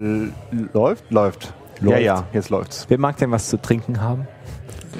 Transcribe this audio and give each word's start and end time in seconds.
Läuft? 0.00 1.10
Läuft. 1.10 1.10
Läuft. 1.10 1.52
Ja, 1.82 1.98
ja, 1.98 2.24
jetzt 2.32 2.48
läuft's. 2.50 2.86
Wer 2.88 2.98
mag 2.98 3.16
denn 3.18 3.30
was 3.30 3.48
zu 3.50 3.60
trinken 3.60 4.00
haben? 4.00 4.26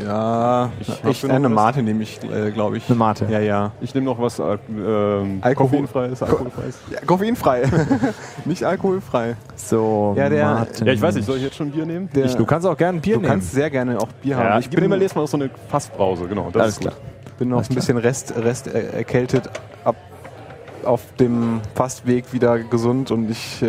Ja, 0.04 0.71
Ich 0.80 0.88
ich, 0.88 1.25
ich 1.25 1.30
eine 1.30 1.49
Mate 1.49 1.83
nehme 1.83 2.03
ich, 2.03 2.21
äh, 2.23 2.50
glaube 2.53 2.76
ich. 2.76 2.88
Eine 2.88 2.99
Mate. 2.99 3.26
Ja, 3.31 3.39
ja. 3.41 3.73
Ich 3.81 3.94
nehme 3.94 4.05
noch 4.07 4.18
was 4.21 4.39
Al 4.41 4.58
ähm, 4.68 5.39
Alkohol- 5.41 5.68
koffeinfreies, 5.71 6.23
alkoholfreies. 6.23 6.78
ja 6.91 7.00
koffeinfrei. 7.05 7.63
Nicht 8.45 8.62
alkoholfrei. 8.64 9.36
So, 9.57 10.14
Ja, 10.16 10.29
der- 10.29 10.45
Martin. 10.45 10.86
Ja, 10.86 10.93
ich 10.93 11.01
weiß 11.03 11.14
nicht, 11.17 11.25
soll 11.27 11.39
ich 11.39 11.43
jetzt 11.45 11.57
schon 11.57 11.71
Bier 11.71 11.87
nehmen? 11.87 12.09
Der- 12.14 12.27
Ich, 12.27 12.35
du 12.37 12.45
kannst 12.46 12.67
auch 12.67 12.77
gerne 12.77 13.01
Bier 13.01 13.14
Du 13.14 13.21
nehmen. 13.23 13.32
kannst 13.32 13.53
sehr 13.53 13.69
gerne 13.71 13.98
auch 13.98 14.09
Bier 14.23 14.37
Ja, 14.37 14.39
haben. 14.51 14.61
ich 14.61 14.69
bin 14.71 14.85
immer 14.85 14.96
mal 14.96 15.27
so 15.27 15.37
eine 15.37 15.51
Fassbrause, 15.69 16.27
genau. 16.27 16.51
Das 16.53 16.62
Alles 16.62 16.75
ist 16.75 16.82
gut. 16.82 16.91
klar. 16.93 17.01
bin 17.39 17.48
noch 17.48 17.69
ein 17.69 17.75
bisschen 17.75 17.96
Rest, 17.96 18.35
Rest 18.37 18.69
äh, 18.69 18.91
erkältet 18.93 19.51
ab, 19.85 19.96
auf 20.85 21.01
dem 21.19 21.61
Fastweg 21.75 22.32
wieder 22.32 22.59
gesund 22.59 23.11
und 23.11 23.30
ich 23.30 23.62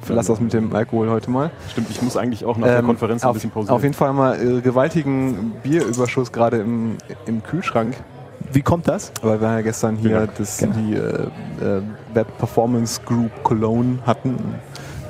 verlasse 0.00 0.28
das 0.32 0.40
mit 0.40 0.52
dem 0.52 0.74
Alkohol 0.74 1.10
heute 1.10 1.30
mal. 1.30 1.50
Stimmt, 1.70 1.90
ich 1.90 2.00
muss 2.02 2.16
eigentlich 2.16 2.44
auch 2.44 2.56
nach 2.56 2.66
der 2.66 2.78
Ähm, 2.80 2.86
Konferenz 2.86 3.22
ein 3.22 3.28
auf, 3.28 3.34
bisschen 3.34 3.50
pausieren. 3.50 3.74
auf 3.76 3.82
jeden 3.82 3.94
Fall 3.94 4.12
mal 4.12 4.34
äh, 4.40 4.60
gewaltigen 4.60 5.52
Bierüberschuss 5.62 6.32
gerade 6.32 6.58
im, 6.58 6.96
im 7.26 7.42
Kühlschrank, 7.42 7.94
Wie 8.52 8.62
kommt 8.62 8.88
das? 8.88 9.12
weil 9.22 9.40
wir 9.40 9.48
ja 9.48 9.60
gestern 9.60 9.96
hier 9.96 10.20
Genau. 10.20 10.32
das, 10.38 10.58
Genau. 10.58 10.74
die 10.76 10.94
äh, 10.94 10.98
äh, 11.78 11.82
Web 12.14 12.26
Performance 12.38 13.00
Group 13.04 13.30
Cologne 13.42 13.98
hatten. 14.06 14.36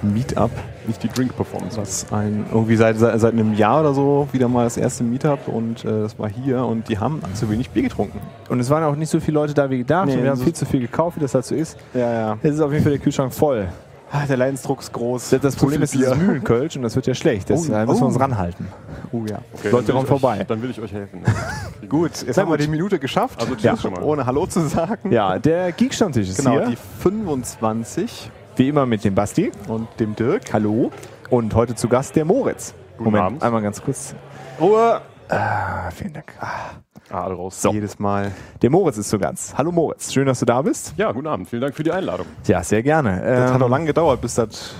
Ein 0.02 0.14
Meetup, 0.14 0.50
nicht 0.86 1.02
die 1.02 1.08
Drink 1.08 1.36
Performance. 1.36 1.76
was 1.76 2.06
ein 2.10 2.46
irgendwie 2.50 2.74
seit, 2.76 2.96
seit, 2.98 3.20
seit 3.20 3.34
einem 3.34 3.52
Jahr 3.52 3.80
oder 3.80 3.92
so 3.92 4.26
wieder 4.32 4.48
mal 4.48 4.64
das 4.64 4.78
erste 4.78 5.04
Meetup 5.04 5.46
und 5.46 5.84
äh, 5.84 5.88
das 6.04 6.18
war 6.18 6.30
hier 6.30 6.64
und 6.64 6.88
die 6.88 6.98
haben 6.98 7.20
zu 7.34 7.50
wenig 7.50 7.68
Bier 7.68 7.82
getrunken. 7.82 8.18
Und 8.48 8.60
es 8.60 8.70
waren 8.70 8.82
auch 8.84 8.96
nicht 8.96 9.10
so 9.10 9.20
viele 9.20 9.34
Leute 9.34 9.52
da 9.52 9.68
wie 9.68 9.76
gedacht. 9.76 10.06
Nee, 10.06 10.14
und 10.16 10.22
wir 10.22 10.30
haben 10.30 10.38
so- 10.38 10.44
viel 10.44 10.54
zu 10.54 10.64
viel 10.64 10.80
gekauft, 10.80 11.18
wie 11.18 11.20
das 11.20 11.34
halt 11.34 11.44
so 11.44 11.54
ist. 11.54 11.76
Ja, 11.92 12.10
ja. 12.10 12.38
Jetzt 12.42 12.54
ist 12.54 12.60
auf 12.62 12.72
jeden 12.72 12.82
Fall 12.82 12.92
der 12.92 13.00
Kühlschrank 13.02 13.34
voll. 13.34 13.68
Ah, 14.12 14.26
der 14.26 14.36
Leidensdruck 14.36 14.80
ist 14.80 14.92
groß. 14.92 15.30
Das, 15.30 15.40
das 15.40 15.56
Problem 15.56 15.82
ist 15.82 15.94
dieses 15.94 16.10
Bier. 16.14 16.16
Mühlenkölsch 16.16 16.74
und 16.76 16.82
das 16.82 16.96
wird 16.96 17.06
ja 17.06 17.14
schlecht. 17.14 17.48
Das, 17.48 17.68
Oh, 17.68 17.72
da 17.72 17.86
müssen 17.86 18.00
wir 18.00 18.04
oh. 18.04 18.08
uns 18.08 18.18
ranhalten. 18.20 18.66
Oh 19.12 19.22
ja. 19.28 19.38
Okay, 19.54 19.70
Leute, 19.70 19.92
kommt 19.92 20.08
vorbei. 20.08 20.44
Dann 20.48 20.60
will 20.62 20.70
ich 20.70 20.80
euch 20.80 20.92
helfen. 20.92 21.22
Gut, 21.88 22.22
jetzt 22.26 22.36
haben 22.36 22.50
wir 22.50 22.56
die 22.58 22.66
Minute 22.68 22.98
geschafft. 22.98 23.40
Also 23.40 23.54
Ja. 23.60 23.76
schon 23.76 23.92
mal. 23.92 24.02
ohne 24.02 24.26
Hallo 24.26 24.46
zu 24.46 24.66
sagen. 24.68 25.12
Ja, 25.12 25.38
der 25.38 25.70
Geek-Stammtisch 25.72 26.28
ist 26.28 26.38
Genau, 26.38 26.52
hier. 26.52 26.66
die 26.70 26.76
25 26.76 28.30
wie 28.56 28.68
immer 28.68 28.84
mit 28.84 29.04
dem 29.04 29.14
Basti. 29.14 29.52
und 29.68 29.88
dem 30.00 30.16
Dirk. 30.16 30.52
Hallo. 30.52 30.90
Und 31.30 31.54
heute 31.54 31.74
zu 31.76 31.88
Gast 31.88 32.16
der 32.16 32.24
Moritz. 32.24 32.74
Guten 32.98 33.04
Moment, 33.04 33.24
Abend. 33.24 33.42
einmal 33.44 33.62
ganz 33.62 33.80
kurz. 33.80 34.14
Ruhe! 34.60 35.00
Ah, 35.28 35.90
vielen 35.92 36.12
Dank. 36.12 36.34
Ah, 36.40 36.70
Alle 37.10 37.34
raus. 37.34 37.66
Jedes 37.72 37.98
Mal. 37.98 38.30
Der 38.62 38.70
Moritz 38.70 38.96
ist 38.96 39.08
zu 39.10 39.18
Gast. 39.18 39.58
Hallo 39.58 39.72
Moritz, 39.72 40.12
schön, 40.12 40.26
dass 40.26 40.38
du 40.40 40.46
da 40.46 40.62
bist. 40.62 40.94
Ja, 40.96 41.10
guten 41.12 41.26
Abend. 41.26 41.48
Vielen 41.48 41.62
Dank 41.62 41.74
für 41.74 41.82
die 41.82 41.90
Einladung. 41.90 42.26
Ja, 42.46 42.62
sehr 42.62 42.82
gerne. 42.82 43.20
Das 43.20 43.50
Ähm, 43.50 43.54
hat 43.54 43.62
auch 43.62 43.68
lange 43.68 43.86
gedauert, 43.86 44.20
bis 44.20 44.36
das 44.36 44.74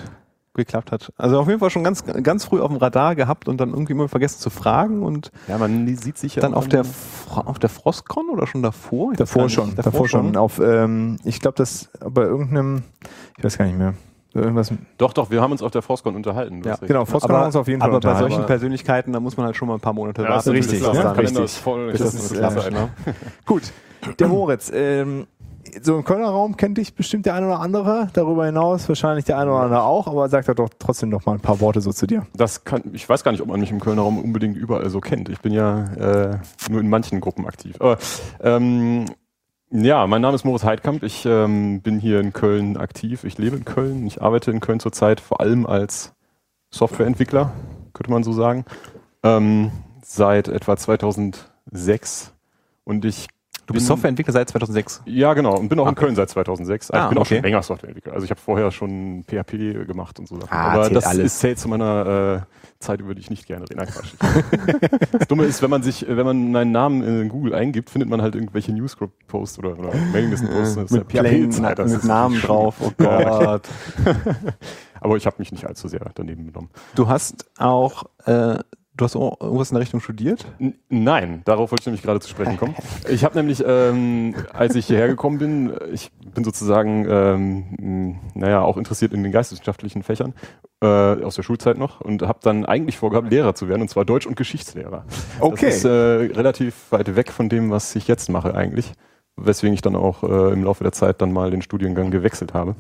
geklappt 0.55 0.93
hat. 0.93 1.13
Also 1.17 1.41
auf 1.41 1.49
jeden 1.49 1.59
Fall 1.59 1.71
schon 1.71 1.83
ganz, 1.85 2.05
ganz 2.05 2.45
früh 2.45 2.61
auf 2.61 2.69
dem 2.69 2.77
Radar 2.77 3.15
gehabt 3.17 3.49
und 3.49 3.61
dann 3.61 3.71
irgendwie 3.71 3.93
immer 3.93 4.09
vergessen 4.09 4.41
zu 4.41 4.51
fragen 4.51 5.03
und 5.03 5.33
Ja, 5.49 5.59
man 5.59 5.87
sieht 5.97 6.19
sich 6.19 6.37
ja 6.37 6.43
dann 6.43 6.55
auf 6.55 6.69
der, 6.69 6.85
auf 7.35 7.59
der 7.59 7.71
Frostcon 7.71 8.29
oder 8.31 8.47
schon 8.47 8.63
davor? 8.63 9.13
Ich 9.13 9.19
Davor 9.19 9.49
schon, 9.49 9.67
nicht. 9.67 9.79
davor, 9.79 10.09
schon. 10.09 10.37
Auf, 10.37 10.61
ähm, 10.61 11.17
ich 11.25 11.41
glaube, 11.41 11.57
das 11.57 11.91
bei 12.05 12.23
irgendeinem, 12.23 12.83
ich 13.39 13.45
weiß 13.45 13.59
gar 13.59 13.65
nicht 13.65 13.79
mehr. 13.79 13.95
Irgendwas, 14.33 14.73
Doch, 14.99 15.13
doch, 15.13 15.31
wir 15.31 15.41
haben 15.43 15.51
uns 15.53 15.63
auf 15.63 15.73
der 15.73 15.83
Frostcon 15.83 16.15
unterhalten. 16.15 16.63
Ja, 16.65 16.77
genau, 16.77 17.05
Frostcon 17.05 17.33
haben 17.35 17.43
wir 17.43 17.47
uns 17.47 17.57
auf 17.57 17.67
jeden 17.69 17.81
Fall 17.81 17.89
aber 17.91 17.95
bei 18.01 18.09
unterhalten. 18.09 18.21
solchen 18.29 18.39
Aber- 18.39 18.47
Persönlichkeiten, 18.47 19.13
da 19.13 19.19
muss 19.21 19.37
man 19.37 19.47
halt 19.47 19.57
schon 19.57 19.67
mal 19.69 19.75
ein 19.75 19.81
paar 19.81 19.93
Monate 19.93 20.23
Ja, 20.23 20.29
warten. 20.29 20.39
das 20.39 20.47
ist 20.47 20.53
richtig, 20.73 20.81
ne? 20.83 20.93
der 20.93 21.03
Kalender 21.03 21.23
Richtig. 21.23 21.45
ist 21.45 21.57
voll. 21.57 21.91
Das 21.93 22.01
das 22.01 22.15
ist 22.15 22.25
ist 22.33 22.33
klasse. 22.39 22.55
klasse, 22.61 22.67
Alter. 22.77 22.89
Gut, 23.47 23.63
der 24.19 24.29
Moritz, 24.29 24.71
ähm, 24.73 25.27
so 25.83 25.97
im 25.97 26.05
Kölner 26.05 26.29
Raum 26.29 26.57
kennt 26.57 26.79
dich 26.79 26.95
bestimmt 26.95 27.27
der 27.27 27.35
eine 27.35 27.47
oder 27.47 27.61
andere. 27.61 28.09
Darüber 28.15 28.47
hinaus 28.47 28.89
wahrscheinlich 28.89 29.25
der 29.27 29.39
eine 29.39 29.51
oder 29.53 29.61
andere 29.63 29.83
auch, 29.83 30.07
aber 30.09 30.29
sag 30.29 30.47
doch 30.57 30.69
trotzdem 30.79 31.11
noch 31.11 31.27
mal 31.27 31.33
ein 31.35 31.41
paar 31.41 31.61
Worte 31.61 31.81
so 31.81 31.93
zu 31.93 32.07
dir. 32.07 32.27
Das 32.35 32.65
kann, 32.65 32.83
ich 32.93 33.09
weiß 33.09 33.23
gar 33.25 33.31
nicht, 33.33 33.41
ob 33.43 33.49
man 33.49 33.61
mich 33.61 33.71
im 33.71 33.79
Kölner 33.79 34.03
Raum 34.03 34.19
unbedingt 34.19 34.57
überall 34.57 34.89
so 34.91 35.01
kennt. 35.01 35.29
Ich 35.29 35.41
bin 35.41 35.53
ja 35.53 35.85
äh, 35.95 36.39
nur 36.71 36.81
in 36.81 36.89
manchen 36.89 37.21
Gruppen 37.21 37.47
aktiv. 37.47 37.77
Aber 37.79 37.99
ähm, 38.43 39.05
ja, 39.71 40.07
mein 40.07 40.23
Name 40.23 40.35
ist 40.35 40.45
Moritz 40.45 40.65
Heidkamp. 40.65 41.03
Ich 41.03 41.25
ähm, 41.27 41.81
bin 41.81 42.01
hier 42.01 42.21
in 42.21 42.33
Köln 42.33 42.77
aktiv. 42.77 43.25
Ich 43.25 43.39
lebe 43.39 43.57
in 43.57 43.65
Köln. 43.65 44.07
Ich 44.07 44.21
arbeite 44.21 44.51
in 44.51 44.61
Köln 44.61 44.81
zurzeit 44.81 45.21
vor 45.21 45.41
allem 45.41 45.67
als 45.67 46.13
Softwareentwickler, 46.71 47.53
könnte 47.93 48.11
man 48.11 48.23
so 48.23 48.33
sagen. 48.33 48.65
Ähm, 49.23 49.71
seit 50.03 50.49
etwa 50.49 50.77
2006. 50.77 52.33
Und 52.85 53.05
ich 53.05 53.29
Du 53.71 53.75
bist 53.75 53.87
Softwareentwickler 53.87 54.33
seit 54.33 54.49
2006. 54.49 55.03
Ja, 55.05 55.33
genau. 55.33 55.57
Und 55.57 55.69
bin 55.69 55.79
auch 55.79 55.87
in 55.87 55.91
Okay. 55.91 56.07
Köln 56.07 56.17
seit 56.17 56.29
2006. 56.29 56.91
Ah, 56.91 57.05
ich 57.05 57.09
bin 57.11 57.19
auch 57.19 57.23
okay. 57.23 57.37
schon 57.37 57.45
länger 57.45 57.63
Softwareentwickler. 57.63 58.13
Also 58.15 58.25
ich 58.25 58.31
habe 58.31 58.41
vorher 58.41 58.73
schon 58.73 59.25
PHP 59.29 59.87
gemacht 59.87 60.19
und 60.19 60.27
so 60.27 60.41
Sachen. 60.41 60.53
Ah, 60.53 60.73
Aber 60.73 60.91
das 60.91 61.07
alles. 61.07 61.27
ist, 61.27 61.39
zählt 61.39 61.61
zu 61.61 61.69
meiner 61.69 62.47
äh, 62.49 62.83
Zeit, 62.83 63.01
über 63.01 63.15
die 63.15 63.21
ich 63.21 63.31
nicht 63.31 63.47
gerne 63.47 63.67
rede. 63.71 63.87
Quatsch. 63.87 64.15
das 65.13 65.29
Dumme 65.29 65.45
ist, 65.45 65.63
wenn 65.63 65.71
man 65.71 65.85
sich, 65.85 66.05
wenn 66.09 66.27
man 66.27 66.51
meinen 66.51 66.73
Namen 66.73 67.03
in 67.05 67.29
Google 67.29 67.55
eingibt, 67.55 67.91
findet 67.91 68.09
man 68.09 68.23
halt 68.23 68.35
irgendwelche 68.35 68.73
Newsgroup-Posts 68.73 69.61
oder, 69.61 69.79
oder 69.79 69.95
Mailinglisten-Posts. 69.95 70.75
Das 70.75 70.85
ist 70.85 70.91
mit 70.91 71.13
ja 71.13 71.23
PHP-Zeit, 71.23 71.79
mit 71.79 71.87
ist 71.87 72.05
Namen 72.05 72.41
drauf. 72.41 72.75
Oh 72.81 72.91
Gott. 72.99 73.69
Aber 75.01 75.17
ich 75.17 75.27
habe 75.27 75.37
mich 75.39 75.53
nicht 75.53 75.67
allzu 75.67 75.87
sehr 75.87 76.01
daneben 76.15 76.47
genommen. 76.47 76.71
Du 76.97 77.09
hast 77.09 77.47
auch, 77.59 78.05
äh, 78.27 78.59
du 79.01 79.05
hast 79.05 79.15
irgendwas 79.15 79.71
in 79.71 79.75
der 79.75 79.83
Richtung 79.83 80.01
studiert? 80.01 80.47
N 80.59 80.75
nein, 80.89 81.43
darauf 81.45 81.71
wollte 81.71 81.83
ich 81.83 81.87
nämlich 81.87 82.03
gerade 82.03 82.21
zu 82.21 82.29
sprechen 82.29 82.57
kommen. 82.57 82.75
Ich 83.09 83.25
habe 83.25 83.37
nämlich, 83.37 83.65
ähm, 83.67 84.35
als 84.53 84.75
ich 84.75 84.87
hierher 84.87 85.09
gekommen 85.09 85.39
bin, 85.39 85.73
ich 85.93 86.11
bin 86.35 86.45
sozusagen, 86.45 87.07
ähm, 87.09 88.19
naja, 88.35 88.61
auch 88.63 88.77
interessiert 88.77 89.13
in 89.13 89.23
den 89.23 89.33
geisteswissenschaftlichen 89.33 90.03
Fächern 90.03 90.35
äh, 90.83 90.87
aus 90.87 91.35
der 91.35 91.43
Schulzeit 91.43 91.79
noch 91.79 92.01
und 92.01 92.23
habe 92.23 92.39
dann 92.43 92.67
eigentlich 92.67 92.99
vorgehabt, 92.99 93.31
Lehrer 93.31 93.55
zu 93.55 93.69
werden, 93.69 93.83
und 93.83 93.89
zwar 93.89 94.05
Deutsch- 94.05 94.27
und 94.27 94.37
Geschichtslehrer. 94.37 95.05
Okay. 95.41 95.67
Das 95.67 95.77
ist 95.77 95.85
äh, 95.85 95.89
relativ 95.89 96.93
weit 96.93 97.17
weg 97.17 97.33
von 97.33 97.49
dem, 97.49 97.71
was 97.71 97.97
ich 97.97 98.07
jetzt 98.07 98.29
mache 98.29 98.55
eigentlich, 98.55 98.93
weswegen 99.37 99.75
ich 99.75 99.83
dann 99.83 99.97
auch 99.97 100.23
äh, 100.23 100.53
im 100.53 100.65
Laufe 100.65 100.85
der 100.85 100.93
Zeit 100.93 101.23
dann 101.23 101.33
mal 101.33 101.51
den 101.51 101.63
Studiengang 101.63 102.11
gewechselt 102.11 102.55
habe. 102.55 102.77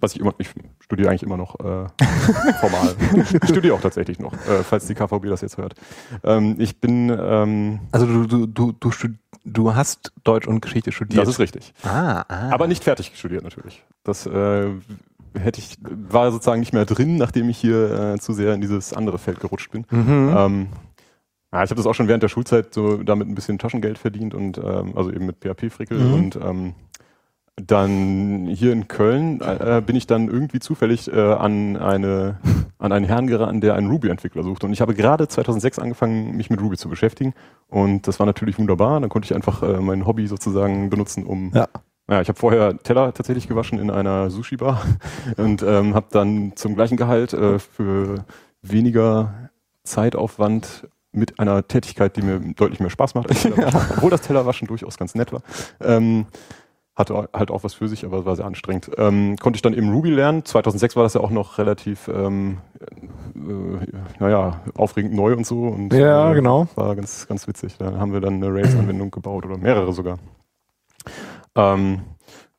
Was 0.00 0.14
ich 0.14 0.20
immer, 0.20 0.34
ich 0.38 0.48
studiere 0.80 1.10
eigentlich 1.10 1.22
immer 1.22 1.36
noch 1.36 1.60
äh, 1.60 1.86
formal. 2.60 2.94
ich 3.14 3.48
studiere 3.48 3.74
auch 3.74 3.80
tatsächlich 3.82 4.18
noch, 4.18 4.32
äh, 4.32 4.62
falls 4.64 4.86
die 4.86 4.94
KVB 4.94 5.26
das 5.26 5.42
jetzt 5.42 5.58
hört. 5.58 5.74
Ähm, 6.24 6.56
ich 6.58 6.80
bin, 6.80 7.10
ähm, 7.10 7.80
Also 7.92 8.06
du, 8.06 8.26
du, 8.26 8.46
du, 8.46 8.72
du, 8.72 8.90
du 9.44 9.74
hast 9.74 10.12
Deutsch 10.24 10.48
und 10.48 10.62
Geschichte 10.62 10.90
studiert. 10.90 11.22
das 11.22 11.28
ist 11.28 11.38
richtig. 11.38 11.74
ah, 11.84 12.24
ah. 12.28 12.50
Aber 12.50 12.66
nicht 12.66 12.82
fertig 12.82 13.12
studiert 13.14 13.44
natürlich. 13.44 13.84
Das 14.02 14.24
äh, 14.26 14.70
hätte 15.34 15.60
ich, 15.60 15.76
war 15.82 16.32
sozusagen 16.32 16.60
nicht 16.60 16.72
mehr 16.72 16.86
drin, 16.86 17.16
nachdem 17.16 17.48
ich 17.50 17.58
hier 17.58 18.14
äh, 18.14 18.18
zu 18.18 18.32
sehr 18.32 18.54
in 18.54 18.62
dieses 18.62 18.92
andere 18.94 19.18
Feld 19.18 19.38
gerutscht 19.40 19.70
bin. 19.70 19.84
Mhm. 19.90 20.34
Ähm, 20.36 20.66
ja, 21.52 21.62
ich 21.62 21.70
habe 21.70 21.76
das 21.76 21.86
auch 21.86 21.94
schon 21.94 22.08
während 22.08 22.22
der 22.22 22.28
Schulzeit 22.28 22.72
so 22.72 22.96
damit 23.02 23.28
ein 23.28 23.34
bisschen 23.34 23.58
Taschengeld 23.58 23.98
verdient 23.98 24.34
und 24.34 24.56
ähm, 24.58 24.96
also 24.96 25.10
eben 25.12 25.26
mit 25.26 25.36
PHP-Frickel 25.40 25.98
Mhm. 25.98 26.14
und 26.14 26.36
ähm, 26.36 26.74
dann 27.56 28.46
hier 28.46 28.72
in 28.72 28.88
Köln 28.88 29.40
äh, 29.40 29.82
bin 29.84 29.96
ich 29.96 30.06
dann 30.06 30.28
irgendwie 30.28 30.60
zufällig 30.60 31.12
äh, 31.12 31.20
an 31.20 31.76
eine 31.76 32.38
an 32.80 32.92
einen 32.92 33.04
Herrn 33.04 33.26
geraten, 33.26 33.60
der 33.60 33.74
einen 33.74 33.90
Ruby-Entwickler 33.90 34.42
suchte 34.42 34.66
und 34.66 34.72
ich 34.72 34.80
habe 34.80 34.94
gerade 34.94 35.28
2006 35.28 35.78
angefangen, 35.78 36.36
mich 36.36 36.48
mit 36.48 36.60
Ruby 36.62 36.78
zu 36.78 36.88
beschäftigen. 36.88 37.34
Und 37.68 38.08
das 38.08 38.18
war 38.18 38.26
natürlich 38.26 38.58
wunderbar. 38.58 38.98
Dann 39.00 39.10
konnte 39.10 39.26
ich 39.26 39.34
einfach 39.34 39.62
äh, 39.62 39.80
mein 39.80 40.06
Hobby 40.06 40.26
sozusagen 40.26 40.88
benutzen, 40.88 41.26
um 41.26 41.52
Ja. 41.54 41.68
ja, 42.08 42.22
ich 42.22 42.28
habe 42.28 42.38
vorher 42.38 42.78
Teller 42.78 43.12
tatsächlich 43.12 43.48
gewaschen 43.48 43.78
in 43.78 43.90
einer 43.90 44.30
Sushi-Bar 44.30 44.82
und 45.36 45.62
ähm, 45.62 45.94
habe 45.94 46.06
dann 46.10 46.52
zum 46.56 46.74
gleichen 46.74 46.96
Gehalt 46.96 47.34
äh, 47.34 47.58
für 47.58 48.24
weniger 48.62 49.50
Zeitaufwand 49.84 50.88
mit 51.12 51.38
einer 51.38 51.66
Tätigkeit, 51.66 52.16
die 52.16 52.22
mir 52.22 52.40
deutlich 52.54 52.80
mehr 52.80 52.90
Spaß 52.90 53.14
macht, 53.14 53.28
als 53.30 53.42
Tellerwaschen, 53.42 53.90
obwohl 53.96 54.10
das 54.10 54.22
Tellerwaschen 54.22 54.68
durchaus 54.68 54.96
ganz 54.96 55.14
nett 55.14 55.32
war, 55.32 55.42
ähm, 55.80 56.26
hatte 57.00 57.28
halt 57.32 57.50
auch 57.50 57.64
was 57.64 57.74
für 57.74 57.88
sich, 57.88 58.04
aber 58.04 58.18
es 58.18 58.24
war 58.24 58.36
sehr 58.36 58.44
anstrengend. 58.44 58.90
Ähm, 58.96 59.36
konnte 59.36 59.56
ich 59.56 59.62
dann 59.62 59.74
eben 59.74 59.92
Ruby 59.92 60.10
lernen. 60.10 60.44
2006 60.44 60.94
war 60.96 61.02
das 61.02 61.14
ja 61.14 61.20
auch 61.20 61.30
noch 61.30 61.58
relativ, 61.58 62.08
ähm, 62.08 62.58
äh, 63.34 63.86
naja, 64.20 64.60
aufregend 64.76 65.14
neu 65.14 65.34
und 65.34 65.46
so. 65.46 65.64
Und, 65.64 65.92
Ja, 65.92 66.30
äh, 66.30 66.34
genau. 66.34 66.68
War 66.76 66.94
ganz, 66.94 67.26
ganz 67.26 67.48
witzig. 67.48 67.76
Da 67.78 67.98
haben 67.98 68.12
wir 68.12 68.20
dann 68.20 68.34
eine 68.34 68.54
Rails-Anwendung 68.54 69.10
gebaut 69.10 69.44
oder 69.44 69.56
mehrere 69.56 69.92
sogar. 69.92 70.18
Ähm, 71.56 72.02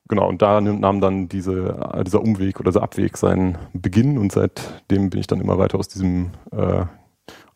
genau, 0.09 0.27
und 0.27 0.41
da 0.41 0.59
nahm 0.59 0.99
dann 0.99 1.29
diese, 1.29 2.03
dieser 2.05 2.21
Umweg 2.21 2.59
oder 2.59 2.71
dieser 2.71 2.83
Abweg 2.83 3.17
seinen 3.17 3.57
Beginn 3.73 4.17
und 4.17 4.31
seitdem 4.31 5.09
bin 5.09 5.19
ich 5.19 5.27
dann 5.27 5.39
immer 5.39 5.57
weiter 5.57 5.79
aus 5.79 5.87
diesem 5.87 6.31
äh, 6.51 6.85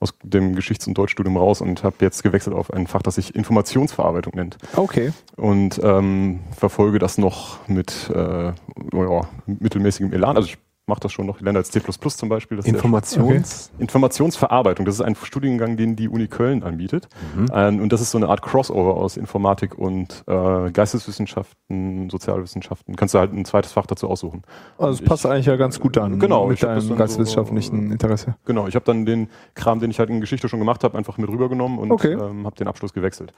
aus 0.06 0.14
dem 0.24 0.56
Geschichts- 0.56 0.86
und 0.88 0.96
Deutschstudium 0.98 1.36
raus 1.38 1.62
und 1.62 1.84
habe 1.84 1.96
jetzt 2.02 2.22
gewechselt 2.22 2.56
auf 2.56 2.72
ein 2.72 2.86
Fach, 2.86 3.02
das 3.02 3.16
sich 3.16 3.34
Informationsverarbeitung 3.34 4.34
nennt 4.36 4.58
Okay. 4.76 5.12
und 5.36 5.80
ähm, 5.84 6.42
verfolge 6.56 7.00
das 7.00 7.18
noch 7.18 7.68
mit 7.68 8.10
äh, 8.14 8.46
ja, 8.48 9.22
mittelmäßigem 9.48 10.14
Elan. 10.14 10.38
Also 10.38 10.50
ich 10.50 10.58
mache 10.88 11.00
das 11.00 11.12
schon 11.12 11.26
noch. 11.26 11.42
Lerne 11.42 11.60
als 11.60 11.72
C++ 11.72 11.82
zum 11.82 12.30
Beispiel. 12.30 12.60
Informations. 12.60 13.72
Informationsverarbeitung, 13.80 14.86
das 14.86 14.96
ist 14.96 15.02
ein 15.02 15.16
Studiengang, 15.16 15.78
den 15.78 15.96
die 15.96 16.08
Uni 16.10 16.28
Köln 16.28 16.64
anbietet. 16.64 17.08
Ähm, 17.54 17.82
und 17.82 17.92
das 17.92 18.02
ist 18.02 18.12
so 18.12 18.18
eine 18.18 18.30
Art 18.30 18.42
Crossover 18.42 18.96
aus 18.96 19.18
Informatik 19.18 19.78
und 19.78 20.24
äh, 20.28 20.72
Geisteswissenschaften, 20.72 22.10
Sozialwissenschaften. 22.10 22.96
Kannst 22.96 23.14
du 23.14 23.20
halt 23.20 23.34
ein 23.34 23.46
zweites 23.46 23.72
Fach 23.72 23.86
dazu 23.86 24.10
aussuchen. 24.10 24.44
Also 24.78 25.02
es 25.04 25.08
passt 25.10 25.26
eigentlich 25.26 25.46
ja 25.48 25.56
ganz 25.56 25.80
gut 25.80 25.98
an 25.98 26.20
Genau, 26.20 26.48
mit 26.48 26.62
deinem 26.62 26.96
geisteswissenschaftlichen 26.98 27.88
so- 27.88 27.92
Interesse. 27.94 28.36
Genau, 28.46 28.68
ich 28.68 28.76
habe 28.76 28.86
dann 28.86 29.06
den 29.06 29.30
Kram, 29.56 29.80
den 29.80 29.92
ich 29.92 30.00
halt 30.00 30.10
in 30.10 30.22
Geschichte 30.22 30.50
schon 30.50 30.60
gemacht 30.60 30.84
habe, 30.84 30.98
einfach 30.98 31.18
mit 31.18 31.30
rübergenommen 31.30 31.80
und 31.80 31.92
Okay. 31.92 32.14
ähm, 32.14 32.46
habe 32.46 32.56
den 32.56 32.68
Abschluss 32.68 32.94
gewechselt. 32.94 33.34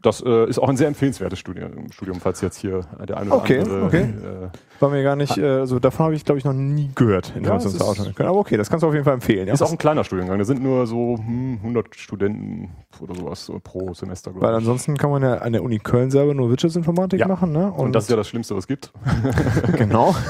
Das 0.00 0.22
äh, 0.24 0.48
ist 0.48 0.60
auch 0.60 0.68
ein 0.68 0.76
sehr 0.76 0.86
empfehlenswertes 0.86 1.40
Studium, 1.40 1.90
Studium 1.90 2.20
falls 2.20 2.40
jetzt 2.40 2.56
hier 2.56 2.82
der 3.08 3.16
eine 3.16 3.30
oder 3.30 3.42
Okay, 3.42 3.58
andere 3.58 3.84
okay. 3.84 4.02
Äh, 4.02 4.48
War 4.80 4.90
mir 4.90 5.02
gar 5.02 5.16
nicht, 5.16 5.36
äh, 5.38 5.44
also 5.44 5.80
davon 5.80 6.06
habe 6.06 6.14
ich 6.14 6.24
glaube 6.24 6.38
ich 6.38 6.44
noch 6.44 6.52
nie 6.52 6.90
gehört. 6.94 7.32
Informationsverarbeitung. 7.34 8.26
Aber 8.26 8.38
okay, 8.38 8.56
das 8.56 8.70
kannst 8.70 8.84
du 8.84 8.86
auf 8.86 8.92
jeden 8.92 9.04
Fall 9.04 9.14
empfehlen. 9.14 9.48
Ja, 9.48 9.54
ist 9.54 9.62
auch 9.62 9.72
ein 9.72 9.78
kleiner 9.78 10.04
Studiengang. 10.04 10.38
Da 10.38 10.44
sind 10.44 10.62
nur 10.62 10.86
so 10.86 11.16
hm, 11.18 11.58
100 11.62 11.96
Studenten 11.96 12.70
oder 13.00 13.16
sowas 13.16 13.44
so 13.44 13.58
pro 13.60 13.92
Semester, 13.92 14.30
weil 14.34 14.38
glaube 14.38 14.52
ich. 14.52 14.58
ansonsten 14.58 14.96
kann 14.96 15.10
man 15.10 15.22
ja 15.22 15.38
an 15.38 15.52
der 15.52 15.64
Uni 15.64 15.80
Köln 15.80 16.12
selber 16.12 16.32
nur 16.32 16.48
Wirtschaftsinformatik 16.48 17.18
Ja. 17.18 17.26
machen, 17.26 17.50
ne? 17.50 17.72
Und 17.72 17.92
das 17.92 18.04
ist 18.04 18.10
ja 18.10 18.16
das 18.16 18.28
Schlimmste, 18.28 18.54
was 18.54 18.64
es 18.64 18.68
gibt. 18.68 18.92
genau. 19.76 20.14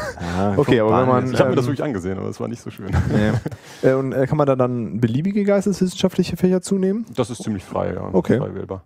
Okay, 0.57 0.81
aber 0.81 1.01
wenn 1.01 1.09
man 1.09 1.33
Ich 1.33 1.39
habe 1.41 1.47
mir 1.47 1.51
ähm, 1.51 1.57
das 1.57 1.67
wirklich 1.67 1.83
angesehen, 1.83 2.17
aber 2.19 2.29
es 2.29 2.39
war 2.39 2.47
nicht 2.47 2.63
so 2.63 2.71
schön. 2.71 2.91
äh, 3.83 3.93
und 3.93 4.13
äh, 4.13 4.27
kann 4.27 4.39
man 4.39 4.47
da 4.47 4.55
dann 4.55 5.01
beliebige 5.01 5.43
geisteswissenschaftliche 5.45 6.37
Fächer 6.37 6.63
zunehmen? 6.63 7.05
Das 7.17 7.29
ist 7.29 7.43
ziemlich 7.43 7.65
frei, 7.65 7.93
ja. 7.95 8.09
Okay. 8.13 8.39
Frei 8.39 8.55
wählbar. 8.55 8.85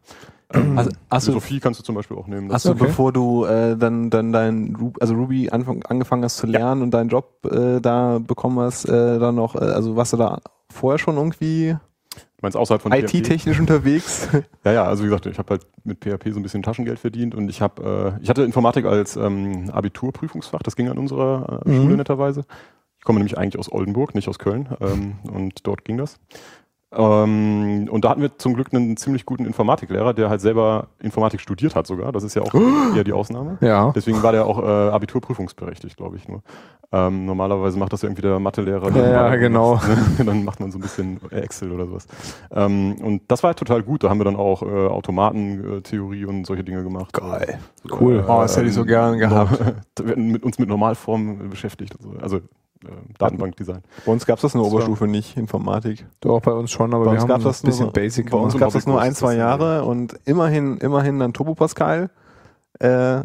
Also, 0.52 0.90
hast 1.10 1.26
du, 1.28 1.32
Philosophie 1.32 1.60
kannst 1.60 1.80
du 1.80 1.84
zum 1.84 1.94
Beispiel 1.94 2.16
auch 2.16 2.26
nehmen. 2.26 2.48
Du 2.48 2.54
Okay. 2.54 2.74
bevor 2.78 3.12
du 3.12 3.44
äh, 3.44 3.76
dann, 3.76 4.10
dann 4.10 4.32
dein 4.32 4.76
Ru 4.78 4.92
also 5.00 5.14
Ruby 5.14 5.50
anfang, 5.50 5.82
angefangen 5.84 6.24
hast 6.24 6.36
zu 6.36 6.46
lernen 6.46 6.82
und 6.82 6.90
deinen 6.92 7.08
Job 7.08 7.46
äh, 7.50 7.80
da 7.80 8.18
bekommen 8.18 8.58
hast, 8.60 8.84
äh, 8.86 9.18
dann 9.18 9.34
noch, 9.34 9.54
äh, 9.54 9.58
also 9.60 9.96
warst 9.96 10.12
du 10.12 10.16
da 10.16 10.40
vorher 10.70 10.98
schon 10.98 11.16
irgendwie 11.16 11.76
meinst 12.40 12.56
außerhalb 12.56 12.82
von? 12.82 12.92
IT-technisch 12.92 13.58
unterwegs? 13.60 14.28
Ja, 14.64 14.72
ja, 14.72 14.84
also 14.84 15.02
wie 15.02 15.06
gesagt, 15.08 15.26
ich 15.26 15.38
habe 15.38 15.50
halt 15.50 15.66
mit 15.84 16.04
PHP 16.04 16.32
so 16.32 16.38
ein 16.38 16.42
bisschen 16.42 16.62
Taschengeld 16.62 16.98
verdient 17.00 17.34
und 17.34 17.48
ich 17.48 17.60
habe, 17.62 18.14
äh, 18.18 18.22
ich 18.22 18.28
hatte 18.28 18.42
Informatik 18.42 18.84
als 18.84 19.16
ähm, 19.16 19.70
Abiturprüfungsfach, 19.70 20.62
das 20.62 20.76
ging 20.76 20.88
an 20.88 20.98
unserer 20.98 21.62
äh, 21.64 21.68
Mhm. 21.68 21.76
Schule 21.82 21.96
netterweise. 21.96 22.44
Ich 22.98 23.04
komme 23.04 23.18
nämlich 23.18 23.36
eigentlich 23.38 23.58
aus 23.58 23.70
Oldenburg, 23.72 24.14
nicht 24.14 24.28
aus 24.28 24.38
Köln 24.38 24.68
ähm, 24.80 25.14
und 25.32 25.66
dort 25.66 25.84
ging 25.84 25.96
das. 25.96 26.18
Ähm, 26.94 27.88
und 27.90 28.04
da 28.04 28.10
hatten 28.10 28.20
wir 28.20 28.36
zum 28.38 28.54
Glück 28.54 28.72
einen 28.72 28.96
ziemlich 28.96 29.24
guten 29.24 29.46
Informatiklehrer, 29.46 30.12
der 30.12 30.28
halt 30.28 30.40
selber 30.40 30.88
Informatik 31.00 31.40
studiert 31.40 31.74
hat 31.74 31.86
sogar. 31.86 32.12
Das 32.12 32.22
ist 32.22 32.34
ja 32.34 32.42
auch 32.42 32.52
eher 32.96 33.04
die 33.04 33.12
Ausnahme. 33.12 33.58
Ja. 33.60 33.92
Deswegen 33.94 34.22
war 34.22 34.32
der 34.32 34.46
auch 34.46 34.62
äh, 34.62 34.90
Abiturprüfungsberechtigt, 34.90 35.96
glaube 35.96 36.16
ich 36.16 36.28
nur. 36.28 36.42
Ähm, 36.94 37.24
normalerweise 37.24 37.78
macht 37.78 37.94
das 37.94 38.02
ja 38.02 38.08
irgendwie 38.08 38.20
der 38.20 38.38
Mathelehrer. 38.38 38.94
Ja, 38.94 39.10
ja, 39.10 39.36
genau. 39.36 39.80
dann 40.18 40.44
macht 40.44 40.60
man 40.60 40.70
so 40.70 40.76
ein 40.76 40.82
bisschen 40.82 41.18
Excel 41.30 41.72
oder 41.72 41.86
sowas. 41.86 42.06
Ähm, 42.50 42.96
und 43.02 43.22
das 43.28 43.42
war 43.42 43.48
halt 43.48 43.58
total 43.58 43.82
gut. 43.82 44.04
Da 44.04 44.10
haben 44.10 44.20
wir 44.20 44.24
dann 44.24 44.36
auch 44.36 44.62
äh, 44.62 44.66
Automatentheorie 44.66 46.26
und 46.26 46.46
solche 46.46 46.64
Dinge 46.64 46.82
gemacht. 46.82 47.14
Geil. 47.14 47.58
Cool. 47.90 48.18
Äh, 48.18 48.22
Oh, 48.28 48.42
das 48.42 48.56
hätte 48.56 48.68
ich 48.68 48.74
so 48.74 48.84
gern 48.84 49.18
gehabt. 49.18 49.58
Wir 49.98 50.06
hatten 50.10 50.30
mit 50.30 50.42
uns 50.42 50.58
mit 50.58 50.68
Normalformen 50.68 51.48
beschäftigt. 51.48 51.94
Also, 51.98 52.18
also 52.20 52.36
äh, 52.36 52.40
Datenbankdesign. 53.18 53.82
Bei 54.04 54.12
uns 54.12 54.26
gab 54.26 54.36
es 54.38 54.42
das 54.42 54.54
in 54.54 54.60
der 54.62 54.70
Oberstufe 54.70 55.06
nicht, 55.06 55.36
Informatik. 55.36 56.06
Doch, 56.20 56.40
bei 56.40 56.52
uns 56.52 56.70
schon, 56.70 56.92
aber 56.94 57.04
Bei 57.04 57.12
wir 57.12 57.22
uns 57.22 57.30
haben 57.30 57.42
das 57.44 57.62
ein 57.62 57.66
bisschen 57.66 57.84
nur- 57.86 57.92
Basic 57.92 58.30
Bei 58.30 58.38
uns 58.38 58.56
gab 58.56 58.68
es 58.68 58.74
das 58.74 58.86
nur 58.86 59.00
ein, 59.00 59.14
zwei 59.14 59.34
Jahre 59.36 59.84
und 59.84 60.18
immerhin, 60.24 60.78
immerhin 60.78 61.18
dann 61.18 61.32
Turbo 61.32 61.54
Pascal. 61.54 62.10
Äh, 62.78 63.22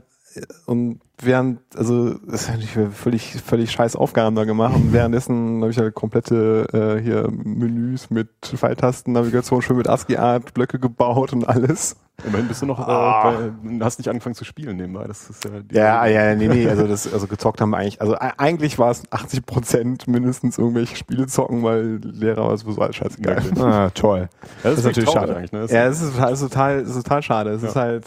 und 0.65 0.99
während, 1.21 1.59
also 1.75 2.13
das 2.13 2.41
ist 2.43 2.47
natürlich 2.49 2.77
völlig, 2.95 3.41
völlig 3.43 3.71
scheiß 3.71 3.95
Aufgaben 3.95 4.35
da 4.35 4.43
gemacht 4.43 4.75
und 4.75 4.93
währenddessen 4.93 5.61
habe 5.61 5.71
ich 5.71 5.77
halt 5.77 5.93
komplette 5.95 6.67
äh, 6.99 7.01
hier 7.01 7.27
Menüs 7.31 8.09
mit 8.09 8.29
Pfeiltasten, 8.43 9.13
Navigation 9.13 9.61
schön 9.61 9.77
mit 9.77 9.87
ASCII-Art, 9.89 10.53
Blöcke 10.53 10.79
gebaut 10.79 11.33
und 11.33 11.47
alles. 11.47 11.95
Immerhin 12.25 12.47
bist 12.47 12.63
du 12.63 12.65
noch, 12.65 12.79
Ah. 12.79 13.31
äh, 13.39 13.51
bei, 13.77 13.85
hast 13.85 13.99
nicht 13.99 14.09
angefangen 14.09 14.33
zu 14.35 14.43
spielen 14.43 14.77
nebenbei. 14.77 15.05
Das 15.07 15.29
ist 15.29 15.43
ja, 15.43 15.51
die 15.59 15.75
Ja, 15.75 16.05
ja, 16.07 16.35
nee, 16.35 16.47
nee, 16.47 16.67
also 16.67 16.87
das, 16.87 17.11
also 17.13 17.27
gezockt 17.27 17.61
haben 17.61 17.69
wir 17.69 17.77
eigentlich, 17.77 18.01
also 18.01 18.15
eigentlich 18.17 18.79
war 18.79 18.89
es 18.91 19.03
80 19.11 19.45
Prozent 19.45 20.07
mindestens 20.07 20.57
irgendwelche 20.57 20.95
Spiele 20.95 21.27
zocken, 21.27 21.61
weil 21.63 21.99
Lehrer 22.03 22.47
war 22.47 22.57
sowieso 22.57 22.81
alles 22.81 22.95
scheißegal. 22.95 23.41
Ah, 23.59 23.89
toll. 23.91 24.29
Ja, 24.63 24.69
Das 24.69 24.79
ist 24.79 24.85
natürlich 24.85 25.09
schade. 25.11 25.35
Eigentlich, 25.35 25.51
ne? 25.51 25.61
Das 25.61 25.71
Ja, 25.71 25.85
es 25.85 26.01
ist 26.01 26.15
ist 26.17 26.41
total, 26.41 26.81
ist 26.81 26.93
total 26.95 27.21
schade. 27.21 27.49
Es 27.51 27.61
Ja. 27.61 27.69
ist 27.69 27.75
halt, 27.75 28.05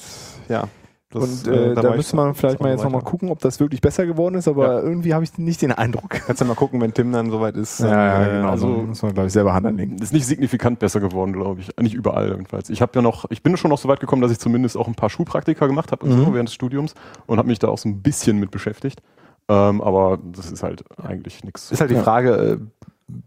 ja. 0.48 0.64
Das, 1.12 1.44
Und 1.44 1.52
äh, 1.52 1.72
äh, 1.72 1.74
da 1.74 1.90
ich 1.90 1.96
müsste 1.96 2.14
man 2.16 2.34
vielleicht 2.34 2.60
mal 2.60 2.70
jetzt 2.70 2.84
nochmal 2.84 3.02
gucken, 3.02 3.30
ob 3.30 3.40
das 3.40 3.58
wirklich 3.58 3.80
besser 3.80 4.06
geworden 4.06 4.36
ist, 4.36 4.46
aber 4.46 4.74
Ja. 4.74 4.80
irgendwie 4.80 5.12
habe 5.12 5.24
ich 5.24 5.36
nicht 5.38 5.60
den 5.60 5.72
Eindruck. 5.72 6.10
Kannst 6.26 6.40
du 6.40 6.44
mal 6.44 6.54
gucken, 6.54 6.80
wenn 6.80 6.94
Tim 6.94 7.10
dann 7.12 7.30
soweit 7.30 7.56
ist. 7.56 7.80
Ja, 7.80 7.88
ja, 7.88 8.22
äh, 8.26 8.30
genau. 8.36 8.48
Also 8.50 8.66
Also- 8.68 8.82
muss 8.82 9.02
man, 9.02 9.14
glaube 9.14 9.26
ich, 9.26 9.32
selber 9.32 9.52
Hand 9.52 9.66
anlegen. 9.66 9.96
ist 9.98 10.12
nicht 10.12 10.26
signifikant 10.26 10.78
besser 10.78 11.00
geworden, 11.00 11.32
glaube 11.32 11.60
ich. 11.60 11.70
Nicht 11.80 11.94
überall 11.94 12.28
jedenfalls. 12.30 12.70
Ich 12.70 12.80
habe 12.80 12.92
ja 12.94 13.02
noch, 13.02 13.24
ich 13.30 13.42
bin 13.42 13.56
schon 13.56 13.70
noch 13.70 13.78
so 13.78 13.88
weit 13.88 14.00
gekommen, 14.00 14.22
dass 14.22 14.30
ich 14.30 14.38
zumindest 14.38 14.76
auch 14.76 14.86
ein 14.86 14.94
paar 14.94 15.10
Schulpraktika 15.10 15.66
gemacht 15.66 15.90
habe 15.92 16.08
so 16.08 16.16
Mhm. 16.28 16.34
während 16.34 16.48
des 16.48 16.54
Studiums 16.54 16.94
und 17.26 17.38
habe 17.38 17.48
mich 17.48 17.58
da 17.58 17.68
auch 17.68 17.78
so 17.78 17.88
ein 17.88 18.02
bisschen 18.02 18.38
mit 18.38 18.50
beschäftigt. 18.52 19.02
Ähm, 19.48 19.80
aber 19.80 20.18
das 20.22 20.52
ist 20.52 20.62
halt 20.62 20.84
eigentlich 21.02 21.42
nichts. 21.42 21.72
Ist 21.72 21.80
halt 21.80 21.90
die. 21.90 21.96
Frage, 21.96 22.34
äh, 22.36 22.58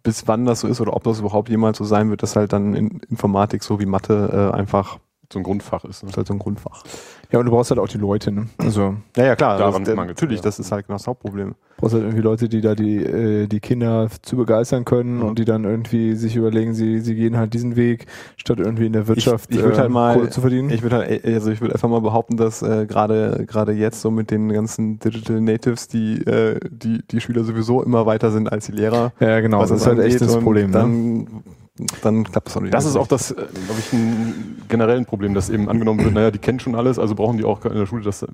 bis 0.04 0.26
wann 0.30 0.46
das 0.46 0.62
so 0.62 0.70
ist 0.70 0.80
oder 0.80 0.96
ob 0.96 1.04
das 1.04 1.20
überhaupt 1.20 1.50
jemals 1.50 1.78
so 1.78 1.84
sein 1.84 2.10
wird, 2.10 2.24
dass 2.24 2.38
halt 2.38 2.54
dann 2.54 2.74
in 2.76 3.02
Informatik 3.10 3.62
so 3.62 3.82
wie 3.82 3.86
Mathe 3.86 4.50
äh, 4.54 4.56
einfach 4.58 5.00
so 5.34 5.40
ein 5.40 5.44
Grundfach 5.44 5.84
ist. 5.86 6.04
Ne? 6.04 6.10
ist 6.10 6.18
halt 6.18 6.28
so 6.28 6.34
ein 6.34 6.40
Grundfach. 6.40 6.84
Ja, 7.32 7.40
und 7.40 7.46
du 7.46 7.52
brauchst 7.52 7.72
halt 7.72 7.80
auch 7.80 7.88
die 7.88 7.98
Leute, 7.98 8.32
ne? 8.32 8.48
Also 8.60 8.96
Ja, 9.18 9.26
ja, 9.26 9.36
klar. 9.36 9.58
Daran 9.58 9.84
das, 9.84 9.94
äh, 9.94 9.96
natürlich, 9.98 10.38
ja. 10.38 10.44
das 10.44 10.60
ist 10.60 10.72
halt 10.72 10.86
genau 10.88 10.98
das 10.98 11.08
Hauptproblem. 11.08 11.50
du 11.50 11.56
brauchst 11.78 11.94
halt 11.96 12.04
irgendwie 12.04 12.22
Leute, 12.22 12.48
die 12.48 12.62
da 12.62 12.76
die, 12.76 12.98
äh, 13.04 13.48
die 13.48 13.60
Kinder 13.60 14.08
zu 14.22 14.38
begeistern 14.38 14.86
können 14.86 15.18
Mhm. 15.18 15.24
und 15.24 15.40
die 15.40 15.46
dann 15.46 15.64
irgendwie 15.64 16.14
sich 16.16 16.36
überlegen, 16.36 16.74
sie, 16.76 17.00
sie 17.00 17.16
gehen 17.16 17.36
halt 17.38 17.54
diesen 17.54 17.76
Weg, 17.76 18.06
statt 18.38 18.60
irgendwie 18.60 18.86
in 18.86 18.94
der 18.94 19.08
Wirtschaft 19.08 19.50
ich 19.52 19.62
würd 19.62 19.78
halt 19.80 19.90
mal- 19.90 20.14
Kohle 20.16 20.30
zu 20.30 20.42
verdienen. 20.42 20.70
Ich 20.70 20.84
würde 20.84 20.98
halt, 20.98 21.26
also 21.26 21.50
ich 21.52 21.60
würde 21.62 21.74
einfach 21.74 21.90
mal 21.90 22.02
behaupten, 22.02 22.38
dass 22.38 22.62
äh, 22.62 22.86
gerade 22.86 23.46
gerade 23.48 23.72
jetzt 23.74 24.02
so 24.02 24.12
mit 24.12 24.30
den 24.30 24.50
ganzen 24.54 25.00
Digital 25.00 25.42
Natives 25.42 25.88
die 25.88 26.22
äh, 26.26 26.60
die 26.70 27.02
die 27.10 27.20
Schüler 27.20 27.44
sowieso 27.44 27.82
immer 27.82 28.06
weiter 28.06 28.32
sind 28.32 28.52
als 28.52 28.68
die 28.68 28.74
Lehrer. 28.74 29.12
ja, 29.20 29.40
genau. 29.40 29.60
was 29.60 29.70
das 29.70 29.82
ist 29.82 29.88
halt 29.88 30.00
echt 30.00 30.22
das 30.22 30.38
Problem. 30.38 30.70
ne? 30.72 31.26
Dann 32.04 32.24
klappt 32.24 32.48
das 32.48 32.58
auch 32.58 32.62
nicht. 32.62 32.74
Das 32.74 32.86
ist 32.86 32.96
auch 32.96 33.08
das, 33.08 33.32
äh, 33.32 33.36
glaube 33.36 33.80
ich, 33.80 33.92
ein 33.94 34.62
generelles 34.70 35.06
Problem, 35.08 35.34
dass 35.34 35.50
eben 35.50 35.70
angenommen 35.70 36.04
wird, 36.04 36.14
naja, 36.14 36.30
die 36.30 36.38
kennen 36.38 36.60
schon 36.60 36.76
alles, 36.76 37.00
also 37.00 37.16
brauchen 37.16 37.38
die 37.38 37.44
auch 37.46 37.66
in 37.66 37.74
der 37.74 37.88
Schule 37.88 38.04
das, 38.04 38.26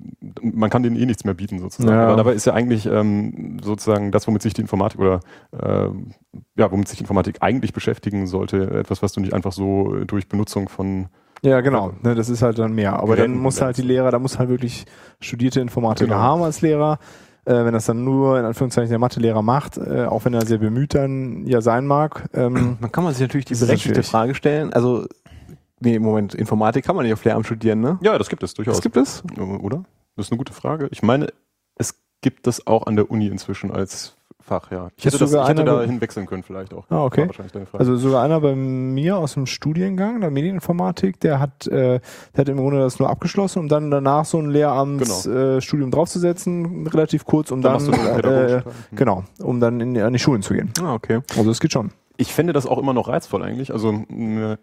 man 0.41 0.69
kann 0.69 0.83
denen 0.83 0.97
eh 0.97 1.05
nichts 1.05 1.23
mehr 1.23 1.33
bieten 1.35 1.59
sozusagen. 1.59 1.95
Ja. 1.95 2.07
Aber 2.07 2.17
dabei 2.17 2.33
ist 2.33 2.45
ja 2.45 2.53
eigentlich 2.53 2.85
ähm, 2.85 3.57
sozusagen 3.63 4.11
das, 4.11 4.27
womit 4.27 4.41
sich 4.41 4.53
die 4.53 4.61
Informatik 4.61 4.99
oder 4.99 5.21
ähm, 5.57 6.11
ja, 6.57 6.69
womit 6.69 6.89
sich 6.89 6.97
die 6.97 7.03
Informatik 7.03 7.37
eigentlich 7.39 7.71
beschäftigen 7.71 8.27
sollte, 8.27 8.71
etwas, 8.71 9.01
was 9.01 9.13
du 9.13 9.21
nicht 9.21 9.33
einfach 9.33 9.53
so 9.53 9.95
äh, 9.95 10.05
durch 10.05 10.27
Benutzung 10.27 10.67
von 10.67 11.07
Ja, 11.41 11.61
genau. 11.61 11.93
Ne, 12.01 12.15
das 12.15 12.27
ist 12.27 12.41
halt 12.41 12.59
dann 12.59 12.73
mehr. 12.73 12.97
Aber 12.99 13.15
Geräten 13.15 13.35
dann 13.35 13.41
muss 13.41 13.61
halt 13.61 13.77
die 13.77 13.83
Lehrer, 13.83 14.11
da 14.11 14.19
muss 14.19 14.37
halt 14.37 14.49
wirklich 14.49 14.85
studierte 15.21 15.61
Informatiker 15.61 16.07
Genau. 16.07 16.19
haben 16.19 16.41
als 16.43 16.59
Lehrer. 16.61 16.99
Äh, 17.49 17.65
wenn 17.65 17.73
das 17.73 17.87
dann 17.87 18.03
nur 18.03 18.37
in 18.37 18.45
Anführungszeichen 18.45 18.91
der 18.91 18.99
Mathelehrer 18.99 19.41
macht, 19.41 19.77
äh, 19.77 20.05
auch 20.05 20.23
wenn 20.23 20.35
er 20.35 20.45
sehr 20.45 20.59
bemüht 20.59 20.93
dann 20.93 21.47
ja 21.47 21.61
sein 21.61 21.87
mag. 21.87 22.29
Ähm, 22.35 22.77
Dann 22.81 22.91
kann 22.91 23.03
man 23.03 23.13
sich 23.13 23.21
natürlich 23.21 23.45
die 23.45 23.55
berechtigte 23.55 24.03
Frage 24.03 24.35
stellen. 24.35 24.71
Also 24.71 25.07
nee, 25.79 25.97
Moment, 25.97 26.35
Informatik 26.35 26.85
kann 26.85 26.95
man 26.95 27.05
nicht 27.05 27.13
auf 27.13 27.23
Lehramt 27.23 27.47
studieren, 27.47 27.79
ne? 27.81 27.97
Ja, 28.03 28.19
das 28.19 28.29
gibt 28.29 28.43
es 28.43 28.53
durchaus. 28.53 28.75
Das 28.75 28.83
gibt 28.83 28.97
es. 28.97 29.23
Oder? 29.39 29.83
Das 30.15 30.27
ist 30.27 30.31
eine 30.31 30.37
gute 30.37 30.53
Frage. 30.53 30.89
Ich 30.91 31.01
meine, 31.01 31.33
es 31.73 31.99
gibt 32.21 32.45
das 32.45 32.67
auch 32.67 32.85
an 32.85 32.95
der 32.95 33.09
Uni 33.09 33.25
inzwischen 33.25 33.71
als 33.71 34.15
Fach, 34.49 34.71
ja. 34.71 34.89
Ich 34.97 35.05
hätte, 35.05 35.19
das, 35.19 35.29
sogar 35.29 35.43
ich 35.45 35.49
hätte 35.51 35.61
einer- 35.61 35.75
dahin 35.77 36.01
wechseln 36.01 36.25
können 36.25 36.41
vielleicht 36.41 36.73
auch. 36.73 36.83
Ah, 36.89 37.03
okay. 37.05 37.29
Also 37.73 37.97
sogar 37.97 38.23
einer 38.23 38.41
bei 38.41 38.55
mir 38.55 39.17
aus 39.17 39.35
dem 39.35 39.45
Studiengang, 39.45 40.21
der 40.21 40.31
Medieninformatik, 40.31 41.19
der 41.19 41.39
hat, 41.39 41.67
äh, 41.67 41.99
der 42.35 42.41
hat 42.41 42.49
im 42.49 42.57
Grunde 42.57 42.79
das 42.79 42.97
nur 42.97 43.11
abgeschlossen, 43.11 43.59
um 43.59 43.67
dann 43.69 43.91
danach 43.91 44.25
so 44.25 44.39
ein 44.39 44.49
Lehramtsstudium 44.49 45.57
äh, 45.57 45.61
Studium 45.61 45.91
draufzusetzen, 45.91 46.87
relativ 46.87 47.25
kurz, 47.25 47.51
um 47.51 47.61
Dann 47.61 47.85
dann, 47.91 48.23
äh, 48.23 48.63
genau, 48.95 49.23
um 49.39 49.59
dann 49.59 49.79
in, 49.81 49.95
an 50.01 50.13
die 50.13 50.19
Schulen 50.19 50.41
zu 50.41 50.55
gehen. 50.55 50.71
Ah, 50.81 50.95
okay. 50.95 51.19
Also 51.37 51.51
es 51.51 51.59
geht 51.59 51.71
schon. 51.71 51.91
ich 52.17 52.33
fände 52.33 52.51
das 52.51 52.65
auch 52.65 52.79
immer 52.79 52.93
noch 52.93 53.07
reizvoll 53.07 53.43
eigentlich. 53.43 53.71
Also 53.71 53.91
mh, 53.91 54.57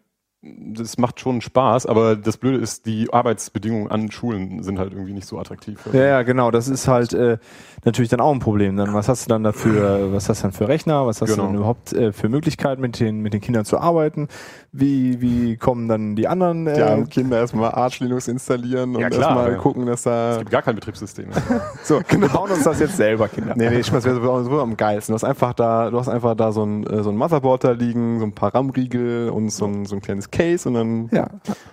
das 0.75 0.99
macht 0.99 1.21
schon 1.21 1.41
Spaß, 1.41 1.87
aber 1.87 2.17
das 2.17 2.37
Blöde 2.37 2.59
ist, 2.59 2.87
die 2.87 3.13
Arbeitsbedingungen 3.13 3.91
an 3.91 4.11
Schulen 4.11 4.63
sind 4.63 4.79
halt 4.79 4.93
irgendwie 4.93 5.13
nicht 5.13 5.27
so 5.27 5.39
attraktiv. 5.39 5.79
Ja, 5.93 6.05
ja, 6.05 6.23
genau. 6.23 6.51
Das 6.51 6.69
ist 6.69 6.89
halt 6.89 7.13
äh, 7.13 7.39
natürlich 7.85 8.11
dann 8.11 8.21
auch 8.21 8.33
ein 8.33 8.39
Problem. 8.41 8.77
Dann 8.77 8.95
was 8.95 9.09
hast 9.09 9.25
du 9.27 9.29
dann 9.29 9.43
dafür? 9.45 10.13
Was 10.13 10.29
hast 10.29 10.41
du 10.41 10.43
dann 10.45 10.53
für 10.53 10.69
Rechner? 10.69 11.07
Was 11.07 11.21
hast 11.23 11.31
Genau. 11.31 11.43
du 11.45 11.49
denn 11.49 11.57
überhaupt 11.59 11.93
äh, 11.93 12.13
für 12.13 12.29
Möglichkeiten 12.29 12.81
mit 12.81 12.99
den 13.01 13.21
mit 13.21 13.33
den 13.33 13.41
Kindern 13.41 13.65
zu 13.65 13.79
arbeiten? 13.79 14.29
Wie 14.73 15.21
wie 15.21 15.57
kommen 15.57 15.89
dann 15.89 16.17
die 16.17 16.29
anderen? 16.29 16.67
Äh, 16.67 16.79
Ja, 16.79 17.03
Kinder 17.05 17.39
erstmal 17.39 17.73
Arch 17.73 18.01
Linux 18.01 18.29
installieren 18.29 18.95
und 18.95 19.01
Ja, 19.03 19.09
klar, 19.11 19.31
erstmal 19.31 19.53
ja. 19.53 19.59
gucken, 19.59 19.87
dass 19.87 20.01
Es 20.01 20.05
da. 20.05 20.37
gibt 20.39 20.51
gar 20.51 20.63
kein 20.63 20.75
Betriebssystem. 20.75 21.31
so, 21.83 22.01
wir 22.09 22.29
bauen 22.29 22.51
uns 22.51 22.65
das 22.65 22.81
jetzt 22.81 22.97
selber, 22.97 23.29
Kinder. 23.29 23.55
Nee, 23.57 23.71
nee, 23.71 23.81
ich 23.81 23.91
meine, 23.91 24.03
das 24.05 24.15
wäre 24.23 24.45
sowieso 24.45 24.61
am 24.61 24.77
geilsten. 24.77 25.13
Du 25.13 25.15
hast 25.15 25.25
einfach 25.25 25.55
da, 25.55 25.91
du 25.91 25.99
hast 25.99 26.09
einfach 26.09 26.35
da 26.35 26.53
so 26.53 26.65
ein, 26.65 26.87
äh, 26.87 27.03
so 27.03 27.11
ein 27.11 27.17
Motherboard 27.17 27.65
da 27.65 27.71
liegen, 27.73 28.19
so 28.19 28.27
ein 28.27 28.33
paar 28.33 28.55
RAM-Riegel 28.55 29.31
und 29.31 29.51
so 29.51 29.65
ein, 29.67 29.87
so 29.87 29.97
ein 29.97 30.03
kleines 30.03 30.31
Case 30.37 30.69
und 30.69 30.75
dann 30.75 31.09
Ja, 31.13 31.29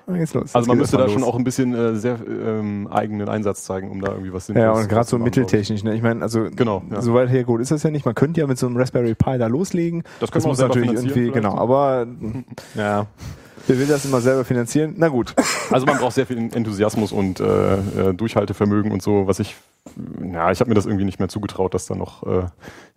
dann 0.06 0.18
geht's 0.18 0.34
los. 0.34 0.54
Also 0.56 0.68
man 0.68 0.78
müsste 0.78 0.98
da 0.98 1.08
schon 1.10 1.22
los. 1.22 1.30
auch 1.30 1.36
ein 1.36 1.44
bisschen 1.44 1.74
äh, 1.74 1.96
sehr 1.96 2.18
ähm, 2.28 2.88
eigenen 2.92 3.30
Einsatz 3.30 3.64
zeigen, 3.64 3.92
um 3.92 4.02
da 4.02 4.12
irgendwie 4.12 4.34
was 4.34 4.48
Ja, 4.48 4.54
Sinnvolles 4.54 4.80
und 4.84 4.90
gerade 4.90 5.08
so 5.10 5.18
mitteltechnisch. 5.18 5.84
Ne? 5.84 5.96
Ich 5.96 6.02
meine, 6.02 6.22
also 6.22 6.48
Genau, 6.56 6.84
ja. 6.92 7.02
so 7.02 7.14
weit 7.14 7.30
hergeholt 7.30 7.62
ist 7.62 7.72
das 7.72 7.84
ja 7.84 7.92
nicht. 7.92 8.06
Man 8.06 8.16
könnte 8.16 8.42
ja 8.42 8.48
mit 8.48 8.58
so 8.58 8.68
einem 8.68 8.78
Raspberry 8.78 9.16
Pi 9.16 9.38
da 9.38 9.48
loslegen. 9.48 10.04
Das 10.20 10.32
können 10.32 10.44
wir 10.44 10.48
auch 10.48 10.52
muss 10.52 10.58
selber 10.58 10.76
natürlich 10.76 10.94
irgendwie, 10.96 11.32
genau. 11.32 11.52
vielleicht. 11.52 11.62
Aber 11.62 12.08
ja. 12.76 13.08
wer 13.68 13.80
will 13.80 13.88
das 13.88 14.06
immer 14.06 14.22
selber 14.22 14.46
finanzieren? 14.46 14.94
Na 14.98 15.08
gut. 15.08 15.34
Also 15.72 15.86
man 15.86 15.98
braucht 15.98 16.14
sehr 16.14 16.26
viel 16.26 16.38
Enthusiasmus 16.38 17.12
und 17.12 17.40
äh, 17.40 17.76
äh, 17.76 18.14
Durchhaltevermögen 18.14 18.92
und 18.92 19.02
so, 19.02 19.28
was 19.28 19.40
ich, 19.40 19.56
ja, 20.24 20.52
ich 20.52 20.60
habe 20.60 20.70
mir 20.70 20.76
das 20.76 20.86
irgendwie 20.86 21.06
nicht 21.06 21.20
mehr 21.20 21.30
zugetraut, 21.30 21.74
das 21.74 21.86
dann 21.86 21.98
noch 21.98 22.24
äh, 22.24 22.46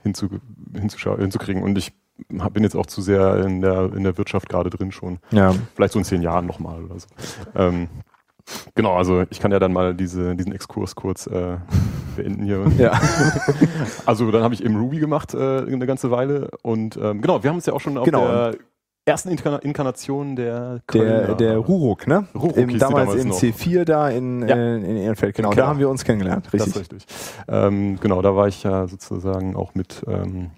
hinzu, 0.02 0.28
hinzukriegen. 0.72 1.62
Und 1.62 1.78
ich 1.78 1.92
bin 2.28 2.62
jetzt 2.62 2.76
auch 2.76 2.86
zu 2.86 3.02
sehr 3.02 3.44
in 3.44 3.60
der, 3.60 3.92
in 3.94 4.02
der 4.04 4.16
Wirtschaft 4.18 4.48
gerade 4.48 4.70
drin 4.70 4.92
schon. 4.92 5.18
Ja. 5.30 5.54
Vielleicht 5.74 5.92
so 5.92 5.98
in 5.98 6.04
zehn 6.04 6.22
Jahren 6.22 6.46
nochmal 6.46 6.82
oder 6.84 6.98
so. 6.98 7.06
Ähm, 7.54 7.88
genau, 8.74 8.94
also 8.94 9.24
ich 9.30 9.40
kann 9.40 9.52
ja 9.52 9.58
dann 9.58 9.72
mal 9.72 9.94
diese, 9.94 10.34
diesen 10.36 10.52
Exkurs 10.52 10.94
kurz 10.94 11.26
äh, 11.26 11.56
beenden 12.16 12.44
hier. 12.44 12.64
Ja. 12.78 12.98
Also 14.06 14.30
dann 14.30 14.42
habe 14.42 14.54
ich 14.54 14.64
eben 14.64 14.76
Ruby 14.76 14.98
gemacht 14.98 15.34
äh, 15.34 15.38
eine 15.66 15.86
ganze 15.86 16.10
Weile 16.10 16.50
und 16.62 16.96
ähm, 16.96 17.20
genau, 17.20 17.42
wir 17.42 17.50
haben 17.50 17.56
uns 17.56 17.66
ja 17.66 17.72
auch 17.72 17.80
schon 17.80 17.98
auf 17.98 18.04
Genau. 18.04 18.26
der 18.26 18.54
ersten 19.04 19.28
Inkarna 19.30 19.58
Inkarnation 19.58 20.34
der 20.36 20.80
Der, 20.92 21.26
Kölner- 21.28 21.34
der 21.36 21.58
Ruruk, 21.58 22.06
ne? 22.08 22.26
Ruruk 22.34 22.56
Im, 22.56 22.78
damals, 22.78 23.06
damals 23.10 23.22
im 23.22 23.28
noch. 23.28 23.38
C4 23.40 23.84
da 23.84 24.08
in, 24.08 24.48
Ja. 24.48 24.56
äh, 24.56 24.76
in 24.76 24.96
Ehrenfeld. 24.96 25.36
Genau, 25.36 25.50
Genau. 25.50 25.62
da 25.62 25.68
haben 25.68 25.78
wir 25.78 25.88
uns 25.88 26.02
kennengelernt. 26.04 26.46
Das 26.46 26.54
Richtig. 26.54 26.74
ist 26.74 26.80
richtig. 26.92 27.06
Ähm, 27.46 28.00
genau, 28.00 28.20
da 28.22 28.34
war 28.34 28.48
ich 28.48 28.62
ja 28.64 28.88
sozusagen 28.88 29.54
auch 29.54 29.74
mit 29.76 30.02
ähm, 30.08 30.50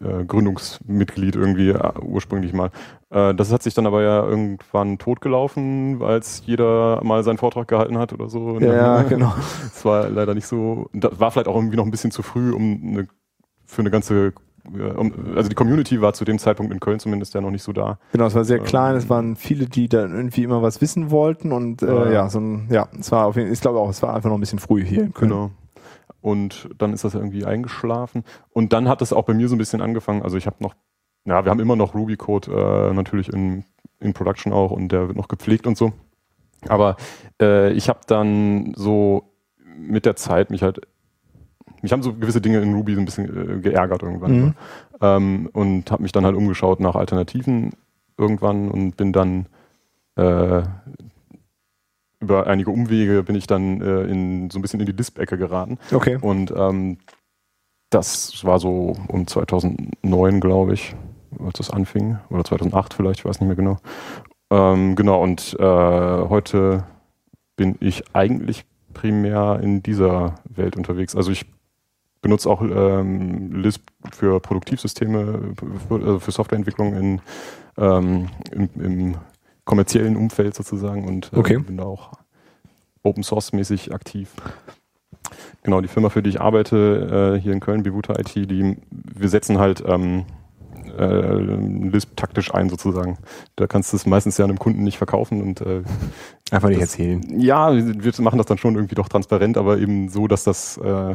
äh, 0.00 0.24
Gründungsmitglied 0.24 1.36
irgendwie 1.36 1.70
äh, 1.70 1.92
ursprünglich 2.02 2.52
mal. 2.52 2.70
Äh, 3.10 3.34
das 3.34 3.52
hat 3.52 3.62
sich 3.62 3.74
dann 3.74 3.86
aber 3.86 4.02
ja 4.02 4.24
irgendwann 4.24 4.98
totgelaufen, 4.98 6.02
als 6.02 6.42
jeder 6.46 7.00
mal 7.04 7.22
seinen 7.24 7.38
Vortrag 7.38 7.68
gehalten 7.68 7.98
hat 7.98 8.12
oder 8.12 8.28
so. 8.28 8.58
Ja, 8.60 8.98
dann- 8.98 9.08
genau. 9.08 9.34
Es 9.66 9.84
war 9.84 10.08
leider 10.08 10.34
nicht 10.34 10.46
so, 10.46 10.88
das 10.92 11.18
war 11.18 11.30
vielleicht 11.30 11.48
auch 11.48 11.56
irgendwie 11.56 11.76
noch 11.76 11.84
ein 11.84 11.90
bisschen 11.90 12.10
zu 12.10 12.22
früh, 12.22 12.52
um 12.52 12.80
eine, 12.84 13.08
für 13.66 13.82
eine 13.82 13.90
ganze, 13.90 14.32
also 15.34 15.48
die 15.48 15.54
Community 15.54 16.00
war 16.02 16.12
zu 16.12 16.24
dem 16.26 16.38
Zeitpunkt 16.38 16.72
in 16.72 16.80
Köln 16.80 17.00
zumindest 17.00 17.32
ja 17.34 17.40
noch 17.40 17.50
nicht 17.50 17.62
so 17.62 17.72
da. 17.72 17.98
Genau, 18.12 18.26
es 18.26 18.34
war 18.34 18.44
sehr 18.44 18.58
Ähm, 18.58 18.64
klein, 18.64 18.96
es 18.96 19.08
waren 19.08 19.36
viele, 19.36 19.66
die 19.66 19.88
dann 19.88 20.14
irgendwie 20.14 20.42
immer 20.42 20.60
was 20.62 20.80
wissen 20.82 21.10
wollten 21.10 21.52
und 21.52 21.82
äh, 21.82 21.86
Ja. 21.86 22.10
ja, 22.12 22.28
so 22.28 22.38
ein, 22.40 22.68
ja, 22.70 22.88
es 22.98 23.10
war 23.10 23.24
auf 23.26 23.36
jeden 23.36 23.48
Fall, 23.48 23.54
ich 23.54 23.60
glaube 23.62 23.78
auch, 23.78 23.88
es 23.88 24.02
war 24.02 24.14
einfach 24.14 24.28
noch 24.28 24.36
ein 24.36 24.40
bisschen 24.40 24.58
früh 24.58 24.84
hier 24.84 25.04
in 25.04 25.14
Köln. 25.14 25.30
Genau. 25.30 25.50
Und 26.20 26.68
dann 26.78 26.92
ist 26.92 27.04
das 27.04 27.14
irgendwie 27.14 27.44
eingeschlafen. 27.44 28.24
Und 28.50 28.72
dann 28.72 28.88
hat 28.88 29.02
es 29.02 29.12
auch 29.12 29.24
bei 29.24 29.34
mir 29.34 29.48
so 29.48 29.54
ein 29.54 29.58
bisschen 29.58 29.80
angefangen. 29.80 30.22
Also 30.22 30.36
ich 30.36 30.46
habe 30.46 30.56
noch, 30.60 30.74
ja, 31.24 31.44
wir 31.44 31.50
haben 31.50 31.60
immer 31.60 31.76
noch 31.76 31.94
Ruby-Code 31.94 32.90
äh, 32.90 32.94
natürlich 32.94 33.32
in, 33.32 33.64
in 34.00 34.14
Production 34.14 34.52
auch 34.52 34.70
und 34.70 34.90
der 34.90 35.08
wird 35.08 35.16
noch 35.16 35.28
gepflegt 35.28 35.66
und 35.66 35.76
so. 35.76 35.92
Aber 36.66 36.96
äh, 37.40 37.72
ich 37.72 37.88
habe 37.88 38.00
dann 38.06 38.72
so 38.76 39.32
mit 39.76 40.06
der 40.06 40.16
Zeit 40.16 40.50
mich 40.50 40.62
halt, 40.62 40.80
mich 41.82 41.92
haben 41.92 42.02
so 42.02 42.12
gewisse 42.14 42.40
Dinge 42.40 42.60
in 42.60 42.74
Ruby 42.74 42.94
so 42.94 43.00
ein 43.00 43.04
bisschen 43.04 43.58
äh, 43.58 43.60
geärgert 43.60 44.02
irgendwann. 44.02 44.40
Mhm. 44.40 44.54
Ähm, 45.00 45.50
und 45.52 45.90
habe 45.92 46.02
mich 46.02 46.12
dann 46.12 46.24
halt 46.24 46.34
umgeschaut 46.34 46.80
nach 46.80 46.96
Alternativen 46.96 47.74
irgendwann 48.16 48.68
und 48.68 48.96
bin 48.96 49.12
dann 49.12 49.46
äh, 50.16 50.62
über 52.20 52.46
einige 52.46 52.70
Umwege 52.70 53.22
bin 53.22 53.36
ich 53.36 53.46
dann 53.46 53.80
äh, 53.80 54.02
in 54.04 54.50
so 54.50 54.58
ein 54.58 54.62
bisschen 54.62 54.80
in 54.80 54.86
die 54.86 54.92
Lisp-Ecke 54.92 55.38
geraten. 55.38 55.78
Okay. 55.92 56.18
Und 56.20 56.52
ähm, 56.56 56.98
das 57.90 58.44
war 58.44 58.58
so 58.58 58.96
um 59.08 59.26
2009, 59.26 60.40
glaube 60.40 60.74
ich, 60.74 60.94
als 61.44 61.58
das 61.58 61.70
anfing. 61.70 62.18
Oder 62.30 62.44
2008 62.44 62.94
vielleicht, 62.94 63.20
ich 63.20 63.24
weiß 63.24 63.40
nicht 63.40 63.46
mehr 63.46 63.56
genau. 63.56 63.78
Ähm, 64.50 64.96
genau, 64.96 65.22
und 65.22 65.56
äh, 65.58 65.62
heute 65.62 66.84
bin 67.56 67.76
ich 67.80 68.04
eigentlich 68.14 68.64
primär 68.94 69.60
in 69.62 69.82
dieser 69.82 70.36
Welt 70.48 70.76
unterwegs. 70.76 71.14
Also 71.14 71.30
ich 71.30 71.46
benutze 72.20 72.50
auch 72.50 72.62
ähm, 72.62 73.52
Lisp 73.52 73.88
für 74.10 74.40
Produktivsysteme, 74.40 75.54
für, 75.88 75.94
also 75.94 76.18
für 76.18 76.30
Softwareentwicklung 76.30 76.94
in, 76.94 77.20
ähm, 77.76 78.28
im, 78.50 78.68
im 78.80 79.16
kommerziellen 79.68 80.16
Umfeld 80.16 80.54
sozusagen 80.56 81.06
und 81.06 81.30
äh, 81.32 81.36
Okay. 81.36 81.58
bin 81.58 81.76
da 81.76 81.84
auch 81.84 82.12
Open 83.04 83.22
Source 83.22 83.52
mäßig 83.52 83.92
aktiv. 83.94 84.32
Genau, 85.62 85.80
die 85.80 85.88
Firma, 85.88 86.08
für 86.08 86.22
die 86.22 86.30
ich 86.30 86.40
arbeite, 86.40 87.36
äh, 87.36 87.40
hier 87.40 87.52
in 87.52 87.60
Köln, 87.60 87.82
Bivuta 87.82 88.18
IT, 88.18 88.34
die, 88.34 88.76
wir 88.90 89.28
setzen 89.28 89.58
halt 89.58 89.82
ähm, 89.86 90.24
äh, 90.98 91.34
Lisp 91.36 92.16
taktisch 92.16 92.52
ein 92.54 92.70
sozusagen. 92.70 93.18
Da 93.56 93.66
kannst 93.66 93.92
du 93.92 93.96
es 93.98 94.06
meistens 94.06 94.38
ja 94.38 94.44
einem 94.46 94.58
Kunden 94.58 94.82
nicht 94.84 94.96
verkaufen 94.98 95.42
und 95.42 95.60
äh, 95.60 95.82
Einfach 96.50 96.68
nicht 96.70 96.80
Das- 96.80 96.90
erzählen. 96.94 97.20
ja, 97.38 97.74
wir 97.76 98.12
machen 98.20 98.38
das 98.38 98.46
dann 98.46 98.56
schon 98.58 98.74
irgendwie 98.74 98.94
doch 98.94 99.08
transparent, 99.08 99.58
aber 99.58 99.78
eben 99.78 100.08
so, 100.08 100.26
dass 100.28 100.44
das 100.44 100.78
äh, 100.78 101.14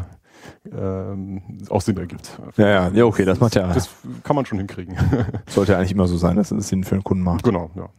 ähm, 0.71 1.41
auch 1.69 1.81
Sinn 1.81 1.97
ergibt. 1.97 2.39
Ja, 2.57 2.67
ja, 2.67 2.89
ja, 2.89 3.05
okay, 3.05 3.25
das 3.25 3.39
macht 3.39 3.55
ja, 3.55 3.71
Das 3.73 3.89
kann 4.23 4.35
man 4.35 4.45
schon 4.45 4.57
hinkriegen. 4.57 4.95
sollte 5.47 5.73
ja 5.73 5.77
eigentlich 5.77 5.91
immer 5.91 6.07
so 6.07 6.17
sein, 6.17 6.35
dass 6.35 6.51
es 6.51 6.67
Sinn 6.67 6.83
für 6.83 6.95
den 6.95 7.03
Kunden 7.03 7.23
macht. 7.23 7.43
genau, 7.43 7.69
ja. 7.75 7.89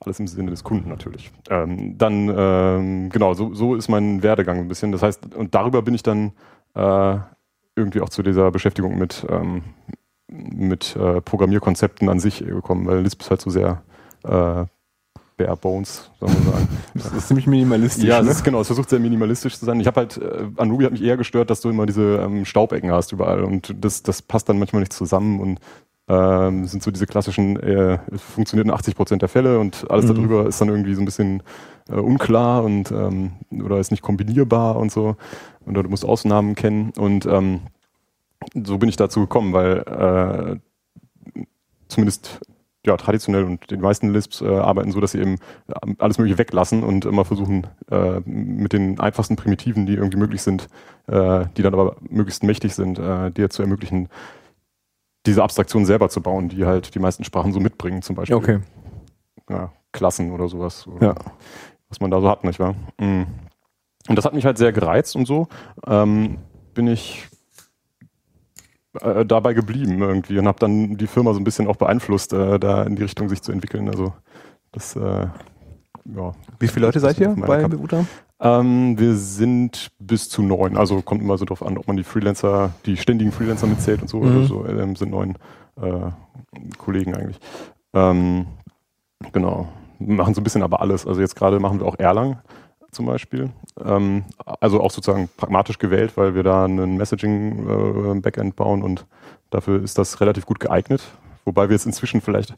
Alles 0.00 0.20
im 0.20 0.26
Sinne 0.26 0.50
des 0.50 0.64
Kunden 0.64 0.88
natürlich. 0.88 1.30
Ähm, 1.50 1.96
dann, 1.98 2.32
ähm, 2.36 3.10
genau, 3.10 3.34
so, 3.34 3.54
so 3.54 3.74
ist 3.74 3.88
mein 3.88 4.22
Werdegang 4.22 4.58
ein 4.58 4.68
bisschen. 4.68 4.92
Das 4.92 5.02
heißt, 5.02 5.34
und 5.34 5.54
darüber 5.54 5.82
bin 5.82 5.94
ich 5.94 6.02
dann 6.02 6.32
äh, 6.74 7.16
irgendwie 7.76 8.00
auch 8.00 8.08
zu 8.08 8.22
dieser 8.22 8.50
Beschäftigung 8.50 8.98
mit, 8.98 9.26
ähm, 9.28 9.62
mit 10.28 10.96
äh, 10.96 11.20
Programmierkonzepten 11.20 12.08
an 12.08 12.20
sich 12.20 12.38
gekommen, 12.38 12.86
weil 12.86 13.00
Lisp 13.00 13.22
ist 13.22 13.30
halt 13.30 13.40
so 13.40 13.50
sehr 13.50 13.82
äh, 14.24 14.64
bare 15.36 15.56
bones, 15.56 16.10
soll 16.20 16.28
man 16.28 16.42
sagen. 16.52 16.68
Das 16.94 17.12
ist 17.12 17.28
ziemlich 17.28 17.46
minimalistisch. 17.46 18.04
Ja, 18.04 18.22
ne? 18.22 18.30
ist, 18.30 18.44
genau, 18.44 18.60
es 18.60 18.68
versucht 18.68 18.88
sehr 18.90 19.00
minimalistisch 19.00 19.58
zu 19.58 19.64
sein. 19.64 19.80
Ich 19.80 19.86
habe 19.86 20.00
halt, 20.00 20.16
äh, 20.18 20.46
an 20.56 20.70
Ruby 20.70 20.84
hat 20.84 20.92
mich 20.92 21.02
eher 21.02 21.16
gestört, 21.16 21.50
dass 21.50 21.60
du 21.60 21.70
immer 21.70 21.86
diese 21.86 22.20
ähm, 22.22 22.44
Staubecken 22.44 22.90
hast 22.92 23.12
überall 23.12 23.42
und 23.44 23.74
das, 23.78 24.02
das 24.02 24.22
passt 24.22 24.48
dann 24.48 24.58
manchmal 24.58 24.80
nicht 24.80 24.92
zusammen 24.92 25.40
und 25.40 25.60
ähm, 26.06 26.66
sind 26.66 26.82
so 26.82 26.90
diese 26.90 27.06
klassischen, 27.06 27.58
äh, 27.58 27.98
es 28.12 28.20
funktioniert 28.20 28.66
in 28.66 28.74
80 28.74 28.94
Prozent 28.94 29.22
der 29.22 29.28
Fälle 29.28 29.58
und 29.58 29.90
alles 29.90 30.04
Mhm. 30.04 30.14
darüber 30.14 30.46
ist 30.46 30.60
dann 30.60 30.68
irgendwie 30.68 30.94
so 30.94 31.00
ein 31.00 31.06
bisschen 31.06 31.42
äh, 31.88 31.94
unklar 31.94 32.62
und 32.62 32.90
ähm, 32.92 33.32
oder 33.64 33.78
ist 33.78 33.90
nicht 33.90 34.02
kombinierbar 34.02 34.76
und 34.76 34.92
so. 34.92 35.16
Oder 35.66 35.82
du 35.82 35.88
musst 35.88 36.04
Ausnahmen 36.04 36.54
kennen 36.54 36.92
und 36.98 37.24
ähm, 37.26 37.60
so 38.62 38.76
bin 38.76 38.90
ich 38.90 38.96
dazu 38.96 39.20
gekommen, 39.20 39.54
weil 39.54 40.60
äh, 41.34 41.44
zumindest 41.88 42.40
ja, 42.86 42.96
traditionell 42.96 43.44
und 43.44 43.70
die 43.70 43.76
meisten 43.76 44.12
Lisps 44.12 44.40
äh, 44.42 44.46
arbeiten 44.46 44.92
so, 44.92 45.00
dass 45.00 45.12
sie 45.12 45.20
eben 45.20 45.36
äh, 45.68 45.94
alles 45.98 46.18
Mögliche 46.18 46.38
weglassen 46.38 46.82
und 46.82 47.04
immer 47.06 47.24
versuchen, 47.24 47.66
äh, 47.90 48.20
mit 48.24 48.72
den 48.72 49.00
einfachsten 49.00 49.36
Primitiven, 49.36 49.86
die 49.86 49.94
irgendwie 49.94 50.18
möglich 50.18 50.42
sind, 50.42 50.68
äh, 51.06 51.46
die 51.56 51.62
dann 51.62 51.72
aber 51.72 51.96
möglichst 52.08 52.42
mächtig 52.42 52.74
sind, 52.74 52.98
äh, 52.98 53.30
dir 53.30 53.48
zu 53.50 53.62
ermöglichen, 53.62 54.08
diese 55.26 55.42
Abstraktion 55.42 55.86
selber 55.86 56.10
zu 56.10 56.20
bauen, 56.20 56.50
die 56.50 56.66
halt 56.66 56.94
die 56.94 56.98
meisten 56.98 57.24
Sprachen 57.24 57.52
so 57.52 57.60
mitbringen, 57.60 58.02
zum 58.02 58.16
Beispiel 58.16 58.36
Okay. 58.36 58.60
ja, 59.48 59.72
Klassen 59.92 60.30
oder 60.32 60.48
sowas, 60.48 60.86
Ja. 61.00 61.14
was 61.88 62.00
man 62.00 62.10
da 62.10 62.20
so 62.20 62.28
hat, 62.28 62.44
nicht 62.44 62.60
wahr? 62.60 62.74
Mhm. 63.00 63.26
Und 64.08 64.16
das 64.16 64.26
hat 64.26 64.34
mich 64.34 64.44
halt 64.44 64.58
sehr 64.58 64.72
gereizt 64.72 65.16
und 65.16 65.26
so 65.26 65.48
ähm, 65.86 66.36
bin 66.74 66.86
ich 66.88 67.26
äh, 69.00 69.24
dabei 69.24 69.54
geblieben 69.54 70.00
irgendwie 70.00 70.38
und 70.38 70.46
habe 70.46 70.58
dann 70.58 70.96
die 70.96 71.06
Firma 71.06 71.32
so 71.32 71.40
ein 71.40 71.44
bisschen 71.44 71.66
auch 71.66 71.76
beeinflusst, 71.76 72.32
äh, 72.32 72.58
da 72.58 72.84
in 72.84 72.96
die 72.96 73.02
Richtung 73.02 73.28
sich 73.28 73.42
zu 73.42 73.52
entwickeln. 73.52 73.88
Also 73.88 74.12
das, 74.72 74.96
äh, 74.96 75.26
ja. 76.16 76.32
Wie 76.58 76.68
viele 76.68 76.86
Leute 76.86 77.00
seid 77.00 77.18
ihr 77.18 77.30
bei. 77.30 77.66
Bebuta? 77.66 78.04
Ähm, 78.40 78.98
wir 78.98 79.14
sind 79.14 79.90
bis 79.98 80.28
zu 80.28 80.42
neun. 80.42 80.76
Also 80.76 81.00
kommt 81.02 81.22
immer 81.22 81.38
so 81.38 81.44
drauf 81.44 81.64
an, 81.64 81.78
ob 81.78 81.86
man 81.86 81.96
die 81.96 82.04
Freelancer, 82.04 82.72
die 82.84 82.96
ständigen 82.96 83.32
Freelancer 83.32 83.66
mitzählt 83.66 84.02
und 84.02 84.08
so. 84.08 84.20
Mhm. 84.20 84.38
Also 84.38 84.66
ähm, 84.66 84.96
sind 84.96 85.10
neun 85.10 85.36
äh, 85.80 86.10
Kollegen 86.78 87.14
eigentlich. 87.14 87.38
Ähm, 87.94 88.46
genau. 89.32 89.68
Machen 89.98 90.34
so 90.34 90.40
ein 90.40 90.44
bisschen 90.44 90.62
aber 90.62 90.80
alles. 90.80 91.06
Also 91.06 91.20
jetzt 91.20 91.36
gerade 91.36 91.60
machen 91.60 91.80
wir 91.80 91.86
auch 91.86 91.98
Erlang 91.98 92.38
zum 92.94 93.06
Beispiel. 93.06 93.50
Ähm, 93.84 94.24
also 94.60 94.80
auch 94.80 94.90
sozusagen 94.90 95.28
pragmatisch 95.36 95.78
gewählt, 95.78 96.16
weil 96.16 96.34
wir 96.34 96.42
da 96.42 96.64
einen 96.64 96.96
Messaging-Backend 96.96 98.56
bauen 98.56 98.82
und 98.82 99.06
dafür 99.50 99.82
ist 99.82 99.98
das 99.98 100.20
relativ 100.20 100.46
gut 100.46 100.60
geeignet. 100.60 101.02
Wobei 101.44 101.68
wir 101.68 101.74
jetzt 101.74 101.86
inzwischen 101.86 102.20
vielleicht 102.22 102.54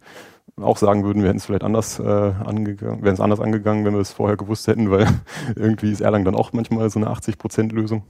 auch 0.60 0.76
sagen 0.76 1.04
würden, 1.04 1.22
wir 1.22 1.28
hätten 1.28 1.38
es 1.38 1.46
vielleicht 1.46 1.64
anders 1.64 1.98
äh, 1.98 2.02
angegangen, 2.04 3.02
wären 3.02 3.14
es 3.14 3.20
anders 3.20 3.40
angegangen, 3.40 3.84
wenn 3.84 3.94
wir 3.94 4.00
es 4.00 4.12
vorher 4.12 4.36
gewusst 4.36 4.68
hätten, 4.68 4.90
weil 4.90 5.06
irgendwie 5.56 5.90
ist 5.90 6.00
Erlang 6.00 6.24
dann 6.24 6.36
auch 6.36 6.52
manchmal 6.52 6.88
so 6.90 6.98
eine 6.98 7.10
80% 7.10 7.72
Lösung. 7.72 8.02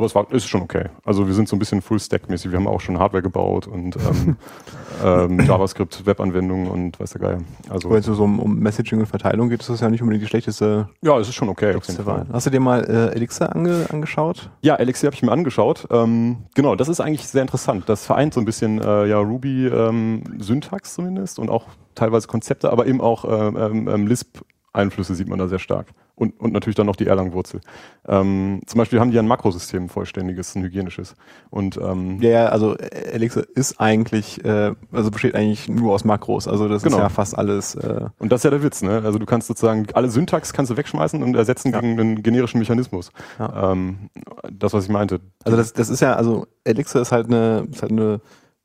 Aber 0.00 0.06
es 0.06 0.14
war, 0.14 0.32
ist 0.32 0.48
schon 0.48 0.62
okay. 0.62 0.86
Also 1.04 1.26
wir 1.26 1.34
sind 1.34 1.46
so 1.46 1.54
ein 1.54 1.58
bisschen 1.58 1.82
Full-Stack-mäßig. 1.82 2.50
Wir 2.50 2.58
haben 2.58 2.66
auch 2.66 2.80
schon 2.80 2.98
Hardware 2.98 3.22
gebaut 3.22 3.66
und 3.66 3.96
ähm, 3.96 4.36
ähm, 5.04 5.40
JavaScript, 5.40 6.06
Webanwendungen 6.06 6.68
und 6.68 6.98
weiß 6.98 7.10
der 7.10 7.20
Geil. 7.20 7.38
Also 7.68 7.90
Wenn 7.90 7.98
es 7.98 8.06
so 8.06 8.24
um, 8.24 8.40
um 8.40 8.58
Messaging 8.58 9.00
und 9.00 9.04
Verteilung 9.04 9.50
geht, 9.50 9.60
ist 9.60 9.68
das 9.68 9.80
ja 9.80 9.90
nicht 9.90 10.00
unbedingt 10.00 10.24
die 10.24 10.26
schlechteste, 10.26 10.88
ja, 11.02 11.18
es 11.18 11.28
ist 11.28 11.34
schon 11.34 11.50
okay. 11.50 11.74
Auf 11.74 11.86
jeden 11.86 12.02
Fall. 12.02 12.24
Hast 12.32 12.46
du 12.46 12.50
dir 12.50 12.60
mal 12.60 12.82
äh, 12.82 13.14
Elixir 13.14 13.54
ange, 13.54 13.84
angeschaut? 13.90 14.48
Ja, 14.62 14.76
Elixir 14.76 15.08
habe 15.08 15.16
ich 15.16 15.22
mir 15.22 15.32
angeschaut. 15.32 15.86
Ähm, 15.90 16.46
genau, 16.54 16.76
das 16.76 16.88
ist 16.88 17.00
eigentlich 17.00 17.28
sehr 17.28 17.42
interessant. 17.42 17.86
Das 17.86 18.06
vereint 18.06 18.32
so 18.32 18.40
ein 18.40 18.46
bisschen 18.46 18.80
äh, 18.80 19.04
ja 19.04 19.18
Ruby 19.18 19.66
ähm, 19.66 20.24
Syntax 20.38 20.94
zumindest 20.94 21.38
und 21.38 21.50
auch 21.50 21.66
teilweise 21.94 22.26
Konzepte, 22.26 22.72
aber 22.72 22.86
eben 22.86 23.02
auch 23.02 23.26
ähm, 23.26 23.86
ähm, 23.86 24.06
Lisp 24.06 24.38
Einflüsse 24.72 25.14
sieht 25.14 25.28
man 25.28 25.38
da 25.38 25.48
sehr 25.48 25.58
stark. 25.58 25.88
Und, 26.14 26.38
und 26.38 26.52
natürlich 26.52 26.76
dann 26.76 26.86
noch 26.86 26.96
die 26.96 27.06
Erlang-Wurzel. 27.06 27.60
Ähm, 28.06 28.60
zum 28.66 28.76
Beispiel 28.78 29.00
haben 29.00 29.10
die 29.10 29.18
ein 29.18 29.26
Makrosystem, 29.26 29.88
vollständiges, 29.88 30.54
ein 30.54 30.62
hygienisches. 30.62 31.14
Und 31.48 31.78
ähm, 31.78 32.20
Ja, 32.20 32.28
ja, 32.30 32.46
also 32.50 32.76
Elixir 32.76 33.46
ist 33.54 33.80
eigentlich, 33.80 34.44
äh, 34.44 34.74
also 34.92 35.10
besteht 35.10 35.34
eigentlich 35.34 35.68
nur 35.68 35.94
aus 35.94 36.04
Makros. 36.04 36.46
Also 36.46 36.68
das 36.68 36.82
Genau. 36.82 36.98
ist 36.98 37.02
ja 37.02 37.08
fast 37.08 37.38
alles. 37.38 37.74
Äh, 37.74 38.10
Und 38.18 38.30
das 38.32 38.40
ist 38.40 38.44
ja 38.44 38.50
der 38.50 38.62
Witz, 38.62 38.82
ne? 38.82 39.00
Also 39.02 39.18
du 39.18 39.24
kannst 39.24 39.48
sozusagen 39.48 39.86
alle 39.94 40.10
Syntax 40.10 40.52
kannst 40.52 40.70
du 40.70 40.76
wegschmeißen 40.76 41.22
und 41.22 41.34
ersetzen 41.36 41.72
Ja. 41.72 41.80
gegen 41.80 41.98
einen 41.98 42.22
generischen 42.22 42.58
Mechanismus. 42.60 43.12
Ja. 43.38 43.72
Ähm, 43.72 44.10
das, 44.52 44.74
was 44.74 44.84
ich 44.84 44.90
meinte. 44.90 45.20
also 45.44 45.56
das, 45.56 45.72
das 45.72 45.88
ist 45.88 46.00
ja, 46.00 46.14
also 46.16 46.46
Elixir 46.64 47.00
ist 47.00 47.12
halt 47.12 47.28
eine, 47.28 47.66
ist 47.72 47.80
halt 47.80 47.92
eine, 47.92 48.20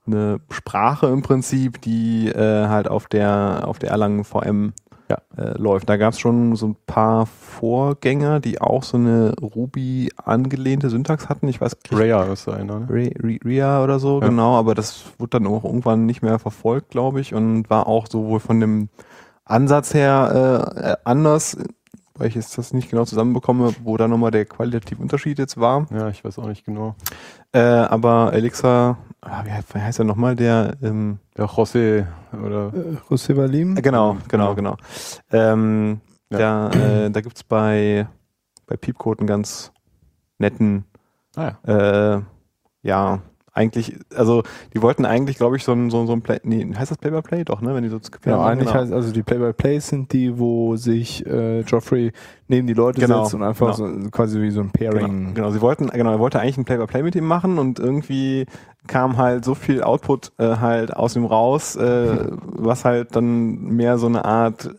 eine 0.07 0.39
Sprache 0.51 1.07
im 1.07 1.21
Prinzip, 1.21 1.81
die 1.81 2.27
äh, 2.27 2.67
halt 2.67 2.87
auf 2.89 3.07
der 3.07 3.63
auf 3.65 3.79
der 3.79 3.89
Erlangen 3.91 4.23
VM 4.23 4.73
Ja. 5.07 5.17
äh, 5.37 5.57
läuft. 5.59 5.87
Da 5.87 5.97
gab 5.97 6.13
es 6.13 6.19
schon 6.19 6.55
so 6.55 6.67
ein 6.69 6.75
paar 6.87 7.27
Vorgänger, 7.27 8.39
die 8.39 8.59
auch 8.59 8.81
so 8.83 8.97
eine 8.97 9.33
Ruby 9.39 10.11
angelehnte 10.23 10.89
Syntax 10.89 11.29
hatten. 11.29 11.47
Ich 11.47 11.61
weiß 11.61 11.75
nicht, 11.83 11.93
Raya 11.99 12.23
ist 12.23 12.49
einer, 12.49 12.79
ne? 12.79 12.87
Re- 12.89 13.11
Ria 13.45 13.83
oder 13.83 13.99
so, 13.99 14.19
Ja. 14.21 14.27
genau, 14.29 14.57
aber 14.57 14.73
das 14.75 15.03
wurde 15.19 15.39
dann 15.39 15.47
auch 15.47 15.63
irgendwann 15.63 16.05
nicht 16.07 16.21
mehr 16.23 16.39
verfolgt, 16.39 16.89
glaube 16.89 17.21
ich, 17.21 17.33
und 17.35 17.69
war 17.69 17.85
auch 17.87 18.07
so 18.09 18.25
wohl 18.25 18.39
von 18.39 18.59
dem 18.59 18.89
Ansatz 19.45 19.93
her 19.93 20.73
äh, 20.75 20.79
äh, 20.91 20.95
anders, 21.03 21.55
weil 22.17 22.27
ich 22.29 22.35
jetzt 22.35 22.57
das 22.57 22.73
nicht 22.73 22.89
genau 22.89 23.05
zusammenbekomme, 23.05 23.73
wo 23.83 23.97
da 23.97 24.07
nochmal 24.07 24.31
der 24.31 24.45
qualitative 24.45 25.01
Unterschied 25.01 25.37
jetzt 25.37 25.59
war. 25.59 25.85
Ja, 25.91 26.09
ich 26.09 26.23
weiß 26.25 26.39
auch 26.39 26.47
nicht 26.47 26.65
genau. 26.65 26.95
Äh, 27.51 27.59
aber 27.59 28.33
Elixir, 28.33 28.97
ah, 29.21 29.43
wie, 29.43 29.51
heißt, 29.51 29.75
wie 29.75 29.79
heißt 29.81 29.99
er 29.99 30.05
nochmal, 30.05 30.35
der, 30.35 30.77
ähm, 30.81 31.19
Der 31.37 31.47
José 31.47 32.07
oder 32.33 32.71
Äh, 32.73 32.95
José 33.09 33.35
Valim? 33.35 33.77
äh, 33.77 33.81
genau, 33.81 34.17
genau, 34.27 34.55
genau. 34.55 34.77
Ähm, 35.31 36.01
Ja. 36.31 36.69
Da, 36.69 37.05
äh, 37.05 37.11
da 37.11 37.21
gibt's 37.21 37.43
bei, 37.43 38.07
bei 38.65 38.77
Peepcode 38.77 39.19
einen 39.19 39.27
ganz 39.27 39.71
netten 40.39 40.85
ah, 41.35 41.51
ja. 41.67 42.15
äh, 42.17 42.21
ja, 42.81 43.19
eigentlich, 43.55 43.97
also 44.15 44.43
die 44.73 44.81
wollten 44.81 45.05
eigentlich, 45.05 45.37
glaube 45.37 45.55
ich, 45.55 45.63
so 45.63 45.71
ein, 45.71 45.89
so, 45.89 46.05
so 46.05 46.13
ein 46.13 46.21
Play, 46.21 46.39
nee, 46.43 46.67
heißt 46.75 46.91
das 46.91 46.97
Play-by-Play? 46.97 47.45
Doch, 47.45 47.61
ne? 47.61 47.73
Wenn 47.73 47.83
die 47.83 47.89
so 47.89 47.99
Genau, 48.21 48.41
eigentlich 48.41 48.67
genau. 48.69 48.81
heißt 48.81 48.91
also 48.93 49.11
die 49.13 49.23
Play-by-Plays 49.23 49.87
sind 49.87 50.11
die, 50.13 50.37
wo 50.37 50.75
sich 50.75 51.25
äh, 51.25 51.61
Joffrey 51.61 52.11
neben 52.47 52.67
die 52.67 52.73
Leute 52.73 52.99
Genau, 52.99 53.23
setzt 53.23 53.33
und 53.33 53.43
einfach 53.43 53.75
genau. 53.77 54.01
so, 54.03 54.09
quasi 54.11 54.41
wie 54.41 54.51
so 54.51 54.59
ein 54.61 54.71
Pairing. 54.71 55.07
Genau, 55.19 55.33
genau, 55.33 55.51
sie 55.51 55.61
wollten, 55.61 55.87
genau, 55.87 56.11
er 56.11 56.19
wollte 56.19 56.39
eigentlich 56.39 56.57
ein 56.57 56.65
Play-by-Play 56.65 57.01
mit 57.03 57.15
ihm 57.15 57.25
machen 57.25 57.57
und 57.57 57.79
irgendwie 57.79 58.45
kam 58.87 59.17
halt 59.17 59.45
so 59.45 59.55
viel 59.55 59.81
Output 59.81 60.33
äh, 60.37 60.57
halt 60.57 60.95
aus 60.95 61.15
ihm 61.15 61.25
raus, 61.25 61.75
äh, 61.77 62.27
was 62.41 62.83
halt 62.85 63.15
dann 63.15 63.55
mehr 63.55 63.97
so 63.97 64.07
eine 64.07 64.25
Art 64.25 64.69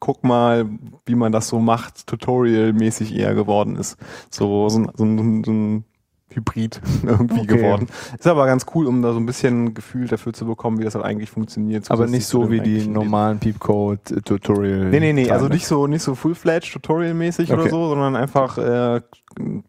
guck 0.00 0.22
mal, 0.22 0.66
wie 1.06 1.14
man 1.14 1.32
das 1.32 1.48
so 1.48 1.58
macht, 1.60 2.06
Tutorial-mäßig 2.06 3.14
eher 3.16 3.34
geworden 3.34 3.76
ist. 3.76 3.96
So, 4.30 4.68
so, 4.68 4.78
ein- 4.80 4.90
so, 4.94 5.04
ein- 5.04 5.44
so 5.44 5.50
ein 5.50 5.84
Hybrid 6.30 6.80
irgendwie 7.02 7.40
Okay. 7.40 7.56
geworden. 7.56 7.86
Ist 8.18 8.26
aber 8.26 8.46
ganz 8.46 8.66
cool, 8.74 8.86
um 8.86 9.02
da 9.02 9.12
so 9.12 9.18
ein 9.18 9.26
bisschen 9.26 9.74
Gefühl 9.74 10.06
dafür 10.08 10.32
zu 10.32 10.44
bekommen, 10.46 10.78
wie 10.78 10.84
das 10.84 10.94
halt 10.94 11.04
eigentlich 11.04 11.30
funktioniert. 11.30 11.90
Aber 11.90 12.06
nicht 12.06 12.26
so 12.26 12.50
wie 12.50 12.60
die 12.60 12.86
normalen 12.86 13.38
Peepcode-Tutorial. 13.38 14.90
Nee, 14.90 15.00
nee, 15.00 15.12
nee, 15.12 15.30
also 15.30 15.48
nicht 15.48 15.66
so, 15.66 15.86
nicht 15.86 16.02
so 16.02 16.14
full-fledged 16.14 16.72
Tutorial-mäßig 16.72 17.50
oder 17.52 17.62
Okay. 17.62 17.70
so, 17.70 17.88
sondern 17.88 18.14
einfach 18.16 18.58
äh, 18.58 19.00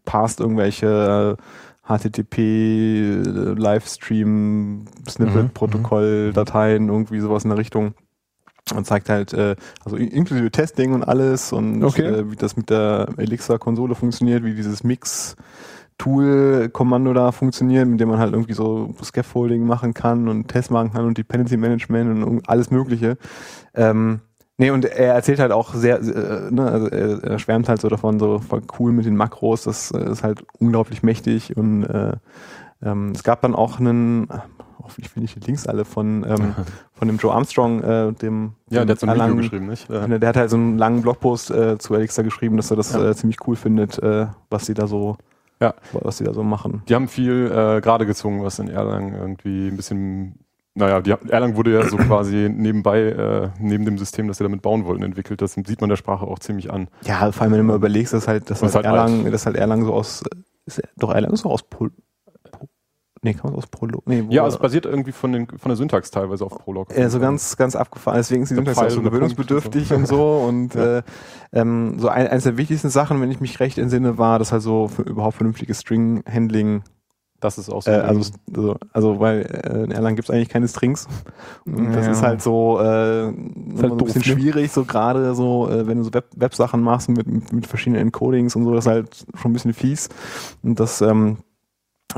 passt 0.04 0.40
irgendwelche 0.40 1.36
äh, 1.38 1.42
HTTP, 1.92 2.38
äh, 2.38 3.14
Livestream, 3.56 4.84
Snippet-Protokoll, 5.08 6.32
Dateien, 6.32 6.88
irgendwie 6.88 7.20
sowas 7.20 7.44
in 7.44 7.50
der 7.50 7.58
Richtung. 7.58 7.94
Und 8.74 8.86
zeigt 8.86 9.08
halt, 9.08 9.32
äh, 9.32 9.56
also 9.84 9.96
in- 9.96 10.08
inklusive 10.12 10.50
Testing 10.52 10.92
und 10.92 11.02
alles 11.02 11.52
und 11.52 11.82
Okay. 11.82 12.02
äh, 12.04 12.30
wie 12.30 12.36
das 12.36 12.56
mit 12.56 12.70
der 12.70 13.08
Elixir-Konsole 13.16 13.96
funktioniert, 13.96 14.44
wie 14.44 14.54
dieses 14.54 14.84
Mix 14.84 15.34
Tool-Kommando 16.00 17.12
da 17.12 17.30
funktioniert, 17.30 17.86
mit 17.86 18.00
dem 18.00 18.08
man 18.08 18.18
halt 18.18 18.32
irgendwie 18.32 18.54
so 18.54 18.94
Scaffolding 19.02 19.66
machen 19.66 19.92
kann 19.92 20.28
und 20.28 20.48
Tests 20.48 20.70
machen 20.70 20.92
kann 20.92 21.04
und 21.04 21.18
Dependency 21.18 21.58
Management 21.58 22.24
und 22.24 22.48
alles 22.48 22.70
Mögliche. 22.70 23.18
Ähm, 23.74 24.20
nee, 24.56 24.70
und 24.70 24.86
er 24.86 25.14
erzählt 25.14 25.38
halt 25.40 25.52
auch 25.52 25.74
sehr, 25.74 26.00
äh, 26.00 26.50
ne, 26.50 26.70
also 26.70 26.88
er, 26.88 27.22
er 27.22 27.38
schwärmt 27.38 27.68
halt 27.68 27.82
so 27.82 27.88
davon, 27.88 28.18
so 28.18 28.38
voll 28.38 28.62
cool 28.78 28.92
mit 28.92 29.04
den 29.04 29.14
Makros, 29.14 29.64
das 29.64 29.90
äh, 29.90 30.10
ist 30.10 30.22
halt 30.22 30.42
unglaublich 30.58 31.02
mächtig 31.02 31.56
und 31.56 31.84
äh, 31.84 32.12
ähm, 32.82 33.12
es 33.14 33.22
gab 33.22 33.42
dann 33.42 33.54
auch 33.54 33.78
einen, 33.78 34.26
ah, 34.30 34.44
hoffentlich 34.82 35.10
finde 35.10 35.26
ich 35.26 35.34
die 35.34 35.40
Links 35.40 35.66
alle 35.66 35.84
von, 35.84 36.24
ähm, 36.26 36.54
von 36.94 37.08
dem 37.08 37.18
Joe 37.18 37.34
Armstrong, 37.34 37.82
äh, 37.82 38.12
dem 38.14 38.54
Ja, 38.70 38.86
der 38.86 38.94
hat 38.94 39.00
so 39.00 39.06
ein 39.06 39.14
Video 39.20 39.36
geschrieben, 39.36 39.66
nicht? 39.66 39.90
Äh, 39.90 40.18
der 40.18 40.28
hat 40.30 40.36
halt 40.38 40.48
so 40.48 40.56
einen 40.56 40.78
langen 40.78 41.02
Blogpost 41.02 41.50
äh, 41.50 41.76
zu 41.76 41.94
Elixir 41.94 42.24
geschrieben, 42.24 42.56
dass 42.56 42.70
er 42.70 42.78
das 42.78 42.94
Ja. 42.94 43.10
äh, 43.10 43.14
ziemlich 43.14 43.46
cool 43.46 43.56
findet, 43.56 43.98
äh, 44.02 44.28
was 44.48 44.64
sie 44.64 44.72
da 44.72 44.86
so, 44.86 45.18
Ja. 45.60 45.74
was 45.92 46.18
sie 46.18 46.24
da 46.24 46.32
so 46.32 46.42
machen. 46.42 46.82
Die 46.88 46.94
haben 46.94 47.08
viel 47.08 47.46
äh, 47.46 47.80
gerade 47.80 48.06
gezogen, 48.06 48.42
was 48.42 48.58
in 48.58 48.68
Erlangen 48.68 49.14
irgendwie 49.14 49.68
ein 49.68 49.76
bisschen, 49.76 50.38
naja, 50.74 51.00
die, 51.00 51.10
Erlangen 51.10 51.56
wurde 51.56 51.74
ja 51.74 51.86
so 51.86 51.96
quasi 51.98 52.48
nebenbei, 52.48 53.00
äh, 53.02 53.48
neben 53.58 53.84
dem 53.84 53.98
System, 53.98 54.26
das 54.26 54.38
sie 54.38 54.44
damit 54.44 54.62
bauen 54.62 54.86
wollten, 54.86 55.02
entwickelt. 55.02 55.42
Das 55.42 55.52
sieht 55.52 55.80
man 55.80 55.90
der 55.90 55.96
Sprache 55.96 56.26
auch 56.26 56.38
ziemlich 56.38 56.72
an. 56.72 56.88
Ja, 57.02 57.30
vor 57.30 57.42
allem 57.42 57.52
wenn 57.52 57.58
du 57.58 57.64
mal 57.64 57.76
überlegst, 57.76 58.14
dass 58.14 58.26
halt, 58.26 58.48
dass 58.48 58.60
Das 58.60 58.74
halt, 58.74 58.86
halt 58.86 58.96
Erlangen, 58.96 59.30
dass 59.30 59.44
halt 59.44 59.56
Erlangen 59.56 59.84
so 59.84 59.92
aus, 59.92 60.22
ist, 60.64 60.82
doch 60.96 61.10
Erlangen 61.12 61.34
ist 61.34 61.44
doch 61.44 61.50
aus 61.50 61.62
Pol, 61.62 61.90
nee, 63.22 63.34
kann 63.34 63.50
man 63.50 63.54
aus 63.56 63.66
Prolog, 63.66 64.02
nee, 64.06 64.24
Ja, 64.30 64.46
es 64.46 64.58
basiert 64.58 64.86
irgendwie 64.86 65.12
von, 65.12 65.32
den, 65.32 65.46
von 65.46 65.68
der 65.68 65.76
Syntax 65.76 66.10
teilweise 66.10 66.44
auf 66.44 66.58
Prolog. 66.58 66.94
äh, 66.96 67.08
so 67.10 67.20
ganz, 67.20 67.56
ganz 67.56 67.76
abgefahren. 67.76 68.16
Deswegen 68.18 68.42
ist 68.42 68.50
die 68.50 68.54
Syntax 68.54 68.78
auch 68.78 68.90
so 68.90 69.02
gewöhnungsbedürftig 69.02 69.92
und 69.92 70.06
so. 70.06 70.38
Und 70.48 70.74
Ja. 70.74 70.98
äh, 70.98 71.02
ähm, 71.52 71.98
so 71.98 72.08
ein, 72.08 72.26
eines 72.28 72.44
der 72.44 72.56
wichtigsten 72.56 72.88
Sachen, 72.90 73.20
wenn 73.20 73.30
ich 73.30 73.40
mich 73.40 73.60
recht 73.60 73.78
entsinne, 73.78 74.18
war, 74.18 74.38
dass 74.38 74.52
halt 74.52 74.62
so 74.62 74.88
für 74.88 75.02
überhaupt 75.02 75.36
vernünftiges 75.36 75.80
String-Handling 75.80 76.82
Das 77.40 77.56
ist 77.58 77.70
auch 77.70 77.82
so. 77.82 77.90
Äh, 77.90 77.94
also, 77.94 78.30
also, 78.54 78.76
also, 78.92 79.20
weil 79.20 79.40
äh, 79.42 79.84
in 79.84 79.90
Erlang 79.92 80.14
gibt 80.16 80.28
es 80.28 80.34
eigentlich 80.34 80.48
keine 80.50 80.68
Strings. 80.68 81.06
Und 81.66 81.92
das 81.92 82.06
Ja. 82.06 82.12
ist 82.12 82.22
halt 82.22 82.42
so 82.42 82.78
äh, 82.80 82.82
so 82.84 83.30
ein 83.30 83.98
doof, 83.98 84.12
bisschen 84.12 84.22
ne? 84.34 84.40
schwierig, 84.40 84.72
so 84.72 84.84
gerade 84.84 85.34
so, 85.34 85.68
äh, 85.70 85.86
wenn 85.86 85.98
du 85.98 86.04
so 86.04 86.12
Web 86.14 86.26
Websachen 86.36 86.82
machst 86.82 87.08
mit, 87.08 87.26
mit, 87.26 87.52
mit 87.52 87.66
verschiedenen 87.66 88.02
Encodings 88.02 88.56
und 88.56 88.64
so, 88.64 88.74
das 88.74 88.84
ist 88.86 88.90
halt 88.90 89.26
schon 89.34 89.50
ein 89.50 89.54
bisschen 89.54 89.72
fies. 89.74 90.08
Und 90.62 90.78
das, 90.80 91.00
ähm, 91.00 91.38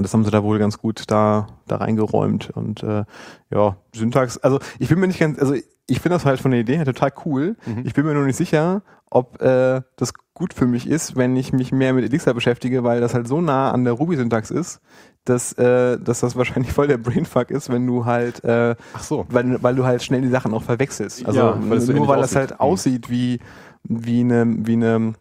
das 0.00 0.14
haben 0.14 0.24
sie 0.24 0.30
da 0.30 0.42
wohl 0.42 0.58
ganz 0.58 0.78
gut 0.78 1.04
da, 1.08 1.48
da 1.66 1.76
reingeräumt. 1.76 2.50
Und 2.50 2.82
äh, 2.82 3.04
ja, 3.50 3.76
Syntax, 3.94 4.38
also 4.38 4.58
ich 4.78 4.88
bin 4.88 4.98
mir 4.98 5.06
nicht 5.08 5.20
ganz, 5.20 5.38
also 5.38 5.54
ich 5.54 6.00
finde 6.00 6.16
das 6.16 6.24
halt 6.24 6.40
von 6.40 6.50
der 6.52 6.60
Idee 6.60 6.76
her 6.76 6.84
total 6.84 7.12
cool. 7.24 7.56
Mhm. 7.66 7.82
Ich 7.84 7.94
bin 7.94 8.06
mir 8.06 8.14
nur 8.14 8.24
nicht 8.24 8.36
sicher, 8.36 8.82
ob 9.10 9.42
äh, 9.42 9.82
das 9.96 10.14
gut 10.34 10.54
für 10.54 10.66
mich 10.66 10.88
ist, 10.88 11.16
wenn 11.16 11.36
ich 11.36 11.52
mich 11.52 11.72
mehr 11.72 11.92
mit 11.92 12.04
Elixir 12.04 12.32
beschäftige, 12.32 12.82
weil 12.84 13.00
das 13.00 13.12
halt 13.14 13.28
so 13.28 13.40
nah 13.40 13.70
an 13.70 13.84
der 13.84 13.92
Ruby-Syntax 13.92 14.50
ist, 14.50 14.80
dass, 15.24 15.52
äh, 15.54 15.98
dass 15.98 16.20
das 16.20 16.34
wahrscheinlich 16.36 16.72
voll 16.72 16.88
der 16.88 16.96
Brainfuck 16.98 17.50
ist, 17.50 17.68
wenn 17.68 17.86
du 17.86 18.06
halt, 18.06 18.42
äh, 18.44 18.74
Ach 18.94 19.02
so. 19.02 19.26
weil, 19.28 19.62
weil 19.62 19.74
du 19.74 19.84
halt 19.84 20.02
schnell 20.02 20.22
die 20.22 20.28
Sachen 20.28 20.54
auch 20.54 20.62
verwechselst. 20.62 21.26
Also 21.26 21.38
Ja, 21.38 21.58
weil 21.68 21.78
nur 21.78 22.08
weil 22.08 22.20
das 22.20 22.30
aussieht. 22.30 22.38
halt 22.38 22.60
aussieht 22.60 23.10
wie, 23.10 23.40
wie 23.84 24.20
eine, 24.20 24.46
wie 24.66 24.72
eine, 24.72 25.12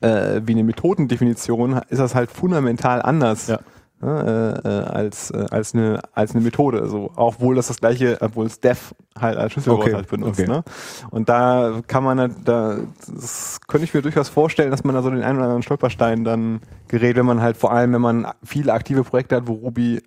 äh, 0.00 0.40
wie 0.44 0.52
eine 0.52 0.64
Methodendefinition, 0.64 1.80
ist 1.88 1.98
das 1.98 2.14
halt 2.14 2.30
fundamental 2.30 3.02
anders. 3.02 3.48
Ja. 3.48 3.58
ne, 4.00 4.62
Äh, 4.64 4.68
äh, 4.68 4.82
als, 4.84 5.30
äh, 5.30 5.46
als, 5.50 5.74
eine, 5.74 6.00
als 6.14 6.32
eine 6.34 6.42
Methode. 6.42 6.80
Also, 6.80 7.10
auch 7.16 7.40
wohl 7.40 7.54
das 7.54 7.68
das 7.68 7.80
gleiche, 7.80 8.16
obwohl 8.20 8.46
es 8.46 8.58
Def 8.60 8.94
halt 9.18 9.36
als 9.36 9.52
Schlüsselwort 9.52 9.82
Okay, 9.82 9.94
halt 9.94 10.08
benutzt. 10.08 10.40
okay. 10.40 10.50
Ne? 10.50 10.62
Und 11.10 11.28
da 11.28 11.82
kann 11.86 12.02
man 12.04 12.18
halt, 12.18 12.32
da 12.44 12.78
das 13.06 13.60
könnte 13.68 13.84
ich 13.84 13.92
mir 13.92 14.00
durchaus 14.02 14.30
vorstellen, 14.30 14.70
dass 14.70 14.84
man 14.84 14.94
da 14.94 15.02
so 15.02 15.10
den 15.10 15.22
einen 15.22 15.36
oder 15.36 15.44
anderen 15.44 15.62
Stolperstein 15.62 16.24
dann 16.24 16.60
gerät, 16.88 17.16
wenn 17.16 17.26
man 17.26 17.42
halt 17.42 17.58
vor 17.58 17.72
allem, 17.72 17.92
wenn 17.92 18.00
man 18.00 18.26
viele 18.42 18.72
aktive 18.72 19.04
Projekte 19.04 19.36
hat, 19.36 19.46
wo 19.46 19.52
Ruby 19.52 20.02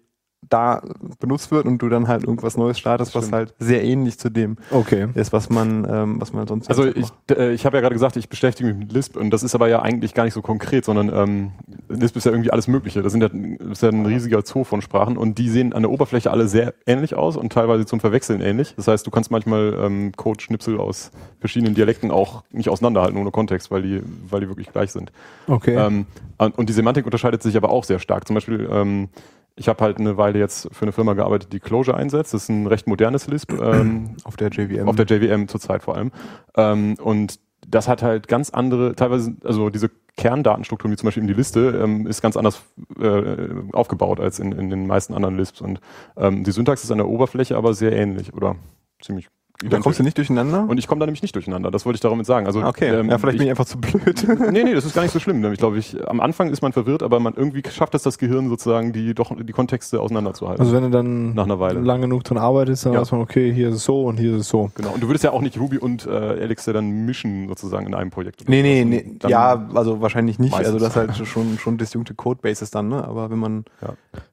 da 0.49 0.81
benutzt 1.19 1.51
wird 1.51 1.65
und 1.65 1.77
du 1.77 1.89
dann 1.89 2.07
halt 2.07 2.23
irgendwas 2.23 2.57
Neues 2.57 2.79
startest, 2.79 3.15
was 3.15 3.31
halt 3.31 3.53
sehr 3.59 3.83
ähnlich 3.83 4.17
zu 4.19 4.29
dem 4.29 4.57
Okay. 4.71 5.07
ist, 5.13 5.31
was 5.31 5.49
man, 5.49 5.87
ähm, 5.89 6.21
was 6.21 6.33
man 6.33 6.47
sonst 6.47 6.69
Also 6.69 6.83
halt 6.83 6.97
ich, 6.97 7.07
äh, 7.29 7.53
ich 7.53 7.65
habe 7.65 7.77
ja 7.77 7.81
gerade 7.81 7.93
gesagt, 7.93 8.15
ich 8.15 8.29
beschäftige 8.29 8.69
mich 8.69 8.77
mit 8.77 8.93
Lisp 8.93 9.15
und 9.15 9.29
das 9.29 9.43
ist 9.43 9.53
aber 9.55 9.67
ja 9.67 9.81
eigentlich 9.81 10.13
gar 10.13 10.23
nicht 10.23 10.33
so 10.33 10.41
konkret, 10.41 10.85
sondern 10.85 11.09
ähm, 11.13 11.51
Lisp 11.89 12.15
ist 12.15 12.25
ja 12.25 12.31
irgendwie 12.31 12.51
alles 12.51 12.67
Mögliche. 12.67 13.01
Das, 13.01 13.11
sind 13.11 13.21
ja, 13.21 13.29
das 13.29 13.71
ist 13.73 13.83
ja 13.83 13.89
ein 13.89 14.05
riesiger 14.05 14.41
Zoo 14.43 14.63
von 14.63 14.81
Sprachen 14.81 15.17
und 15.17 15.37
die 15.37 15.49
sehen 15.49 15.73
an 15.73 15.83
der 15.83 15.91
Oberfläche 15.91 16.31
alle 16.31 16.47
sehr 16.47 16.73
ähnlich 16.85 17.15
aus 17.15 17.37
und 17.37 17.53
teilweise 17.53 17.85
zum 17.85 17.99
Verwechseln 17.99 18.41
ähnlich. 18.41 18.73
Das 18.75 18.87
heißt, 18.87 19.05
du 19.05 19.11
kannst 19.11 19.29
manchmal 19.31 19.77
ähm, 19.79 20.11
Code-Schnipsel 20.15 20.79
aus 20.79 21.11
verschiedenen 21.39 21.75
Dialekten 21.75 22.09
auch 22.11 22.43
nicht 22.51 22.69
auseinanderhalten 22.69 23.17
ohne 23.17 23.31
Kontext, 23.31 23.69
weil 23.69 23.81
die, 23.83 24.01
weil 24.29 24.41
die 24.41 24.47
wirklich 24.47 24.71
gleich 24.71 24.91
sind. 24.91 25.11
Okay. 25.47 25.75
Ähm, 25.75 26.05
und 26.37 26.57
und 26.63 26.69
die 26.69 26.73
Semantik 26.73 27.05
unterscheidet 27.05 27.43
sich 27.43 27.57
aber 27.57 27.69
auch 27.69 27.83
sehr 27.83 27.99
stark. 27.99 28.25
Zum 28.25 28.35
Beispiel, 28.35 28.67
ähm, 28.71 29.09
ich 29.55 29.67
habe 29.67 29.83
halt 29.83 29.97
eine 29.99 30.17
Weile 30.17 30.39
jetzt 30.39 30.69
für 30.71 30.83
eine 30.83 30.91
Firma 30.91 31.13
gearbeitet, 31.13 31.53
die 31.53 31.59
Clojure 31.59 31.95
einsetzt. 31.95 32.33
Das 32.33 32.43
ist 32.43 32.49
ein 32.49 32.67
recht 32.67 32.87
modernes 32.87 33.27
Lisp. 33.27 33.51
Ähm, 33.63 34.17
auf 34.23 34.35
der 34.35 34.49
JVM. 34.49 34.89
auf 34.89 34.95
der 34.95 35.05
JVM 35.05 35.47
zurzeit 35.47 35.83
vor 35.83 35.95
allem. 35.95 36.11
Ähm, 36.55 36.95
und 37.01 37.39
das 37.65 37.87
hat 37.87 38.03
halt 38.03 38.27
ganz 38.27 38.49
andere, 38.49 38.93
teilweise, 38.93 39.35
also 39.43 39.69
diese 39.69 39.89
Kerndatenstrukturen, 40.17 40.91
wie 40.91 40.97
zum 40.97 41.07
Beispiel 41.07 41.23
in 41.23 41.27
die 41.27 41.33
Liste, 41.33 41.81
ähm, 41.81 42.05
ist 42.05 42.21
ganz 42.21 42.35
anders 42.35 42.61
äh, 42.99 43.47
aufgebaut 43.71 44.19
als 44.19 44.39
in, 44.39 44.51
in 44.51 44.69
den 44.69 44.85
meisten 44.85 45.13
anderen 45.13 45.37
Lisps. 45.37 45.61
Und 45.61 45.79
ähm, 46.17 46.43
die 46.43 46.51
Syntax 46.51 46.83
ist 46.83 46.91
an 46.91 46.97
der 46.97 47.07
Oberfläche 47.07 47.55
aber 47.55 47.73
sehr 47.73 47.93
ähnlich 47.93 48.33
oder 48.33 48.55
ziemlich 49.01 49.29
da 49.61 49.79
kommst 49.79 49.99
du 49.99 50.03
nicht 50.03 50.17
durcheinander? 50.17 50.65
Und 50.67 50.77
ich 50.77 50.87
komme 50.87 50.99
da 50.99 51.05
nämlich 51.05 51.21
nicht 51.21 51.35
durcheinander. 51.35 51.71
Das 51.71 51.85
wollte 51.85 51.95
ich 51.95 52.01
damit 52.01 52.25
sagen. 52.25 52.47
Also, 52.47 52.61
okay, 52.63 52.87
ähm, 52.89 53.09
ja, 53.09 53.17
vielleicht 53.17 53.35
ich, 53.35 53.39
bin 53.39 53.47
ich 53.47 53.49
einfach 53.51 53.65
zu 53.65 53.77
blöd. 53.79 54.25
nee, 54.51 54.63
nee, 54.63 54.73
das 54.73 54.83
ist 54.83 54.93
gar 54.93 55.03
nicht 55.03 55.11
so 55.11 55.19
schlimm. 55.19 55.43
Ich 55.53 55.59
glaube, 55.59 55.77
ich, 55.77 55.95
am 56.07 56.19
Anfang 56.19 56.49
ist 56.49 56.61
man 56.61 56.73
verwirrt, 56.73 57.01
aber 57.03 57.19
man 57.19 57.33
irgendwie 57.35 57.61
schafft 57.69 57.95
es 57.95 58.03
das 58.03 58.17
Gehirn 58.17 58.49
sozusagen, 58.49 58.91
die 58.91 59.13
doch 59.13 59.31
die 59.39 59.53
Kontexte 59.53 60.01
auseinanderzuhalten. 60.01 60.59
also 60.61 60.75
wenn 60.75 60.83
du 60.83 60.89
dann 60.89 61.33
Nach 61.33 61.45
einer 61.45 61.59
Weile. 61.59 61.79
lang 61.79 62.01
genug 62.01 62.23
dran 62.23 62.37
arbeitest, 62.39 62.85
dann 62.87 62.93
Ja. 62.93 63.01
weiß 63.01 63.11
man, 63.13 63.21
okay, 63.21 63.53
hier 63.53 63.69
ist 63.69 63.75
es 63.75 63.83
so 63.85 64.03
und 64.03 64.17
hier 64.17 64.33
ist 64.35 64.41
es 64.41 64.49
so. 64.49 64.69
genau. 64.75 64.89
Und 64.91 65.01
du 65.03 65.07
würdest 65.07 65.23
ja 65.23 65.31
auch 65.31 65.41
nicht 65.41 65.57
Ruby 65.59 65.77
und 65.77 66.05
äh, 66.07 66.39
Elixir 66.39 66.73
dann 66.73 67.05
mischen 67.05 67.47
sozusagen 67.47 67.85
in 67.85 67.93
einem 67.93 68.09
Projekt. 68.09 68.49
Nee, 68.49 68.63
nee, 68.63 68.83
nee. 68.83 69.17
Ja, 69.29 69.65
also 69.75 70.01
wahrscheinlich 70.01 70.39
nicht. 70.39 70.51
Meistens. 70.51 70.67
Also 70.73 70.79
das 70.79 70.89
ist 70.89 70.95
halt 71.19 71.27
schon, 71.27 71.57
schon 71.59 71.77
disjunkte 71.77 72.15
Codebases 72.15 72.71
dann, 72.71 72.89
ne? 72.89 73.03
Aber 73.05 73.29
wenn 73.29 73.39
man. 73.39 73.65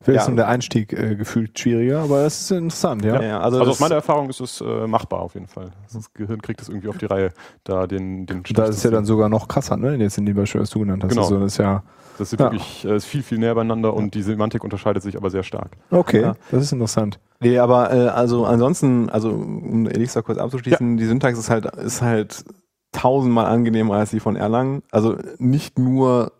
Vielleicht 0.01 0.27
Ja. 0.27 0.31
ist 0.33 0.37
der 0.37 0.49
Einstieg 0.49 0.93
äh, 0.93 1.15
gefühlt 1.15 1.59
schwieriger, 1.59 2.01
aber 2.01 2.23
das 2.23 2.41
ist 2.41 2.51
interessant, 2.51 3.05
ja. 3.05 3.15
Ja, 3.17 3.23
ja, 3.23 3.41
also, 3.41 3.59
Also, 3.61 3.71
aus 3.73 3.81
meiner 3.81 3.97
Erfahrung 3.97 4.29
ist 4.31 4.41
es 4.41 4.61
äh, 4.61 4.87
machbar 4.87 5.10
auf 5.19 5.35
jeden 5.35 5.49
Fall. 5.49 5.71
Das 5.93 6.13
Gehirn 6.15 6.41
kriegt 6.41 6.61
es 6.63 6.69
irgendwie 6.69 6.89
auf 6.89 6.99
die 6.99 7.07
Reihe, 7.07 7.31
da 7.65 7.87
den 7.87 8.27
den 8.27 8.43
Da 8.55 8.65
ist 8.65 8.77
es 8.77 8.83
ja 8.85 8.91
dann 8.91 9.05
sogar 9.05 9.29
noch 9.29 9.49
krasser, 9.49 9.77
ne? 9.77 9.97
Jetzt 9.97 10.19
in 10.19 10.27
dem 10.27 10.37
Beispiel, 10.37 10.61
was 10.61 10.71
du 10.71 10.81
genannt 10.81 11.03
hast. 11.05 11.11
Genau. 11.11 11.23
Also 11.23 11.41
das 11.41 11.53
ist 11.53 11.59
ja 11.59 11.83
das 12.19 12.33
ist 12.33 12.39
Ja. 12.41 12.47
wirklich 12.53 12.85
äh, 12.85 12.97
ist 12.97 13.07
viel 13.07 13.23
viel 13.23 13.39
näher 13.39 13.55
beieinander 13.55 13.95
und 13.95 14.15
die 14.15 14.23
Semantik 14.23 14.63
unterscheidet 14.65 15.03
sich 15.03 15.17
aber 15.17 15.31
sehr 15.31 15.43
stark. 15.43 15.71
okay, 15.91 16.23
Ja. 16.23 16.35
das 16.51 16.63
ist 16.65 16.73
interessant. 16.73 17.19
Nee, 17.41 17.59
aber 17.59 17.93
äh, 17.93 18.09
also 18.09 18.45
ansonsten, 18.45 19.09
also 19.09 19.31
um 19.31 19.87
Elixir 19.89 20.23
kurz 20.23 20.39
abzuschließen, 20.39 20.97
die 20.99 21.07
Syntax 21.07 21.39
ist 21.39 21.49
halt, 21.49 21.65
ist 21.77 22.03
halt 22.03 22.45
tausendmal 22.93 23.47
angenehmer 23.47 23.95
als 23.95 24.11
die 24.11 24.21
von 24.21 24.37
Erlangen. 24.37 24.83
Also 24.91 25.17
nicht 25.39 25.79
nur, 25.79 26.33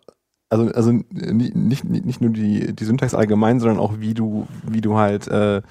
also, 0.49 0.65
also 0.71 0.91
nicht, 0.91 1.55
nicht, 1.55 1.85
nicht 1.85 2.21
nur 2.21 2.29
die, 2.29 2.75
die 2.75 2.83
Syntax 2.85 3.15
allgemein, 3.15 3.59
sondern 3.59 3.79
auch 3.79 3.93
wie 3.99 4.13
du, 4.13 4.47
wie 4.67 4.81
du 4.81 4.97
halt 4.97 5.27
äh, 5.29 5.61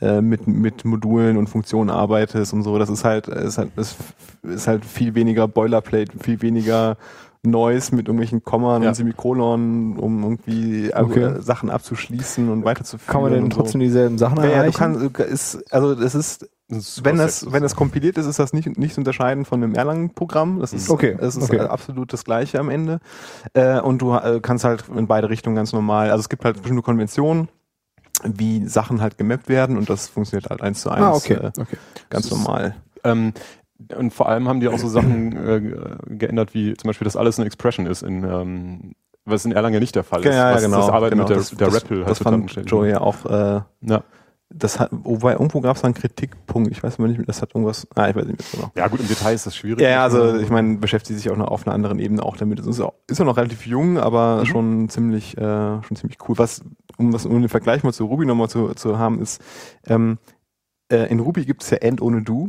äh, 0.00 0.20
mit, 0.20 0.46
mit 0.46 0.84
Modulen 0.84 1.36
und 1.36 1.48
Funktionen 1.48 1.90
arbeitest 1.90 2.52
und 2.52 2.62
so. 2.62 2.78
Das 2.78 2.88
ist 2.90 3.04
halt, 3.04 3.28
ist 3.28 3.58
halt, 3.58 3.70
ist, 3.76 3.96
ist 4.42 4.66
halt 4.68 4.84
viel 4.84 5.14
weniger 5.14 5.48
Boilerplate, 5.48 6.12
viel 6.20 6.40
weniger 6.42 6.96
Noise 7.44 7.94
mit 7.94 8.08
irgendwelchen 8.08 8.42
Kommern 8.42 8.82
Ja. 8.82 8.88
und 8.90 8.94
Semikolonen, 8.94 9.96
um 9.96 10.22
irgendwie 10.22 10.90
äh, 10.90 11.00
Okay. 11.02 11.34
Sachen 11.40 11.70
abzuschließen 11.70 12.48
und 12.48 12.64
weiterzuführen. 12.64 13.12
Kann 13.12 13.22
man 13.22 13.32
denn 13.32 13.44
und 13.44 13.54
so. 13.54 13.60
trotzdem 13.60 13.80
dieselben 13.80 14.18
Sachen 14.18 14.38
Ja, 14.38 14.44
ja, 14.44 14.48
du 14.50 14.54
erreichen? 14.56 14.76
kannst, 14.76 15.18
ist, 15.20 15.72
also 15.72 15.94
das 15.94 16.14
ist, 16.16 16.48
Das 16.68 17.02
wenn 17.04 17.16
das, 17.16 17.50
wenn 17.52 17.62
das 17.62 17.76
kompiliert 17.76 18.18
ist, 18.18 18.26
ist 18.26 18.38
das 18.40 18.52
nicht, 18.52 18.76
nicht 18.76 18.92
zu 18.94 19.00
unterscheiden 19.00 19.44
von 19.44 19.62
einem 19.62 19.74
Erlangen-Programm. 19.74 20.58
Das 20.60 20.72
ist, 20.72 20.90
Okay, 20.90 21.16
das 21.18 21.36
ist 21.36 21.44
okay. 21.44 21.60
absolut 21.60 22.12
das 22.12 22.24
Gleiche 22.24 22.58
am 22.58 22.70
Ende. 22.70 22.98
Äh, 23.54 23.80
und 23.80 24.02
du 24.02 24.12
äh, 24.14 24.40
kannst 24.42 24.64
halt 24.64 24.84
in 24.94 25.06
beide 25.06 25.30
Richtungen 25.30 25.54
ganz 25.56 25.72
normal, 25.72 26.10
also 26.10 26.20
es 26.20 26.28
gibt 26.28 26.44
halt 26.44 26.56
bestimmte 26.58 26.82
Konventionen, 26.82 27.48
wie 28.24 28.66
Sachen 28.66 29.00
halt 29.00 29.18
gemappt 29.18 29.48
werden 29.48 29.76
und 29.76 29.88
das 29.88 30.08
funktioniert 30.08 30.50
halt 30.50 30.62
eins 30.62 30.80
zu 30.80 30.90
eins 30.90 31.02
ah, 31.02 31.12
okay. 31.12 31.34
äh, 31.34 31.60
okay. 31.60 31.76
ganz 32.10 32.28
Das 32.28 32.38
normal. 32.38 32.74
Ähm, 33.04 33.32
und 33.96 34.12
vor 34.12 34.28
allem 34.28 34.48
haben 34.48 34.60
die 34.60 34.68
auch 34.68 34.78
so 34.78 34.88
Sachen 34.88 35.36
äh, 35.36 35.60
geändert, 36.06 36.52
wie 36.54 36.74
zum 36.74 36.88
Beispiel, 36.88 37.04
dass 37.04 37.16
alles 37.16 37.38
eine 37.38 37.46
Expression 37.46 37.86
ist, 37.86 38.02
in, 38.02 38.24
ähm, 38.24 38.94
was 39.24 39.44
in 39.44 39.52
Erlangen 39.52 39.74
ja 39.74 39.80
nicht 39.80 39.94
der 39.94 40.04
Fall 40.04 40.20
ist. 40.20 40.26
Ja, 40.26 40.50
ja, 40.50 40.54
was 40.54 40.62
genau. 40.62 40.78
Das 40.78 40.88
Arbeiten 40.88 41.12
genau. 41.12 41.24
mit 41.24 41.30
der, 41.30 41.36
das, 41.36 41.50
der 41.50 41.66
das, 41.68 41.84
REPL 41.84 42.00
das 42.00 42.08
heutzutage 42.20 42.48
fand. 42.48 42.70
Joe 42.70 42.88
ja 42.88 43.00
auch, 43.00 43.24
äh, 43.24 43.60
Ja. 43.82 44.02
Das 44.50 44.80
hat, 44.80 44.88
wobei 44.92 45.32
irgendwo 45.32 45.60
gab 45.60 45.76
es 45.76 45.84
einen 45.84 45.92
Kritikpunkt, 45.94 46.70
ich 46.72 46.82
weiß 46.82 46.98
mal 46.98 47.08
nicht, 47.08 47.28
das 47.28 47.42
hat 47.42 47.54
irgendwas, 47.54 47.86
ah, 47.94 48.08
ich 48.08 48.16
weiß 48.16 48.24
nicht 48.24 48.38
mehr 48.38 48.46
so 48.50 48.56
genau. 48.56 48.72
ja, 48.76 48.88
gut, 48.88 49.00
im 49.00 49.06
Detail 49.08 49.34
ist 49.34 49.46
das 49.46 49.54
schwierig. 49.54 49.80
Ja, 49.82 49.90
ja, 49.90 50.02
also 50.02 50.36
ich 50.36 50.48
meine, 50.48 50.78
beschäftigt 50.78 51.18
sich 51.20 51.30
auch 51.30 51.36
noch 51.36 51.48
auf 51.48 51.66
einer 51.66 51.74
anderen 51.74 51.98
Ebene 51.98 52.22
auch 52.22 52.36
damit. 52.38 52.58
Es 52.58 52.66
ist, 52.66 52.80
auch, 52.80 52.94
ist 53.08 53.18
ja 53.18 53.24
noch 53.26 53.36
relativ 53.36 53.66
jung, 53.66 53.98
aber 53.98 54.38
Mhm. 54.40 54.46
schon 54.46 54.88
ziemlich, 54.88 55.36
äh, 55.36 55.82
schon 55.82 55.96
ziemlich 55.96 56.16
cool. 56.28 56.38
Was, 56.38 56.62
um 56.96 57.12
das 57.12 57.26
um 57.26 57.38
den 57.40 57.48
Vergleich 57.50 57.82
mal 57.84 57.92
zu 57.92 58.06
Ruby 58.06 58.24
nochmal 58.24 58.48
zu, 58.48 58.68
zu 58.74 58.98
haben, 58.98 59.20
ist, 59.20 59.42
ähm, 59.86 60.16
äh, 60.90 61.10
in 61.10 61.20
Ruby 61.20 61.44
gibt 61.44 61.62
es 61.62 61.68
ja 61.70 61.76
End 61.78 62.00
ohne 62.00 62.22
Do. 62.22 62.48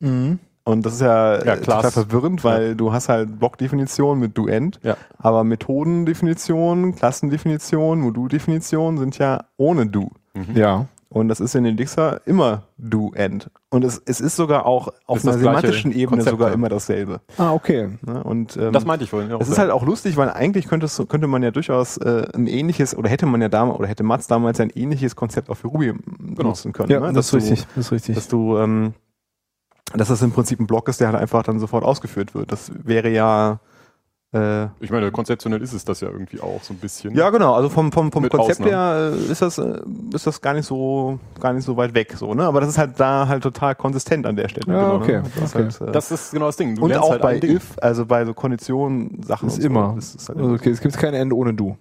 Mhm. 0.00 0.40
Und 0.64 0.84
das 0.84 0.94
ist 0.94 1.00
ja, 1.00 1.36
Ja, 1.44 1.56
klar. 1.56 1.78
total 1.82 1.90
verwirrend, 1.92 2.44
weil 2.44 2.74
du 2.76 2.92
hast 2.92 3.08
halt 3.08 3.38
Blockdefinition 3.38 4.18
mit 4.18 4.36
Do-End, 4.36 4.78
Ja. 4.82 4.96
aber 5.16 5.42
Methodendefinition, 5.44 6.94
Klassendefinition, 6.94 8.00
Moduldefinition 8.00 8.98
sind 8.98 9.18
ja 9.18 9.44
ohne 9.56 9.86
Do. 9.86 10.10
Mhm. 10.34 10.56
Ja. 10.56 10.86
Und 11.12 11.26
das 11.26 11.40
ist 11.40 11.56
in 11.56 11.64
Elixir 11.64 12.20
immer 12.24 12.62
Do-End. 12.78 13.50
Und 13.68 13.82
es, 13.82 14.00
es 14.06 14.20
ist 14.20 14.36
sogar 14.36 14.64
auch 14.64 14.92
auf 15.06 15.18
Ist 15.18 15.26
einer 15.26 15.38
semantischen 15.38 15.90
Ebene 15.90 16.06
Konzept, 16.06 16.30
sogar 16.30 16.48
ja. 16.50 16.54
immer 16.54 16.68
dasselbe. 16.68 17.20
Ah, 17.36 17.52
okay. 17.52 17.98
Ne? 18.06 18.22
Und 18.22 18.56
ähm, 18.56 18.72
Das 18.72 18.84
meinte 18.84 19.02
ich 19.04 19.10
vorhin. 19.10 19.28
Ja, 19.28 19.36
es 19.40 19.48
ist 19.48 19.58
halt 19.58 19.72
auch 19.72 19.84
lustig, 19.84 20.16
weil 20.16 20.30
eigentlich 20.30 20.68
könnte, 20.68 20.86
es, 20.86 21.02
könnte 21.08 21.26
man 21.26 21.42
ja 21.42 21.50
durchaus 21.50 21.96
äh, 21.96 22.28
ein 22.32 22.46
ähnliches, 22.46 22.96
oder 22.96 23.10
hätte 23.10 23.26
man 23.26 23.42
ja 23.42 23.48
damals, 23.48 23.80
oder 23.80 23.88
hätte 23.88 24.04
Mats 24.04 24.28
damals 24.28 24.60
ein 24.60 24.70
ähnliches 24.70 25.16
Konzept 25.16 25.50
auch 25.50 25.56
für 25.56 25.66
Ruby 25.66 25.94
nutzen 26.20 26.72
können. 26.72 26.90
Ja, 26.92 27.00
ne? 27.00 27.12
das 27.12 27.26
ist 27.26 27.32
Dass 27.34 27.42
du- 27.42 27.50
richtig. 27.50 27.66
Das 27.74 27.86
ist 27.86 27.92
richtig. 27.92 28.14
Dass 28.14 28.28
du, 28.28 28.58
ähm, 28.58 28.94
dass 29.92 30.06
das 30.06 30.22
im 30.22 30.30
Prinzip 30.30 30.60
ein 30.60 30.68
Block 30.68 30.88
ist, 30.88 31.00
der 31.00 31.08
halt 31.08 31.18
einfach 31.20 31.42
dann 31.42 31.58
sofort 31.58 31.82
ausgeführt 31.82 32.36
wird. 32.36 32.52
Das 32.52 32.70
wäre 32.84 33.10
ja, 33.10 33.58
äh, 34.32 34.66
Ich 34.80 34.90
meine, 34.90 35.10
konzeptionell 35.10 35.60
ist 35.62 35.72
es 35.72 35.84
das 35.84 36.00
ja 36.00 36.08
irgendwie 36.08 36.40
auch 36.40 36.62
so 36.62 36.72
ein 36.72 36.78
bisschen. 36.78 37.14
ja 37.14 37.30
genau, 37.30 37.54
also 37.54 37.68
vom, 37.68 37.90
vom, 37.90 38.12
vom 38.12 38.28
Konzept 38.28 38.60
Ausnahmen. 38.60 38.70
her 38.70 39.12
äh, 39.12 39.32
ist 39.32 39.42
das, 39.42 39.58
äh, 39.58 39.80
ist 40.14 40.26
das 40.26 40.40
gar 40.40 40.54
nicht 40.54 40.66
so, 40.66 41.18
gar 41.40 41.52
nicht 41.52 41.64
so 41.64 41.76
weit 41.76 41.94
weg, 41.94 42.14
so, 42.16 42.34
ne? 42.34 42.44
Aber 42.44 42.60
das 42.60 42.70
ist 42.70 42.78
halt 42.78 42.98
da 42.98 43.26
halt 43.26 43.42
total 43.42 43.74
konsistent 43.74 44.26
an 44.26 44.36
der 44.36 44.48
Stelle. 44.48 44.72
Ja, 44.72 44.82
genau, 44.90 44.96
okay, 45.02 45.16
Ne? 45.18 45.22
Das 45.34 45.44
ist 45.44 45.54
okay. 45.56 45.64
Halt, 45.80 45.88
äh, 45.88 45.92
Das 45.92 46.10
ist 46.12 46.32
genau 46.32 46.46
das 46.46 46.56
Ding. 46.56 46.76
Du 46.76 46.82
und 46.82 46.90
lernst 46.90 47.04
auch 47.04 47.10
halt 47.10 47.22
bei 47.22 47.40
if, 47.42 47.76
also 47.80 48.06
bei 48.06 48.24
so 48.24 48.34
Konditionen, 48.34 49.22
Sachen 49.22 49.48
Das 49.48 49.58
ist 49.58 49.64
und 49.66 49.74
so, 49.74 49.80
immer. 49.80 49.92
Das 49.96 50.14
ist 50.14 50.28
halt 50.28 50.38
Also, 50.38 50.52
okay, 50.52 50.70
es 50.70 50.80
gibt 50.80 50.96
kein 50.96 51.14
Ende 51.14 51.36
ohne 51.36 51.52
Du. 51.54 51.76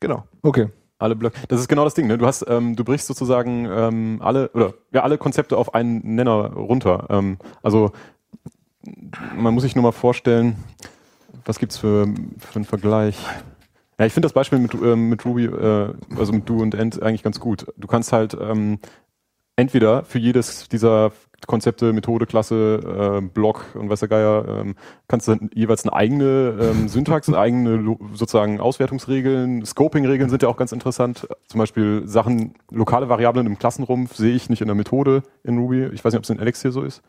Genau. 0.00 0.24
Okay. 0.42 0.68
Alle 0.98 1.16
Blöcke. 1.16 1.38
Das 1.48 1.60
ist 1.60 1.68
genau 1.68 1.84
das 1.84 1.94
Ding. 1.94 2.08
Ne? 2.08 2.18
Du 2.18 2.26
hast, 2.26 2.44
ähm, 2.46 2.76
du 2.76 2.84
brichst 2.84 3.06
sozusagen 3.06 3.66
ähm, 3.70 4.18
alle 4.22 4.50
oder 4.52 4.74
ja 4.92 5.02
alle 5.02 5.16
Konzepte 5.16 5.56
auf 5.56 5.74
einen 5.74 6.14
Nenner 6.14 6.52
runter. 6.52 7.06
Ähm, 7.08 7.38
also 7.62 7.92
man 9.34 9.54
muss 9.54 9.62
sich 9.62 9.74
nur 9.74 9.82
mal 9.82 9.92
vorstellen, 9.92 10.56
was 11.44 11.58
gibt's 11.58 11.78
für, 11.78 12.06
für 12.38 12.56
einen 12.56 12.64
Vergleich? 12.64 13.16
Ja, 13.98 14.06
ich 14.06 14.12
finde 14.12 14.26
das 14.26 14.32
Beispiel 14.32 14.58
mit, 14.58 14.72
ähm, 14.74 15.10
mit 15.10 15.24
Ruby, 15.24 15.44
äh, 15.44 15.92
also 16.16 16.32
mit 16.32 16.48
Do 16.48 16.56
und 16.56 16.74
End 16.74 17.02
eigentlich 17.02 17.22
ganz 17.22 17.38
gut. 17.38 17.66
Du 17.76 17.86
kannst 17.86 18.12
halt 18.12 18.36
ähm, 18.40 18.78
entweder 19.56 20.04
für 20.04 20.18
jedes 20.18 20.68
dieser 20.68 21.12
Konzepte, 21.46 21.92
Methode, 21.92 22.26
Klasse, 22.26 23.20
äh, 23.20 23.20
Block 23.20 23.64
und 23.74 23.88
was 23.88 24.00
der 24.00 24.08
Geier, 24.08 24.44
ähm, 24.48 24.74
kannst 25.08 25.28
du 25.28 25.36
jeweils 25.54 25.84
eine 25.84 25.94
eigene 25.94 26.58
ähm, 26.60 26.88
Syntax, 26.88 27.28
eine 27.28 27.38
eigene 27.38 27.96
sozusagen 28.12 28.60
Auswertungsregeln, 28.60 29.64
Scoping-Regeln 29.64 30.30
sind 30.30 30.42
ja 30.42 30.48
auch 30.48 30.56
ganz 30.56 30.72
interessant. 30.72 31.26
Zum 31.48 31.58
Beispiel 31.58 32.02
Sachen, 32.06 32.54
lokale 32.70 33.08
Variablen 33.08 33.46
im 33.46 33.58
Klassenrumpf 33.58 34.16
sehe 34.16 34.34
ich 34.34 34.50
nicht 34.50 34.60
in 34.60 34.68
der 34.68 34.74
Methode 34.74 35.22
in 35.42 35.58
Ruby. 35.58 35.86
Ich 35.92 36.04
weiß 36.04 36.12
nicht, 36.12 36.18
ob 36.18 36.24
es 36.24 36.30
in 36.30 36.38
Elixir 36.38 36.72
so 36.72 36.82
ist. 36.82 37.02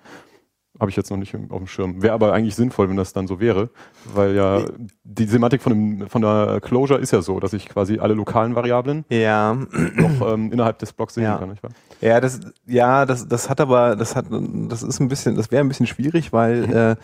Habe 0.81 0.89
ich 0.89 0.97
jetzt 0.97 1.11
noch 1.11 1.17
nicht 1.17 1.33
auf 1.49 1.57
dem 1.59 1.67
Schirm. 1.67 2.01
Wäre 2.01 2.13
aber 2.13 2.33
eigentlich 2.33 2.55
sinnvoll, 2.55 2.89
wenn 2.89 2.97
das 2.97 3.13
dann 3.13 3.27
so 3.27 3.39
wäre, 3.39 3.69
weil 4.13 4.35
ja 4.35 4.65
die 5.03 5.25
Semantik 5.25 5.61
von, 5.61 5.71
dem, 5.99 6.09
von 6.09 6.21
der 6.23 6.59
Closure 6.59 6.99
ist 6.99 7.11
ja 7.11 7.21
so, 7.21 7.39
dass 7.39 7.53
ich 7.53 7.69
quasi 7.69 7.99
alle 7.99 8.15
lokalen 8.15 8.55
Variablen 8.55 9.05
Ja, 9.09 9.55
noch 9.95 10.33
ähm, 10.33 10.51
innerhalb 10.51 10.79
des 10.79 10.91
Blocks 10.93 11.13
sehen 11.13 11.23
Ja. 11.23 11.37
kann. 11.37 11.49
Nicht 11.51 11.61
wahr? 11.63 11.71
ja, 12.01 12.19
das, 12.19 12.39
ja, 12.65 13.05
das, 13.05 13.27
das 13.27 13.47
hat 13.49 13.61
aber, 13.61 13.95
das 13.95 14.15
hat, 14.15 14.25
das 14.31 14.81
ist 14.83 14.99
ein 14.99 15.07
bisschen, 15.07 15.35
das 15.35 15.51
wäre 15.51 15.63
ein 15.63 15.67
bisschen 15.67 15.85
schwierig, 15.85 16.33
weil 16.33 16.63
äh, 16.73 16.95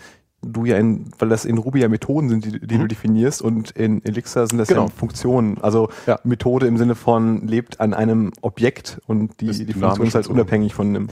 du 0.42 0.66
ja 0.66 0.78
in, 0.78 1.12
weil 1.20 1.30
das 1.30 1.46
in 1.46 1.58
Ruby 1.60 1.80
ja 1.82 1.88
Methoden 1.90 2.30
sind, 2.30 2.46
die, 2.46 2.52
die 2.60 2.68
du 2.68 2.84
Mhm. 2.84 2.88
definierst 2.88 3.42
und 3.44 3.72
in 3.72 4.04
Elixir 4.06 4.48
sind 4.48 4.58
das 4.58 4.70
Genau. 4.70 4.86
ja 4.86 4.90
Funktionen. 4.90 5.58
Also 5.62 5.90
Ja. 6.08 6.20
Methode 6.24 6.66
im 6.68 6.78
Sinne 6.78 6.96
von 6.96 7.46
lebt 7.48 7.80
an 7.80 7.94
einem 7.94 8.32
Objekt 8.42 9.02
und 9.08 9.40
die, 9.42 9.50
Ist 9.50 9.60
die 9.68 9.74
Funktion 9.74 10.08
ist 10.08 10.16
halt 10.16 10.28
unabhängig 10.28 10.74
von 10.74 10.88
einem, 10.88 11.08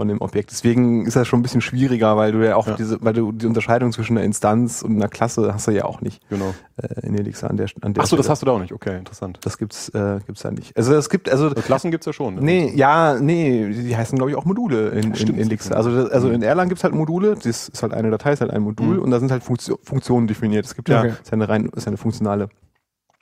von 0.00 0.08
dem 0.08 0.22
Objekt. 0.22 0.50
Deswegen 0.50 1.04
ist 1.04 1.14
das 1.14 1.28
schon 1.28 1.40
ein 1.40 1.42
bisschen 1.42 1.60
schwieriger, 1.60 2.16
weil 2.16 2.32
du 2.32 2.42
ja 2.42 2.56
auch 2.56 2.66
Ja. 2.66 2.74
diese, 2.74 2.96
weil 3.02 3.12
du 3.12 3.32
die 3.32 3.44
Unterscheidung 3.44 3.92
zwischen 3.92 4.16
einer 4.16 4.24
Instanz 4.24 4.80
und 4.80 4.96
einer 4.96 5.08
Klasse 5.08 5.52
hast 5.52 5.66
du 5.66 5.72
ja 5.72 5.84
auch 5.84 6.00
nicht 6.00 6.22
Genau. 6.30 6.54
äh, 6.78 7.06
in 7.06 7.14
Elixir 7.18 7.50
an 7.50 7.58
der, 7.58 7.66
an 7.82 7.92
der 7.92 8.02
Achso, 8.02 8.16
das 8.16 8.24
Stelle. 8.24 8.32
hast 8.32 8.40
du 8.40 8.46
da 8.46 8.52
auch 8.52 8.60
nicht. 8.60 8.72
Okay, 8.72 8.96
interessant. 8.96 9.38
Das 9.42 9.58
gibt's, 9.58 9.90
äh, 9.90 10.20
gibt's 10.26 10.42
ja 10.42 10.52
nicht. 10.52 10.74
Also 10.74 10.94
es 10.94 11.10
gibt, 11.10 11.28
also 11.28 11.48
Also 11.50 11.60
Klassen 11.60 11.90
gibt's 11.90 12.06
ja 12.06 12.14
schon. 12.14 12.36
ne? 12.36 12.40
Nee, 12.40 12.72
ja, 12.74 13.18
nee, 13.20 13.68
die 13.68 13.94
heißen 13.94 14.16
glaube 14.16 14.30
ich 14.30 14.38
auch 14.38 14.46
Module 14.46 14.88
in, 14.88 15.08
in 15.08 15.14
Stimmt. 15.16 15.38
Elixir. 15.38 15.76
Also, 15.76 15.94
das- 15.94 16.10
also 16.10 16.30
in 16.30 16.42
Erlang 16.42 16.70
gibt's 16.70 16.82
halt 16.82 16.94
Module, 16.94 17.34
das 17.34 17.68
ist 17.68 17.82
halt 17.82 17.92
eine 17.92 18.10
Datei, 18.10 18.32
ist 18.32 18.40
halt 18.40 18.52
ein 18.52 18.62
Modul 18.62 18.96
Mhm. 18.96 19.02
und 19.02 19.10
da 19.10 19.20
sind 19.20 19.30
halt 19.30 19.42
Funktio 19.42 19.78
Funktionen 19.82 20.26
definiert. 20.28 20.64
Es 20.64 20.74
gibt 20.74 20.88
ja, 20.88 21.00
Okay. 21.00 21.08
ist 21.22 21.26
ja 21.26 21.32
eine 21.34 21.46
rein, 21.46 21.66
ist 21.76 21.84
ja 21.84 21.88
eine 21.88 21.98
funktionale. 21.98 22.48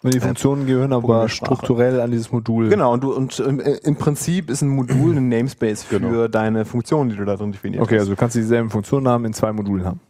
Und 0.03 0.15
die 0.15 0.21
Funktionen 0.21 0.67
gehören 0.67 0.93
aber 0.93 1.29
strukturell 1.29 2.01
an 2.01 2.13
dieses 2.13 2.31
Modul. 2.31 2.69
Genau, 2.69 2.93
und 2.93 3.03
du 3.03 3.13
und 3.13 3.39
äh, 3.41 3.79
im 3.83 3.97
Prinzip 3.97 4.49
ist 4.49 4.63
ein 4.63 4.69
Modul 4.69 5.17
ein 5.17 5.29
Namespace 5.29 5.83
für 5.83 5.99
Genau. 5.99 6.29
deine 6.29 6.65
Funktion, 6.65 7.09
die 7.09 7.17
du 7.17 7.25
da 7.25 7.37
drin 7.37 7.51
definiert 7.51 7.83
Okay, 7.83 7.99
also 7.99 8.13
du 8.13 8.17
kannst 8.17 8.37
dieselben 8.37 8.71
Funktionennamen 8.71 9.27
in 9.27 9.33
zwei 9.33 9.53
Modulen 9.53 9.85
haben. 9.85 10.01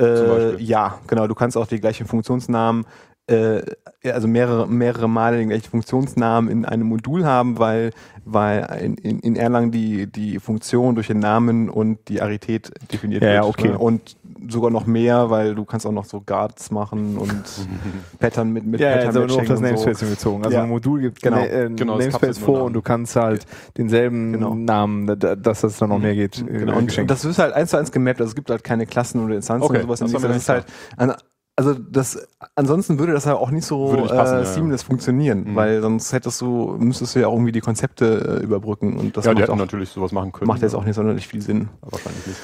Äh, 0.00 0.60
ja, 0.60 0.98
genau. 1.06 1.28
Du 1.28 1.36
kannst 1.36 1.56
auch 1.56 1.68
die 1.68 1.78
gleichen 1.80 2.06
Funktionsnamen, 2.06 2.84
äh, 3.26 3.62
ja, 4.02 4.12
also 4.12 4.28
mehrere, 4.28 4.68
mehrere 4.68 5.08
Male 5.08 5.38
den 5.38 5.48
gleichen 5.48 5.70
Funktionsnamen 5.70 6.50
in 6.50 6.64
einem 6.66 6.86
Modul 6.86 7.24
haben, 7.24 7.58
weil, 7.58 7.90
weil 8.26 8.66
in, 8.82 8.94
in, 8.96 9.18
in 9.20 9.36
Erlang 9.36 9.70
die, 9.70 10.06
die 10.06 10.38
Funktion 10.38 10.94
durch 10.94 11.06
den 11.06 11.20
Namen 11.20 11.70
und 11.70 11.98
die 12.08 12.20
Arität 12.20 12.70
definiert 12.92 13.22
Ja, 13.22 13.28
wird. 13.28 13.36
ja, 13.36 13.44
okay. 13.44 13.68
Ne? 13.70 13.78
Und 13.78 14.16
sogar 14.50 14.70
noch 14.70 14.84
mehr, 14.84 15.30
weil 15.30 15.54
du 15.54 15.64
kannst 15.64 15.86
auch 15.86 15.92
noch 15.92 16.04
so 16.04 16.20
Guards 16.20 16.70
machen 16.70 17.16
und 17.16 17.32
Pattern 18.18 18.52
mit, 18.52 18.66
mit 18.66 18.78
Ja, 18.80 18.88
ja, 18.90 18.94
Pattern 18.96 19.06
also 19.08 19.20
nur 19.26 19.40
auf 19.40 19.46
das 19.46 19.50
und 19.50 19.56
so. 19.56 19.62
Namespace 19.86 20.10
bezogen. 20.10 20.44
Also 20.44 20.56
Ja. 20.58 20.62
ein 20.64 20.68
Modul 20.68 21.00
gibt 21.00 21.22
Genau. 21.22 21.38
äh, 21.42 21.70
Genau, 21.74 21.96
das 21.96 22.06
Namespace 22.06 22.38
vor 22.38 22.54
Namen. 22.56 22.66
und 22.66 22.72
du 22.74 22.82
kannst 22.82 23.16
halt 23.16 23.46
denselben 23.78 24.32
Genau. 24.34 24.54
Namen, 24.54 25.06
da- 25.06 25.16
da- 25.16 25.34
dass 25.34 25.62
das 25.62 25.78
dann 25.78 25.88
noch 25.88 25.98
mehr 25.98 26.14
geht. 26.14 26.40
äh, 26.46 26.58
Genau, 26.58 26.76
und, 26.76 26.96
und 26.98 27.10
das 27.10 27.24
ist 27.24 27.38
halt 27.38 27.54
eins 27.54 27.70
zu 27.70 27.78
eins 27.78 27.90
gemappt, 27.90 28.20
also 28.20 28.30
es 28.32 28.34
gibt 28.34 28.50
halt 28.50 28.62
keine 28.64 28.84
Klassen 28.86 29.24
oder 29.24 29.34
Instanzen 29.34 29.64
Okay, 29.64 29.76
und 29.78 29.82
sowas. 29.84 30.00
das 30.00 30.12
das 30.12 30.36
ist 30.36 30.48
halt, 30.50 30.66
an, 30.98 31.14
also 31.56 31.74
das, 31.74 32.26
ansonsten 32.56 32.98
würde 32.98 33.12
das 33.12 33.24
ja 33.26 33.34
auch 33.36 33.50
nicht 33.50 33.64
so 33.66 33.94
nicht 33.94 34.08
passen, 34.08 34.34
äh, 34.34 34.38
ja, 34.38 34.44
ja. 34.44 34.44
seamless 34.44 34.82
funktionieren, 34.82 35.44
Mhm. 35.52 35.54
weil 35.56 35.80
sonst 35.82 36.12
hättest 36.12 36.40
du, 36.40 36.76
müsstest 36.78 37.14
du 37.14 37.20
ja 37.20 37.28
auch 37.28 37.32
irgendwie 37.34 37.52
die 37.52 37.60
Konzepte 37.60 38.38
äh, 38.40 38.44
überbrücken 38.44 38.96
und 38.96 39.16
das 39.16 39.24
ja, 39.24 39.30
die 39.32 39.36
macht, 39.36 39.42
hätten 39.48 39.52
auch, 39.52 39.62
natürlich 39.62 39.88
sowas 39.90 40.12
machen 40.12 40.32
können. 40.32 40.48
macht 40.48 40.62
jetzt 40.62 40.74
auch 40.74 40.84
nicht 40.84 40.96
sonderlich 40.96 41.28
viel 41.28 41.42
Sinn. 41.42 41.68
Wahrscheinlich 41.82 42.26
nicht. 42.26 42.38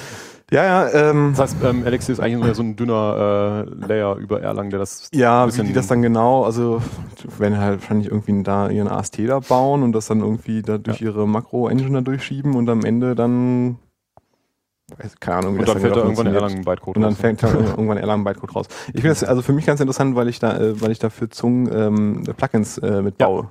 Ja, 0.52 0.64
ja, 0.64 0.88
ähm, 1.10 1.34
Das 1.36 1.52
heißt, 1.52 1.56
ähm, 1.64 1.86
Elixir 1.86 2.12
ist 2.12 2.18
eigentlich 2.18 2.44
nur 2.44 2.54
so 2.56 2.62
ein 2.64 2.74
dünner 2.74 3.66
äh, 3.68 3.86
Layer 3.86 4.16
über 4.16 4.42
Erlang, 4.42 4.70
der 4.70 4.80
das. 4.80 5.08
ja, 5.14 5.46
wie 5.56 5.62
die 5.62 5.72
das 5.72 5.86
dann 5.86 6.02
genau, 6.02 6.42
also 6.44 6.82
werden 7.38 7.58
halt 7.58 7.80
wahrscheinlich 7.80 8.08
irgendwie 8.08 8.42
da 8.42 8.68
ihren 8.68 8.88
AST 8.88 9.20
da 9.28 9.38
bauen 9.38 9.84
und 9.84 9.92
das 9.92 10.06
dann 10.08 10.20
irgendwie 10.20 10.62
da 10.62 10.78
durch 10.78 11.00
ihre 11.02 11.28
Makro-Engine 11.28 11.92
da 11.92 12.00
durchschieben 12.00 12.56
und 12.56 12.68
am 12.68 12.84
Ende 12.84 13.14
dann, 13.14 13.78
keine 15.20 15.38
Ahnung, 15.38 15.54
wie 15.54 15.58
Und 15.60 15.68
das 15.68 15.74
dann 15.74 15.82
fällt 15.82 15.94
da 15.96 16.00
irgendwann 16.00 16.26
funktioniert. 16.26 16.42
Erlang 16.52 16.64
Bytecode 16.64 16.96
Und 16.96 17.02
dann 17.02 17.12
raus. 17.12 17.20
fängt 17.20 17.42
halt 17.42 17.54
irgendwann 17.54 17.98
Erlang 17.98 18.24
Bytecode 18.24 18.56
raus. 18.56 18.66
Ich 18.88 19.00
finde 19.00 19.08
das 19.10 19.24
also 19.24 19.42
für 19.42 19.52
mich 19.52 19.66
ganz 19.66 19.80
interessant, 19.80 20.14
weil 20.16 20.28
ich 20.28 20.38
da, 20.38 20.58
äh, 20.58 20.80
weil 20.80 20.90
ich 20.90 20.98
da 20.98 21.10
für 21.10 21.28
Zungen 21.28 21.70
ähm, 21.72 22.22
Plugins 22.36 22.78
äh, 22.78 23.02
mitbaue. 23.02 23.48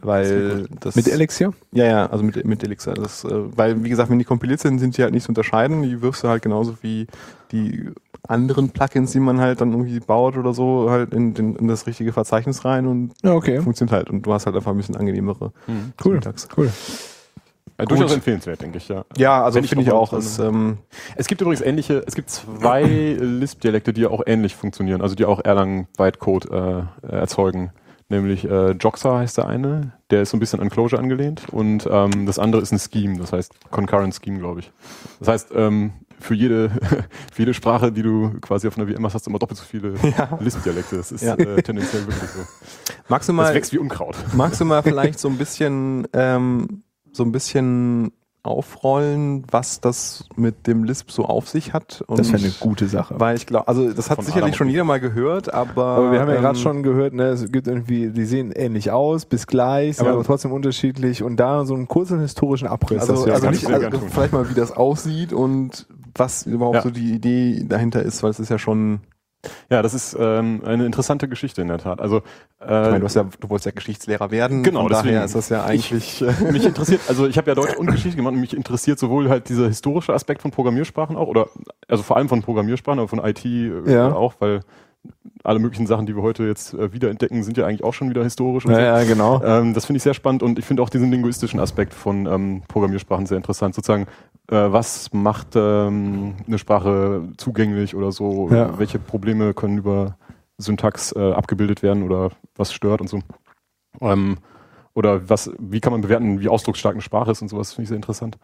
Weil 0.00 0.68
das 0.78 0.94
Mit 0.94 1.08
Elixir? 1.08 1.52
ja 1.72 1.84
ja 1.84 2.06
also 2.06 2.22
mit 2.22 2.44
mit 2.46 2.62
Elixir 2.62 2.94
das 2.94 3.24
äh, 3.24 3.30
weil 3.56 3.82
wie 3.82 3.88
gesagt 3.88 4.08
wenn 4.10 4.18
die 4.20 4.24
kompiliert 4.24 4.60
sind 4.60 4.78
sind 4.78 4.96
die 4.96 5.02
halt 5.02 5.12
nicht 5.12 5.24
zu 5.24 5.30
unterscheiden 5.30 5.82
die 5.82 6.00
wirfst 6.00 6.22
du 6.22 6.28
halt 6.28 6.40
genauso 6.40 6.76
wie 6.82 7.08
die 7.50 7.90
anderen 8.28 8.70
Plugins 8.70 9.10
die 9.10 9.18
man 9.18 9.40
halt 9.40 9.60
dann 9.60 9.72
irgendwie 9.72 9.98
baut 9.98 10.36
oder 10.36 10.54
so 10.54 10.88
halt 10.88 11.12
in, 11.12 11.34
den, 11.34 11.56
in 11.56 11.66
das 11.66 11.88
richtige 11.88 12.12
Verzeichnis 12.12 12.64
rein 12.64 12.86
und 12.86 13.10
Ja, 13.24 13.32
okay. 13.34 13.60
funktioniert 13.60 13.92
halt 13.92 14.08
und 14.08 14.22
du 14.22 14.32
hast 14.32 14.46
halt 14.46 14.54
einfach 14.54 14.70
ein 14.70 14.76
bisschen 14.76 14.94
angenehmere 14.94 15.52
Mhm. 15.66 15.92
Cool. 16.04 16.12
Syntax. 16.14 16.46
Cool. 16.56 16.70
Ja, 17.78 17.84
durchaus 17.86 18.12
empfehlenswert, 18.12 18.60
denke 18.60 18.78
ich, 18.78 18.88
ja. 18.88 19.04
Ja, 19.16 19.44
also 19.44 19.60
ich 19.60 19.68
finde 19.68 19.82
ich 19.84 19.88
noch 19.90 19.96
auch. 19.96 20.12
Ist, 20.12 20.38
ähm, 20.38 20.78
Es 21.16 21.28
gibt 21.28 21.40
übrigens 21.40 21.60
ähnliche, 21.60 22.02
es 22.06 22.14
gibt 22.14 22.28
zwei 22.30 22.82
Lisp-Dialekte, 23.20 23.92
die 23.92 24.06
auch 24.06 24.22
ähnlich 24.26 24.56
funktionieren, 24.56 25.00
also 25.00 25.14
die 25.14 25.24
auch 25.24 25.44
Erlang 25.44 25.86
Bytecode 25.96 26.50
äh, 26.50 26.82
erzeugen. 27.08 27.70
Nämlich 28.10 28.44
äh, 28.48 28.70
Joxa 28.72 29.18
heißt 29.18 29.36
der 29.36 29.46
eine, 29.46 29.92
der 30.10 30.22
ist 30.22 30.30
so 30.30 30.36
ein 30.38 30.40
bisschen 30.40 30.60
an 30.60 30.70
Clojure 30.70 30.98
angelehnt 30.98 31.42
und 31.52 31.86
ähm, 31.90 32.24
das 32.26 32.38
andere 32.38 32.62
ist 32.62 32.72
ein 32.72 32.78
Scheme, 32.78 33.18
das 33.18 33.32
heißt 33.32 33.52
Concurrent 33.70 34.14
Scheme, 34.14 34.38
glaube 34.38 34.60
ich. 34.60 34.72
Das 35.20 35.28
heißt, 35.28 35.48
ähm, 35.54 35.92
für 36.18 36.34
jede, 36.34 36.70
für 37.32 37.42
jede 37.42 37.52
Sprache, 37.52 37.92
die 37.92 38.02
du 38.02 38.32
quasi 38.40 38.66
auf 38.66 38.78
einer 38.78 38.90
VM 38.92 39.04
hast, 39.04 39.14
hast 39.14 39.26
du 39.26 39.30
immer 39.30 39.38
doppelt 39.38 39.58
so 39.58 39.64
viele 39.64 39.92
Lisp-Dialekte. 40.40 40.96
Das 40.96 41.12
ist 41.12 41.22
Ja. 41.22 41.34
äh, 41.34 41.62
tendenziell 41.62 42.02
wirklich 42.06 42.30
so. 42.30 42.40
magst 43.08 43.28
du 43.28 43.32
Das 43.32 43.36
mal 43.36 43.54
wächst 43.54 43.72
wie 43.74 43.78
Unkraut. 43.78 44.16
Magst 44.32 44.58
du 44.60 44.64
mal 44.64 44.82
vielleicht 44.82 45.18
so 45.18 45.28
ein 45.28 45.36
bisschen, 45.36 46.08
ähm, 46.14 46.82
so 47.12 47.22
ein 47.24 47.32
bisschen 47.32 48.12
aufrollen, 48.42 49.44
was 49.50 49.80
das 49.80 50.24
mit 50.36 50.66
dem 50.66 50.84
Lisp 50.84 51.10
so 51.10 51.24
auf 51.24 51.48
sich 51.48 51.72
hat? 51.72 52.02
Und 52.06 52.18
Das 52.18 52.32
wäre 52.32 52.42
eine 52.42 52.52
gute 52.60 52.88
Sache. 52.88 53.14
Weil 53.18 53.36
ich 53.36 53.46
glaube, 53.46 53.68
also 53.68 53.92
das 53.92 54.08
hat 54.10 54.16
Von 54.16 54.24
sicherlich 54.24 54.56
schon 54.56 54.68
jeder 54.68 54.84
mal 54.84 55.00
gehört, 55.00 55.52
aber. 55.52 55.84
Aber 55.84 56.12
wir 56.12 56.20
haben 56.20 56.28
ja 56.28 56.36
ähm, 56.36 56.40
gerade 56.42 56.58
schon 56.58 56.82
gehört, 56.82 57.12
ne, 57.14 57.24
es 57.28 57.50
gibt 57.52 57.66
irgendwie, 57.66 58.10
die 58.10 58.24
sehen 58.24 58.52
ähnlich 58.52 58.90
aus, 58.90 59.26
bis 59.26 59.46
gleich, 59.46 59.96
sind 59.96 60.06
Aber- 60.06 60.14
aber 60.16 60.24
trotzdem 60.24 60.52
unterschiedlich 60.52 61.22
und 61.22 61.36
da 61.36 61.64
so 61.66 61.74
einen 61.74 61.88
kurzen 61.88 62.20
historischen 62.20 62.68
Abriss. 62.68 63.08
Also, 63.08 63.26
wär 63.26 63.34
also 63.34 63.50
nicht, 63.50 63.66
also 63.66 63.98
vielleicht 64.10 64.32
mal, 64.32 64.48
wie 64.48 64.54
das 64.54 64.72
aussieht 64.72 65.32
und 65.32 65.86
was 66.14 66.46
überhaupt 66.46 66.76
Ja. 66.76 66.82
so 66.82 66.90
die 66.90 67.12
Idee 67.12 67.64
dahinter 67.68 68.02
ist, 68.02 68.22
weil 68.22 68.30
es 68.30 68.40
ist 68.40 68.48
ja 68.48 68.58
schon. 68.58 69.00
Ja, 69.70 69.82
das 69.82 69.94
ist 69.94 70.16
ähm, 70.18 70.62
eine 70.64 70.84
interessante 70.84 71.28
Geschichte 71.28 71.62
in 71.62 71.68
der 71.68 71.78
Tat. 71.78 72.00
Also 72.00 72.22
Ich 72.60 72.66
äh, 72.66 72.90
meine, 72.90 73.00
du, 73.00 73.06
ja, 73.06 73.24
du 73.38 73.48
wolltest 73.48 73.66
ja 73.66 73.72
Geschichtslehrer 73.72 74.30
werden. 74.30 74.62
Genau, 74.64 74.88
daher 74.88 75.24
ist 75.24 75.34
das 75.36 75.48
ja 75.48 75.64
eigentlich. 75.64 76.22
äh, 76.22 76.32
mich 76.52 76.64
interessiert, 76.64 77.02
also 77.08 77.26
ich 77.26 77.38
habe 77.38 77.48
ja 77.48 77.54
Deutsch 77.54 77.74
und 77.78 77.86
Geschichte 77.90 78.16
gemacht 78.16 78.34
und 78.34 78.40
mich 78.40 78.54
interessiert 78.56 78.98
sowohl 78.98 79.28
halt 79.28 79.48
dieser 79.48 79.68
historische 79.68 80.12
Aspekt 80.12 80.42
von 80.42 80.50
Programmiersprachen 80.50 81.16
auch, 81.16 81.28
oder 81.28 81.48
also 81.86 82.02
vor 82.02 82.16
allem 82.16 82.28
von 82.28 82.42
Programmiersprachen, 82.42 82.98
aber 82.98 83.08
von 83.08 83.24
IT 83.24 83.44
äh, 83.44 83.70
Ja. 83.86 84.12
auch, 84.12 84.34
weil 84.40 84.60
alle 85.44 85.58
möglichen 85.58 85.86
Sachen, 85.86 86.06
die 86.06 86.14
wir 86.16 86.22
heute 86.22 86.44
jetzt 86.44 86.74
äh, 86.74 86.92
wiederentdecken, 86.92 87.42
sind 87.42 87.56
ja 87.56 87.66
eigentlich 87.66 87.84
auch 87.84 87.94
schon 87.94 88.10
wieder 88.10 88.22
historisch. 88.22 88.66
Und 88.66 88.72
ja, 88.72 88.78
so. 88.78 88.82
ja, 88.84 89.04
genau. 89.04 89.42
Ähm, 89.42 89.74
das 89.74 89.86
finde 89.86 89.98
ich 89.98 90.02
sehr 90.02 90.14
spannend 90.14 90.42
und 90.42 90.58
ich 90.58 90.64
finde 90.64 90.82
auch 90.82 90.90
diesen 90.90 91.10
linguistischen 91.10 91.60
Aspekt 91.60 91.94
von 91.94 92.26
ähm, 92.26 92.62
Programmiersprachen 92.68 93.26
sehr 93.26 93.36
interessant. 93.36 93.74
Sozusagen, 93.74 94.06
äh, 94.50 94.56
was 94.56 95.12
macht 95.12 95.48
ähm, 95.54 96.34
eine 96.46 96.58
Sprache 96.58 97.28
zugänglich 97.36 97.94
oder 97.94 98.12
so? 98.12 98.48
Ja. 98.50 98.78
Welche 98.78 98.98
Probleme 98.98 99.54
können 99.54 99.78
über 99.78 100.16
Syntax 100.58 101.12
äh, 101.12 101.32
abgebildet 101.32 101.82
werden 101.82 102.02
oder 102.02 102.30
was 102.56 102.72
stört 102.72 103.00
und 103.00 103.08
so? 103.08 103.20
Ähm, 104.00 104.38
oder 104.94 105.28
was, 105.28 105.52
wie 105.58 105.80
kann 105.80 105.92
man 105.92 106.00
bewerten, 106.00 106.40
wie 106.40 106.48
ausdrucksstark 106.48 106.94
eine 106.94 107.02
Sprache 107.02 107.30
ist 107.30 107.40
und 107.40 107.48
sowas, 107.48 107.72
finde 107.72 107.84
ich 107.84 107.88
sehr 107.88 107.96
interessant. 107.96 108.36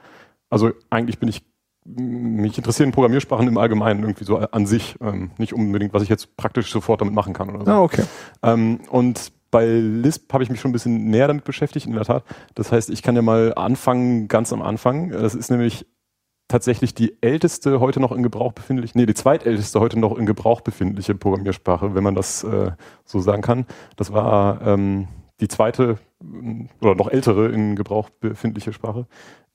Also 0.50 0.70
eigentlich 0.88 1.18
bin 1.18 1.28
ich, 1.28 1.42
mich 1.85 2.57
interessieren 2.57 2.92
Programmiersprachen 2.92 3.47
im 3.47 3.59
Allgemeinen 3.59 4.03
irgendwie 4.03 4.25
so 4.25 4.38
an 4.38 4.66
sich, 4.66 4.97
ähm, 5.01 5.31
nicht 5.38 5.53
unbedingt, 5.53 5.92
was 5.92 6.03
ich 6.03 6.09
jetzt 6.09 6.37
praktisch 6.37 6.70
sofort 6.70 7.01
damit 7.01 7.14
machen 7.14 7.35
kann 7.35 7.51
oder 7.51 7.64
so. 7.64 7.70
Ah, 7.70 7.81
okay. 7.83 8.05
Ähm, 8.42 8.81
und 8.90 9.33
bei 9.51 9.66
Lisp 9.66 10.33
habe 10.33 10.42
ich 10.42 10.51
mich 10.51 10.61
schon 10.61 10.70
ein 10.70 10.73
bisschen 10.73 11.11
näher 11.11 11.29
damit 11.29 11.44
beschäftigt, 11.44 11.87
in 11.87 11.92
der 11.92 12.05
Tat. 12.05 12.25
Das 12.55 12.73
heißt, 12.73 12.90
ich 12.90 13.03
kann 13.03 13.14
ja 13.14 13.23
mal 13.23 13.55
anfangen, 13.55 14.29
ganz 14.29 14.53
am 14.53 14.62
Anfang. 14.62 15.11
Das 15.11 15.35
ist 15.35 15.51
nämlich 15.51 15.87
tatsächlich 16.49 16.94
die 16.94 17.16
älteste 17.23 17.81
heute 17.81 18.01
noch 18.01 18.12
in 18.12 18.23
Gebrauch 18.23 18.53
befindliche, 18.53 18.99
nee, 18.99 19.07
die 19.07 19.14
zweitälteste 19.14 19.79
heute 19.81 19.99
noch 19.99 20.16
in 20.18 20.27
Gebrauch 20.27 20.61
befindliche 20.61 21.14
Programmiersprache, 21.14 21.94
wenn 21.94 22.03
man 22.03 22.14
das 22.14 22.44
äh, 22.44 22.73
so 23.05 23.20
sagen 23.20 23.42
kann. 23.42 23.66
Das 23.97 24.12
war 24.12 24.61
ähm, 24.66 25.09
die 25.40 25.49
zweite 25.49 25.99
oder 26.81 26.94
noch 26.94 27.09
ältere 27.09 27.49
in 27.49 27.77
Gebrauch 27.77 28.11
befindliche 28.11 28.73
Sprache, 28.73 29.07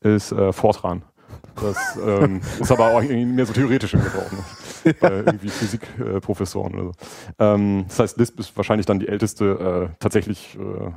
ist 0.01 0.31
äh, 0.31 0.53
Fortran. 0.53 1.03
Das 1.61 1.99
ähm, 2.05 2.41
ist 2.59 2.71
aber 2.71 2.95
auch 2.95 3.01
mehr 3.01 3.45
so 3.45 3.53
theoretisch 3.53 3.93
im 3.93 4.01
Gebrauch. 4.03 4.31
Ne? 4.31 4.93
Bei 4.99 5.09
irgendwie 5.09 5.49
Physikprofessoren 5.49 6.73
oder 6.73 6.83
so. 6.85 6.91
Ähm, 7.39 7.85
das 7.87 7.99
heißt, 7.99 8.17
Lisp 8.17 8.39
ist 8.39 8.55
wahrscheinlich 8.55 8.85
dann 8.85 8.99
die 8.99 9.07
älteste, 9.07 9.89
äh, 9.91 9.95
tatsächlich 9.99 10.57
äh, 10.57 10.91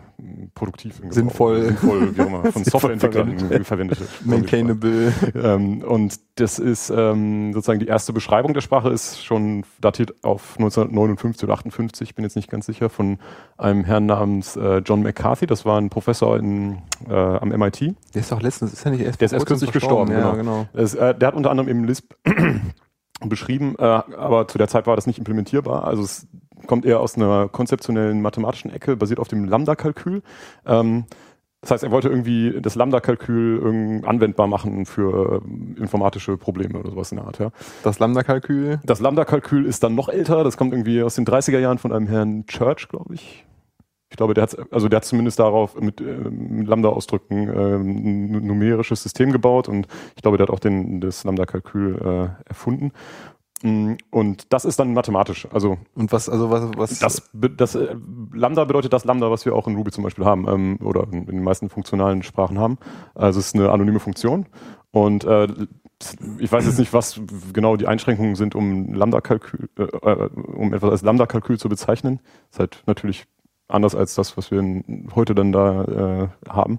produktiv 0.55 0.97
Gebrauch. 0.97 1.13
Sinnvoll. 1.13 1.63
sinnvoll 1.65 2.17
wie 2.17 2.21
auch 2.21 2.27
immer, 2.27 2.45
von 2.53 2.65
Softwareentwicklern 2.65 3.31
irgendwie 3.31 3.65
verwendete. 3.65 4.07
Maintainable. 4.25 5.13
Ähm, 5.35 5.83
und 5.83 6.21
das 6.37 6.59
ist 6.59 6.91
ähm, 6.91 7.53
sozusagen 7.53 7.81
die 7.81 7.87
erste 7.87 8.13
Beschreibung 8.13 8.55
der 8.55 8.61
Sprache 8.61 8.89
ist 8.89 9.25
schon 9.25 9.65
datiert 9.81 10.15
auf 10.23 10.55
1959 10.59 11.45
oder 11.45 11.55
58, 11.55 12.11
ich 12.11 12.15
bin 12.15 12.25
jetzt 12.25 12.37
nicht 12.37 12.51
ganz 12.51 12.67
sicher, 12.67 12.89
von 12.89 13.19
einem 13.59 13.85
Herrn 13.85 14.07
namens 14.07 14.57
äh, 14.57 14.79
John 14.79 15.03
McCarthy. 15.03 15.47
Das 15.47 15.65
war 15.65 15.81
ein 15.81 15.91
Professor 15.91 16.39
in, 16.39 16.79
äh, 17.09 17.13
am 17.15 17.49
MIT. 17.49 17.95
Der 18.15 18.21
ist 18.21 18.33
doch 18.33 18.41
letztens, 18.41 18.73
ist 18.73 18.85
ja 18.85 18.91
nicht 18.91 19.01
erst 19.01 19.21
Der 19.21 19.27
ist 19.27 19.33
erst 19.33 19.47
kürzlich 19.47 19.73
gestorben, 19.73 20.13
Ja, 20.13 20.22
genau. 20.31 20.37
genau. 20.37 20.67
Es, 20.73 20.95
äh, 20.95 21.15
der 21.15 21.29
hat 21.29 21.35
unter 21.35 21.51
anderem 21.51 21.69
eben 21.69 21.85
Lisp 21.85 22.15
beschrieben, 23.25 23.75
äh, 23.79 23.83
aber 23.83 24.49
zu 24.49 24.59
der 24.59 24.69
Zeit 24.69 24.87
war 24.87 24.97
das 24.97 25.07
nicht 25.07 25.19
implementierbar. 25.19 25.85
Also 25.85 26.03
es 26.03 26.27
kommt 26.67 26.85
eher 26.85 27.01
aus 27.01 27.17
einer 27.17 27.49
konzeptionellen 27.49 28.23
mathematischen 28.23 28.73
Ecke, 28.73 28.97
basiert 28.97 29.21
auf 29.21 29.29
dem 29.29 29.45
Lambda-Kalkül. 29.45 30.23
Ähm, 30.67 31.05
das 31.63 31.71
heißt, 31.71 31.85
er 31.85 31.93
wollte 31.93 32.09
irgendwie 32.09 32.61
das 32.61 32.75
Lambda-Kalkül 32.75 34.03
anwendbar 34.05 34.49
machen 34.49 34.85
für 34.85 35.43
ähm, 35.45 35.77
informatische 35.79 36.37
Probleme 36.37 36.79
oder 36.81 36.91
sowas 36.91 37.13
in 37.13 37.19
der 37.19 37.27
Art. 37.27 37.39
Ja. 37.39 37.51
Das 37.85 38.01
Lambda-Kalkül. 38.01 38.81
Das 38.85 38.99
Lambda-Kalkül 38.99 39.65
ist 39.65 39.85
dann 39.85 39.95
noch 39.95 40.09
älter, 40.09 40.43
das 40.43 40.57
kommt 40.57 40.73
irgendwie 40.73 41.03
aus 41.03 41.15
den 41.15 41.25
30er 41.25 41.61
Jahren 41.61 41.79
von 41.79 41.93
einem 41.93 42.09
Herrn 42.09 42.47
Church, 42.47 42.89
glaube 42.89 43.15
ich. 43.15 43.47
Ich 44.13 44.17
glaube, 44.19 44.35
der 44.35 44.43
hat 44.43 44.57
also 44.71 44.91
der 44.91 44.99
hat 44.99 45.07
zumindest 45.07 45.39
darauf 45.39 45.81
mit, 45.81 46.03
äh, 46.03 46.05
mit 46.05 46.69
Lambda-Ausdrücken 46.69 47.49
äh, 47.49 47.77
ein 47.77 48.47
numerisches 48.47 49.03
System 49.03 49.33
gebaut 49.33 49.69
und 49.69 49.89
ich 50.17 50.23
glaube, 50.23 50.37
der 50.37 50.47
hat 50.47 50.53
auch 50.53 50.61
den, 50.61 51.01
das 51.01 51.25
Lambda-Kalkül 51.25 51.97
äh, 51.97 52.49
erfunden. 52.49 52.93
Mm, 53.63 53.95
Und 54.11 54.53
das 54.53 54.67
ist 54.67 54.79
dann 54.79 54.93
mathematisch. 54.93 55.49
Also 55.51 55.79
Und 55.95 56.13
was, 56.13 56.29
also 56.29 56.51
was, 56.51 56.69
was 56.77 56.99
das, 56.99 57.31
das 57.57 57.75
äh, 57.75 57.97
Lambda 58.35 58.65
bedeutet 58.65 58.93
das 58.93 59.07
Lambda, 59.07 59.31
was 59.31 59.47
wir 59.47 59.55
auch 59.55 59.67
in 59.67 59.77
Ruby 59.77 59.93
zum 59.93 60.05
Beispiel 60.05 60.27
haben 60.27 60.47
ähm, 60.47 60.79
oder 60.85 61.07
in, 61.11 61.25
den 61.25 61.43
meisten 61.43 61.71
funktionalen 61.71 62.23
Sprachen 62.23 62.59
haben. 62.59 62.77
Also 63.15 63.41
es 63.41 63.47
ist 63.47 63.55
eine 63.55 63.71
anonyme 63.71 63.99
Funktion 63.99 64.45
und 64.91 65.25
äh, 65.25 65.49
ich 66.39 66.53
weiß 66.53 66.67
jetzt 66.67 66.81
nicht, 66.81 66.93
was 66.93 67.19
genau 67.55 67.77
die 67.77 67.87
Einschränkungen 67.87 68.35
sind, 68.35 68.55
um 68.55 68.93
Lambda-Kalkül, 68.93 69.71
äh, 69.79 69.83
äh, 69.85 70.29
um 70.55 70.75
etwas 70.75 70.91
als 70.91 71.03
Lambda-Kalkül 71.03 71.59
zu 71.59 71.71
bezeichnen. 71.71 72.21
ist 72.51 72.59
halt 72.59 72.83
natürlich 72.87 73.25
anders 73.73 73.95
als 73.95 74.15
das, 74.15 74.37
was 74.37 74.51
wir 74.51 74.63
heute 75.15 75.35
dann 75.35 75.53
da 75.53 75.85
äh, 75.85 76.29
haben. 76.49 76.79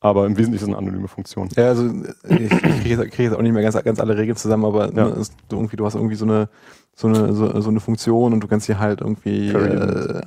Aber 0.00 0.26
im 0.26 0.36
Wesentlichen 0.36 0.54
ist 0.56 0.62
es 0.62 0.68
eine 0.68 0.78
anonyme 0.78 1.06
Funktion. 1.06 1.48
Ja, 1.56 1.66
also 1.68 1.88
ich, 2.28 2.48
kriege 2.50 2.88
jetzt, 2.88 3.10
krieg 3.12 3.20
jetzt 3.26 3.36
auch 3.36 3.42
nicht 3.42 3.52
mehr 3.52 3.62
ganz, 3.62 3.80
ganz 3.84 4.00
alle 4.00 4.16
Regeln 4.16 4.36
zusammen, 4.36 4.64
aber 4.64 4.92
Ja. 4.92 5.04
ne, 5.04 5.10
ist 5.12 5.32
irgendwie, 5.50 5.76
du 5.76 5.86
hast 5.86 5.94
irgendwie 5.94 6.16
so 6.16 6.24
eine, 6.24 6.48
so 6.96 7.06
eine, 7.06 7.32
so, 7.34 7.60
so 7.60 7.70
eine 7.70 7.78
Funktion 7.78 8.32
und 8.32 8.40
du 8.40 8.48
kannst 8.48 8.66
sie 8.66 8.76
halt 8.78 9.00
irgendwie 9.00 9.50
äh, 9.50 10.20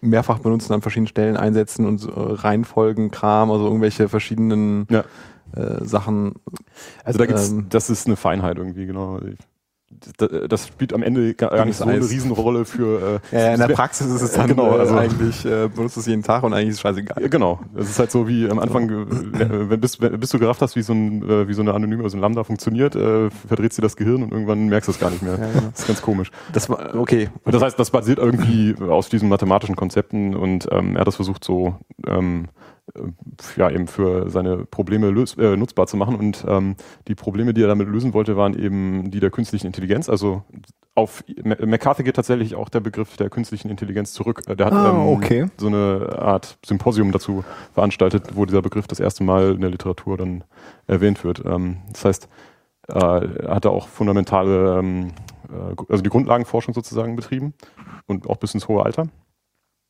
mehrfach 0.00 0.38
benutzen, 0.38 0.72
an 0.72 0.80
verschiedenen 0.80 1.08
Stellen 1.08 1.36
einsetzen 1.36 1.84
und 1.84 1.98
so, 1.98 2.10
äh, 2.10 2.14
Reihenfolgen, 2.16 3.10
Kram, 3.10 3.50
also 3.50 3.66
irgendwelche 3.66 4.08
verschiedenen 4.08 4.86
Ja. 4.90 5.04
äh, 5.54 5.84
Sachen. 5.84 6.34
Also 7.04 7.18
da 7.18 7.26
gibt's, 7.26 7.50
Ähm, 7.50 7.66
das 7.68 7.90
ist 7.90 8.06
eine 8.06 8.16
Feinheit 8.16 8.56
irgendwie, 8.56 8.86
genau. 8.86 9.20
Das, 10.48 10.66
spielt 10.66 10.92
am 10.92 11.02
Ende 11.04 11.34
gar 11.34 11.64
nicht 11.64 11.76
so 11.76 11.84
eine. 11.84 12.00
Riesenrolle 12.00 12.64
für. 12.64 13.20
Äh, 13.32 13.36
Ja, 13.36 13.52
in 13.54 13.60
der 13.60 13.68
Praxis 13.68 14.08
ist 14.08 14.20
es 14.20 14.32
dann 14.32 14.48
Genau, 14.48 14.76
äh, 14.76 14.80
also- 14.80 14.96
eigentlich, 14.96 15.44
äh, 15.44 15.68
benutzt 15.68 15.96
es 15.96 16.06
jeden 16.06 16.22
Tag 16.24 16.42
und 16.42 16.52
eigentlich 16.52 16.70
ist 16.70 16.74
es 16.76 16.80
scheißegal. 16.80 17.28
Genau. 17.28 17.60
Es 17.76 17.88
ist 17.90 17.98
halt 17.98 18.10
so 18.10 18.26
wie 18.26 18.50
am 18.50 18.58
Anfang, 18.58 18.90
äh, 18.90 19.70
wenn, 19.70 19.80
bis, 19.80 19.96
bis 19.96 20.30
du 20.30 20.38
gerafft 20.40 20.60
hast, 20.60 20.74
wie 20.74 20.82
so, 20.82 20.92
ein, 20.92 21.22
äh, 21.28 21.46
wie 21.48 21.54
so 21.54 21.62
eine 21.62 21.72
anonyme, 21.72 22.02
also 22.02 22.16
ein 22.16 22.20
Lambda 22.20 22.42
funktioniert, 22.42 22.96
äh, 22.96 23.30
verdreht 23.30 23.72
sie 23.74 23.80
das 23.82 23.96
Gehirn 23.96 24.24
und 24.24 24.32
irgendwann 24.32 24.66
merkst 24.66 24.88
du 24.88 24.92
es 24.92 24.98
gar 24.98 25.10
nicht 25.10 25.22
mehr. 25.22 25.38
Ja, 25.38 25.46
genau. 25.52 25.68
Das 25.70 25.80
ist 25.80 25.86
ganz 25.86 26.02
komisch. 26.02 26.30
Das 26.52 26.68
war, 26.68 26.94
okay. 26.96 27.28
Und 27.44 27.54
das 27.54 27.62
heißt, 27.62 27.78
das 27.78 27.90
basiert 27.90 28.18
irgendwie 28.18 28.74
aus 28.88 29.08
diesen 29.08 29.28
mathematischen 29.28 29.76
Konzepten 29.76 30.34
und 30.34 30.66
ähm, 30.72 30.94
er 30.96 31.00
hat 31.00 31.06
das 31.06 31.16
versucht 31.16 31.44
so 31.44 31.76
ähm, 32.06 32.46
äh, 32.46 32.75
ja 33.56 33.70
eben 33.70 33.86
für 33.88 34.30
seine 34.30 34.58
Probleme 34.64 35.08
äh, 35.08 35.56
nutzbar 35.56 35.86
zu 35.86 35.96
machen 35.96 36.16
und 36.16 36.44
ähm, 36.48 36.76
die 37.08 37.14
Probleme, 37.14 37.52
die 37.52 37.62
er 37.62 37.68
damit 37.68 37.88
lösen 37.88 38.14
wollte, 38.14 38.36
waren 38.36 38.58
eben 38.58 39.10
die 39.10 39.20
der 39.20 39.30
künstlichen 39.30 39.66
Intelligenz. 39.66 40.08
Also 40.08 40.44
auf 40.94 41.22
McCarthy 41.44 42.04
geht 42.04 42.16
tatsächlich 42.16 42.54
auch 42.54 42.70
der 42.70 42.80
Begriff 42.80 43.16
der 43.18 43.28
künstlichen 43.28 43.68
Intelligenz 43.68 44.12
zurück. 44.14 44.42
Äh, 44.46 44.56
Der 44.56 44.66
hat 44.66 44.72
Ah, 44.72 44.90
ähm, 44.90 45.08
okay. 45.08 45.46
so 45.58 45.66
eine 45.66 46.16
Art 46.18 46.58
Symposium 46.64 47.12
dazu 47.12 47.44
veranstaltet, 47.74 48.34
wo 48.34 48.46
dieser 48.46 48.62
Begriff 48.62 48.86
das 48.86 49.00
erste 49.00 49.22
Mal 49.22 49.54
in 49.54 49.60
der 49.60 49.70
Literatur 49.70 50.16
dann 50.16 50.44
erwähnt 50.86 51.22
wird. 51.22 51.44
Ähm, 51.44 51.78
das 51.92 52.04
heißt, 52.04 52.28
äh, 52.88 52.94
er 52.98 53.54
hat 53.56 53.64
da 53.66 53.68
auch 53.70 53.88
fundamentale, 53.88 54.78
ähm, 54.78 55.08
äh, 55.50 55.74
also 55.88 56.02
die 56.02 56.08
Grundlagenforschung 56.10 56.72
sozusagen 56.72 57.14
betrieben 57.16 57.52
und 58.06 58.28
auch 58.30 58.36
bis 58.36 58.54
ins 58.54 58.68
hohe 58.68 58.84
Alter. 58.84 59.08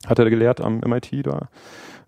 Hat 0.07 0.19
er 0.19 0.29
gelehrt 0.29 0.61
am 0.61 0.81
MIT 0.81 1.25
da. 1.25 1.49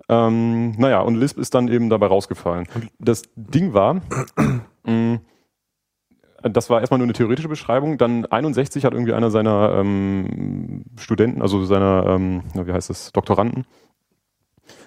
Ähm, 0.08 0.72
naja, 0.72 1.00
und 1.00 1.16
Lisp 1.16 1.38
ist 1.38 1.54
dann 1.54 1.68
eben 1.68 1.90
dabei 1.90 2.06
rausgefallen. 2.06 2.66
Das 2.98 3.22
Ding 3.36 3.74
war, 3.74 4.00
mh, 4.84 5.20
das 6.42 6.70
war 6.70 6.80
erstmal 6.80 6.98
nur 6.98 7.06
eine 7.06 7.12
theoretische 7.12 7.48
Beschreibung. 7.48 7.98
Dann 7.98 8.24
61 8.26 8.84
hat 8.84 8.92
irgendwie 8.92 9.12
einer 9.12 9.30
seiner 9.30 9.74
ähm, 9.74 10.84
Studenten, 10.96 11.42
also 11.42 11.64
seiner, 11.64 12.06
ähm, 12.06 12.42
wie 12.54 12.72
heißt 12.72 12.90
das, 12.90 13.12
Doktoranden, 13.12 13.66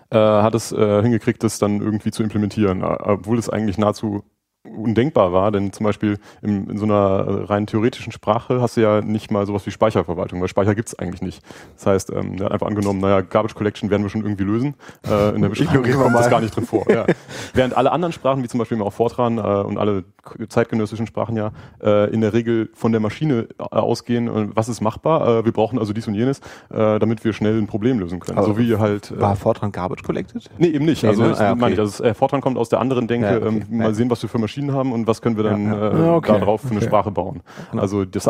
äh, 0.10 0.18
hat 0.18 0.56
es 0.56 0.72
äh, 0.72 1.02
hingekriegt, 1.02 1.44
das 1.44 1.60
dann 1.60 1.82
irgendwie 1.82 2.12
zu 2.12 2.24
implementieren, 2.24 2.82
äh, 2.82 2.86
obwohl 2.86 3.38
es 3.38 3.50
eigentlich 3.50 3.78
nahezu 3.78 4.24
undenkbar 4.64 5.34
war, 5.34 5.52
denn 5.52 5.74
zum 5.74 5.86
Beispiel 5.86 6.20
in, 6.42 6.70
in 6.70 6.78
so 6.78 6.86
einer 6.86 7.50
rein 7.50 7.66
theoretischen 7.66 8.12
Sprache 8.12 8.62
hast 8.62 8.78
du 8.78 8.82
ja 8.82 9.02
nicht 9.02 9.32
mal 9.32 9.46
sowas 9.48 9.66
wie 9.66 9.72
Speicherverwaltung, 9.72 10.40
weil 10.40 10.48
Speicher 10.48 10.76
gibt's 10.76 10.98
eigentlich 10.98 11.22
nicht. 11.22 11.44
Das 11.76 11.88
heißt, 11.88 12.12
ähm, 12.12 12.38
der 12.38 12.46
hat 12.46 12.54
einfach 12.54 12.68
angenommen, 12.68 13.00
naja, 13.00 13.22
Garbage 13.22 13.56
Collection 13.56 13.90
werden 13.90 14.04
wir 14.04 14.10
schon 14.10 14.22
irgendwie 14.22 14.44
lösen. 14.44 14.76
Äh, 15.08 15.36
in 15.36 15.42
der 15.42 15.50
Beschreibung 15.50 15.84
kommt 15.92 16.16
das 16.16 16.30
gar 16.30 16.42
nicht 16.42 16.56
drin 16.56 16.66
vor. 16.66 16.86
Ja. 16.92 17.06
Während 17.54 17.76
alle 17.76 17.92
anderen 17.92 18.14
Sprachen, 18.14 18.44
wie 18.44 18.48
zum 18.48 18.60
Beispiel 18.60 18.82
auch 18.82 18.94
Fortran 18.94 19.38
äh, 19.38 19.42
und 19.42 19.78
alle 19.78 20.04
zeitgenössischen 20.50 21.08
Sprachen 21.08 21.36
ja, 21.36 21.52
äh, 21.82 22.12
in 22.14 22.22
der 22.22 22.34
Regel 22.34 22.70
von 22.74 22.92
der 22.92 23.02
Maschine 23.02 23.48
äh, 23.60 23.64
ausgehen, 23.76 24.52
was 24.56 24.70
ist 24.70 24.82
machbar, 24.82 25.40
äh, 25.40 25.46
wir 25.46 25.52
brauchen 25.52 25.80
also 25.80 25.94
dies 25.94 26.08
und 26.08 26.16
jenes, 26.16 26.40
äh, 26.70 27.00
damit 27.00 27.24
wir 27.24 27.34
schnell 27.34 27.58
ein 27.58 27.68
Problem 27.68 28.00
lösen 28.00 28.20
können. 28.20 28.38
Also 28.38 28.54
so 28.54 28.60
wie 28.60 28.76
halt... 28.78 29.12
Äh, 29.12 29.20
War 29.22 29.36
Fortran 29.36 29.72
Garbage 29.72 30.04
Collected? 30.04 30.50
Nee, 30.58 30.68
eben 30.68 30.86
nicht. 30.86 31.04
Nee, 31.04 31.10
also 31.10 31.24
ne? 31.24 31.36
Ah, 31.38 31.52
okay. 31.52 31.60
meine 31.60 31.74
ich, 31.74 31.80
also 31.80 32.14
Fortran 32.14 32.42
kommt 32.42 32.58
aus 32.58 32.70
der 32.70 32.80
anderen 32.80 33.08
Denke, 33.08 33.28
Ja, 33.28 33.38
okay. 33.38 33.48
ähm, 33.70 33.78
mal 33.78 33.88
Ja. 33.88 33.94
sehen, 33.94 34.10
was 34.10 34.22
wir 34.22 34.30
für 34.30 34.40
Maschinen 34.40 34.74
haben 34.74 34.92
und 34.92 35.08
was 35.08 35.22
können 35.22 35.38
wir 35.38 35.44
dann 35.44 35.66
Ja. 35.66 35.92
Äh, 35.92 36.10
okay. 36.10 36.34
da 36.34 36.40
drauf 36.40 36.62
für 36.62 36.72
eine. 36.72 36.82
Sprache 36.82 37.12
bauen. 37.12 37.42
Also 37.76 38.06
das 38.06 38.28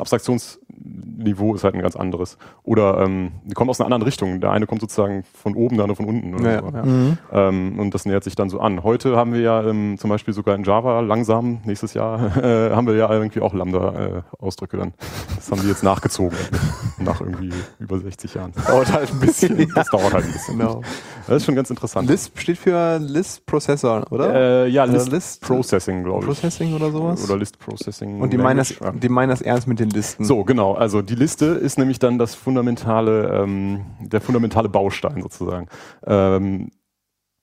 Abstraktionsniveau 0.82 1.56
ist 1.56 1.64
halt 1.64 1.76
ein 1.76 1.82
ganz 1.82 1.96
anderes. 1.96 2.38
Oder 2.64 3.00
ähm, 3.02 3.32
die 3.46 3.54
kommen 3.54 3.70
aus 3.70 3.80
einer 3.80 3.86
anderen 3.86 4.04
Richtung. 4.04 4.42
Der 4.42 4.52
eine 4.52 4.66
kommt 4.66 4.82
sozusagen 4.82 5.24
von 5.34 5.56
oben, 5.56 5.76
der 5.76 5.84
andere 5.84 5.96
von 5.96 6.06
unten. 6.06 6.34
Oder 6.36 6.52
Ja, 6.54 6.60
so. 6.62 6.78
ja. 6.78 6.84
Mhm. 6.86 7.18
Ähm, 7.32 7.80
und 7.80 7.94
das 7.94 8.06
nähert 8.06 8.24
sich 8.24 8.36
dann 8.36 8.50
so 8.50 8.60
an. 8.60 8.84
Heute 8.84 9.16
haben 9.16 9.34
wir 9.34 9.42
ja 9.42 9.64
ähm, 9.64 9.98
zum 10.00 10.10
Beispiel 10.10 10.34
sogar 10.34 10.56
in 10.56 10.64
Java 10.64 11.00
langsam, 11.02 11.60
nächstes 11.66 11.94
Jahr, 11.94 12.36
äh, 12.44 12.72
haben 12.72 12.88
wir 12.88 12.96
ja 12.96 13.12
irgendwie 13.12 13.42
auch 13.42 13.54
Lambda-Ausdrücke 13.54 14.78
dann. 14.78 14.94
Das 15.36 15.52
haben 15.52 15.62
die 15.62 15.68
jetzt 15.68 15.84
nachgezogen. 15.84 16.38
nach 17.00 17.22
irgendwie 17.22 17.52
über 17.80 18.00
60 18.00 18.34
Jahren. 18.34 18.52
Dauert 18.68 18.92
halt 18.92 19.12
ein 19.12 19.20
bisschen. 19.20 19.52
Das 19.76 19.88
dauert 19.90 20.14
halt 20.14 20.26
ein 20.26 20.32
bisschen. 20.32 20.58
genau. 20.58 20.82
Das 21.28 21.38
ist 21.38 21.46
schon 21.46 21.56
ganz 21.56 21.70
interessant. 21.70 22.10
Lisp 22.10 22.38
steht 22.40 22.58
für 22.58 22.98
Lisp 23.00 23.46
Processor, 23.46 24.06
oder? 24.12 24.66
Äh, 24.66 24.68
ja, 24.70 24.86
Äh, 24.86 24.90
List, 24.90 25.12
List- 25.12 25.42
Processing, 25.42 26.04
glaube 26.04 26.20
ich. 26.22 26.26
Processing 26.26 26.74
oder 26.74 26.92
sowas? 26.92 27.24
Oder 27.24 27.38
List 27.38 27.60
Processing. 27.60 28.20
Und 28.22 28.34
die 28.34 28.38
meinen, 28.38 28.58
das, 28.58 28.72
Language, 28.72 28.94
ja. 28.96 29.00
die 29.00 29.10
meinen 29.10 29.30
das 29.30 29.42
ernst 29.42 29.68
mit 29.68 29.80
den 29.80 29.90
Listen. 29.92 30.26
So, 30.26 30.44
genau. 30.44 30.71
Also 30.74 31.02
die 31.02 31.16
Liste 31.16 31.46
ist 31.46 31.78
nämlich 31.78 32.00
dann 32.00 32.18
das 32.18 32.36
fundamentale, 32.36 33.42
ähm, 33.42 33.86
der 34.00 34.22
fundamentale 34.22 34.70
Baustein 34.70 35.22
sozusagen. 35.22 35.68
Ähm, 36.06 36.72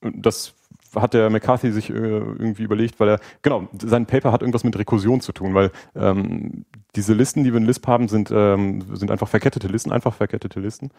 das 0.01 0.53
hat 0.95 1.13
der 1.13 1.29
McCarthy 1.29 1.71
sich 1.71 1.89
äh, 1.89 1.93
irgendwie 1.93 2.63
überlegt, 2.63 2.99
weil 2.99 3.09
er, 3.09 3.19
genau, 3.41 3.67
sein 3.79 4.05
Paper 4.05 4.31
hat 4.31 4.41
irgendwas 4.41 4.63
mit 4.63 4.77
Rekursion 4.77 5.21
zu 5.21 5.31
tun, 5.31 5.53
weil 5.53 5.71
ähm, 5.95 6.65
diese 6.95 7.13
Listen, 7.13 7.43
die 7.43 7.51
wir 7.51 7.59
in 7.59 7.65
Lisp 7.65 7.85
haben, 7.87 8.07
sind, 8.07 8.31
ähm, 8.33 8.83
sind 8.95 9.11
einfach 9.11 9.27
verkettete 9.27 9.67
Listen, 9.67 9.91
einfach 9.91 10.13
verkettete 10.13 10.59
Listen. 10.59 10.89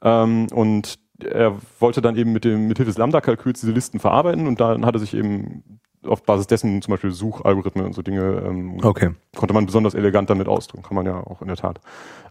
Ähm, 0.00 0.46
und 0.52 0.98
er 1.24 1.56
wollte 1.78 2.02
dann 2.02 2.16
eben 2.16 2.32
mit 2.32 2.44
dem, 2.44 2.68
mit 2.68 2.78
Hilfe 2.78 2.90
des 2.90 2.98
Lambda-Kalküls 2.98 3.60
diese 3.60 3.72
Listen 3.72 3.98
verarbeiten 3.98 4.46
und 4.46 4.60
dann 4.60 4.86
hat 4.86 4.94
er 4.94 5.00
sich 5.00 5.14
eben 5.14 5.80
auf 6.06 6.22
Basis 6.22 6.46
dessen 6.46 6.82
zum 6.82 6.92
Beispiel 6.92 7.12
Suchalgorithmen 7.12 7.86
und 7.86 7.94
so 7.94 8.02
Dinge 8.02 8.42
ähm, 8.46 8.78
Okay. 8.82 9.10
konnte 9.36 9.54
man 9.54 9.66
besonders 9.66 9.94
elegant 9.94 10.30
damit 10.30 10.48
ausdrücken. 10.48 10.82
Kann 10.82 10.96
man 10.96 11.06
ja 11.06 11.18
auch 11.18 11.42
in 11.42 11.48
der 11.48 11.56
Tat. 11.56 11.80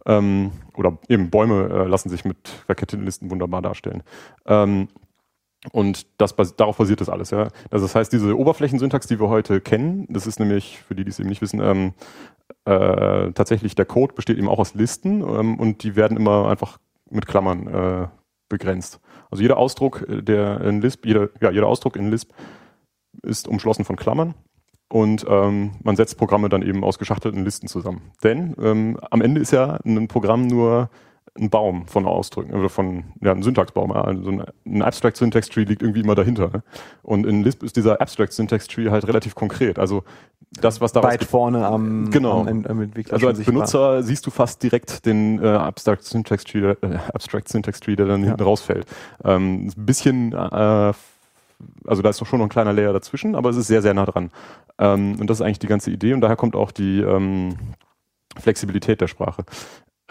Ähm, 0.06 0.52
oder 0.76 0.98
eben 1.08 1.30
Bäume 1.30 1.70
äh, 1.70 1.88
lassen 1.88 2.10
sich 2.10 2.26
mit 2.26 2.48
verketteten 2.66 3.06
Listen 3.06 3.30
wunderbar 3.32 3.62
darstellen. 3.62 4.04
Ähm, 4.46 4.88
und 5.72 6.08
das, 6.18 6.36
darauf 6.58 6.78
basiert 6.78 7.02
das 7.02 7.10
alles, 7.10 7.30
ja. 7.30 7.50
Also 7.70 7.86
das 7.86 7.94
heißt, 7.94 8.12
diese 8.12 8.36
Oberflächensyntax, 8.38 9.06
die 9.08 9.20
wir 9.20 9.30
heute 9.30 9.62
kennen, 9.62 10.08
das 10.10 10.26
ist 10.26 10.40
nämlich, 10.40 10.80
für 10.80 10.96
die, 10.96 11.04
die 11.04 11.12
es 11.12 11.20
eben 11.20 11.30
nicht 11.30 11.42
wissen, 11.42 11.62
ähm, 11.62 11.94
äh, 12.66 13.32
tatsächlich 13.34 13.76
der 13.76 13.86
Code 13.86 14.14
besteht 14.14 14.38
eben 14.38 14.50
auch 14.50 14.60
aus 14.60 14.74
Listen 14.74 15.22
ähm, 15.22 15.60
und 15.60 15.84
die 15.84 15.96
werden 15.96 16.18
immer 16.18 16.48
einfach 16.50 16.80
mit 17.10 17.28
Klammern 17.28 17.68
äh, 17.68 18.08
begrenzt. 18.50 19.00
Also 19.30 19.42
jeder 19.44 19.58
Ausdruck, 19.58 20.08
äh, 20.10 20.22
der 20.24 20.62
in 20.62 20.82
Lisp, 20.82 21.06
jeder, 21.06 21.30
ja, 21.42 21.52
jeder 21.52 21.68
Ausdruck 21.68 21.96
in 21.96 22.10
Lisp 22.10 22.32
ist 23.24 23.48
umschlossen 23.48 23.86
von 23.86 23.96
Klammern 23.96 24.34
und 24.90 25.26
ähm, 25.28 25.72
man 25.84 25.96
setzt 25.96 26.18
Programme 26.18 26.50
dann 26.50 26.62
eben 26.62 26.84
aus 26.84 27.00
geschachtelten 27.00 27.44
Listen 27.44 27.68
zusammen. 27.68 28.12
Denn 28.24 28.56
ähm, 28.62 28.98
am 29.10 29.22
Ende 29.22 29.42
ist 29.42 29.52
ja 29.52 29.80
ein 29.86 30.08
Programm 30.08 30.48
nur 30.48 30.90
ein 31.40 31.50
Baum 31.50 31.88
von 31.88 32.06
Ausdrücken, 32.06 32.54
oder 32.54 32.68
von, 32.68 33.06
ja, 33.22 33.32
ein 33.32 33.42
Syntaxbaum. 33.42 33.92
Also 33.94 34.44
ein, 34.66 34.82
Abstract 34.82 35.16
Syntax 35.16 35.48
Tree 35.48 35.64
liegt 35.64 35.82
irgendwie 35.82 36.02
immer 36.02 36.16
dahinter. 36.16 36.50
Ne? 36.50 36.64
Und 37.04 37.26
in 37.26 37.42
Lisp 37.42 37.64
ist 37.64 37.78
dieser 37.78 38.02
Abstract 38.02 38.34
Syntax 38.34 38.68
Tree 38.68 38.90
halt 38.90 39.08
relativ 39.08 39.34
konkret. 39.34 39.80
Also 39.80 40.04
das, 40.60 40.82
was 40.82 40.92
daraus 40.92 41.12
Weit 41.12 41.24
vorne 41.24 41.66
am, 41.66 42.12
Genau. 42.12 42.42
am, 42.42 42.66
am 42.66 42.82
Entwickler. 42.82 43.14
also 43.14 43.28
als. 43.28 43.44
Benutzer 43.46 44.04
siehst 44.04 44.26
du 44.26 44.32
fast 44.32 44.62
direkt 44.62 45.06
den 45.06 45.42
äh, 45.42 45.48
Abstract 45.48 46.04
Syntax 46.04 46.44
Tree, 46.44 46.72
äh, 46.72 46.76
Abstract 47.14 47.48
Syntax 47.48 47.80
Tree, 47.80 47.96
der 47.96 48.08
dann 48.08 48.24
hinten 48.24 48.44
rausfällt. 48.44 48.86
Ähm, 49.24 49.68
ein 49.68 49.86
bisschen, 49.86 50.34
äh, 50.34 50.94
also 51.86 52.02
da 52.02 52.10
ist 52.10 52.22
doch 52.22 52.26
schon 52.28 52.40
noch 52.40 52.46
ein 52.46 52.50
kleiner 52.50 52.74
Layer 52.74 52.94
dazwischen, 52.94 53.36
aber 53.36 53.50
es 53.50 53.58
ist 53.58 53.68
sehr, 53.68 53.82
sehr 53.82 53.94
nah 53.94 54.06
dran. 54.06 54.32
Ähm, 54.80 55.18
und 55.20 55.30
das 55.30 55.40
ist 55.40 55.42
eigentlich 55.46 55.60
die 55.60 55.68
ganze 55.68 55.92
Idee 55.92 56.14
und 56.14 56.22
daher 56.22 56.36
kommt 56.36 56.56
auch 56.56 56.72
die 56.72 57.00
ähm, 57.02 57.56
Flexibilität 58.40 59.02
der 59.02 59.08
Sprache. 59.08 59.44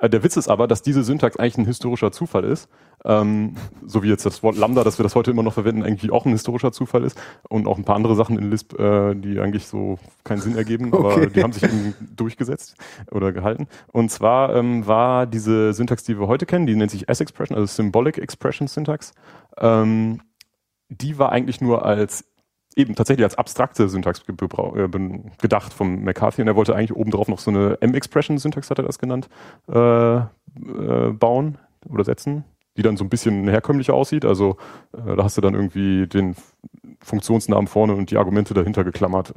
Äh, 0.01 0.09
Der 0.11 0.23
Witz 0.23 0.37
ist 0.37 0.49
aber, 0.49 0.67
dass 0.67 0.83
diese 0.83 1.03
Syntax 1.03 1.37
eigentlich 1.37 1.59
ein 1.59 1.67
historischer 1.67 2.13
Zufall 2.13 2.45
ist. 2.45 2.69
Ähm, 3.03 3.55
so 3.87 4.03
wie 4.03 4.09
jetzt 4.09 4.27
das 4.27 4.43
Wort 4.43 4.57
Lambda, 4.59 4.85
dass 4.85 4.99
wir 4.99 5.03
das 5.05 5.15
heute 5.15 5.31
immer 5.31 5.43
noch 5.43 5.55
verwenden, 5.55 5.83
eigentlich 5.83 6.11
auch 6.13 6.27
ein 6.27 6.33
historischer 6.33 6.71
Zufall 6.71 7.03
ist. 7.05 7.19
Und 7.49 7.67
auch 7.67 7.79
ein 7.79 7.85
paar 7.85 7.97
andere 7.97 8.15
Sachen 8.15 8.39
in 8.39 8.51
Lisp, 8.51 8.79
äh, 8.79 9.15
die 9.15 9.41
eigentlich 9.41 9.67
so 9.67 9.99
keinen 10.25 10.41
Sinn 10.41 10.57
ergeben, 10.57 10.93
aber 10.93 11.15
Okay. 11.15 11.29
die 11.35 11.43
haben 11.43 11.53
sich 11.53 11.63
eben 11.63 11.95
durchgesetzt 12.15 12.77
oder 13.11 13.33
gehalten. 13.33 13.69
Und 13.89 14.11
zwar 14.11 14.55
ähm, 14.55 14.87
war 14.87 15.27
diese 15.27 15.73
Syntax, 15.73 16.05
die 16.05 16.19
wir 16.19 16.27
heute 16.27 16.45
kennen, 16.45 16.67
die 16.67 16.77
nennt 16.77 16.91
sich 16.91 17.09
S-Expression, 17.09 17.57
also 17.57 17.67
Symbolic 17.67 18.19
Expression 18.19 18.69
Syntax, 18.69 19.13
ähm, 19.59 20.21
die 20.91 21.19
war 21.19 21.33
eigentlich 21.33 21.61
nur 21.61 21.87
als 21.87 22.25
eben 22.77 22.95
tatsächlich 22.95 23.25
als 23.25 23.37
abstrakte 23.37 23.89
Syntax 23.89 24.23
äh, 24.29 24.89
gedacht 25.41 25.73
vom 25.73 26.05
McCarthy 26.05 26.43
und 26.43 26.49
er 26.49 26.57
wollte 26.57 26.75
eigentlich 26.75 26.95
obendrauf 26.95 27.29
noch 27.29 27.39
so 27.39 27.51
eine 27.51 27.79
M-Expression-Syntax, 27.81 28.71
hat 28.71 28.79
er 28.79 28.85
das 28.85 28.99
genannt, 28.99 29.29
äh, 29.69 30.19
äh, 30.19 30.23
bauen 31.13 31.59
oder 31.89 32.05
setzen, 32.05 32.45
die 32.77 32.83
dann 32.83 32.97
so 32.97 33.05
ein 33.05 33.09
bisschen 33.09 33.49
herkömmlicher 33.49 33.95
aussieht. 33.95 34.25
Also 34.25 34.57
äh, 34.93 35.17
da 35.17 35.25
hast 35.25 35.37
du 35.37 35.41
dann 35.41 35.55
irgendwie 35.55 36.07
den 36.07 36.37
Funktionsnamen 37.03 37.67
vorne 37.67 37.95
und 37.95 38.11
die 38.11 38.19
Argumente 38.19 38.55
dahinter 38.55 38.85
geklammert. 38.85 39.35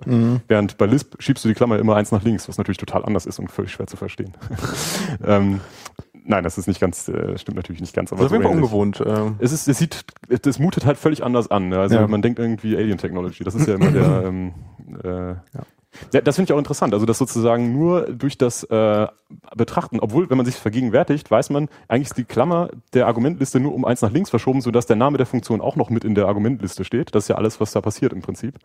Während 0.48 0.78
bei 0.78 0.86
Lisp 0.86 1.16
schiebst 1.20 1.44
du 1.44 1.50
die 1.50 1.56
Klammer 1.56 1.80
immer 1.80 1.96
eins 1.96 2.12
nach 2.12 2.24
links, 2.24 2.48
was 2.48 2.58
natürlich 2.58 2.78
total 2.78 3.06
anders 3.06 3.26
ist 3.26 3.40
und 3.40 3.50
völlig 3.50 3.72
schwer 3.72 3.88
zu 3.88 3.98
verstehen. 3.98 4.34
ähm, 5.26 5.62
nein, 6.26 6.44
das 6.44 6.58
ist 6.58 6.68
nicht 6.68 6.80
ganz, 6.80 7.08
äh, 7.08 7.38
stimmt 7.38 7.56
natürlich 7.58 7.82
nicht 7.82 7.94
ganz, 7.96 8.12
aber 8.12 8.24
Das 8.24 8.32
ist 8.32 8.38
auf 8.38 8.44
Fall 8.44 8.52
ähnlich. 8.52 8.64
ungewohnt. 8.72 9.04
ähm. 9.06 9.36
Es 9.40 9.52
ist, 9.52 9.68
es 9.68 9.78
sieht, 9.78 10.06
das 10.46 10.60
mutet 10.60 10.86
halt 10.86 10.98
völlig 10.98 11.24
anders 11.24 11.50
an. 11.52 11.70
Ne? 11.70 11.80
Also 11.80 11.96
Ja. 11.96 12.08
man 12.08 12.22
denkt 12.22 12.40
irgendwie 12.40 12.76
Alien 12.78 12.98
Technology. 12.98 13.44
Das 13.44 13.56
ist 13.56 13.68
ja 13.68 13.76
immer 13.76 13.92
der. 13.92 14.04
Ähm, 14.24 14.54
äh, 15.04 15.10
ja. 15.10 16.22
Das 16.24 16.36
finde 16.38 16.50
ich 16.50 16.54
auch 16.54 16.58
interessant. 16.58 16.94
Also 16.94 17.06
das 17.06 17.18
sozusagen 17.20 17.72
nur 17.74 18.02
durch 18.12 18.38
das 18.38 18.64
äh, 18.64 19.08
Betrachten, 19.56 20.00
obwohl, 20.00 20.30
wenn 20.30 20.38
man 20.38 20.46
sich 20.46 20.56
vergegenwärtigt, 20.56 21.30
weiß 21.30 21.50
man, 21.50 21.70
eigentlich 21.88 22.10
ist 22.10 22.18
die 22.18 22.24
Klammer 22.24 22.70
der 22.94 23.08
Argumentliste 23.08 23.60
nur 23.60 23.74
um 23.74 23.86
eins 23.86 24.02
nach 24.02 24.12
links 24.12 24.30
verschoben, 24.30 24.62
sodass 24.62 24.86
der 24.86 24.96
Name 24.96 25.18
der 25.18 25.26
Funktion 25.26 25.62
auch 25.62 25.76
noch 25.76 25.90
mit 25.90 26.04
in 26.04 26.16
der 26.16 26.28
Argumentliste 26.28 26.84
steht. 26.84 27.14
Das 27.14 27.26
ist 27.26 27.28
ja 27.28 27.36
alles, 27.36 27.60
was 27.60 27.72
da 27.72 27.82
passiert 27.82 28.14
im 28.14 28.22
Prinzip. 28.22 28.56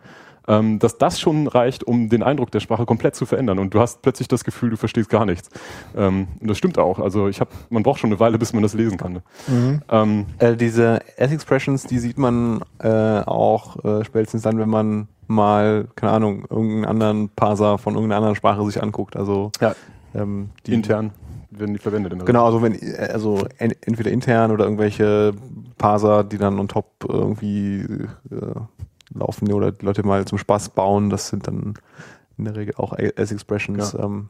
Ähm, 0.46 0.78
dass 0.78 0.96
das 0.96 1.20
schon 1.20 1.46
reicht, 1.46 1.84
um 1.84 2.08
den 2.08 2.22
Eindruck 2.22 2.50
der 2.50 2.60
Sprache 2.60 2.86
komplett 2.86 3.14
zu 3.14 3.26
verändern. 3.26 3.58
Und 3.58 3.74
du 3.74 3.80
hast 3.80 4.00
plötzlich 4.02 4.28
das 4.28 4.44
Gefühl, 4.44 4.70
du 4.70 4.76
verstehst 4.76 5.10
gar 5.10 5.26
nichts. 5.26 5.50
Ähm, 5.96 6.28
und 6.40 6.48
das 6.48 6.56
stimmt 6.56 6.78
auch. 6.78 6.98
Also 6.98 7.28
ich 7.28 7.40
habe, 7.40 7.50
man 7.68 7.82
braucht 7.82 8.00
schon 8.00 8.10
eine 8.10 8.20
Weile, 8.20 8.38
bis 8.38 8.52
man 8.52 8.62
das 8.62 8.74
lesen 8.74 8.96
kann. 8.96 9.20
Ähm, 9.90 10.26
Äh, 10.38 10.56
diese 10.56 11.00
S-Expressions, 11.16 11.84
die 11.84 11.98
sieht 11.98 12.18
man 12.18 12.62
äh, 12.78 12.88
auch 12.88 13.84
äh, 13.84 14.04
spätestens 14.04 14.42
dann, 14.42 14.58
wenn 14.58 14.68
man 14.68 15.08
mal, 15.26 15.88
keine 15.94 16.12
Ahnung, 16.12 16.46
irgendeinen 16.48 16.84
anderen 16.86 17.28
Parser 17.28 17.76
von 17.76 17.94
irgendeiner 17.94 18.16
anderen 18.16 18.34
Sprache 18.34 18.64
sich 18.64 18.82
anguckt. 18.82 19.16
Also 19.16 19.52
Ja. 19.60 19.74
Ähm, 20.22 20.50
die 20.66 20.74
intern 20.74 21.12
werden 21.50 21.74
die 21.74 21.80
verwendet. 21.80 22.12
In 22.12 22.24
Genau, 22.24 22.44
also 22.44 22.62
wenn 22.62 22.74
äh, 22.74 23.08
also 23.12 23.46
en, 23.58 23.72
entweder 23.82 24.10
intern 24.10 24.50
oder 24.50 24.64
irgendwelche 24.64 25.32
Parser, 25.76 26.24
die 26.24 26.38
dann 26.38 26.58
on 26.58 26.68
top 26.68 27.04
irgendwie 27.08 27.80
äh, 28.30 28.54
laufen 29.14 29.52
oder 29.52 29.72
die 29.72 29.84
Leute 29.84 30.04
mal 30.04 30.24
zum 30.26 30.38
Spaß 30.38 30.70
bauen, 30.70 31.10
das 31.10 31.28
sind 31.28 31.46
dann 31.46 31.74
in 32.36 32.44
der 32.44 32.56
Regel 32.56 32.74
auch 32.76 32.96
S-Expressions. 32.96 33.92
Ja. 33.92 34.04
Ähm, 34.04 34.28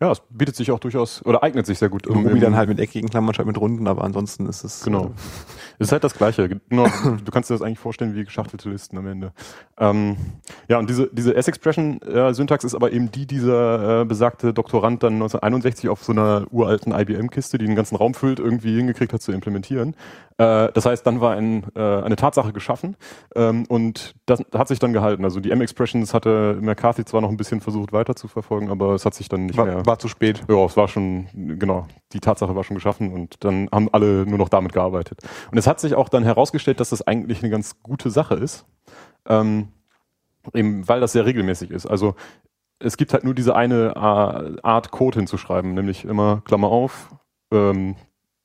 Ja, 0.00 0.10
es 0.10 0.20
bietet 0.30 0.56
sich 0.56 0.70
auch 0.70 0.78
durchaus 0.78 1.24
oder 1.24 1.42
eignet 1.42 1.66
sich 1.66 1.78
sehr 1.78 1.88
gut. 1.88 2.06
um 2.06 2.18
Ruby 2.18 2.30
im- 2.32 2.40
dann 2.40 2.56
halt 2.56 2.68
mit 2.68 2.78
eckigen 2.80 3.08
Klammern 3.08 3.32
statt 3.34 3.46
mit 3.46 3.58
runden, 3.60 3.86
aber 3.86 4.04
ansonsten 4.04 4.46
ist 4.46 4.64
es 4.64 4.82
Genau. 4.84 5.12
Es 5.78 5.88
ist 5.88 5.92
halt 5.92 6.04
das 6.04 6.14
Gleiche. 6.14 6.48
Genau, 6.68 6.86
du 7.24 7.30
kannst 7.32 7.50
dir 7.50 7.54
das 7.54 7.62
eigentlich 7.62 7.78
vorstellen 7.78 8.14
wie 8.14 8.24
geschachtelte 8.24 8.68
Listen 8.70 8.96
am 8.98 9.06
Ende. 9.06 9.32
Ähm, 9.78 10.16
ja, 10.68 10.78
und 10.78 10.88
diese, 10.90 11.08
diese 11.12 11.34
S-Expression-Syntax 11.34 12.64
ist 12.64 12.74
aber 12.74 12.92
eben 12.92 13.10
die, 13.10 13.26
dieser 13.26 14.02
äh, 14.02 14.04
besagte 14.04 14.52
Doktorand 14.54 15.02
dann 15.02 15.14
1961 15.14 15.88
auf 15.88 16.04
so 16.04 16.12
einer 16.12 16.46
uralten 16.50 16.92
IBM-Kiste, 16.92 17.58
die 17.58 17.66
den 17.66 17.74
ganzen 17.76 17.96
Raum 17.96 18.14
füllt, 18.14 18.38
irgendwie 18.38 18.76
hingekriegt 18.76 19.12
hat 19.12 19.22
zu 19.22 19.32
implementieren. 19.32 19.94
Äh, 20.38 20.70
das 20.72 20.86
heißt, 20.86 21.06
dann 21.06 21.20
war 21.20 21.32
ein, 21.36 21.64
äh, 21.74 21.80
eine 21.80 22.16
Tatsache 22.16 22.52
geschaffen 22.52 22.96
ähm, 23.34 23.64
und 23.68 24.14
das 24.26 24.42
hat 24.52 24.68
sich 24.68 24.78
dann 24.78 24.92
gehalten. 24.92 25.24
Also 25.24 25.40
die 25.40 25.50
M-Expressions 25.50 26.14
hatte 26.14 26.58
McCarthy 26.60 27.04
zwar 27.04 27.20
noch 27.20 27.30
ein 27.30 27.36
bisschen 27.36 27.60
versucht 27.60 27.92
weiter 27.92 28.16
zu 28.16 28.28
verfolgen, 28.28 28.70
aber 28.70 28.94
es 28.94 29.04
hat 29.04 29.14
sich 29.14 29.28
dann 29.28 29.46
nicht 29.46 29.56
mehr... 29.66 29.83
war, 29.86 29.98
zu 29.98 30.08
spät. 30.08 30.42
Ja, 30.48 30.64
es 30.64 30.76
war 30.76 30.88
schon, 30.88 31.26
genau, 31.58 31.86
die 32.12 32.20
Tatsache 32.20 32.54
war 32.54 32.64
schon 32.64 32.76
geschaffen 32.76 33.12
und 33.12 33.44
dann 33.44 33.68
haben 33.72 33.88
alle 33.92 34.26
nur 34.26 34.38
noch 34.38 34.48
damit 34.48 34.72
gearbeitet. 34.72 35.20
Und 35.50 35.58
es 35.58 35.66
hat 35.66 35.80
sich 35.80 35.94
auch 35.94 36.08
dann 36.08 36.24
herausgestellt, 36.24 36.80
dass 36.80 36.90
das 36.90 37.06
eigentlich 37.06 37.42
eine 37.42 37.50
ganz 37.50 37.82
gute 37.82 38.10
Sache 38.10 38.34
ist, 38.34 38.66
ähm, 39.26 39.68
eben 40.52 40.86
weil 40.88 41.00
das 41.00 41.12
sehr 41.12 41.26
regelmäßig 41.26 41.70
ist. 41.70 41.86
Also 41.86 42.14
es 42.78 42.96
gibt 42.96 43.12
halt 43.12 43.24
nur 43.24 43.34
diese 43.34 43.56
eine 43.56 43.92
äh, 43.94 44.60
Art 44.62 44.90
Code 44.90 45.18
hinzuschreiben, 45.18 45.74
nämlich 45.74 46.04
immer 46.04 46.42
Klammer 46.44 46.68
auf, 46.68 47.10
ähm, 47.52 47.96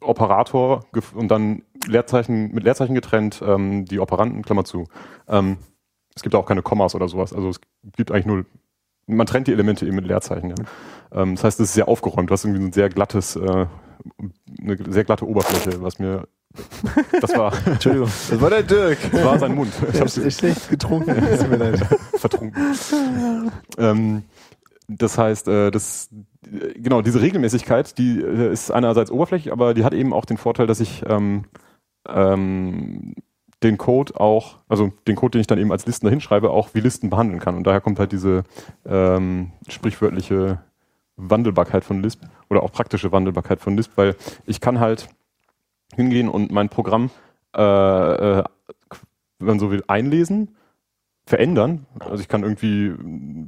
Operator 0.01 0.85
und 1.13 1.29
dann 1.29 1.63
Leerzeichen 1.85 2.53
mit 2.53 2.63
Leerzeichen 2.63 2.95
getrennt, 2.95 3.41
ähm, 3.45 3.85
die 3.85 3.99
Operanten, 3.99 4.43
Klammer 4.43 4.63
zu. 4.63 4.87
Ähm, 5.27 5.57
es 6.15 6.23
gibt 6.23 6.35
auch 6.35 6.45
keine 6.45 6.61
Kommas 6.61 6.95
oder 6.95 7.07
sowas. 7.07 7.33
Also 7.33 7.49
es 7.49 7.61
gibt 7.95 8.11
eigentlich 8.11 8.25
nur, 8.25 8.45
man 9.09 9.27
trennt 9.27 9.47
die 9.47 9.53
Elemente 9.53 9.85
eben 9.85 9.95
mit 9.95 10.05
Leerzeichen. 10.05 10.49
Ja. 10.49 11.21
Ähm, 11.21 11.35
das 11.35 11.43
heißt, 11.43 11.59
es 11.59 11.69
ist 11.69 11.73
sehr 11.73 11.87
aufgeräumt. 11.87 12.29
Du 12.29 12.33
hast 12.33 12.45
irgendwie 12.45 12.63
ein 12.63 12.73
sehr 12.73 12.89
glattes, 12.89 13.35
äh, 13.35 13.65
eine 14.61 14.77
sehr 14.87 15.03
glatte 15.03 15.27
Oberfläche, 15.27 15.81
was 15.81 15.99
mir, 15.99 16.27
das 17.19 17.35
war, 17.35 17.53
Entschuldigung. 17.65 18.09
Das 18.29 18.41
war 18.41 18.49
der 18.49 18.63
Dirk. 18.63 18.97
das 19.11 19.23
war 19.23 19.39
sein 19.39 19.55
Mund. 19.55 19.73
Ich 19.91 19.99
habe 19.99 20.09
schlecht 20.09 20.69
getrunken. 20.69 21.15
Vertrunken. 22.17 22.53
ähm, 23.77 24.23
das 24.87 25.17
heißt, 25.17 25.47
äh, 25.47 25.71
das, 25.71 26.09
äh, 26.45 26.79
genau, 26.79 27.01
diese 27.01 27.21
Regelmäßigkeit, 27.21 27.97
die 27.97 28.19
äh, 28.19 28.51
ist 28.51 28.71
einerseits 28.71 29.11
oberflächlich, 29.11 29.53
aber 29.53 29.73
die 29.73 29.83
hat 29.83 29.93
eben 29.93 30.13
auch 30.13 30.25
den 30.25 30.37
Vorteil, 30.37 30.67
dass 30.67 30.79
ich 30.79 31.03
ähm, 31.07 31.45
ähm, 32.07 33.15
den 33.63 33.77
Code 33.77 34.19
auch, 34.19 34.57
also 34.69 34.91
den 35.07 35.15
Code, 35.15 35.31
den 35.31 35.41
ich 35.41 35.47
dann 35.47 35.59
eben 35.59 35.71
als 35.71 35.85
Listen 35.85 36.05
dahin 36.05 36.21
schreibe, 36.21 36.51
auch 36.51 36.69
wie 36.73 36.79
Listen 36.79 37.09
behandeln 37.09 37.39
kann. 37.39 37.55
Und 37.55 37.67
daher 37.67 37.81
kommt 37.81 37.99
halt 37.99 38.11
diese 38.11 38.43
ähm, 38.85 39.51
sprichwörtliche 39.67 40.59
Wandelbarkeit 41.17 41.83
von 41.83 42.01
Lisp 42.01 42.21
oder 42.49 42.63
auch 42.63 42.71
praktische 42.71 43.11
Wandelbarkeit 43.11 43.59
von 43.59 43.75
Lisp, 43.75 43.91
weil 43.95 44.15
ich 44.45 44.61
kann 44.61 44.79
halt 44.79 45.09
hingehen 45.95 46.29
und 46.29 46.51
mein 46.51 46.69
Programm, 46.69 47.09
äh, 47.55 47.61
äh, 47.61 48.43
wenn 49.39 49.47
man 49.47 49.59
so 49.59 49.71
will, 49.71 49.83
einlesen, 49.87 50.55
verändern. 51.25 51.85
Also 51.99 52.21
ich 52.21 52.27
kann 52.27 52.43
irgendwie 52.43 52.93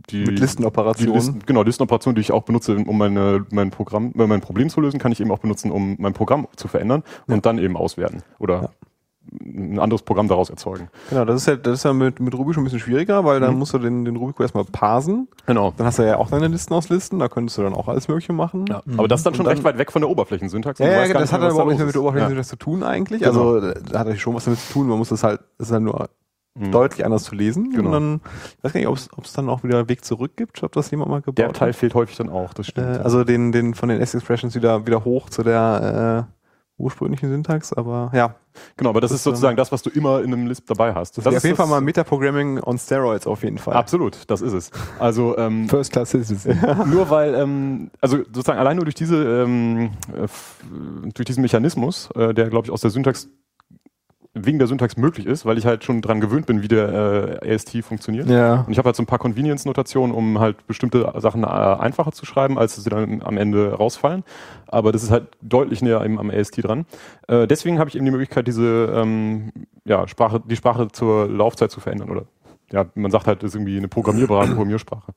die 0.09 0.26
Mit 0.26 0.38
die 0.38 0.41
Listenoperationen. 0.41 1.16
Listen, 1.16 1.39
genau, 1.45 1.64
Listenoperationen, 1.64 2.16
die 2.16 2.22
ich 2.22 2.32
auch 2.32 2.43
benutze, 2.43 2.76
um 2.76 2.97
meine, 2.97 3.45
mein 3.51 3.72
Programm, 3.72 4.14
äh, 4.18 4.28
mein 4.28 4.41
Problem 4.41 4.70
zu 4.70 4.82
lösen, 4.82 4.99
kann 4.99 5.12
ich 5.12 5.20
eben 5.20 5.32
auch 5.32 5.39
benutzen, 5.39 5.72
um 5.72 5.95
mein 5.99 6.14
Programm 6.14 6.47
zu 6.55 6.68
verändern 6.68 7.03
und 7.28 7.45
dann 7.45 7.57
eben 7.57 7.78
auswerten 7.78 8.22
oder 8.39 8.72
ein 9.41 9.80
anderes 9.80 10.01
Programm 10.01 10.28
daraus 10.28 10.49
erzeugen. 10.49 10.89
Genau, 11.09 11.26
das 11.26 11.41
ist 11.41 11.45
ja, 11.47 11.55
das 11.55 11.74
ist 11.80 11.84
ja 11.84 11.93
mit, 11.93 12.19
mit 12.19 12.34
Ruby 12.36 12.53
schon 12.53 12.61
ein 12.61 12.65
bisschen 12.65 12.80
schwieriger, 12.80 13.24
weil 13.24 13.39
dann 13.39 13.53
Mhm. 13.53 13.59
musst 13.59 13.74
du 13.74 13.78
den, 13.80 14.03
den 14.03 14.15
Ruby-Code 14.15 14.43
erstmal 14.43 14.65
parsen. 14.65 15.28
Genau. 15.45 15.74
Dann 15.78 15.86
hast 15.88 15.99
du 15.99 16.03
ja 16.07 16.17
auch 16.17 16.30
deine 16.30 16.47
Listen 16.47 16.74
aus 16.74 16.89
Listen, 16.89 17.19
da 17.19 17.30
könntest 17.30 17.57
du 17.57 17.61
dann 17.61 17.74
auch 17.74 17.88
alles 17.88 18.07
Mögliche 18.07 18.34
machen. 18.34 18.65
Ja. 18.67 18.82
Aber 18.97 19.07
das 19.07 19.19
ist 19.22 19.26
dann 19.26 19.34
schon 19.36 19.45
dann- 19.45 19.53
recht 19.53 19.63
weit 19.63 19.78
weg 19.78 19.91
von 19.91 20.01
der 20.01 20.09
Oberflächensyntax. 20.09 20.80
Ja, 20.80 20.88
ja, 20.88 21.07
gar 21.07 21.22
das 21.22 21.32
hat 21.32 21.41
aber 21.41 21.51
überhaupt 21.51 21.69
nicht 21.69 21.78
mehr 21.78 21.86
mit 21.86 21.95
der 21.95 22.01
ist. 22.01 22.07
Oberfläche 22.07 22.41
zu 22.43 22.55
tun 22.57 22.84
eigentlich. 22.84 23.22
Genau. 23.22 23.53
Also 23.55 23.72
da 23.72 23.99
hat 23.99 24.07
er 24.07 24.15
schon 24.15 24.34
was 24.36 24.45
damit 24.45 24.59
zu 24.59 24.74
tun. 24.74 24.88
Man 24.88 24.97
muss 24.97 25.09
das 25.09 25.24
halt, 25.24 25.39
das 25.57 25.67
ist 25.67 25.74
halt 25.74 25.84
nur 25.84 26.09
Mhm. 26.53 26.72
deutlich 26.74 27.05
anders 27.05 27.24
zu 27.24 27.34
lesen. 27.34 27.69
Genau. 27.69 27.86
Und 27.86 27.91
dann, 27.93 28.22
ich 28.57 28.63
weiß 28.65 28.74
gar 28.74 28.80
nicht, 28.82 28.88
ob 29.17 29.24
es 29.24 29.32
dann 29.34 29.47
auch 29.47 29.63
wieder 29.63 29.78
einen 29.80 29.88
Weg 29.88 30.03
zurück 30.03 30.32
gibt, 30.36 30.61
ob 30.63 30.74
das 30.74 30.91
jemand 30.91 31.09
mal 31.09 31.22
gebaut 31.22 31.38
Der 31.38 31.53
Teil 31.53 31.69
hat. 31.69 31.76
fehlt 31.78 31.93
häufig 31.93 32.17
dann 32.17 32.28
auch, 32.30 32.53
das 32.53 32.67
stimmt. 32.67 32.88
Äh, 32.88 32.95
ja. 32.95 33.01
also 33.03 33.24
den, 33.24 33.53
den 33.53 33.74
von 33.74 33.88
den 33.88 34.01
S-Expressions 34.01 34.53
wieder, 34.55 34.86
wieder 34.86 35.05
hoch 35.05 35.30
zu 35.30 35.43
der 35.43 36.28
äh, 36.28 36.40
ursprünglichen 36.82 37.29
Syntax, 37.29 37.73
aber 37.73 38.11
ja. 38.13 38.36
genau, 38.77 38.89
aber 38.89 39.01
das, 39.01 39.11
das 39.11 39.19
ist 39.19 39.23
sozusagen 39.23 39.53
ähm, 39.53 39.57
das, 39.57 39.71
was 39.71 39.82
du 39.82 39.89
immer 39.89 40.21
in 40.21 40.34
einem 40.34 40.47
Lisp 40.47 40.65
dabei 40.67 40.93
hast. 40.93 41.17
Das, 41.17 41.23
Das 41.23 41.34
ist 41.34 41.38
ist 41.38 41.43
auf 41.43 41.45
jeden 41.45 41.57
Fall 41.57 41.67
mal 41.67 41.82
Metaprogramming 41.82 42.61
on 42.63 42.77
Steroids 42.77 43.27
auf 43.27 43.43
jeden 43.43 43.57
Fall. 43.57 43.75
Absolut, 43.75 44.17
das 44.27 44.41
ist 44.41 44.53
es. 44.53 44.71
Also 44.99 45.38
ähm, 45.38 45.69
First 45.69 45.91
Class 45.91 46.09
Citizen. 46.09 46.59
nur 46.89 47.09
weil, 47.09 47.36
ähm, 47.36 47.91
also 48.01 48.17
sozusagen 48.17 48.59
allein 48.59 48.75
nur 48.75 48.86
durch 48.86 48.95
diese, 48.95 49.43
ähm, 49.43 49.91
äh, 50.15 50.27
durch 51.13 51.25
diesen 51.25 51.41
Mechanismus, 51.41 52.09
äh, 52.15 52.34
der 52.34 52.49
glaube 52.49 52.67
ich 52.67 52.71
aus 52.71 52.82
der 52.82 52.91
Syntax 52.91 53.29
wegen 54.34 54.59
der 54.59 54.67
Syntax 54.67 54.95
möglich 54.95 55.25
ist, 55.25 55.45
weil 55.45 55.57
ich 55.57 55.65
halt 55.65 55.84
schon 55.84 56.01
dran 56.01 56.21
gewöhnt 56.21 56.45
bin, 56.45 56.61
wie 56.61 56.69
der 56.69 57.41
äh, 57.43 57.53
AST 57.53 57.84
funktioniert. 57.84 58.29
Ja. 58.29 58.61
Und 58.61 58.71
ich 58.71 58.77
habe 58.77 58.86
halt 58.86 58.95
so 58.95 59.03
ein 59.03 59.05
paar 59.05 59.19
Convenience-Notationen, 59.19 60.15
um 60.15 60.39
halt 60.39 60.65
bestimmte 60.67 61.11
Sachen 61.17 61.43
äh, 61.43 61.47
einfacher 61.47 62.13
zu 62.13 62.25
schreiben, 62.25 62.57
als 62.57 62.82
sie 62.82 62.89
dann 62.89 63.21
am 63.21 63.38
Ende 63.38 63.73
rausfallen. 63.73 64.23
Aber 64.67 64.93
das 64.93 65.03
ist 65.03 65.11
halt 65.11 65.27
deutlich 65.41 65.82
näher 65.82 66.03
eben 66.05 66.17
am 66.17 66.29
AST 66.29 66.63
dran. 66.63 66.86
Äh, 67.27 67.45
deswegen 67.45 67.77
habe 67.77 67.89
ich 67.89 67.95
eben 67.95 68.05
die 68.05 68.11
Möglichkeit, 68.11 68.47
diese 68.47 68.93
ähm, 68.95 69.51
ja, 69.84 70.07
Sprache, 70.07 70.41
die 70.45 70.55
Sprache 70.55 70.88
zur 70.91 71.27
Laufzeit 71.27 71.71
zu 71.71 71.82
verändern. 71.82 72.09
Oder 72.09 72.23
ja, 72.71 72.86
man 72.95 73.11
sagt 73.11 73.27
halt, 73.27 73.43
das 73.43 73.49
ist 73.49 73.55
irgendwie 73.55 73.77
eine 73.77 73.89
programmierbare 73.89 74.47
Programmiersprache. 74.47 75.11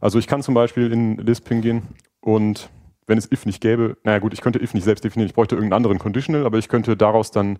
Also 0.00 0.20
ich 0.20 0.28
kann 0.28 0.42
zum 0.42 0.54
Beispiel 0.54 0.92
in 0.92 1.16
Lisp 1.16 1.48
hingehen 1.48 1.82
und 2.20 2.70
wenn 3.08 3.18
es 3.18 3.30
if 3.32 3.44
nicht 3.44 3.60
gäbe, 3.60 3.96
naja 4.04 4.20
gut, 4.20 4.32
ich 4.32 4.40
könnte 4.40 4.62
if 4.62 4.72
nicht 4.72 4.84
selbst 4.84 5.02
definieren, 5.04 5.28
ich 5.28 5.34
bräuchte 5.34 5.56
irgendeinen 5.56 5.78
anderen 5.78 5.98
Conditional, 5.98 6.46
aber 6.46 6.58
ich 6.58 6.68
könnte 6.68 6.96
daraus 6.96 7.32
dann 7.32 7.58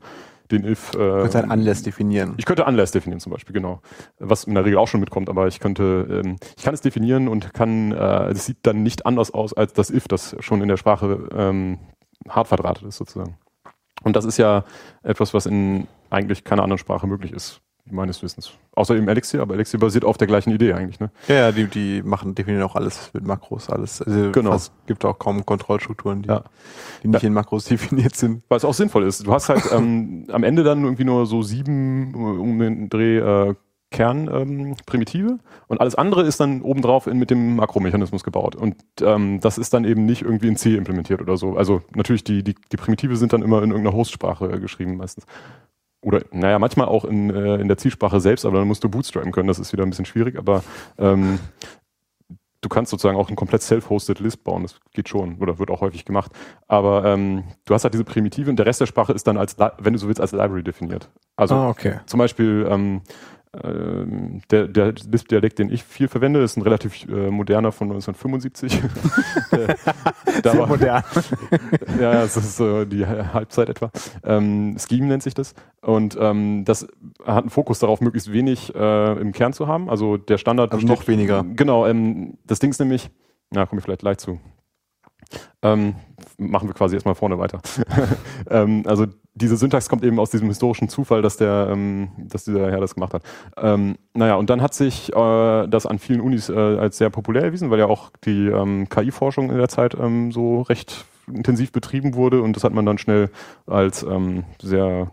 den 0.51 0.65
if. 0.65 0.95
Äh, 0.95 0.99
Du 0.99 1.35
halt 1.35 1.51
Unless 1.51 1.83
definieren. 1.83 2.35
ich 2.37 2.45
könnte 2.45 2.65
Unless 2.65 2.93
definieren 2.93 3.21
zum 3.21 3.33
Beispiel, 3.33 3.53
genau. 3.55 3.81
Was 4.19 4.45
in 4.45 4.55
der 4.55 4.65
Regel 4.65 4.79
auch 4.79 4.89
schon 4.89 5.01
mitkommt, 5.01 5.29
aber 5.29 5.47
ich 5.47 5.61
könnte, 5.61 6.23
ähm, 6.25 6.37
ich 6.57 6.65
kann 6.65 6.75
es 6.75 6.81
definieren 6.81 7.29
und 7.29 7.53
kann, 7.55 7.93
äh, 7.93 8.29
es 8.31 8.47
sieht 8.47 8.59
dann 8.63 8.83
nicht 8.83 9.07
anders 9.07 9.33
aus 9.33 9.53
als 9.55 9.73
das 9.73 9.91
if, 9.91 10.09
das 10.09 10.37
schon 10.41 10.63
in 10.63 10.69
der 10.69 10.77
Sprache 10.77 11.29
ähm, 11.35 11.79
hart 12.29 12.49
verdrahtet 12.49 12.85
ist 12.87 12.97
sozusagen. 12.97 13.37
Und 14.03 14.17
das 14.17 14.25
ist 14.25 14.39
ja 14.39 14.65
etwas, 15.03 15.35
was 15.35 15.47
in 15.47 15.87
eigentlich 16.09 16.45
keiner 16.45 16.63
anderen 16.63 16.79
Sprache 16.79 17.07
möglich 17.07 17.33
ist, 17.33 17.61
meines 17.93 18.23
Wissens. 18.23 18.53
Außer 18.75 18.97
eben 18.97 19.09
Elixir, 19.09 19.43
aber 19.43 19.55
Elixir 19.55 19.79
basiert 19.81 20.05
auf 20.05 20.17
der 20.17 20.27
gleichen 20.27 20.51
Idee 20.53 20.73
eigentlich, 20.73 21.01
ne? 21.01 21.11
Ja, 21.29 21.35
ja, 21.35 21.53
die, 21.53 21.67
die 21.67 22.03
machen, 22.03 22.35
definieren 22.35 22.63
auch 22.65 22.77
alles 22.77 23.11
mit 23.13 23.27
Makros, 23.27 23.69
alles. 23.71 24.01
Also 24.03 24.33
Genau. 24.33 24.55
Es 24.55 24.73
gibt 24.87 25.05
auch 25.05 25.19
kaum 25.19 25.45
Kontrollstrukturen, 25.47 26.23
die, 26.23 26.29
Ja. 26.29 26.45
die 27.03 27.09
nicht 27.09 27.23
in 27.25 27.33
Makros 27.33 27.65
definiert 27.67 28.17
sind. 28.17 28.43
Weil 28.49 28.59
es 28.59 28.65
auch 28.65 28.75
sinnvoll 28.75 29.05
ist. 29.05 29.27
Du 29.27 29.33
hast 29.33 29.49
halt 29.49 29.65
ähm, 29.73 30.27
am 30.31 30.43
Ende 30.45 30.63
dann 30.63 30.83
irgendwie 30.85 31.05
nur 31.05 31.27
so 31.27 31.43
sieben 31.43 32.13
äh, 32.15 32.17
um 32.17 32.59
den 32.59 32.89
Dreh 32.89 33.19
äh, 33.19 33.55
Kernprimitive 33.93 35.29
ähm, 35.29 35.41
und 35.69 35.81
alles 35.81 35.95
andere 35.97 36.23
ist 36.23 36.39
dann 36.41 36.63
obendrauf 36.63 37.07
in, 37.09 37.19
mit 37.19 37.31
dem 37.31 37.57
Makromechanismus 37.57 38.23
gebaut. 38.23 38.55
Und 38.55 38.77
ähm, 39.03 39.41
das 39.41 39.59
ist 39.59 39.75
dann 39.75 39.85
eben 39.85 40.07
nicht 40.07 40.23
irgendwie 40.23 40.49
in 40.49 40.57
C 40.57 40.77
implementiert 40.77 41.21
oder 41.21 41.37
so. 41.37 41.57
Also 41.57 41.83
natürlich, 41.95 42.23
die, 42.25 42.43
die, 42.43 42.55
die 42.71 42.77
Primitive 42.77 43.17
sind 43.17 43.33
dann 43.33 43.43
immer 43.43 43.63
in 43.63 43.71
irgendeiner 43.71 43.97
Hostsprache 43.97 44.51
äh, 44.53 44.61
geschrieben 44.61 44.97
meistens. 44.97 45.27
Oder, 46.03 46.23
naja, 46.33 46.59
manchmal 46.59 46.89
auch 46.89 47.05
in, 47.05 47.31
äh, 47.31 47.57
in 47.57 47.69
der 47.69 47.77
Zielsprache 47.77 48.21
selbst, 48.21 48.47
aber 48.47 48.59
dann 48.59 48.69
musst 48.69 48.83
du 48.83 48.89
bootstrappen 48.89 49.33
können. 49.33 49.49
Das 49.49 49.59
ist 49.59 49.73
wieder 49.73 49.85
ein 49.85 49.91
bisschen 49.91 50.07
schwierig, 50.07 50.39
aber 50.39 50.65
ähm, 50.99 51.39
du 52.63 52.69
kannst 52.69 52.91
sozusagen 52.91 53.19
auch 53.19 53.29
ein 53.29 53.37
komplett 53.37 53.63
self-hosted 53.63 54.19
List 54.21 54.45
bauen. 54.45 54.63
Das 54.63 54.77
geht 54.93 55.09
schon 55.09 55.37
oder 55.39 55.59
wird 55.59 55.71
auch 55.71 55.81
häufig 55.81 56.05
gemacht. 56.05 56.33
Aber 56.69 57.05
ähm, 57.05 57.45
du 57.65 57.75
hast 57.75 57.85
halt 57.85 57.95
diese 57.95 58.05
Primitive 58.05 58.51
und 58.51 58.57
der 58.57 58.67
Rest 58.67 58.81
der 58.81 58.87
Sprache 58.87 59.13
ist 59.13 59.27
dann 59.27 59.37
als, 59.37 59.57
wenn 59.79 59.93
du 59.93 59.99
so 59.99 60.09
willst, 60.09 60.21
als 60.21 60.33
Library 60.33 60.63
definiert. 60.63 61.11
Also 61.37 61.55
ah, 61.55 61.69
okay. 61.69 62.01
zum 62.07 62.19
Beispiel 62.19 62.67
ähm, 62.71 63.03
der, 63.53 64.69
der 64.69 64.93
Lisp-Dialekt, 64.93 65.59
den 65.59 65.71
ich 65.73 65.83
viel 65.83 66.07
verwende, 66.07 66.41
ist 66.41 66.57
ein 66.57 66.63
relativ 66.63 67.09
äh, 67.09 67.31
moderner 67.31 67.73
von 67.73 67.91
1975. 67.91 68.81
Äh, 69.51 69.75
da 70.43 70.53
Sehr 70.53 70.61
war- 70.61 70.69
modern. 70.69 71.03
ja, 72.01 72.13
das 72.13 72.37
ist 72.37 72.57
so 72.57 72.85
die 72.85 73.05
Halbzeit 73.05 73.69
etwa. 73.69 73.91
Ähm, 74.23 74.77
Scheme 74.79 75.07
nennt 75.07 75.25
sich 75.25 75.35
das. 75.35 75.55
Und 75.81 76.17
ähm, 76.21 76.65
das 76.65 76.87
hat 77.25 77.43
einen 77.43 77.51
Fokus 77.51 77.81
darauf, 77.81 78.01
möglichst 78.01 78.33
wenig 78.33 78.73
äh, 78.75 79.13
im 79.21 79.33
Kern 79.33 79.53
zu 79.53 79.67
haben. 79.67 79.91
Also 79.91 80.17
der 80.17 80.39
Standard. 80.39 80.73
Also 80.73 80.87
noch 80.87 81.09
weniger. 81.09 81.45
Genau, 81.45 81.87
ähm, 81.87 82.39
das 82.47 82.61
Ding 82.61 82.71
ist 82.71 82.79
nämlich, 82.79 83.11
na, 83.51 83.67
komme 83.67 83.81
ich 83.81 83.85
vielleicht 83.85 84.03
gleich 84.03 84.19
zu. 84.19 84.39
Ähm, 85.63 85.95
machen 86.39 86.69
wir 86.69 86.75
quasi 86.75 86.95
erstmal 86.97 87.15
vorne 87.15 87.39
weiter. 87.39 87.61
ähm, 88.49 88.83
also 88.87 89.07
diese 89.35 89.57
Syntax 89.57 89.89
kommt 89.89 90.05
eben 90.05 90.19
aus 90.19 90.31
diesem 90.31 90.49
historischen 90.49 90.89
Zufall, 90.89 91.23
dass 91.23 91.37
der, 91.37 91.69
ähm, 91.71 92.11
dass 92.19 92.45
dieser 92.45 92.71
Herr 92.71 92.81
das 92.81 92.95
gemacht 92.95 93.15
hat. 93.15 93.23
Ähm, 93.57 93.97
naja, 94.15 94.35
und 94.35 94.51
dann 94.51 94.61
hat 94.61 94.75
sich 94.75 95.13
äh, 95.15 95.67
das 95.69 95.87
an 95.87 95.99
vielen 95.99 96.21
Unis 96.21 96.49
äh, 96.49 96.55
als 96.55 96.99
sehr 96.99 97.11
populär 97.11 97.45
erwiesen, 97.45 97.71
weil 97.71 97.79
ja 97.79 97.87
auch 97.87 98.11
die 98.25 98.47
ähm, 98.47 98.89
KI-Forschung 98.89 99.51
in 99.51 99.59
der 99.59 99.69
Zeit 99.69 99.95
ähm, 99.95 100.33
so 100.33 100.63
recht 100.63 101.05
intensiv 101.29 101.71
betrieben 101.71 102.15
wurde 102.15 102.43
und 102.43 102.57
das 102.57 102.65
hat 102.65 102.73
man 102.73 102.85
dann 102.85 102.99
schnell 102.99 103.31
als 103.67 104.03
ähm, 104.03 104.45
sehr 104.61 105.13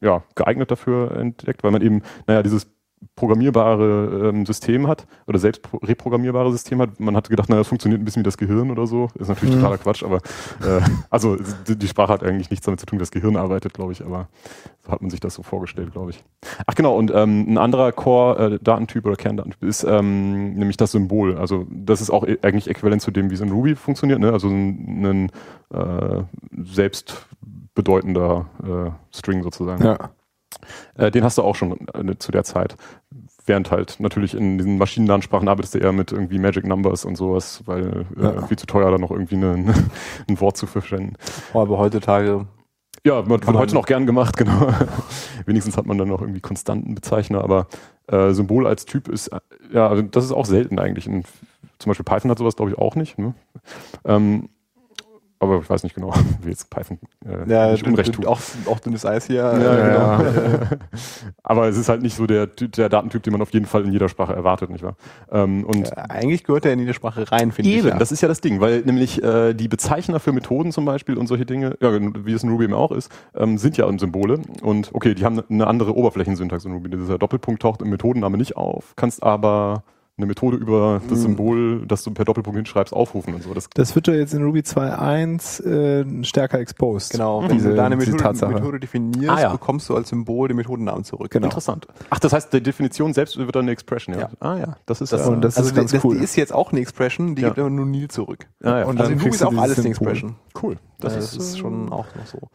ja, 0.00 0.22
geeignet 0.34 0.70
dafür 0.70 1.16
entdeckt, 1.16 1.64
weil 1.64 1.70
man 1.70 1.80
eben, 1.80 2.02
naja, 2.26 2.42
dieses 2.42 2.73
programmierbare 3.16 4.30
ähm, 4.30 4.46
System 4.46 4.86
hat 4.86 5.06
oder 5.26 5.38
selbst 5.38 5.62
pro- 5.62 5.78
reprogrammierbare 5.78 6.50
System 6.52 6.80
hat. 6.80 6.98
Man 7.00 7.16
hat 7.16 7.28
gedacht, 7.28 7.48
naja, 7.48 7.60
das 7.60 7.68
funktioniert 7.68 8.00
ein 8.00 8.04
bisschen 8.04 8.20
wie 8.20 8.24
das 8.24 8.36
Gehirn 8.38 8.70
oder 8.70 8.86
so. 8.86 9.08
Ist 9.18 9.28
natürlich 9.28 9.54
Mhm. 9.54 9.60
totaler 9.60 9.78
Quatsch, 9.78 10.02
aber 10.02 10.16
äh, 10.16 10.80
also 11.10 11.36
die, 11.68 11.76
die 11.76 11.88
Sprache 11.88 12.12
hat 12.12 12.22
eigentlich 12.22 12.50
nichts 12.50 12.66
damit 12.66 12.80
zu 12.80 12.86
tun, 12.86 12.98
wie 12.98 13.02
das 13.02 13.10
Gehirn 13.10 13.36
arbeitet, 13.36 13.74
glaube 13.74 13.92
ich, 13.92 14.04
aber 14.04 14.28
so 14.84 14.92
hat 14.92 15.00
man 15.00 15.10
sich 15.10 15.20
das 15.20 15.34
so 15.34 15.42
vorgestellt, 15.42 15.92
glaube 15.92 16.10
ich. 16.10 16.24
Ach 16.66 16.74
genau, 16.74 16.96
und 16.96 17.10
ähm, 17.14 17.46
ein 17.48 17.58
anderer 17.58 17.92
Core-Datentyp 17.92 19.06
oder 19.06 19.16
Kerndatentyp 19.16 19.62
ist 19.62 19.84
ähm, 19.84 20.54
nämlich 20.54 20.76
das 20.76 20.92
Symbol. 20.92 21.36
Also 21.38 21.66
das 21.70 22.00
ist 22.00 22.10
auch 22.10 22.24
e- 22.26 22.38
eigentlich 22.42 22.68
äquivalent 22.68 23.00
zu 23.02 23.10
dem, 23.10 23.30
wie 23.30 23.34
es 23.34 23.40
in 23.40 23.50
Ruby 23.50 23.74
funktioniert, 23.76 24.20
ne? 24.20 24.32
Also 24.32 24.48
ein, 24.48 25.30
ein 25.72 25.76
äh, 25.78 26.22
selbstbedeutender 26.62 28.46
äh, 28.62 29.16
String 29.16 29.42
sozusagen. 29.42 29.84
Ja. 29.84 29.98
Äh, 30.96 31.10
den 31.10 31.24
hast 31.24 31.38
du 31.38 31.42
auch 31.42 31.54
schon 31.56 31.86
äh, 31.94 32.16
zu 32.18 32.32
der 32.32 32.44
Zeit. 32.44 32.76
Während 33.46 33.70
halt 33.70 33.96
natürlich 34.00 34.34
in 34.34 34.56
diesen 34.58 34.78
maschinennahen 34.78 35.20
Sprachen 35.22 35.48
arbeitest 35.48 35.74
du 35.74 35.78
eher 35.78 35.92
mit 35.92 36.12
irgendwie 36.12 36.38
Magic 36.38 36.66
Numbers 36.66 37.04
und 37.04 37.16
sowas, 37.16 37.62
weil 37.66 38.06
äh, 38.16 38.22
Ja. 38.22 38.46
viel 38.46 38.58
zu 38.58 38.66
teuer 38.66 38.90
da 38.90 38.98
noch 38.98 39.10
irgendwie 39.10 39.36
eine, 39.36 39.74
ein 40.28 40.40
Wort 40.40 40.56
zu 40.56 40.66
verschwenden. 40.66 41.16
Oh, 41.52 41.60
aber 41.60 41.76
heutzutage, 41.78 42.46
Ja, 43.04 43.28
wird 43.28 43.46
heute 43.46 43.74
noch 43.74 43.84
gern 43.86 44.06
gemacht, 44.06 44.36
genau. 44.38 44.68
Wenigstens 45.44 45.76
hat 45.76 45.84
man 45.86 45.98
dann 45.98 46.08
noch 46.08 46.22
irgendwie 46.22 46.40
konstanten 46.40 46.94
Bezeichner, 46.94 47.44
aber 47.44 47.66
äh, 48.06 48.30
Symbol 48.32 48.66
als 48.66 48.86
Typ 48.86 49.08
ist, 49.08 49.30
ja, 49.72 49.88
also 49.88 50.02
das 50.02 50.24
ist 50.24 50.32
auch 50.32 50.46
selten 50.46 50.78
eigentlich. 50.78 51.06
In, 51.06 51.24
zum 51.78 51.90
Beispiel 51.90 52.04
Python 52.04 52.30
hat 52.30 52.38
sowas, 52.38 52.56
glaube 52.56 52.70
ich, 52.70 52.78
auch 52.78 52.94
nicht. 52.96 53.18
Ne? 53.18 53.34
Ähm, 54.06 54.48
aber 55.44 55.60
ich 55.60 55.70
weiß 55.70 55.82
nicht 55.84 55.94
genau, 55.94 56.12
wie 56.42 56.50
jetzt 56.50 56.70
Python 56.70 56.98
äh, 57.26 57.50
ja, 57.50 57.72
nicht 57.72 57.86
Unrecht 57.86 58.14
tut. 58.14 58.26
auch, 58.26 58.40
auch 58.66 58.80
dünnes 58.80 59.06
Eis 59.06 59.26
hier. 59.26 59.36
Ja, 59.36 60.18
äh, 60.18 60.22
genau. 60.22 60.40
äh, 60.40 60.76
Aber 61.42 61.68
es 61.68 61.76
ist 61.76 61.88
halt 61.88 62.02
nicht 62.02 62.16
so 62.16 62.26
der, 62.26 62.46
der 62.46 62.88
Datentyp, 62.88 63.22
den 63.22 63.32
man 63.32 63.42
auf 63.42 63.52
jeden 63.52 63.66
Fall 63.66 63.84
in 63.84 63.92
jeder 63.92 64.08
Sprache 64.08 64.34
erwartet, 64.34 64.70
nicht 64.70 64.82
wahr? 64.82 64.96
Ähm, 65.30 65.64
und 65.64 65.90
äh, 65.92 66.00
eigentlich 66.08 66.44
gehört 66.44 66.66
er 66.66 66.72
in 66.72 66.80
jede 66.80 66.94
Sprache 66.94 67.30
rein, 67.30 67.52
finde 67.52 67.70
ich. 67.70 67.78
Eben, 67.78 67.88
ja. 67.88 67.98
das 67.98 68.12
ist 68.12 68.20
ja 68.20 68.28
das 68.28 68.40
Ding, 68.40 68.60
weil 68.60 68.80
nämlich 68.80 69.22
äh, 69.22 69.54
die 69.54 69.68
Bezeichner 69.68 70.20
für 70.20 70.32
Methoden 70.32 70.72
zum 70.72 70.84
Beispiel 70.84 71.16
und 71.16 71.26
solche 71.26 71.46
Dinge, 71.46 71.76
ja, 71.80 71.90
wie 72.24 72.32
es 72.32 72.42
in 72.42 72.50
Ruby 72.50 72.64
eben 72.64 72.74
auch 72.74 72.92
ist, 72.92 73.10
ähm, 73.34 73.58
sind 73.58 73.76
ja 73.76 73.86
Symbole. 73.98 74.40
Und 74.62 74.90
okay, 74.92 75.14
die 75.14 75.24
haben 75.24 75.42
eine 75.48 75.66
andere 75.66 75.94
Oberflächensyntax 75.94 76.64
in 76.64 76.72
Ruby. 76.72 76.90
Dieser 76.90 77.18
Doppelpunkt 77.18 77.62
taucht 77.62 77.82
im 77.82 77.90
Methodenname 77.90 78.36
nicht 78.36 78.56
auf, 78.56 78.94
kannst 78.96 79.22
aber 79.22 79.84
eine 80.16 80.26
Methode 80.26 80.56
über 80.56 81.00
das 81.08 81.18
Mhm. 81.18 81.22
Symbol, 81.22 81.86
das 81.88 82.04
du 82.04 82.12
per 82.12 82.24
Doppelpunkt 82.24 82.56
hinschreibst, 82.56 82.92
aufrufen 82.94 83.34
und 83.34 83.42
so. 83.42 83.52
Das, 83.52 83.68
Das 83.74 83.94
wird 83.96 84.06
ja 84.06 84.14
jetzt 84.14 84.32
in 84.32 84.44
Ruby 84.44 84.60
2.1 84.62 85.60
äh, 85.66 86.24
stärker 86.24 86.60
exposed. 86.60 87.10
Genau, 87.10 87.42
wenn 87.42 87.50
diese, 87.56 87.70
du 87.70 87.74
deine 87.74 87.96
Methode, 87.96 88.16
Tatsache. 88.18 88.52
Methode 88.52 88.78
definierst, 88.78 89.28
Ah, 89.28 89.40
ja. 89.40 89.52
bekommst 89.52 89.88
du 89.88 89.96
als 89.96 90.10
Symbol 90.10 90.46
den 90.48 90.56
Methodennamen 90.56 91.02
zurück. 91.02 91.30
Genau. 91.32 91.46
Interessant. 91.46 91.88
Ach, 92.10 92.20
das 92.20 92.32
heißt, 92.32 92.52
die 92.52 92.62
Definition 92.62 93.12
selbst 93.12 93.36
wird 93.36 93.54
dann 93.56 93.62
eine 93.62 93.72
Expression, 93.72 94.14
ja? 94.14 94.20
Ja. 94.22 94.30
Ah 94.38 94.56
ja, 94.56 94.76
das 94.86 95.00
ist 95.00 95.12
Das, 95.12 95.22
ja. 95.26 95.32
und 95.32 95.40
das 95.42 95.56
also 95.56 95.70
ist 95.70 95.74
ganz 95.74 95.90
das, 95.90 96.04
cool. 96.04 96.16
Die 96.18 96.22
ist 96.24 96.36
jetzt 96.36 96.54
auch 96.54 96.70
eine 96.70 96.80
Expression, 96.80 97.34
die 97.34 97.42
Ja. 97.42 97.48
gibt 97.48 97.58
aber 97.58 97.70
nur 97.70 97.86
Nil 97.86 98.06
zurück. 98.08 98.46
ah, 98.62 98.78
ja. 98.80 98.84
und 98.84 98.90
also 98.90 98.90
in 98.90 98.96
dann 98.96 99.06
Ruby 99.08 99.22
kriegst 99.22 99.34
ist 99.34 99.40
du 99.42 99.48
auch 99.56 99.60
alles 99.62 99.78
eine. 99.80 99.88
Expression. 99.88 100.36
cool. 100.62 100.76
Das, 101.00 101.14
Das, 101.14 101.36
ist, 101.36 101.54
äh, 101.56 101.58
schon 101.58 101.92
auch 101.92 102.06
noch 102.14 102.24
so. 102.26 102.38
Ja, 102.38 102.48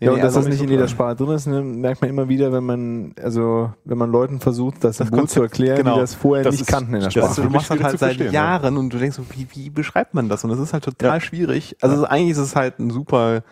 Nee, 0.00 0.08
und 0.10 0.16
dass 0.18 0.36
also 0.36 0.38
das 0.40 0.46
nicht 0.48 0.60
in 0.62 0.68
so 0.68 0.72
jeder 0.72 0.84
cool. 0.84 0.88
Sprache 0.88 1.16
drin 1.16 1.30
ist, 1.30 1.46
ne, 1.46 1.60
merkt 1.60 2.00
man 2.00 2.08
immer 2.08 2.28
wieder, 2.28 2.50
wenn 2.52 2.64
man, 2.64 3.12
also 3.22 3.72
wenn 3.84 3.98
man 3.98 4.10
Leuten 4.10 4.40
versucht, 4.40 4.82
das, 4.84 4.98
Symbol 4.98 5.18
Konzept- 5.18 5.32
zu 5.34 5.42
erklären, 5.42 5.76
genau. 5.78 5.94
die 5.96 6.00
das 6.00 6.14
vorher 6.14 6.44
Das 6.44 6.52
nicht 6.54 6.62
ist- 6.62 6.68
kannten 6.68 6.94
in 7.04 7.10
der 7.10 7.10
das 7.10 7.12
Sprache. 7.12 7.28
Also, 7.28 7.42
du 7.42 7.50
machst 7.50 7.70
das 7.70 7.82
halt 7.82 7.98
seit 7.98 8.16
ja. 8.18 8.30
Jahren 8.30 8.76
und 8.76 8.92
du 8.92 8.98
denkst 8.98 9.16
so, 9.16 9.24
wie, 9.30 9.46
wie 9.54 9.70
beschreibt 9.70 10.14
man 10.14 10.28
das? 10.28 10.44
Und 10.44 10.50
das 10.50 10.58
ist 10.58 10.72
halt 10.72 10.84
total 10.84 11.14
Ja. 11.16 11.20
schwierig. 11.20 11.76
Also 11.80 12.04
eigentlich 12.04 12.30
ist 12.32 12.38
es 12.38 12.56
halt 12.56 12.78
ein 12.78 12.90
super 12.90 13.42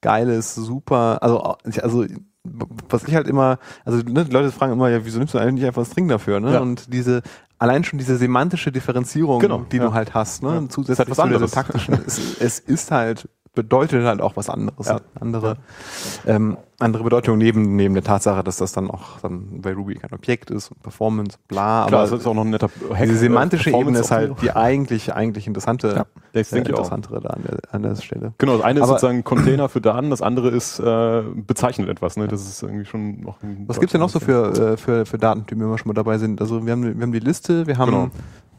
geiles, 0.00 0.54
super, 0.54 1.18
also, 1.22 1.56
also 1.82 2.04
was 2.88 3.04
ich 3.04 3.14
halt 3.14 3.26
immer, 3.26 3.58
also 3.84 3.98
ne, 3.98 4.24
die 4.24 4.30
Leute 4.32 4.52
fragen 4.52 4.72
immer, 4.72 4.88
ja, 4.88 5.04
wieso 5.04 5.18
nimmst 5.18 5.34
du 5.34 5.38
eigentlich 5.38 5.54
nicht 5.54 5.66
einfach 5.66 5.82
ein 5.82 5.86
String 5.90 6.08
dafür? 6.08 6.38
Ne? 6.40 6.52
Ja. 6.52 6.60
Und 6.60 6.92
diese, 6.92 7.22
allein 7.58 7.82
schon 7.82 7.98
diese 7.98 8.16
semantische 8.16 8.70
Differenzierung, 8.70 9.40
Genau, 9.40 9.64
die 9.70 9.78
ja. 9.78 9.84
du 9.84 9.94
halt 9.94 10.14
hast, 10.14 10.42
ne? 10.42 10.54
Ja. 10.62 10.68
zusätzlich 10.68 10.98
halt 10.98 11.10
was 11.10 11.16
zu 11.16 11.22
der 11.22 11.34
anderes. 11.36 11.50
syntaktischen, 11.50 11.94
es, 12.06 12.40
es 12.40 12.58
ist 12.60 12.90
halt 12.90 13.28
bedeutet 13.54 14.04
halt 14.04 14.20
auch 14.20 14.36
was 14.36 14.48
anderes. 14.50 14.86
Ja. 14.86 15.00
Andere, 15.18 15.56
ähm, 16.26 16.58
andere 16.78 17.04
Bedeutung 17.04 17.38
neben, 17.38 17.74
neben 17.76 17.94
der 17.94 18.04
Tatsache, 18.04 18.44
dass 18.44 18.58
das 18.58 18.72
dann 18.72 18.90
auch 18.90 19.18
dann 19.22 19.60
bei 19.62 19.72
Ruby 19.72 19.94
kein 19.94 20.12
Objekt 20.12 20.50
ist 20.50 20.70
und 20.70 20.82
Performance, 20.82 21.38
bla, 21.48 21.86
Klar, 21.86 22.00
aber 22.02 22.10
das 22.10 22.20
ist 22.20 22.26
auch 22.26 22.34
noch 22.34 22.44
ein 22.44 22.50
netter 22.50 22.68
Hack, 22.90 23.02
diese 23.04 23.14
äh, 23.14 23.16
semantische 23.16 23.70
Ebene 23.70 23.98
ist 24.00 24.10
halt 24.10 24.34
die 24.42 24.50
eigentlich, 24.50 25.14
eigentlich 25.14 25.46
interessante, 25.46 25.88
Ja, 25.96 26.06
Das 26.32 26.52
äh, 26.52 26.58
ich 26.58 26.64
auch. 26.64 26.68
interessantere 26.68 27.20
da 27.20 27.30
an 27.30 27.42
der, 27.48 27.58
an 27.74 27.82
der 27.82 27.96
Stelle. 27.96 28.34
Genau, 28.38 28.56
das 28.56 28.64
eine 28.64 28.80
ist 28.80 28.84
Aber- 28.84 28.92
sozusagen 28.98 29.24
Container 29.24 29.68
für 29.68 29.80
Daten, 29.80 30.10
das 30.10 30.20
andere 30.20 30.50
ist 30.50 30.78
äh, 30.78 31.22
bezeichnet 31.34 31.88
etwas. 31.88 32.16
Ne? 32.16 32.28
Das 32.28 32.42
ist 32.42 32.62
irgendwie 32.62 32.84
schon 32.84 33.20
noch 33.20 33.42
ein 33.42 33.64
Was 33.66 33.80
gibt's 33.80 33.92
denn 33.92 34.00
noch 34.00 34.10
so 34.10 34.20
für, 34.20 34.72
äh, 34.72 34.76
für, 34.76 35.06
für 35.06 35.18
Datentypen, 35.18 35.62
wenn 35.64 35.70
wir 35.70 35.78
schon 35.78 35.88
mal 35.88 35.94
dabei 35.94 36.18
sind? 36.18 36.40
Also 36.40 36.64
wir 36.66 36.72
haben, 36.72 36.82
wir 36.98 37.02
haben 37.02 37.12
die 37.12 37.20
Liste, 37.20 37.66
wir 37.66 37.78
haben 37.78 38.10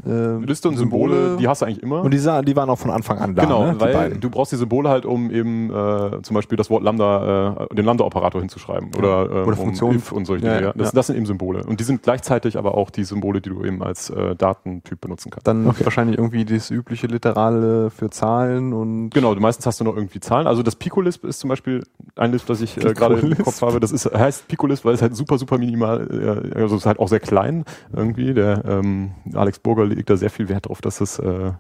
äh, 0.06 0.38
Liste 0.46 0.70
und 0.70 0.78
Symbole, 0.78 1.38
die 1.40 1.48
hast 1.48 1.62
du 1.62 1.66
eigentlich 1.66 1.82
immer. 1.82 2.02
Und 2.04 2.14
die, 2.14 2.18
die 2.18 2.56
waren 2.56 2.70
auch 2.70 2.78
von 2.78 2.92
Anfang 2.92 3.18
an 3.18 3.36
da, 3.36 3.44
genau, 3.44 3.66
ne, 3.66 3.80
weil 3.80 4.12
du 4.12 4.30
brauchst 4.30 4.52
die 4.52 4.56
Symbole 4.56 4.90
halt, 4.90 5.06
um 5.06 5.32
eben 5.32 5.70
äh, 5.72 6.22
zum 6.22 6.36
Beispiel 6.36 6.56
das 6.58 6.70
Wort 6.70 6.84
Lambda, 6.84 7.58
äh, 7.72 7.76
den 7.76 7.86
Lambda-Operator 8.08 8.42
hinzuschreiben 8.42 8.90
oder, 8.98 9.24
ähm, 9.26 9.32
Oder 9.44 9.48
um 9.48 9.56
Funktionen. 9.56 9.98
if 9.98 10.12
und 10.12 10.26
solche 10.26 10.46
Ja, 10.46 10.54
Dinge. 10.56 10.68
Ja, 10.68 10.74
Das, 10.74 10.88
ja. 10.90 10.96
das 10.96 11.08
sind 11.08 11.16
eben 11.18 11.26
Symbole. 11.26 11.64
Und 11.66 11.80
die 11.80 11.84
sind 11.84 12.04
gleichzeitig 12.04 12.58
aber 12.58 12.76
auch 12.76 12.90
die 12.90 13.04
Symbole, 13.04 13.42
die 13.42 13.50
du 13.50 13.64
eben 13.64 13.84
als 13.84 14.10
äh, 14.10 14.36
Datentyp 14.36 15.00
benutzen 15.02 15.30
kannst. 15.32 15.48
dann 15.48 15.68
Okay. 15.68 15.84
wahrscheinlich 15.86 16.18
irgendwie 16.18 16.46
das 16.46 16.70
übliche 16.72 17.08
Literale 17.08 17.90
für 17.90 18.10
Zahlen 18.10 18.74
und 18.74 19.10
Genau, 19.12 19.34
du 19.36 19.42
meistens 19.42 19.66
hast 19.66 19.80
du 19.80 19.84
noch 19.84 19.96
irgendwie 19.96 20.20
Zahlen. 20.20 20.48
Also 20.48 20.64
das 20.64 20.76
Picolisp 20.76 21.26
ist 21.26 21.40
zum 21.40 21.50
Beispiel 21.50 21.84
ein 22.16 22.32
Lisp, 22.32 22.48
das 22.48 22.62
ich 22.62 22.78
äh, 22.78 22.94
gerade 22.94 23.16
im. 23.20 23.38
Kopf 23.38 23.62
habe. 23.62 23.80
Das 23.80 23.92
ist, 23.92 24.06
heißt 24.06 24.48
Picolisp, 24.48 24.86
weil 24.86 24.94
es 24.94 25.02
halt 25.02 25.16
super, 25.16 25.38
super 25.38 25.58
minimal, 25.58 26.08
äh, 26.54 26.60
also 26.62 26.76
es 26.76 26.82
ist 26.82 26.86
halt 26.86 27.00
auch 27.00 27.08
sehr 27.08 27.20
klein 27.20 27.66
irgendwie. 27.94 28.34
Der 28.34 28.64
ähm, 28.66 29.12
Alex 29.34 29.60
Burger 29.60 29.86
legt 29.86 30.10
da 30.10 30.18
sehr 30.18 30.30
viel 30.30 30.50
Wert 30.50 30.68
drauf, 30.68 30.82
dass 30.82 31.02
es 31.02 31.20
äh, 31.20 31.52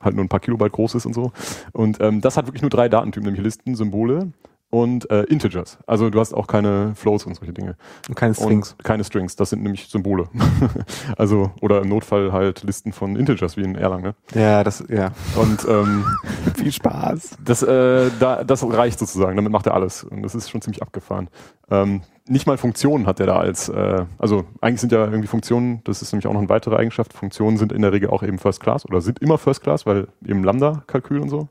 halt 0.00 0.14
nur 0.14 0.24
ein 0.24 0.28
paar 0.28 0.40
Kilobyte 0.40 0.72
groß 0.72 0.94
ist 0.94 1.06
und 1.06 1.14
so. 1.14 1.32
Und 1.72 2.00
ähm, 2.00 2.20
das 2.20 2.36
hat 2.36 2.46
wirklich 2.46 2.62
nur 2.62 2.70
drei 2.70 2.88
Datentypen, 2.88 3.24
nämlich 3.26 3.42
Listen, 3.42 3.74
Symbole 3.74 4.32
und 4.70 5.10
äh, 5.10 5.22
Integers. 5.24 5.78
Also 5.86 6.10
du 6.10 6.20
hast 6.20 6.34
auch 6.34 6.46
keine 6.46 6.94
Floats 6.94 7.24
und 7.24 7.34
solche 7.34 7.52
Dinge. 7.52 7.76
Und 8.08 8.14
keine 8.14 8.34
Strings. 8.34 8.72
Und 8.72 8.84
keine 8.84 9.04
Strings, 9.04 9.36
das 9.36 9.50
sind 9.50 9.62
nämlich 9.62 9.88
Symbole. 9.88 10.28
also, 11.16 11.52
oder 11.60 11.80
im 11.82 11.88
Notfall 11.88 12.32
halt 12.32 12.62
Listen 12.64 12.92
von 12.92 13.16
Integers 13.16 13.56
wie 13.56 13.62
in 13.62 13.76
Erlang. 13.76 14.02
Ne? 14.02 14.14
Ja, 14.34 14.62
das, 14.64 14.84
ja. 14.88 15.10
Und 15.36 15.66
ähm, 15.68 16.04
Viel 16.56 16.72
Spaß. 16.72 17.38
das, 17.44 17.62
äh, 17.62 18.10
da, 18.20 18.44
das 18.44 18.62
reicht 18.64 18.98
sozusagen, 18.98 19.36
damit 19.36 19.52
macht 19.52 19.66
er 19.66 19.74
alles. 19.74 20.04
Und 20.04 20.22
das 20.22 20.34
ist 20.34 20.50
schon 20.50 20.60
ziemlich 20.60 20.82
abgefahren. 20.82 21.28
Ähm, 21.70 22.02
nicht 22.26 22.46
mal 22.46 22.58
Funktionen 22.58 23.06
hat 23.06 23.20
er 23.20 23.26
da 23.26 23.38
als, 23.38 23.70
äh, 23.70 24.04
also 24.18 24.44
eigentlich 24.60 24.80
sind 24.80 24.92
ja 24.92 25.04
irgendwie 25.06 25.28
Funktionen, 25.28 25.82
das 25.84 26.02
ist 26.02 26.12
nämlich 26.12 26.26
auch 26.26 26.32
noch 26.34 26.40
eine 26.40 26.48
weitere 26.50 26.76
Eigenschaft, 26.76 27.14
Funktionen 27.14 27.56
sind 27.56 27.72
in 27.72 27.80
der 27.80 27.92
Regel 27.92 28.10
auch 28.10 28.22
eben 28.22 28.38
First 28.38 28.60
Class 28.60 28.84
oder 28.84 29.00
sind 29.00 29.20
immer 29.20 29.38
First 29.38 29.62
Class, 29.62 29.86
weil 29.86 30.08
eben 30.24 30.44
Lambda-Kalkül 30.44 31.20
und 31.20 31.30
so. 31.30 31.48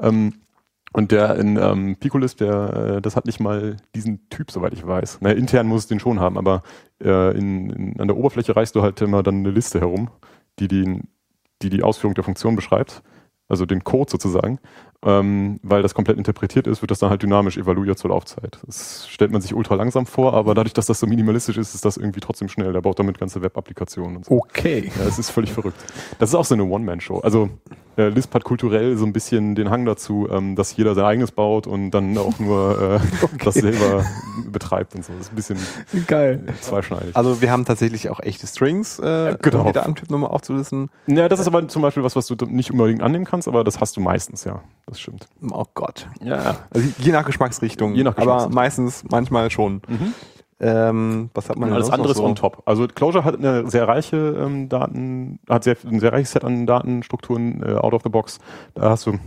Ähm, 0.00 0.34
und 0.92 1.12
der 1.12 1.36
in 1.36 1.56
ähm, 1.56 1.96
Picolisp, 1.96 2.38
der, 2.38 2.96
äh, 2.96 3.02
das 3.02 3.16
hat 3.16 3.26
nicht 3.26 3.40
mal 3.40 3.76
diesen 3.94 4.28
Typ, 4.30 4.50
soweit 4.50 4.72
ich 4.72 4.86
weiß. 4.86 5.18
Na, 5.20 5.30
intern 5.30 5.66
muss 5.66 5.82
es 5.82 5.86
den 5.86 6.00
schon 6.00 6.20
haben, 6.20 6.38
aber 6.38 6.62
äh, 7.02 7.36
in, 7.36 7.70
in, 7.70 8.00
an 8.00 8.08
der 8.08 8.16
Oberfläche 8.16 8.56
reichst 8.56 8.74
du 8.74 8.82
halt 8.82 9.00
immer 9.00 9.22
dann 9.22 9.36
eine 9.36 9.50
Liste 9.50 9.80
herum, 9.80 10.10
die 10.58 10.68
die, 10.68 11.00
die, 11.62 11.70
die 11.70 11.82
Ausführung 11.82 12.14
der 12.14 12.24
Funktion 12.24 12.56
beschreibt, 12.56 13.02
also 13.48 13.66
den 13.66 13.84
Code 13.84 14.10
sozusagen. 14.10 14.58
Ähm, 15.04 15.60
weil 15.62 15.82
das 15.82 15.94
komplett 15.94 16.18
interpretiert 16.18 16.66
ist, 16.66 16.82
wird 16.82 16.90
das 16.90 16.98
dann 16.98 17.10
halt 17.10 17.22
dynamisch 17.22 17.56
evaluiert 17.56 17.98
zur 17.98 18.10
Laufzeit. 18.10 18.58
Das 18.66 19.06
stellt 19.08 19.30
man 19.30 19.40
sich 19.40 19.54
ultra 19.54 19.76
langsam 19.76 20.06
vor, 20.06 20.34
aber 20.34 20.54
dadurch, 20.54 20.74
dass 20.74 20.86
das 20.86 20.98
so 20.98 21.06
minimalistisch 21.06 21.56
ist, 21.56 21.72
ist 21.72 21.84
das 21.84 21.96
irgendwie 21.96 22.18
trotzdem 22.18 22.48
schnell. 22.48 22.72
Der 22.72 22.80
baut 22.80 22.98
damit 22.98 23.16
ganze 23.18 23.40
Web-Applikationen 23.40 24.16
und 24.16 24.24
so. 24.24 24.32
Okay. 24.32 24.90
Ja, 24.98 25.06
es 25.06 25.20
ist 25.20 25.30
völlig 25.30 25.52
verrückt. 25.52 25.78
Das 26.18 26.30
ist 26.30 26.34
auch 26.34 26.44
so 26.44 26.54
eine 26.54 26.64
One-Man-Show. 26.64 27.20
Also 27.20 27.48
äh, 27.96 28.08
Lisp 28.08 28.34
hat 28.34 28.42
kulturell 28.44 28.96
so 28.96 29.04
ein 29.04 29.12
bisschen 29.12 29.54
den 29.54 29.70
Hang 29.70 29.84
dazu, 29.84 30.28
ähm, 30.30 30.56
dass 30.56 30.76
jeder 30.76 30.94
sein 30.94 31.04
eigenes 31.04 31.32
baut 31.32 31.66
und 31.68 31.90
dann 31.90 32.16
auch 32.18 32.38
nur 32.40 33.00
äh, 33.00 33.00
das 33.44 33.54
selber 33.54 34.04
betreibt 34.50 34.94
und 34.94 35.04
so. 35.04 35.12
Das 35.12 35.26
ist 35.26 35.32
ein 35.32 35.36
bisschen 35.36 35.58
Geil. 36.06 36.44
zweischneidig. 36.60 37.16
Also 37.16 37.40
wir 37.40 37.50
haben 37.50 37.64
tatsächlich 37.64 38.08
auch 38.08 38.20
echte 38.20 38.46
Strings, 38.46 38.98
äh, 38.98 39.36
genau. 39.42 39.60
um 39.60 39.66
die 39.66 39.72
Datentyp 39.72 40.10
nochmal 40.10 40.30
aufzulisten. 40.30 40.90
ja, 41.06 41.28
das 41.28 41.40
ist 41.40 41.46
aber 41.46 41.66
zum 41.68 41.82
Beispiel 41.82 42.02
was, 42.02 42.16
was 42.16 42.26
du 42.26 42.34
nicht 42.46 42.72
unbedingt 42.72 43.02
annehmen 43.02 43.24
kannst, 43.24 43.48
aber 43.48 43.64
das 43.64 43.80
hast 43.80 43.96
du 43.96 44.00
meistens, 44.00 44.44
ja. 44.44 44.62
Das 44.88 45.00
stimmt. 45.00 45.28
Oh 45.50 45.64
Gott. 45.74 46.08
Ja. 46.22 46.56
Also 46.70 46.88
je 46.98 47.12
nach 47.12 47.24
Geschmacksrichtung. 47.26 47.94
Je 47.94 48.02
nach 48.04 48.12
Aber 48.16 48.20
Geschmacksrichtung. 48.24 48.54
meistens, 48.54 49.04
manchmal 49.10 49.50
schon. 49.50 49.82
Ähm, 50.60 51.30
was 51.34 51.48
hat 51.50 51.58
man 51.58 51.72
Alles 51.72 51.90
andere 51.90 52.10
ist 52.12 52.16
so? 52.16 52.24
on 52.24 52.34
top. 52.34 52.62
Also 52.66 52.88
Clojure 52.88 53.22
hat 53.24 53.36
eine 53.36 53.70
sehr 53.70 53.86
reiche 53.86 54.16
ähm, 54.16 54.68
Daten, 54.68 55.38
hat 55.48 55.62
sehr, 55.64 55.76
ein 55.86 56.00
sehr 56.00 56.12
reiches 56.12 56.32
Set 56.32 56.42
an 56.44 56.66
Datenstrukturen 56.66 57.62
äh, 57.62 57.74
out 57.74 57.92
of 57.94 58.02
the 58.02 58.08
box. 58.08 58.38
Da 58.74 58.90
hast 58.90 59.06
du 59.06 59.18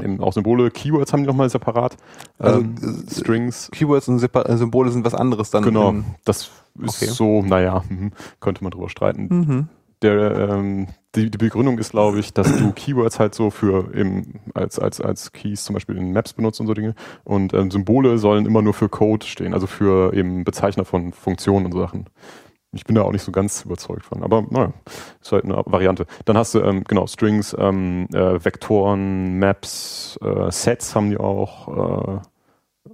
eben 0.00 0.20
auch 0.20 0.32
Symbole, 0.32 0.70
Keywords 0.70 1.12
haben 1.12 1.22
die 1.22 1.26
nochmal 1.26 1.50
separat. 1.50 1.96
Also, 2.38 2.60
ähm, 2.60 2.74
äh, 3.08 3.10
Strings. 3.12 3.68
Keywords 3.72 4.06
und 4.08 4.18
Separ- 4.20 4.48
äh, 4.48 4.56
Symbole 4.56 4.90
sind 4.92 5.04
was 5.04 5.14
anderes 5.14 5.50
dann. 5.50 5.64
Genau, 5.64 5.94
das 6.24 6.50
ist 6.78 7.02
Okay. 7.02 7.10
so, 7.10 7.42
naja, 7.42 7.82
mhm, 7.88 8.12
könnte 8.38 8.62
man 8.62 8.70
drüber 8.70 8.88
streiten. 8.88 9.28
Mhm. 9.28 9.68
Der, 10.02 10.48
ähm, 10.50 10.88
die, 11.14 11.30
die 11.30 11.38
Begründung 11.38 11.78
ist, 11.78 11.90
glaube 11.90 12.20
ich, 12.20 12.32
dass 12.32 12.56
du 12.56 12.72
Keywords 12.72 13.18
halt 13.18 13.34
so 13.34 13.50
für 13.50 13.94
eben 13.94 14.40
als, 14.54 14.78
als, 14.78 15.00
als 15.00 15.32
Keys 15.32 15.64
zum 15.64 15.74
Beispiel 15.74 15.96
in 15.96 16.12
Maps 16.12 16.32
benutzt 16.32 16.60
und 16.60 16.66
so 16.66 16.74
Dinge. 16.74 16.94
Und 17.24 17.52
ähm, 17.52 17.70
Symbole 17.70 18.18
sollen 18.18 18.46
immer 18.46 18.62
nur 18.62 18.74
für 18.74 18.88
Code 18.88 19.26
stehen, 19.26 19.52
also 19.52 19.66
für 19.66 20.14
eben 20.14 20.44
Bezeichner 20.44 20.84
von 20.84 21.12
Funktionen 21.12 21.66
und 21.66 21.72
Sachen. 21.72 22.06
Ich 22.72 22.84
bin 22.84 22.94
da 22.94 23.02
auch 23.02 23.10
nicht 23.10 23.24
so 23.24 23.32
ganz 23.32 23.64
überzeugt 23.64 24.04
von, 24.04 24.22
aber 24.22 24.46
naja, 24.48 24.72
ist 25.20 25.32
halt 25.32 25.44
eine 25.44 25.60
Variante. 25.66 26.06
Dann 26.24 26.36
hast 26.36 26.54
du, 26.54 26.60
ähm, 26.60 26.84
genau, 26.84 27.08
Strings, 27.08 27.54
ähm, 27.58 28.06
äh, 28.12 28.44
Vektoren, 28.44 29.40
Maps, 29.40 30.18
äh, 30.22 30.50
Sets 30.52 30.94
haben 30.94 31.10
die 31.10 31.18
auch. 31.18 32.18
Äh, 32.18 32.20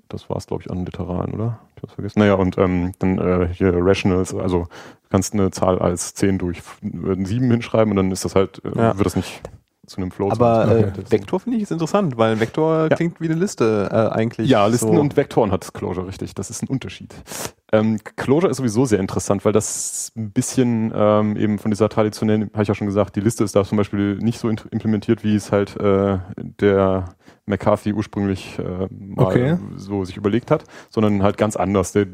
das 0.09 0.31
war 0.31 0.37
es, 0.37 0.47
glaube 0.47 0.63
ich, 0.63 0.71
an 0.71 0.85
Literalen, 0.85 1.35
oder? 1.35 1.61
Ich 1.77 1.83
hab's 1.83 1.93
vergessen. 1.93 2.21
Naja, 2.21 2.35
und 2.35 2.57
ähm, 2.59 2.93
dann 2.99 3.19
äh, 3.19 3.49
hier 3.53 3.73
Rationals, 3.75 4.35
also 4.35 4.67
kannst 5.11 5.35
eine 5.35 5.51
Zahl 5.51 5.79
als 5.79 6.15
10 6.15 6.39
durch 6.39 6.59
äh, 6.83 7.25
7 7.25 7.51
hinschreiben 7.51 7.91
und 7.93 7.97
dann 7.97 8.11
ist 8.13 8.25
das 8.25 8.35
halt, 8.35 8.63
äh, 8.65 8.77
Ja. 8.79 8.97
wird 8.97 9.07
das 9.07 9.17
nicht 9.17 9.43
zu 9.87 9.99
einem 9.99 10.11
Float. 10.11 10.32
Aber 10.32 10.68
äh, 10.68 10.93
Vektor 11.11 11.41
finde 11.41 11.57
ich 11.59 11.64
ist 11.64 11.72
interessant, 11.72 12.16
weil 12.18 12.39
Vektor 12.41 12.89
Ja. 12.91 12.97
klingt 12.97 13.20
wie 13.20 13.26
eine 13.26 13.34
Liste 13.34 13.89
äh, 13.91 14.14
eigentlich. 14.14 14.49
Ja, 14.49 14.66
Listen 14.66 14.95
so. 14.95 15.01
und 15.01 15.16
Vektoren 15.16 15.53
hat 15.53 15.72
Clojure, 15.74 16.07
richtig. 16.07 16.34
Das 16.34 16.51
ist 16.51 16.62
ein 16.62 16.68
Unterschied. 16.68 17.14
Ähm, 17.72 17.99
Clojure 18.16 18.49
ist 18.49 18.59
sowieso 18.59 18.84
sehr 18.84 19.01
interessant, 19.01 19.45
weil 19.45 19.53
das 19.53 20.12
ein 20.16 20.30
bisschen 20.30 20.93
ähm, 20.95 21.37
eben 21.37 21.59
von 21.59 21.70
dieser 21.70 21.89
traditionellen, 21.89 22.51
habe 22.53 22.62
ich 22.62 22.68
ja 22.68 22.74
schon 22.74 22.87
gesagt, 22.87 23.16
die 23.16 23.20
Liste 23.20 23.45
ist 23.45 23.57
da 23.57 23.64
zum 23.64 23.78
Beispiel 23.78 24.16
nicht 24.18 24.39
so 24.39 24.49
implementiert, 24.49 25.24
wie 25.24 25.34
es 25.34 25.51
halt 25.53 25.76
äh, 25.80 26.18
der 26.37 27.16
McCarthy 27.47 27.93
ursprünglich 27.93 28.59
äh, 28.59 28.89
mal 28.91 29.24
Okay. 29.26 29.57
so 29.76 30.05
sich 30.05 30.16
überlegt 30.16 30.51
hat, 30.51 30.64
sondern 30.91 31.22
halt 31.22 31.39
ganz 31.39 31.57
anders. 31.57 31.93
Der, 31.93 32.07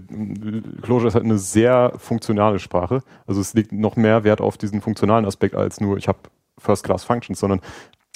Clojure 0.83 1.09
ist 1.09 1.15
halt 1.15 1.25
eine 1.25 1.39
sehr 1.39 1.93
funktionale 1.97 2.59
Sprache. 2.59 3.01
Also 3.27 3.41
es 3.41 3.55
legt 3.55 3.73
noch 3.73 3.97
mehr 3.97 4.25
Wert 4.25 4.41
auf 4.41 4.59
diesen 4.59 4.81
funktionalen 4.81 5.25
Aspekt 5.25 5.55
als 5.55 5.81
nur, 5.81 5.97
ich 5.97 6.09
habe 6.09 6.19
First-Class-Functions, 6.63 7.39
sondern 7.39 7.61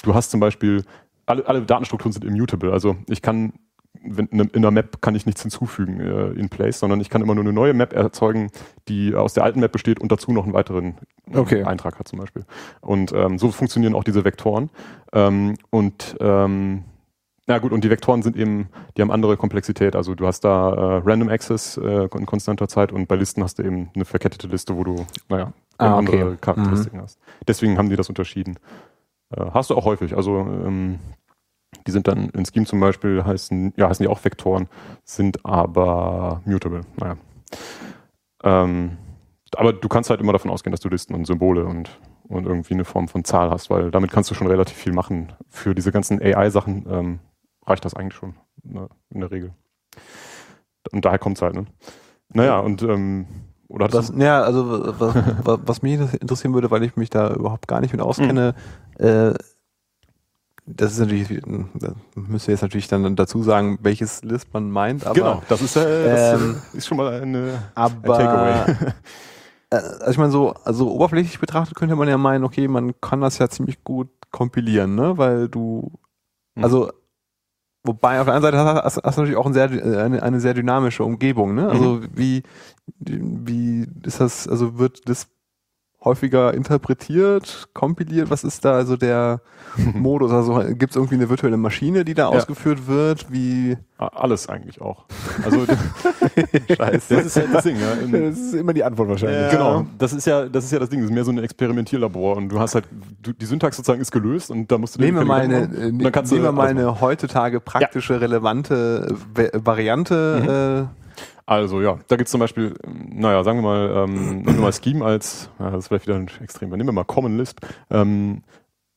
du 0.02 0.14
hast 0.14 0.30
zum 0.30 0.40
Beispiel, 0.40 0.84
alle, 1.26 1.46
alle 1.46 1.62
Datenstrukturen 1.62 2.12
sind 2.12 2.24
immutable. 2.24 2.72
Also 2.72 2.96
ich 3.08 3.22
kann 3.22 3.52
wenn, 4.02 4.26
in 4.26 4.48
einer 4.54 4.70
Map 4.70 5.00
kann 5.00 5.14
ich 5.14 5.26
nichts 5.26 5.42
hinzufügen 5.42 6.00
äh, 6.00 6.28
in 6.38 6.48
place, 6.48 6.78
sondern 6.78 7.00
ich 7.00 7.10
kann 7.10 7.22
immer 7.22 7.34
nur 7.34 7.44
eine 7.44 7.52
neue 7.52 7.74
Map 7.74 7.92
erzeugen, 7.92 8.50
die 8.88 9.14
aus 9.14 9.34
der 9.34 9.44
alten 9.44 9.60
Map 9.60 9.72
besteht 9.72 10.00
und 10.00 10.12
dazu 10.12 10.32
noch 10.32 10.44
einen 10.44 10.54
weiteren 10.54 10.96
äh, 11.32 11.38
Okay. 11.38 11.64
Eintrag 11.64 11.98
hat 11.98 12.08
zum 12.08 12.18
Beispiel. 12.18 12.44
Und 12.80 13.12
ähm, 13.12 13.38
so 13.38 13.50
funktionieren 13.50 13.94
auch 13.94 14.04
diese 14.04 14.24
Vektoren. 14.24 14.70
Ähm, 15.12 15.56
und 15.70 16.16
ähm, 16.20 16.84
na 17.46 17.58
gut, 17.58 17.72
und 17.72 17.84
die 17.84 17.90
Vektoren 17.90 18.22
sind 18.22 18.36
eben, 18.36 18.68
die 18.96 19.02
haben 19.02 19.10
andere 19.10 19.36
Komplexität. 19.36 19.94
Also 19.94 20.14
du 20.14 20.26
hast 20.26 20.40
da 20.40 20.72
äh, 20.72 21.02
Random 21.04 21.28
Access 21.28 21.76
äh, 21.76 22.08
in 22.12 22.26
konstanter 22.26 22.68
Zeit 22.68 22.92
und 22.92 23.06
bei 23.06 23.14
Listen 23.16 23.42
hast 23.42 23.58
du 23.58 23.62
eben 23.62 23.90
eine 23.94 24.04
verkettete 24.04 24.48
Liste, 24.48 24.76
wo 24.76 24.84
du, 24.84 25.06
naja, 25.28 25.52
Ah, 25.78 25.98
andere 25.98 26.26
okay. 26.26 26.36
Charakteristiken 26.40 27.00
hast. 27.02 27.18
Deswegen 27.46 27.76
haben 27.76 27.90
die 27.90 27.96
das 27.96 28.08
unterschieden. 28.08 28.58
Äh, 29.30 29.44
hast 29.52 29.70
du 29.70 29.74
auch 29.74 29.84
häufig. 29.84 30.16
Also 30.16 30.38
ähm, 30.38 30.98
die 31.86 31.90
sind 31.90 32.08
dann 32.08 32.30
in 32.30 32.46
Scheme 32.46 32.66
zum 32.66 32.80
Beispiel 32.80 33.24
heißen, 33.24 33.74
ja, 33.76 33.88
heißen 33.88 34.02
die 34.02 34.08
auch 34.08 34.24
Vektoren, 34.24 34.68
sind 35.04 35.44
aber 35.44 36.40
mutable. 36.46 36.82
Naja. 36.96 37.16
Ähm, 38.42 38.96
aber 39.54 39.72
du 39.72 39.88
kannst 39.88 40.10
halt 40.10 40.20
immer 40.20 40.32
davon 40.32 40.50
ausgehen, 40.50 40.72
dass 40.72 40.80
du 40.80 40.88
Listen 40.88 41.14
und 41.14 41.26
Symbole 41.26 41.64
und, 41.64 42.00
und 42.28 42.46
irgendwie 42.46 42.74
eine 42.74 42.84
Form 42.84 43.08
von 43.08 43.24
Zahl 43.24 43.50
hast, 43.50 43.70
weil 43.70 43.90
damit 43.90 44.10
kannst 44.10 44.30
du 44.30 44.34
schon 44.34 44.46
relativ 44.46 44.76
viel 44.76 44.92
machen. 44.92 45.32
Für 45.48 45.74
diese 45.74 45.92
ganzen 45.92 46.20
AI-Sachen 46.20 46.86
ähm, 46.90 47.18
reicht 47.66 47.84
das 47.84 47.94
eigentlich 47.94 48.14
schon 48.14 48.34
ne, 48.62 48.88
in 49.10 49.20
der 49.20 49.30
Regel. 49.30 49.52
Und 50.92 51.04
daher 51.04 51.18
kommt 51.18 51.36
es 51.36 51.42
halt, 51.42 51.54
ne? 51.54 51.66
Naja, 52.28 52.58
und 52.58 52.82
ähm, 52.82 53.26
oder 53.68 53.92
Was, 53.92 54.12
ja, 54.16 54.42
also 54.42 54.98
was, 54.98 55.58
was, 55.66 55.82
mich 55.82 55.94
interessieren 55.94 56.54
würde, 56.54 56.70
weil 56.70 56.82
ich 56.84 56.96
mich 56.96 57.10
da 57.10 57.32
überhaupt 57.32 57.66
gar 57.66 57.80
nicht 57.80 57.92
mit 57.92 58.00
auskenne, 58.00 58.54
äh, 58.98 59.32
das 60.68 60.92
ist 60.92 60.98
natürlich, 60.98 61.28
da 61.74 61.94
müsst 62.16 62.48
ihr 62.48 62.52
jetzt 62.52 62.62
natürlich 62.62 62.88
dann 62.88 63.14
dazu 63.14 63.42
sagen, 63.42 63.78
welches 63.82 64.22
Lisp 64.24 64.52
man 64.52 64.70
meint, 64.70 65.04
aber, 65.04 65.14
genau, 65.14 65.42
das 65.48 65.62
ist, 65.62 65.76
äh, 65.76 66.04
das 66.04 66.40
ähm, 66.40 66.56
äh, 66.72 66.76
ist 66.76 66.86
schon 66.86 66.96
mal 66.96 67.20
eine, 67.22 67.52
ein 67.52 67.62
aber 67.74 68.18
Takeaway. 68.18 68.76
äh, 69.70 69.76
also 69.76 70.10
ich 70.10 70.18
meine 70.18 70.32
so, 70.32 70.54
also 70.64 70.90
oberflächlich 70.90 71.38
betrachtet 71.38 71.76
könnte 71.76 71.94
man 71.94 72.08
ja 72.08 72.18
meinen, 72.18 72.44
okay, 72.44 72.66
man 72.66 73.00
kann 73.00 73.20
das 73.20 73.38
ja 73.38 73.48
ziemlich 73.48 73.84
gut 73.84 74.08
kompilieren, 74.32 74.96
ne, 74.96 75.18
weil 75.18 75.48
du, 75.48 75.92
Mhm. 76.56 76.64
Wobei 77.86 78.20
auf 78.20 78.26
der 78.26 78.34
anderen 78.34 78.54
Seite 78.54 78.82
hast, 78.84 79.00
hast 79.02 79.16
du 79.16 79.20
natürlich 79.20 79.36
auch 79.36 79.46
ein 79.46 79.52
sehr, 79.52 79.70
eine, 79.70 80.22
eine 80.22 80.40
sehr 80.40 80.54
dynamische 80.54 81.04
Umgebung. 81.04 81.54
Ne? 81.54 81.68
Also 81.68 82.00
wie, 82.14 82.42
wie 82.98 83.86
ist 84.04 84.20
das, 84.20 84.48
also 84.48 84.78
wird 84.78 85.08
das 85.08 85.28
häufiger 86.06 86.54
interpretiert, 86.54 87.68
kompiliert? 87.74 88.30
Was 88.30 88.42
ist 88.44 88.64
da 88.64 88.72
also 88.72 88.96
der 88.96 89.40
Modus? 89.94 90.32
Also 90.32 90.54
gibt 90.74 90.90
es 90.92 90.96
irgendwie 90.96 91.16
eine 91.16 91.28
virtuelle 91.28 91.58
Maschine, 91.58 92.04
die 92.06 92.14
da 92.14 92.30
Ja. 92.32 92.38
ausgeführt 92.38 92.86
wird? 92.86 93.26
Wie 93.30 93.76
Alles 93.98 94.48
eigentlich 94.48 94.80
auch. 94.80 95.04
Also 95.44 95.66
Scheiße. 96.76 97.14
das 97.16 97.26
ist 97.26 97.36
ja 97.36 97.42
das 97.52 97.64
Ding. 97.64 97.76
Ja. 97.76 98.20
Das 98.30 98.38
ist 98.38 98.54
immer 98.54 98.72
die 98.72 98.84
Antwort 98.84 99.08
wahrscheinlich. 99.08 99.40
Ja. 99.40 99.50
Genau, 99.50 99.86
das 99.98 100.12
ist 100.14 100.26
ja, 100.26 100.48
das 100.48 100.64
ist 100.64 100.70
ja 100.72 100.78
das 100.78 100.88
Ding. 100.88 101.00
Das 101.00 101.10
ist 101.10 101.14
mehr 101.14 101.24
so 101.24 101.30
ein 101.32 101.38
Experimentierlabor 101.38 102.36
und 102.36 102.48
du 102.48 102.58
hast 102.58 102.74
halt, 102.74 102.84
du, 103.22 103.32
die 103.32 103.44
Syntax 103.44 103.76
sozusagen 103.76 104.00
ist 104.00 104.12
gelöst 104.12 104.50
und 104.50 104.70
da 104.72 104.78
musst 104.78 104.96
du 104.96 105.00
Nehmen 105.00 105.18
wir 105.18 105.24
mal 105.26 105.40
eine, 105.42 105.62
äh, 105.64 105.92
nehmen 105.92 106.12
wir 106.30 106.52
mal 106.52 106.68
eine 106.68 107.00
heutzutage 107.00 107.60
praktische, 107.60 108.20
relevante 108.20 109.08
äh, 109.36 109.52
Va- 109.54 109.64
Variante. 109.64 110.88
Also 111.46 111.80
ja, 111.80 111.98
da 112.08 112.16
gibt's 112.16 112.32
zum 112.32 112.40
Beispiel, 112.40 112.74
naja, 112.84 113.44
sagen 113.44 113.58
wir 113.58 113.62
mal, 113.62 114.04
ähm, 114.04 114.42
nehmen 114.42 114.56
wir 114.56 114.62
mal 114.62 114.72
Scheme 114.72 115.04
als, 115.04 115.48
ja, 115.60 115.70
das 115.70 115.84
ist 115.84 115.88
vielleicht 115.88 116.08
wieder 116.08 116.16
ein 116.16 116.28
extrem, 116.42 116.70
nehmen 116.70 116.86
wir 116.86 116.92
mal 116.92 117.04
Common 117.04 117.38
Lisp. 117.38 117.64
Ähm, 117.88 118.42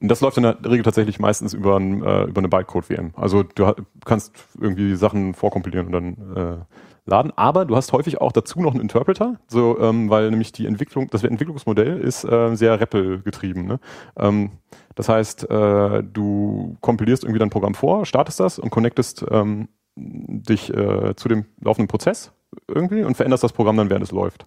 das 0.01 0.21
läuft 0.21 0.37
in 0.37 0.43
der 0.43 0.57
Regel 0.65 0.83
tatsächlich 0.83 1.19
meistens 1.19 1.53
über, 1.53 1.77
ein, 1.77 2.01
äh, 2.01 2.23
über 2.23 2.39
eine 2.39 2.49
Bytecode-VM. 2.49 3.11
Also 3.15 3.43
du 3.43 3.73
kannst 4.03 4.33
irgendwie 4.59 4.95
Sachen 4.95 5.35
vorkompilieren 5.35 5.87
und 5.87 5.91
dann 5.91 6.35
äh, 6.35 6.57
laden, 7.05 7.33
aber 7.35 7.65
du 7.65 7.75
hast 7.75 7.91
häufig 7.91 8.19
auch 8.19 8.31
dazu 8.31 8.61
noch 8.61 8.71
einen 8.71 8.81
Interpreter, 8.81 9.39
so, 9.47 9.77
ähm, 9.79 10.09
weil 10.09 10.29
nämlich 10.29 10.51
die 10.51 10.65
Entwicklung, 10.65 11.09
das 11.09 11.23
Entwicklungsmodell 11.23 11.99
ist 11.99 12.23
äh, 12.23 12.55
sehr 12.55 12.79
REPL 12.79 13.21
getrieben. 13.21 13.65
Ne? 13.65 13.79
Ähm, 14.17 14.51
das 14.95 15.09
heißt, 15.09 15.49
äh, 15.49 16.03
du 16.03 16.77
kompilierst 16.81 17.23
irgendwie 17.23 17.39
dein 17.39 17.49
Programm 17.49 17.75
vor, 17.75 18.05
startest 18.05 18.39
das 18.39 18.57
und 18.57 18.69
connectest 18.69 19.25
ähm, 19.29 19.67
dich 19.95 20.73
äh, 20.73 21.15
zu 21.15 21.27
dem 21.27 21.45
laufenden 21.61 21.87
Prozess 21.87 22.31
irgendwie 22.73 23.03
und 23.03 23.15
veränderst 23.15 23.43
das 23.43 23.53
Programm 23.53 23.77
dann, 23.77 23.89
während 23.89 24.05
es 24.05 24.11
läuft. 24.11 24.45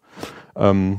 Ähm, 0.56 0.98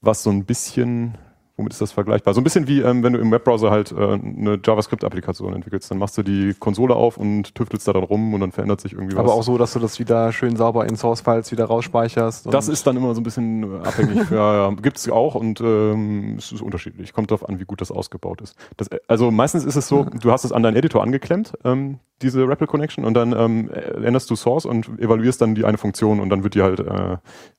was 0.00 0.22
so 0.22 0.30
ein 0.30 0.44
bisschen 0.44 1.16
Womit 1.56 1.72
ist 1.72 1.80
das 1.80 1.92
vergleichbar? 1.92 2.34
So 2.34 2.40
ein 2.40 2.44
bisschen 2.44 2.66
wie, 2.66 2.80
ähm, 2.80 3.04
wenn 3.04 3.12
du 3.12 3.20
im 3.20 3.30
Webbrowser 3.30 3.70
halt 3.70 3.92
äh, 3.92 3.94
eine 3.94 4.58
JavaScript-Applikation 4.62 5.54
entwickelst. 5.54 5.88
Dann 5.88 5.98
machst 5.98 6.18
du 6.18 6.24
die 6.24 6.52
Konsole 6.58 6.96
auf 6.96 7.16
und 7.16 7.54
tüftelst 7.54 7.86
da 7.86 7.92
dann 7.92 8.02
rum 8.02 8.34
und 8.34 8.40
dann 8.40 8.50
verändert 8.50 8.80
sich 8.80 8.92
irgendwie 8.92 9.16
Aber 9.16 9.28
was. 9.28 9.34
auch 9.34 9.42
so, 9.44 9.56
dass 9.56 9.72
du 9.72 9.78
das 9.78 10.00
wieder 10.00 10.32
schön 10.32 10.56
sauber 10.56 10.86
in 10.86 10.96
Source-Files 10.96 11.52
wieder 11.52 11.66
rausspeicherst. 11.66 12.52
das 12.52 12.66
ist 12.66 12.86
dann 12.88 12.96
immer 12.96 13.14
so 13.14 13.20
ein 13.20 13.24
bisschen 13.24 13.82
abhängig. 13.84 14.28
ja, 14.30 14.68
ja, 14.68 14.74
gibt 14.74 14.96
es 14.96 15.08
auch 15.08 15.36
und 15.36 15.60
ähm, 15.60 16.36
es 16.38 16.50
ist 16.50 16.60
unterschiedlich. 16.60 17.12
Kommt 17.12 17.30
darauf 17.30 17.48
an, 17.48 17.60
wie 17.60 17.64
gut 17.64 17.80
das 17.80 17.92
ausgebaut 17.92 18.40
ist. 18.40 18.56
Das, 18.76 18.88
also 19.06 19.30
meistens 19.30 19.64
ist 19.64 19.76
es 19.76 19.86
so, 19.86 20.04
du 20.04 20.32
hast 20.32 20.44
es 20.44 20.50
an 20.50 20.64
deinen 20.64 20.76
Editor 20.76 21.04
angeklemmt, 21.04 21.52
ähm, 21.62 22.00
diese 22.20 22.48
REPL 22.48 22.66
Connection, 22.66 23.04
und 23.04 23.14
dann 23.14 23.32
ähm, 23.32 23.70
änderst 23.70 24.28
du 24.28 24.34
Source 24.34 24.66
und 24.66 24.88
evaluierst 24.98 25.40
dann 25.40 25.54
die 25.54 25.64
eine 25.64 25.78
Funktion 25.78 26.18
und 26.18 26.30
dann 26.30 26.42
wird 26.42 26.54
die 26.54 26.62
halt 26.62 26.80
äh, 26.80 27.18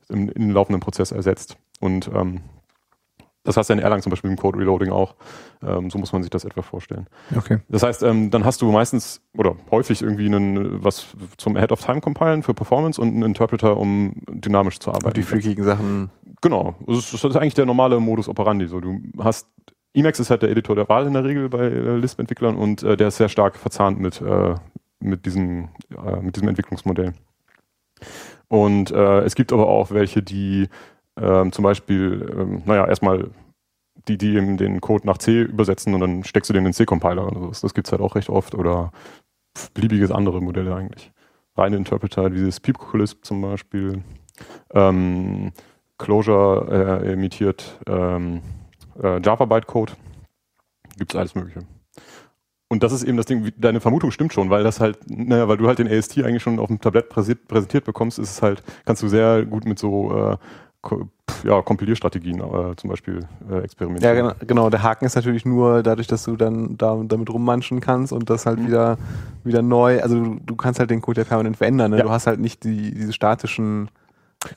im, 0.10 0.30
in 0.30 0.48
den 0.48 0.52
laufenden 0.52 0.82
Prozess 0.82 1.14
ersetzt. 1.14 1.56
Und 1.80 2.10
ähm, 2.14 2.42
das 3.46 3.56
hast 3.56 3.70
du 3.70 3.74
in 3.74 3.80
Erlang 3.80 4.02
zum 4.02 4.10
Beispiel 4.10 4.30
im 4.30 4.38
Code 4.38 4.58
Reloading 4.58 4.92
auch. 4.92 5.16
Ähm, 5.66 5.90
so 5.90 5.98
muss 5.98 6.12
man 6.12 6.24
sich 6.24 6.30
das 6.30 6.44
etwa 6.44 6.62
vorstellen. 6.62 7.08
Okay. 7.36 7.60
Das 7.70 7.84
heißt, 7.84 8.04
ähm, 8.04 8.32
dann 8.32 8.44
hast 8.44 8.62
du 8.62 8.72
meistens 8.72 9.22
oder 9.38 9.56
häufig 9.72 10.02
irgendwie 10.02 10.26
einen, 10.26 10.84
was 10.84 11.08
zum 11.38 11.56
Ahead 11.56 11.72
of 11.72 11.82
Time 11.82 12.02
compilen 12.02 12.44
für 12.44 12.54
Performance 12.54 13.00
und 13.00 13.10
einen 13.10 13.24
Interpreter, 13.24 13.78
um 13.78 14.22
dynamisch 14.28 14.80
zu 14.80 14.92
arbeiten. 14.92 15.14
die 15.14 15.24
freakigen 15.24 15.64
Sachen. 15.64 16.10
Genau. 16.42 16.76
Das 16.86 16.98
ist, 16.98 17.14
das 17.14 17.24
ist 17.24 17.36
eigentlich 17.38 17.54
der 17.54 17.66
normale 17.66 18.00
Modus 18.00 18.28
operandi. 18.28 18.68
So, 18.68 18.82
du 18.82 19.00
hast 19.20 19.48
Emacs 19.94 20.20
ist 20.20 20.30
halt 20.30 20.42
der 20.42 20.50
Editor 20.50 20.76
der 20.76 20.90
Wahl 20.90 21.08
in 21.08 21.14
der 21.14 21.24
Regel 21.24 21.48
bei 21.48 21.66
äh, 21.68 21.96
Lisp-Entwicklern 21.96 22.58
und 22.58 22.84
äh, 22.84 22.98
der 22.98 23.08
ist 23.08 23.18
sehr 23.18 23.30
stark 23.30 23.56
verzahnt 23.56 23.98
mit, 24.00 24.22
äh, 24.22 24.56
mit, 25.00 25.26
diesem, 25.26 25.70
äh, 25.92 26.18
mit 26.22 26.36
diesem 26.36 26.50
Entwicklungsmodell. 26.50 27.14
Und 28.50 28.92
äh, 28.92 29.22
es 29.22 29.36
gibt 29.36 29.54
aber 29.54 29.68
auch 29.68 29.92
welche, 29.92 30.22
die 30.22 30.68
ähm, 31.20 31.52
zum 31.52 31.64
Beispiel, 31.64 32.34
ähm, 32.38 32.64
naja, 32.66 32.88
erstmal 32.88 33.30
die, 34.08 34.18
die 34.18 34.36
eben 34.36 34.58
den 34.58 34.82
Code 34.82 35.08
nach 35.08 35.18
C 35.18 35.42
übersetzen 35.42 35.94
und 35.94 36.02
dann 36.02 36.24
steckst 36.24 36.50
du 36.50 36.54
den 36.54 36.60
in 36.60 36.72
den 36.72 36.74
C-Compiler 36.74 37.28
oder 37.28 37.40
so. 37.54 37.62
Das 37.62 37.74
gibt's 37.74 37.92
halt 37.92 38.02
auch 38.02 38.16
recht 38.16 38.30
oft 38.30 38.56
oder 38.56 38.92
beliebiges 39.74 40.12
andere 40.12 40.42
Modelle 40.42 40.76
eigentlich. 40.76 41.12
Reine 41.56 41.78
Interpreter, 41.78 42.32
wie 42.32 42.38
dieses 42.38 42.60
Peep-Lisp 42.60 43.24
zum 43.24 43.42
Beispiel. 43.42 44.04
Ähm, 44.74 45.54
Clojure 45.98 47.02
äh, 47.04 47.14
imitiert 47.14 47.80
ähm, 47.88 48.42
äh, 49.02 49.22
Java-Bytecode. 49.22 49.96
Gibt's 50.98 51.16
alles 51.16 51.36
Mögliche. 51.36 51.62
Und 52.68 52.84
das 52.84 52.92
ist 52.92 53.04
eben 53.04 53.16
das 53.16 53.28
Ding, 53.28 53.54
deine 53.58 53.80
Vermutung 53.80 54.12
stimmt 54.12 54.34
schon, 54.34 54.50
weil 54.50 54.64
das 54.64 54.80
halt, 54.80 55.00
naja, 55.08 55.48
weil 55.48 55.58
du 55.58 55.68
halt 55.68 55.80
den 55.80 55.88
AST 55.88 56.18
eigentlich 56.24 56.44
schon 56.44 56.60
auf 56.60 56.68
dem 56.68 56.82
Tablett 56.82 57.10
präsentiert, 57.10 57.86
bekommst, 57.86 58.20
ist 58.20 58.32
es 58.32 58.42
halt, 58.42 58.64
kannst 58.86 59.04
du 59.04 59.08
sehr 59.08 59.46
gut 59.46 59.66
mit 59.66 59.78
so 59.78 60.12
äh, 60.32 60.38
ja, 61.44 61.62
Kompilierstrategien 61.62 62.40
äh, 62.40 62.76
zum 62.78 62.90
Beispiel 62.90 63.20
äh, 63.50 63.54
Ja, 63.56 63.60
experimentieren. 63.62 64.16
genau, 64.16 64.34
genau. 64.48 64.70
Der 64.70 64.84
Haken 64.84 65.06
ist 65.06 65.16
natürlich 65.16 65.46
nur 65.46 65.84
dadurch, 65.84 66.08
dass 66.08 66.24
du 66.24 66.36
dann 66.36 66.78
da, 66.78 67.00
damit 67.06 67.30
rummanschen 67.30 67.82
kannst 67.82 68.14
und 68.14 68.30
das 68.30 68.46
halt 68.46 68.60
Mhm. 68.60 68.68
wieder, 68.68 68.98
wieder 69.44 69.62
neu, 69.62 70.02
also 70.02 70.20
du, 70.24 70.40
du 70.46 70.56
kannst 70.56 70.80
halt 70.80 70.90
den 70.90 71.02
Code 71.02 71.22
ja 71.22 71.26
permanent 71.28 71.58
verändern. 71.58 71.92
Ne? 71.92 71.98
Ja. 71.98 72.04
Du 72.04 72.10
hast 72.10 72.28
halt 72.28 72.40
nicht 72.40 72.64
die, 72.64 72.94
diese 72.94 73.14
statischen, 73.14 73.90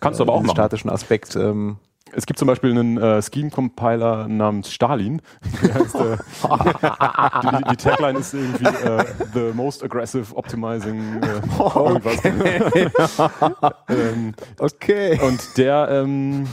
Kannst 0.00 0.20
du 0.20 0.24
aber 0.24 0.32
auch 0.34 0.38
diesen 0.38 0.48
machen. 0.48 0.56
statischen 0.56 0.90
Aspekt. 0.90 1.34
Ähm, 1.36 1.76
Es 2.12 2.26
gibt 2.26 2.38
zum 2.38 2.48
Beispiel 2.48 2.70
einen 2.70 2.98
äh, 2.98 3.20
Scheme-Compiler 3.22 4.28
namens 4.28 4.70
Stalin. 4.72 5.20
Heißt, 5.62 5.94
äh, 5.94 6.16
die, 7.42 7.70
die 7.70 7.76
Tagline 7.76 8.18
ist 8.18 8.34
irgendwie 8.34 8.64
äh, 8.64 9.04
The 9.34 9.52
Most 9.54 9.84
Aggressive 9.84 10.34
Optimizing 10.36 11.20
äh, 11.22 11.40
irgendwas. 11.78 12.24
ähm, 13.88 14.34
okay. 14.58 15.20
und 15.22 15.56
der, 15.56 15.88
ähm, 15.90 16.46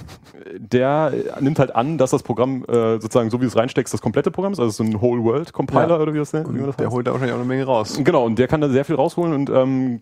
der 0.58 1.14
nimmt 1.39 1.60
halt 1.60 1.76
an, 1.76 1.97
dass 1.97 2.12
das 2.12 2.24
Programm 2.24 2.64
äh, 2.66 2.99
sozusagen 2.99 3.30
so 3.30 3.39
wie 3.39 3.45
du 3.45 3.47
es 3.47 3.56
reinsteckst, 3.58 3.93
das 3.93 4.01
komplette 4.01 4.32
Programm 4.32 4.53
ist, 4.53 4.60
also 4.60 4.72
so 4.72 4.84
ein 4.84 5.01
Whole 5.01 5.24
World 5.24 5.53
Compiler 5.53 5.89
Ja. 5.89 5.99
oder 5.99 6.14
wie 6.14 6.20
das 6.20 6.34
nennt. 6.34 6.47
der 6.47 6.68
heißt. 6.68 6.91
holt 6.91 7.08
da 7.08 7.12
wahrscheinlich 7.12 7.34
auch 7.34 7.39
eine 7.39 7.47
Menge 7.47 7.66
raus. 7.66 7.99
Genau, 8.03 8.26
und 8.26 8.38
der 8.38 8.47
kann 8.47 8.62
da 8.62 8.70
sehr 8.70 8.86
viel 8.86 8.95
rausholen 8.95 9.34
und 9.34 9.49
ähm, 9.49 10.01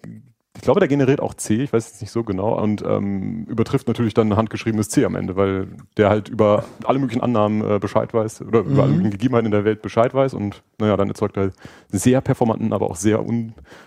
ich 0.55 0.61
glaube, 0.61 0.79
der 0.79 0.87
generiert 0.87 1.19
auch 1.19 1.33
C, 1.33 1.63
ich 1.63 1.73
weiß 1.73 1.87
jetzt 1.87 2.01
nicht 2.01 2.11
so 2.11 2.23
genau, 2.23 2.61
und 2.61 2.83
ähm, 2.85 3.45
übertrifft 3.45 3.87
natürlich 3.87 4.13
dann 4.13 4.35
handgeschriebenes 4.35 4.87
C 4.87 5.03
am 5.03 5.15
Ende, 5.15 5.35
weil 5.35 5.67
der 5.97 6.09
halt 6.09 6.29
über 6.29 6.65
alle 6.83 6.99
möglichen 6.99 7.21
Annahmen 7.21 7.67
äh, 7.67 7.79
Bescheid 7.79 8.13
weiß 8.13 8.43
oder 8.43 8.59
über 8.59 8.83
alle 8.83 8.91
möglichen 8.91 9.11
Gegebenheiten 9.11 9.47
in 9.47 9.51
der 9.51 9.65
Welt 9.65 9.81
Bescheid 9.81 10.13
weiß 10.13 10.35
und 10.35 10.61
naja, 10.77 10.95
dann 10.95 11.07
erzeugt 11.07 11.37
er 11.37 11.51
sehr 11.89 12.21
performanten, 12.21 12.71
aber 12.71 12.89
auch 12.91 12.95
sehr 12.95 13.25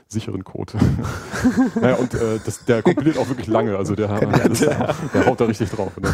unsicheren 0.08 0.44
Code. 0.44 0.74
naja, 1.80 1.96
und 1.96 2.14
äh, 2.14 2.38
das, 2.44 2.64
der 2.64 2.82
kompiliert 2.82 3.18
auch 3.18 3.28
wirklich 3.28 3.48
lange, 3.48 3.76
also 3.76 3.94
der, 3.96 4.08
das, 4.48 4.60
der 4.60 5.26
haut 5.26 5.40
da 5.40 5.46
richtig 5.46 5.70
drauf. 5.70 5.92
Ne? 6.00 6.08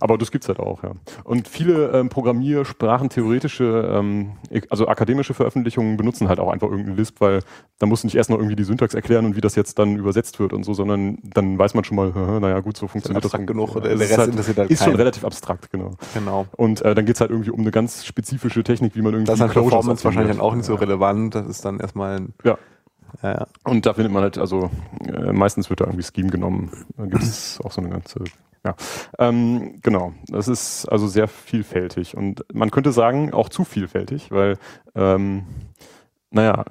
Aber 0.00 0.18
das 0.18 0.30
gibt's 0.32 0.48
halt 0.48 0.58
auch, 0.58 0.82
ja. 0.82 0.90
Und 1.24 1.46
viele 1.46 1.90
ähm, 1.92 2.08
Programmiersprachen, 2.08 3.08
theoretische, 3.10 3.92
ähm, 3.94 4.32
ek- 4.50 4.66
also 4.70 4.88
akademische 4.88 5.34
Veröffentlichungen 5.34 5.96
benutzen 5.96 6.28
halt 6.28 6.40
auch 6.40 6.50
einfach 6.50 6.68
irgendeinen 6.68 6.96
Lisp, 6.96 7.20
weil 7.20 7.40
da 7.78 7.86
musst 7.86 8.02
du 8.02 8.08
nicht 8.08 8.16
erst 8.16 8.28
noch 8.30 8.38
irgendwie 8.38 8.56
die 8.56 8.64
Syntax 8.64 8.94
erklären 8.94 9.24
und 9.24 9.36
wie 9.36 9.40
das 9.40 9.54
jetzt 9.54 9.78
dann 9.78 9.96
übersetzt 9.96 10.40
wird 10.40 10.52
und 10.52 10.64
so, 10.64 10.74
sondern 10.74 11.18
dann 11.22 11.58
weiß 11.58 11.74
man 11.74 11.84
schon 11.84 11.96
mal, 11.96 12.10
naja 12.40 12.58
gut, 12.60 12.76
so 12.76 12.88
funktioniert 12.88 13.24
das. 13.24 13.32
abstrakt 13.34 13.46
genug? 13.46 13.76
Es 13.76 13.82
Der 13.82 13.92
ist 13.92 14.00
Rest 14.00 14.18
halt, 14.18 14.30
interessiert 14.30 14.58
halt 14.58 14.70
Ist 14.70 14.82
schon 14.84 14.96
relativ 14.96 15.24
abstrakt, 15.24 15.70
genau. 15.70 15.92
Genau. 16.12 16.46
Und 16.56 16.82
äh, 16.82 16.94
dann 16.94 17.06
geht's 17.06 17.20
halt 17.20 17.30
irgendwie 17.30 17.50
um 17.50 17.60
eine 17.60 17.70
ganz 17.70 18.04
spezifische 18.04 18.64
Technik, 18.64 18.96
wie 18.96 19.02
man 19.02 19.12
irgendwie 19.12 19.30
Das 19.30 19.38
ist 19.40 19.50
Closures 19.52 19.70
Performance 19.72 20.04
wahrscheinlich 20.04 20.36
dann 20.36 20.44
auch 20.44 20.54
nicht 20.56 20.66
so 20.66 20.74
relevant. 20.74 21.36
Das 21.36 21.46
ist 21.46 21.64
dann 21.64 21.78
erstmal 21.78 22.16
ein, 22.16 22.34
Ja. 22.44 22.58
Ja, 23.22 23.32
ja. 23.32 23.46
Und 23.64 23.86
da 23.86 23.94
findet 23.94 24.12
man 24.12 24.22
halt, 24.22 24.38
also 24.38 24.70
äh, 25.06 25.32
meistens 25.32 25.70
wird 25.70 25.80
da 25.80 25.84
irgendwie 25.84 26.04
Scheme 26.04 26.30
genommen. 26.30 26.70
Da 26.96 27.06
gibt 27.06 27.22
es 27.22 27.60
auch 27.64 27.72
so 27.72 27.80
eine 27.80 27.90
ganze, 27.90 28.24
ja. 28.64 28.74
Ähm, 29.18 29.80
genau, 29.82 30.12
das 30.28 30.48
ist 30.48 30.86
also 30.86 31.06
sehr 31.06 31.28
vielfältig 31.28 32.16
und 32.16 32.44
man 32.52 32.70
könnte 32.70 32.92
sagen, 32.92 33.32
auch 33.32 33.48
zu 33.48 33.64
vielfältig, 33.64 34.30
weil, 34.30 34.58
ähm, 34.94 35.44
naja, 36.30 36.64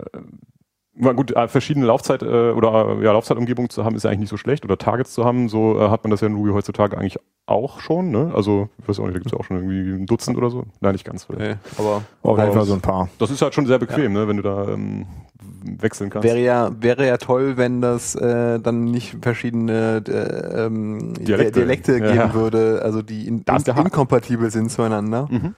gut, 1.00 1.32
äh, 1.36 1.48
verschiedene 1.48 1.86
Laufzeit 1.86 2.22
äh, 2.24 2.52
oder 2.52 2.98
äh, 3.00 3.04
ja, 3.04 3.12
Laufzeitumgebungen 3.12 3.70
zu 3.70 3.86
haben, 3.86 3.96
ist 3.96 4.04
ja 4.04 4.10
eigentlich 4.10 4.22
nicht 4.22 4.30
so 4.30 4.38
schlecht 4.38 4.66
oder 4.66 4.78
Targets 4.78 5.14
zu 5.14 5.26
haben, 5.26 5.50
so 5.50 5.80
hat 5.92 6.04
man 6.04 6.12
das 6.12 6.22
ja 6.22 6.28
in 6.28 6.36
Ruby 6.36 6.52
heutzutage 6.52 6.98
eigentlich 6.98 7.18
auch 7.46 7.80
schon, 7.80 8.12
ne? 8.12 8.32
Also, 8.36 8.70
ich 8.80 8.90
weiß 8.90 9.00
auch 9.00 9.06
nicht, 9.06 9.16
da 9.16 9.20
gibt 9.20 9.28
es 9.28 9.32
ja 9.32 9.40
auch 9.40 9.46
schon 9.46 9.58
irgendwie 9.58 10.02
ein 10.02 10.06
Dutzend 10.06 10.38
oder 10.38 10.50
so. 10.50 10.66
Nein, 10.82 10.92
nicht 10.94 11.06
ganz. 11.06 11.24
Vielleicht. 11.26 11.42
Nee, 11.42 11.56
aber 11.78 12.04
Auf 12.22 12.38
jeden 12.38 12.52
Fall 12.54 12.66
so 12.66 12.74
ein 12.74 12.82
paar. 12.82 13.10
Das 13.20 13.32
ist 13.32 13.42
halt 13.42 13.54
schon 13.54 13.66
sehr 13.66 13.80
bequem, 13.80 14.14
ne, 14.14 14.28
wenn 14.28 14.38
du 14.38 14.44
da 14.44 14.68
ähm, 14.68 15.06
wechseln 15.64 16.10
kannst. 16.10 16.28
wäre 16.28 16.40
ja, 16.40 16.72
wäre 16.80 17.08
ja 17.08 17.18
toll, 17.18 17.56
wenn 17.58 17.82
das 17.82 18.16
äh, 18.16 18.60
dann 18.60 18.86
nicht 18.86 19.18
verschiedene 19.22 20.04
äh, 20.08 20.66
ähm, 20.66 21.14
Dialekte. 21.20 21.60
Dialekte, 21.60 21.92
Ja, 21.94 22.00
geben 22.00 22.16
ja. 22.16 22.34
würde, 22.34 22.82
also 22.84 23.02
die 23.02 23.28
in, 23.28 23.44
in, 23.48 23.78
inkompatibel 23.78 24.52
sind 24.52 24.70
zueinander. 24.72 25.28
Mhm. 25.30 25.56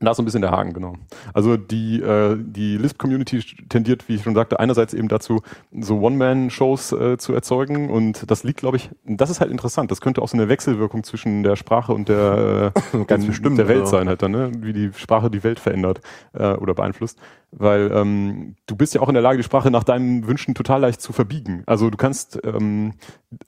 Da 0.00 0.12
ist 0.12 0.16
so 0.16 0.22
ein 0.22 0.26
bisschen 0.26 0.42
der 0.42 0.52
Haken, 0.52 0.72
genau. 0.72 0.94
Also 1.34 1.56
die, 1.56 2.00
äh, 2.00 2.36
die 2.38 2.76
Lisp-Community 2.76 3.42
tendiert, 3.68 4.08
wie 4.08 4.14
ich 4.14 4.22
schon 4.22 4.34
sagte, 4.34 4.60
einerseits 4.60 4.94
eben 4.94 5.08
dazu, 5.08 5.42
so 5.72 6.00
One-Man-Shows 6.00 6.92
äh, 6.92 7.18
zu 7.18 7.32
erzeugen 7.32 7.90
und 7.90 8.30
das 8.30 8.44
liegt, 8.44 8.60
glaube 8.60 8.76
ich, 8.76 8.90
das 9.04 9.30
ist 9.30 9.40
halt 9.40 9.50
interessant. 9.50 9.90
Das 9.90 10.00
könnte 10.00 10.22
auch 10.22 10.28
so 10.28 10.36
eine 10.36 10.48
Wechselwirkung 10.48 11.02
zwischen 11.02 11.42
der 11.42 11.56
Sprache 11.56 11.92
und 11.92 12.08
der, 12.08 12.72
äh, 12.92 13.04
Ganz 13.06 13.26
bestimmt, 13.26 13.58
der 13.58 13.68
Welt 13.68 13.88
sein 13.88 14.08
halt 14.08 14.22
dann, 14.22 14.32
ne? 14.32 14.52
wie 14.60 14.72
die 14.72 14.90
Sprache 14.94 15.30
die 15.30 15.42
Welt 15.42 15.58
verändert 15.58 16.00
äh, 16.32 16.52
oder 16.52 16.74
beeinflusst. 16.74 17.18
Weil 17.50 17.90
ähm, 17.94 18.56
du 18.66 18.76
bist 18.76 18.94
ja 18.94 19.00
auch 19.00 19.08
in 19.08 19.14
der 19.14 19.22
Lage, 19.22 19.38
die 19.38 19.42
Sprache 19.42 19.70
nach 19.70 19.82
deinen 19.82 20.26
Wünschen 20.26 20.54
total 20.54 20.82
leicht 20.82 21.00
zu 21.00 21.14
verbiegen. 21.14 21.62
Also 21.64 21.88
du 21.88 21.96
kannst, 21.96 22.38
ähm, 22.44 22.92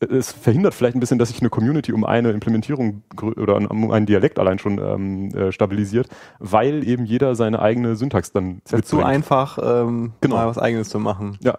es 0.01 0.33
verhindert 0.33 0.73
vielleicht 0.73 0.97
ein 0.97 1.01
bisschen, 1.01 1.19
dass 1.19 1.29
sich 1.29 1.41
eine 1.41 1.51
Community 1.51 1.93
um 1.93 2.05
eine 2.05 2.31
Implementierung 2.31 3.03
oder 3.21 3.57
um 3.57 3.91
einen 3.91 4.07
Dialekt 4.07 4.39
allein 4.39 4.59
schon 4.59 4.79
ähm, 4.79 5.35
äh, 5.35 5.53
stabilisiert, 5.53 6.09
weil 6.39 6.89
eben 6.89 7.05
jeder 7.05 7.35
seine 7.35 7.61
eigene 7.61 7.95
Syntax 7.95 8.33
dann 8.33 8.63
Es 8.65 8.73
ist 8.73 8.89
zu 8.89 9.03
einfach, 9.05 9.59
ähm, 9.63 10.13
Genau. 10.23 10.37
mal 10.37 10.47
was 10.47 10.57
eigenes 10.59 10.89
zu 10.89 10.99
machen. 10.99 11.37
Ja. 11.43 11.57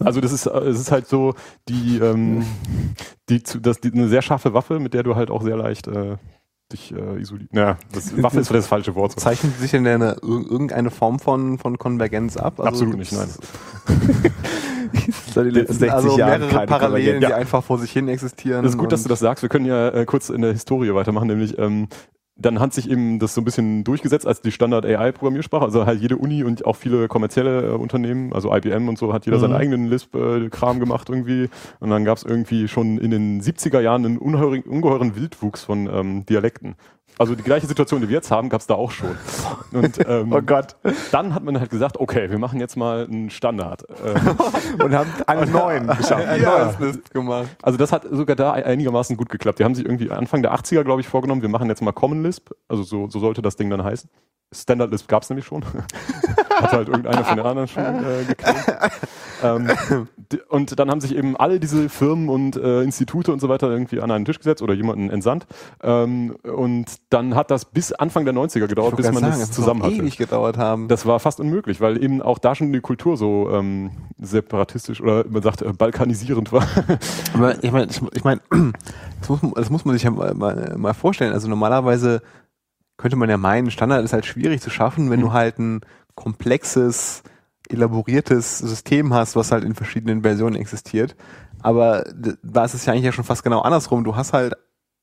Also 0.00 0.20
das 0.20 0.32
ist, 0.32 0.46
äh, 0.46 0.58
es 0.58 0.80
ist 0.80 0.90
halt 0.90 1.06
so 1.06 1.34
die, 1.68 1.98
ähm, 1.98 2.44
die, 3.28 3.44
zu- 3.44 3.60
das, 3.60 3.80
die 3.80 3.92
eine 3.92 4.08
sehr 4.08 4.20
scharfe 4.22 4.52
Waffe, 4.52 4.80
mit 4.80 4.92
der 4.94 5.04
du 5.04 5.14
halt 5.14 5.30
auch 5.30 5.42
sehr 5.42 5.56
leicht 5.56 5.86
äh, 5.86 6.16
dich 6.74 6.92
äh, 6.94 7.20
isolierst. 7.20 7.52
Naja, 7.54 7.76
das 7.92 8.12
Waffe 8.22 8.40
ist 8.40 8.48
vielleicht 8.48 8.64
das 8.64 8.68
falsche 8.68 8.94
Wort. 8.94 9.18
Zeichnet 9.18 9.58
sich 9.58 9.70
denn 9.70 9.86
eine, 9.86 10.14
ir- 10.22 10.50
irgendeine 10.50 10.90
Form 10.90 11.18
von, 11.18 11.58
von 11.58 11.78
Konvergenz 11.78 12.36
ab? 12.36 12.60
Also 12.60 12.68
Absolut 12.84 12.98
nicht, 12.98 13.10
gibt's- 13.10 13.38
Seit 15.34 15.46
den 15.46 15.52
letzten 15.54 15.74
60 15.74 15.92
also 15.92 16.18
Jahren 16.18 16.40
mehrere 16.42 16.66
Parallelen, 16.66 16.80
Konvergenz. 17.20 17.24
die 17.24 17.30
Ja. 17.30 17.36
einfach 17.36 17.64
vor 17.64 17.78
sich 17.78 17.90
hin 17.92 18.08
existieren. 18.08 18.62
Das 18.62 18.72
ist 18.72 18.78
gut, 18.78 18.92
dass 18.92 19.02
du 19.02 19.08
das 19.08 19.18
sagst. 19.20 19.42
Wir 19.42 19.48
können 19.48 19.66
ja 19.66 19.88
äh, 19.88 20.04
kurz 20.04 20.28
in 20.30 20.40
der 20.42 20.52
Historie 20.52 20.94
weitermachen, 20.94 21.26
nämlich 21.28 21.58
ähm, 21.58 21.88
dann 22.36 22.58
hat 22.58 22.74
sich 22.74 22.90
eben 22.90 23.20
das 23.20 23.34
so 23.34 23.40
ein 23.40 23.44
bisschen 23.44 23.84
durchgesetzt 23.84 24.26
als 24.26 24.40
die 24.40 24.50
Standard 24.50 24.84
AI 24.84 25.12
Programmiersprache. 25.12 25.64
Also 25.64 25.86
halt 25.86 26.00
jede 26.00 26.16
Uni 26.16 26.42
und 26.42 26.66
auch 26.66 26.74
viele 26.76 27.06
kommerzielle 27.06 27.68
äh, 27.68 27.72
Unternehmen, 27.74 28.32
also 28.32 28.54
IBM 28.54 28.88
und 28.88 28.98
so, 28.98 29.12
hat 29.12 29.24
jeder 29.24 29.36
Mhm. 29.36 29.42
seinen 29.42 29.54
eigenen 29.54 29.86
Lisp-Kram 29.86 30.80
gemacht 30.80 31.08
irgendwie. 31.08 31.48
Und 31.80 31.90
dann 31.90 32.04
gab 32.04 32.18
es 32.18 32.24
irgendwie 32.24 32.66
schon 32.66 32.98
in 32.98 33.10
den 33.12 33.40
70er 33.40 33.80
Jahren 33.80 34.04
einen 34.04 34.18
ungeheuren, 34.18 34.62
ungeheuren 34.62 35.14
Wildwuchs 35.14 35.62
von 35.62 35.88
ähm, 35.92 36.26
Dialekten. 36.26 36.74
Also 37.18 37.34
die 37.34 37.42
gleiche 37.42 37.66
Situation, 37.66 38.00
die 38.00 38.08
wir 38.08 38.16
jetzt 38.16 38.30
haben, 38.30 38.48
gab 38.48 38.60
es 38.60 38.66
da 38.66 38.74
auch 38.74 38.90
schon. 38.90 39.16
Und 39.72 39.98
ähm, 40.08 40.32
Oh 40.32 40.40
Gott. 40.42 40.76
dann 41.12 41.34
hat 41.34 41.44
man 41.44 41.58
halt 41.60 41.70
gesagt, 41.70 41.98
okay, 41.98 42.30
wir 42.30 42.38
machen 42.38 42.58
jetzt 42.60 42.76
mal 42.76 43.04
einen 43.04 43.30
Standard. 43.30 43.84
Ähm, 44.04 44.36
Und 44.84 44.94
haben 44.94 45.10
einen 45.26 45.52
neuen 45.52 45.86
geschafft. 45.96 46.26
Ein 46.26 46.42
Ja. 46.42 46.64
neues 46.64 46.78
List 46.80 47.10
gemacht. 47.12 47.48
also 47.62 47.78
das 47.78 47.92
hat 47.92 48.04
sogar 48.10 48.34
da 48.36 48.52
einigermaßen 48.52 49.16
gut 49.16 49.28
geklappt. 49.28 49.58
Die 49.60 49.64
haben 49.64 49.74
sich 49.74 49.84
irgendwie 49.84 50.10
Anfang 50.10 50.42
der 50.42 50.54
80er, 50.54 50.82
glaube 50.82 51.00
ich, 51.00 51.08
vorgenommen, 51.08 51.42
wir 51.42 51.48
machen 51.48 51.68
jetzt 51.68 51.82
mal 51.82 51.92
Common 51.92 52.22
Lisp. 52.22 52.50
Also 52.68 52.82
so, 52.82 53.08
so 53.08 53.18
sollte 53.20 53.42
das 53.42 53.56
Ding 53.56 53.70
dann 53.70 53.84
heißen. 53.84 54.10
Standard 54.52 54.90
Lisp 54.90 55.08
gab 55.08 55.22
es 55.22 55.30
nämlich 55.30 55.46
schon. 55.46 55.64
Hat 56.60 56.72
halt 56.72 56.88
irgendeiner 56.88 57.24
von 57.24 57.36
den 57.36 57.46
anderen 57.46 57.68
schon 57.68 57.82
äh, 57.82 58.24
gekriegt. 58.26 58.72
Ähm, 59.44 59.68
und 60.48 60.78
dann 60.78 60.90
haben 60.90 61.00
sich 61.00 61.14
eben 61.14 61.36
alle 61.36 61.60
diese 61.60 61.88
Firmen 61.88 62.28
und 62.28 62.56
äh, 62.56 62.82
Institute 62.82 63.30
und 63.32 63.40
so 63.40 63.48
weiter 63.48 63.70
irgendwie 63.70 64.00
an 64.00 64.10
einen 64.10 64.24
Tisch 64.24 64.38
gesetzt 64.38 64.62
oder 64.62 64.74
jemanden 64.74 65.10
entsandt. 65.10 65.46
Ähm, 65.82 66.36
und 66.42 66.86
dann 67.10 67.34
hat 67.34 67.50
das 67.50 67.66
bis 67.66 67.92
Anfang 67.92 68.24
der 68.24 68.34
90er 68.34 68.66
gedauert, 68.66 68.96
bis 68.96 69.12
man 69.12 69.22
das 69.22 69.52
zusammen 69.52 69.82
hatte. 69.82 69.94
ewig 69.94 70.16
gedauert 70.16 70.56
haben. 70.58 70.88
Das 70.88 71.06
war 71.06 71.20
fast 71.20 71.40
unmöglich, 71.40 71.80
weil 71.80 72.02
eben 72.02 72.22
auch 72.22 72.38
da 72.38 72.54
schon 72.54 72.72
die 72.72 72.80
Kultur 72.80 73.16
so 73.16 73.50
ähm, 73.50 73.90
separatistisch 74.18 75.00
oder 75.00 75.24
man 75.28 75.42
sagt 75.42 75.62
äh, 75.62 75.72
balkanisierend 75.72 76.50
war. 76.52 76.66
Aber 77.34 77.62
ich 77.62 77.70
meine, 77.72 77.88
ich 78.12 78.24
meine, 78.24 78.40
das 79.20 79.28
muss, 79.28 79.40
das 79.54 79.70
muss 79.70 79.84
man 79.84 79.94
sich 79.94 80.02
ja 80.04 80.10
mal, 80.10 80.34
mal, 80.34 80.74
mal 80.76 80.94
vorstellen. 80.94 81.32
Also 81.32 81.48
normalerweise 81.48 82.22
könnte 82.96 83.16
man 83.16 83.28
ja 83.28 83.36
meinen, 83.36 83.70
Standard 83.70 84.04
ist 84.04 84.12
halt 84.12 84.24
schwierig 84.24 84.60
zu 84.60 84.70
schaffen, 84.70 85.10
wenn 85.10 85.18
Mhm. 85.20 85.24
du 85.24 85.32
halt 85.32 85.58
ein 85.58 85.80
komplexes, 86.14 87.22
elaboriertes 87.68 88.58
System 88.58 89.12
hast, 89.14 89.36
was 89.36 89.52
halt 89.52 89.64
in 89.64 89.74
verschiedenen 89.74 90.22
Versionen 90.22 90.56
existiert. 90.56 91.16
Aber 91.62 92.04
da 92.42 92.64
ist 92.64 92.74
es 92.74 92.84
ja 92.84 92.92
eigentlich 92.92 93.04
ja 93.06 93.12
schon 93.12 93.24
fast 93.24 93.42
genau 93.42 93.60
andersrum. 93.60 94.04
Du 94.04 94.16
hast 94.16 94.32
halt, 94.32 94.54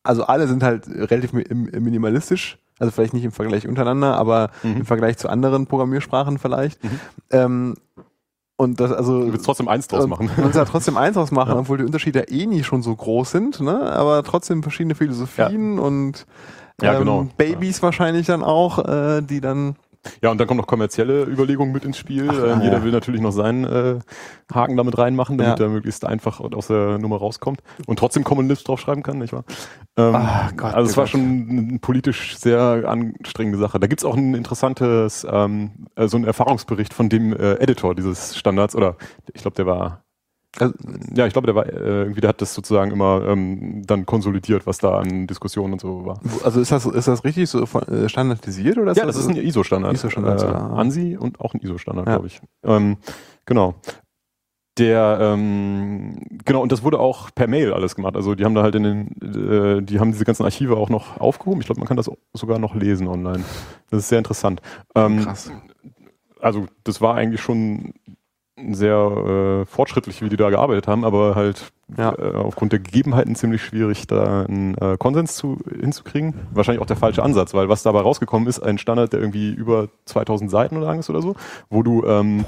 also 0.03 0.24
alle 0.26 0.47
sind 0.47 0.62
halt 0.64 0.88
relativ 0.88 1.34
mi- 1.34 1.41
im- 1.41 1.70
minimalistisch, 1.84 2.59
also 2.80 2.91
vielleicht 2.91 3.14
nicht 3.14 3.24
im 3.26 3.32
Vergleich 3.32 3.68
untereinander, 3.68 4.16
aber 4.18 4.51
Mhm. 4.64 4.78
im 4.78 4.86
Vergleich 4.86 5.18
zu 5.18 5.28
anderen 5.30 5.66
Programmiersprachen 5.68 6.38
vielleicht. 6.38 6.84
Mhm. 6.84 6.99
Ähm, 7.32 7.74
und 8.57 8.80
das, 8.80 8.91
also 8.91 9.22
Du 9.26 9.34
willst 9.34 9.45
trotzdem 9.45 9.68
eins 9.68 9.88
draus 9.88 10.03
und 10.03 10.12
machen. 10.12 10.30
Man 10.38 10.45
muss 10.47 10.55
ja 10.55 10.66
trotzdem 10.66 10.97
eins 10.97 11.16
draus 11.16 11.32
machen, 11.32 11.49
Ja. 11.53 11.59
obwohl 11.59 11.80
die 11.80 11.84
Unterschiede 11.84 12.28
eh 12.30 12.45
nie 12.45 12.64
schon 12.64 12.84
so 12.84 12.95
groß 12.95 13.32
sind, 13.32 13.59
ne? 13.59 13.91
aber 13.91 14.22
trotzdem 14.24 14.62
verschiedene 14.62 14.93
Philosophien 14.93 15.80
und 15.80 16.28
Ja, 16.80 16.93
ähm, 16.93 16.99
genau. 16.99 17.28
Babys 17.38 17.82
wahrscheinlich 17.82 18.28
dann 18.28 18.43
auch, 18.43 18.78
äh, 18.88 19.22
die 19.24 19.41
dann 19.41 19.76
Ja, 20.22 20.32
und 20.32 20.39
dann 20.39 20.47
kommen 20.47 20.60
noch 20.60 20.68
kommerzielle 20.68 21.24
Überlegungen 21.26 21.72
mit 21.72 21.86
ins 21.86 21.97
Spiel. 21.97 22.28
Ach, 22.30 22.34
ähm, 22.38 22.43
ja. 22.43 22.62
jeder 22.64 22.84
will 22.84 22.91
natürlich 22.91 23.22
noch 23.22 23.32
seinen 23.32 23.64
äh, 23.66 23.99
Haken 24.54 24.76
damit 24.78 24.97
reinmachen, 24.97 25.38
damit 25.38 25.60
Ja. 25.60 25.66
er 25.66 25.70
möglichst 25.70 26.06
einfach 26.06 26.39
aus 26.39 26.68
der 26.68 26.97
Nummer 26.97 27.18
rauskommt 27.18 27.62
und 27.86 27.99
trotzdem 27.99 28.24
Common 28.24 28.47
Lisp 28.47 28.66
draufschreiben 28.66 29.04
kann, 29.04 29.20
nicht 29.20 29.34
wahr? 29.34 29.43
Ähm, 29.97 30.16
Ah, 30.16 30.49
Gott, 30.58 30.74
also 30.74 30.89
es 30.89 30.93
oh 30.93 30.97
war 30.97 31.04
Gott. 31.06 31.12
schon 31.12 31.47
eine 31.70 31.80
politisch 31.80 32.38
sehr 32.38 32.84
anstrengende 32.88 33.60
Sache. 33.60 33.80
Da 33.80 33.88
gibt's 33.88 34.04
auch 34.06 34.16
ein 34.16 34.34
interessantes, 34.34 35.26
ähm, 35.30 35.88
äh, 35.95 36.08
so 36.08 36.18
einen 36.18 36.26
Erfahrungsbericht 36.26 36.93
von 36.93 37.10
dem 37.10 37.34
äh, 37.34 37.54
Editor 37.56 37.93
dieses 37.95 38.36
Standards, 38.38 38.76
oder 38.76 38.97
ich 39.34 39.41
glaube, 39.41 39.56
der 39.56 39.66
war 39.68 40.04
Also, 40.60 40.74
ja, 41.16 41.28
ich 41.28 41.34
glaube, 41.34 41.45
der 41.45 41.56
war 41.56 41.66
äh, 41.66 42.02
irgendwie, 42.04 42.20
der 42.22 42.30
hat 42.30 42.41
das 42.41 42.54
sozusagen 42.54 42.91
immer 42.91 43.26
ähm, 43.26 43.84
dann 43.86 44.06
konsolidiert, 44.06 44.68
was 44.68 44.80
da 44.80 44.97
an 44.97 45.26
Diskussionen 45.26 45.74
und 45.74 45.80
so 45.82 46.06
war. 46.06 46.20
also 46.43 46.60
ist 46.60 46.72
das 46.72 46.86
ist 46.86 47.08
das 47.08 47.24
richtig 47.24 47.49
so 47.49 47.66
von, 47.66 47.84
äh, 47.84 48.10
standardisiert 48.10 48.78
oder 48.78 48.91
Ja, 48.93 49.06
das 49.06 49.16
ist 49.16 49.28
ein 49.30 49.38
ISO-Standard. 49.38 49.93
ISO-Standard, 49.93 50.41
äh, 50.43 50.45
ja. 50.47 50.68
ANSI 50.72 51.18
und 51.18 51.39
auch 51.39 51.54
ein 51.54 51.62
ISO-Standard, 51.62 52.06
Ja. 52.06 52.14
glaube 52.16 52.28
ich. 52.28 52.41
Ähm, 52.64 52.97
genau. 53.45 53.76
Der, 54.78 55.20
ähm, 55.22 56.22
genau, 56.45 56.62
und 56.62 56.72
das 56.72 56.82
wurde 56.84 56.99
auch 56.99 57.30
per 57.36 57.47
Mail 57.47 57.74
alles 57.74 57.95
gemacht. 57.95 58.16
Also 58.16 58.36
die 58.36 58.45
haben 58.45 58.56
da 58.56 58.64
halt 58.64 58.76
in 58.76 58.84
den, 58.84 59.08
äh, 59.22 59.82
die 59.82 59.99
haben 59.99 60.12
diese 60.12 60.24
ganzen 60.26 60.43
Archive 60.43 60.78
auch 60.78 60.89
noch 60.89 61.20
aufgehoben. 61.20 61.60
Ich 61.60 61.66
glaube, 61.68 61.80
man 61.80 61.88
kann 61.88 61.97
das 61.97 62.10
sogar 62.34 62.58
noch 62.58 62.74
lesen 62.74 63.08
online. 63.08 63.43
Das 63.89 63.99
ist 63.99 64.10
sehr 64.10 64.18
interessant. 64.18 64.62
Ähm, 64.95 65.20
Krass. 65.24 65.52
also 66.39 66.68
das 66.86 67.02
war 67.02 67.16
eigentlich 67.16 67.41
schon 67.41 67.93
sehr 68.70 69.62
äh, 69.62 69.66
fortschrittlich, 69.66 70.22
wie 70.22 70.30
die 70.30 70.38
da 70.38 70.49
gearbeitet 70.49 70.88
haben, 70.88 71.05
aber 71.05 71.36
halt 71.36 71.72
Ja. 71.97 72.13
äh, 72.17 72.35
aufgrund 72.35 72.71
der 72.71 72.79
Gegebenheiten 72.79 73.35
ziemlich 73.35 73.63
schwierig, 73.63 74.07
da 74.07 74.45
einen 74.45 74.75
äh, 74.75 74.97
Konsens 74.97 75.35
zu, 75.35 75.57
hinzukriegen. 75.79 76.33
Wahrscheinlich 76.53 76.81
auch 76.81 76.87
der 76.87 76.95
falsche 76.95 77.23
Ansatz, 77.23 77.53
weil 77.53 77.69
was 77.69 77.83
dabei 77.83 78.01
rausgekommen 78.01 78.47
ist, 78.47 78.59
ein 78.59 78.77
Standard, 78.77 79.13
der 79.13 79.19
irgendwie 79.19 79.51
über 79.51 79.89
2000 80.05 80.49
Seiten 80.49 80.77
oder 80.77 80.87
lang 80.87 80.99
ist 80.99 81.09
oder 81.09 81.21
so, 81.21 81.35
wo 81.69 81.83
du 81.83 82.05
ähm, 82.05 82.45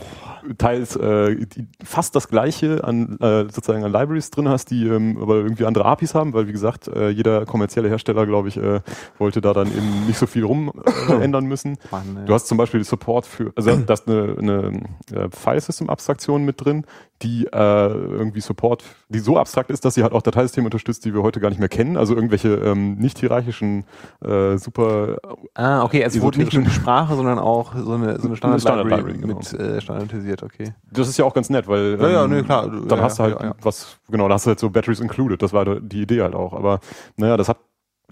teils 0.57 0.95
äh, 0.95 1.35
die, 1.35 1.67
fast 1.83 2.15
das 2.15 2.27
gleiche 2.27 2.83
an 2.83 3.17
äh, 3.19 3.43
sozusagen 3.43 3.83
an 3.83 3.91
Libraries 3.91 4.31
drin 4.31 4.49
hast, 4.49 4.71
die 4.71 4.87
ähm, 4.87 5.17
aber 5.21 5.35
irgendwie 5.35 5.65
andere 5.65 5.85
APIs 5.85 6.15
haben, 6.15 6.33
weil 6.33 6.47
wie 6.47 6.51
gesagt, 6.51 6.87
äh, 6.87 7.09
jeder 7.09 7.45
kommerzielle 7.45 7.89
Hersteller, 7.89 8.25
glaube 8.25 8.49
ich, 8.49 8.57
äh, 8.57 8.81
wollte 9.17 9.41
da 9.41 9.53
dann 9.53 9.67
eben 9.67 10.07
nicht 10.07 10.17
so 10.17 10.27
viel 10.27 10.43
rum 10.43 10.71
äh, 11.09 11.13
ändern 11.23 11.45
müssen. 11.45 11.77
Mann. 11.91 12.25
Du 12.25 12.33
hast 12.33 12.47
zum 12.47 12.57
Beispiel 12.57 12.83
Support 12.83 13.25
für, 13.25 13.51
also 13.55 13.75
da 13.75 13.93
ist 13.93 14.07
eine, 14.07 14.35
eine 14.37 14.83
äh, 15.11 15.29
File-System-Abstraktion 15.31 16.43
mit 16.43 16.63
drin, 16.63 16.85
die 17.23 17.45
äh, 17.45 17.87
irgendwie 17.87 18.41
Support, 18.41 18.83
die 19.09 19.19
so 19.19 19.37
abstrakt 19.37 19.71
ist, 19.71 19.85
dass 19.85 19.95
sie 19.95 20.03
halt 20.03 20.13
auch 20.13 20.21
Dateisysteme 20.21 20.65
unterstützt, 20.65 21.05
die 21.05 21.13
wir 21.13 21.23
heute 21.23 21.39
gar 21.39 21.49
nicht 21.49 21.59
mehr 21.59 21.69
kennen. 21.69 21.97
Also 21.97 22.15
irgendwelche 22.15 22.49
ähm, 22.55 22.95
nicht 22.95 23.19
hierarchischen 23.19 23.85
äh, 24.23 24.57
super 24.57 25.17
ah, 25.53 25.83
okay, 25.83 26.01
es 26.01 26.19
wurde 26.19 26.39
nicht 26.39 26.53
nur 26.53 26.63
die 26.63 26.69
Sprache, 26.69 27.15
sondern 27.15 27.39
auch 27.39 27.73
so 27.75 27.93
eine, 27.93 28.19
so 28.19 28.27
eine 28.27 28.35
Standard, 28.35 28.61
Standard-Library, 28.61 29.13
Library 29.13 29.21
genau. 29.21 29.37
mit 29.37 29.53
äh, 29.53 29.81
standardisiert, 29.81 30.43
okay. 30.43 30.73
Das 30.91 31.07
ist 31.07 31.17
ja 31.17 31.25
auch 31.25 31.33
ganz 31.33 31.49
nett, 31.49 31.67
weil 31.67 31.97
Ja, 31.99 32.09
ja, 32.09 32.25
ähm, 32.25 32.31
nee, 32.31 32.43
klar. 32.43 32.69
dann 32.69 32.97
Ja, 32.97 33.03
hast 33.03 33.19
du 33.19 33.23
halt 33.23 33.41
ja. 33.41 33.55
was, 33.61 33.97
genau, 34.09 34.27
da 34.27 34.35
hast 34.35 34.45
du 34.45 34.49
halt 34.49 34.59
so 34.59 34.69
Batteries 34.69 34.99
included, 34.99 35.41
das 35.41 35.53
war 35.53 35.79
die 35.79 36.01
Idee 36.01 36.21
halt 36.21 36.35
auch. 36.35 36.53
Aber 36.53 36.79
naja, 37.17 37.37
das 37.37 37.49
hat 37.49 37.57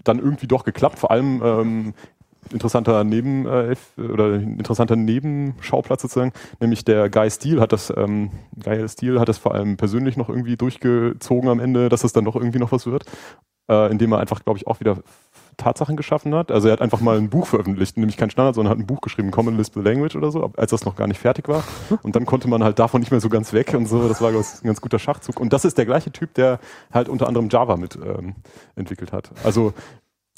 dann 0.04 0.18
irgendwie 0.18 0.46
doch 0.46 0.64
geklappt, 0.64 0.98
vor 0.98 1.10
allem 1.10 1.42
ähm, 1.44 1.94
interessanter 2.50 3.04
Neben 3.04 3.46
äh, 3.46 3.76
oder 3.96 4.34
interessanter 4.34 4.96
Nebenschauplatz 4.96 6.02
sozusagen, 6.02 6.32
nämlich 6.60 6.84
der 6.84 7.08
Guy 7.08 7.30
Steele 7.30 7.60
hat 7.60 7.72
das, 7.72 7.92
ähm, 7.96 8.30
Guy 8.62 8.88
Steele 8.88 9.20
hat 9.20 9.28
das 9.28 9.38
vor 9.38 9.54
allem 9.54 9.76
persönlich 9.76 10.16
noch 10.16 10.28
irgendwie 10.28 10.56
durchgezogen 10.56 11.48
am 11.48 11.60
Ende, 11.60 11.88
dass 11.88 12.04
es 12.04 12.12
dann 12.12 12.24
doch 12.24 12.36
irgendwie 12.36 12.58
noch 12.58 12.72
was 12.72 12.86
wird, 12.86 13.04
äh, 13.68 13.90
indem 13.90 14.12
er 14.12 14.18
einfach, 14.18 14.44
glaube 14.44 14.58
ich, 14.58 14.66
auch 14.66 14.80
wieder 14.80 14.98
Tatsachen 15.56 15.96
geschaffen 15.96 16.34
hat. 16.34 16.50
Also 16.50 16.68
er 16.68 16.72
hat 16.72 16.80
einfach 16.80 17.00
mal 17.00 17.18
ein 17.18 17.28
Buch 17.28 17.46
veröffentlicht, 17.46 17.96
nämlich 17.96 18.16
kein 18.16 18.30
Standard, 18.30 18.54
sondern 18.54 18.70
hat 18.70 18.78
ein 18.78 18.86
Buch 18.86 19.00
geschrieben, 19.00 19.30
Common 19.30 19.56
Lisp 19.56 19.76
Language 19.76 20.16
oder 20.16 20.30
so, 20.30 20.50
als 20.56 20.70
das 20.70 20.84
noch 20.84 20.96
gar 20.96 21.06
nicht 21.06 21.20
fertig 21.20 21.48
war. 21.48 21.62
Und 22.02 22.16
dann 22.16 22.26
konnte 22.26 22.48
man 22.48 22.64
halt 22.64 22.78
davon 22.78 23.00
nicht 23.00 23.10
mehr 23.10 23.20
so 23.20 23.28
ganz 23.28 23.52
weg 23.52 23.74
und 23.74 23.86
so. 23.86 24.08
Das 24.08 24.20
war 24.20 24.30
ein 24.30 24.44
ganz 24.62 24.80
guter 24.80 24.98
Schachzug. 24.98 25.38
Und 25.38 25.52
das 25.52 25.64
ist 25.64 25.78
der 25.78 25.86
gleiche 25.86 26.10
Typ, 26.10 26.34
der 26.34 26.58
halt 26.92 27.08
unter 27.08 27.28
anderem 27.28 27.48
Java 27.50 27.76
mit 27.76 27.96
ähm, 27.96 28.34
entwickelt 28.76 29.12
hat. 29.12 29.30
Also 29.44 29.74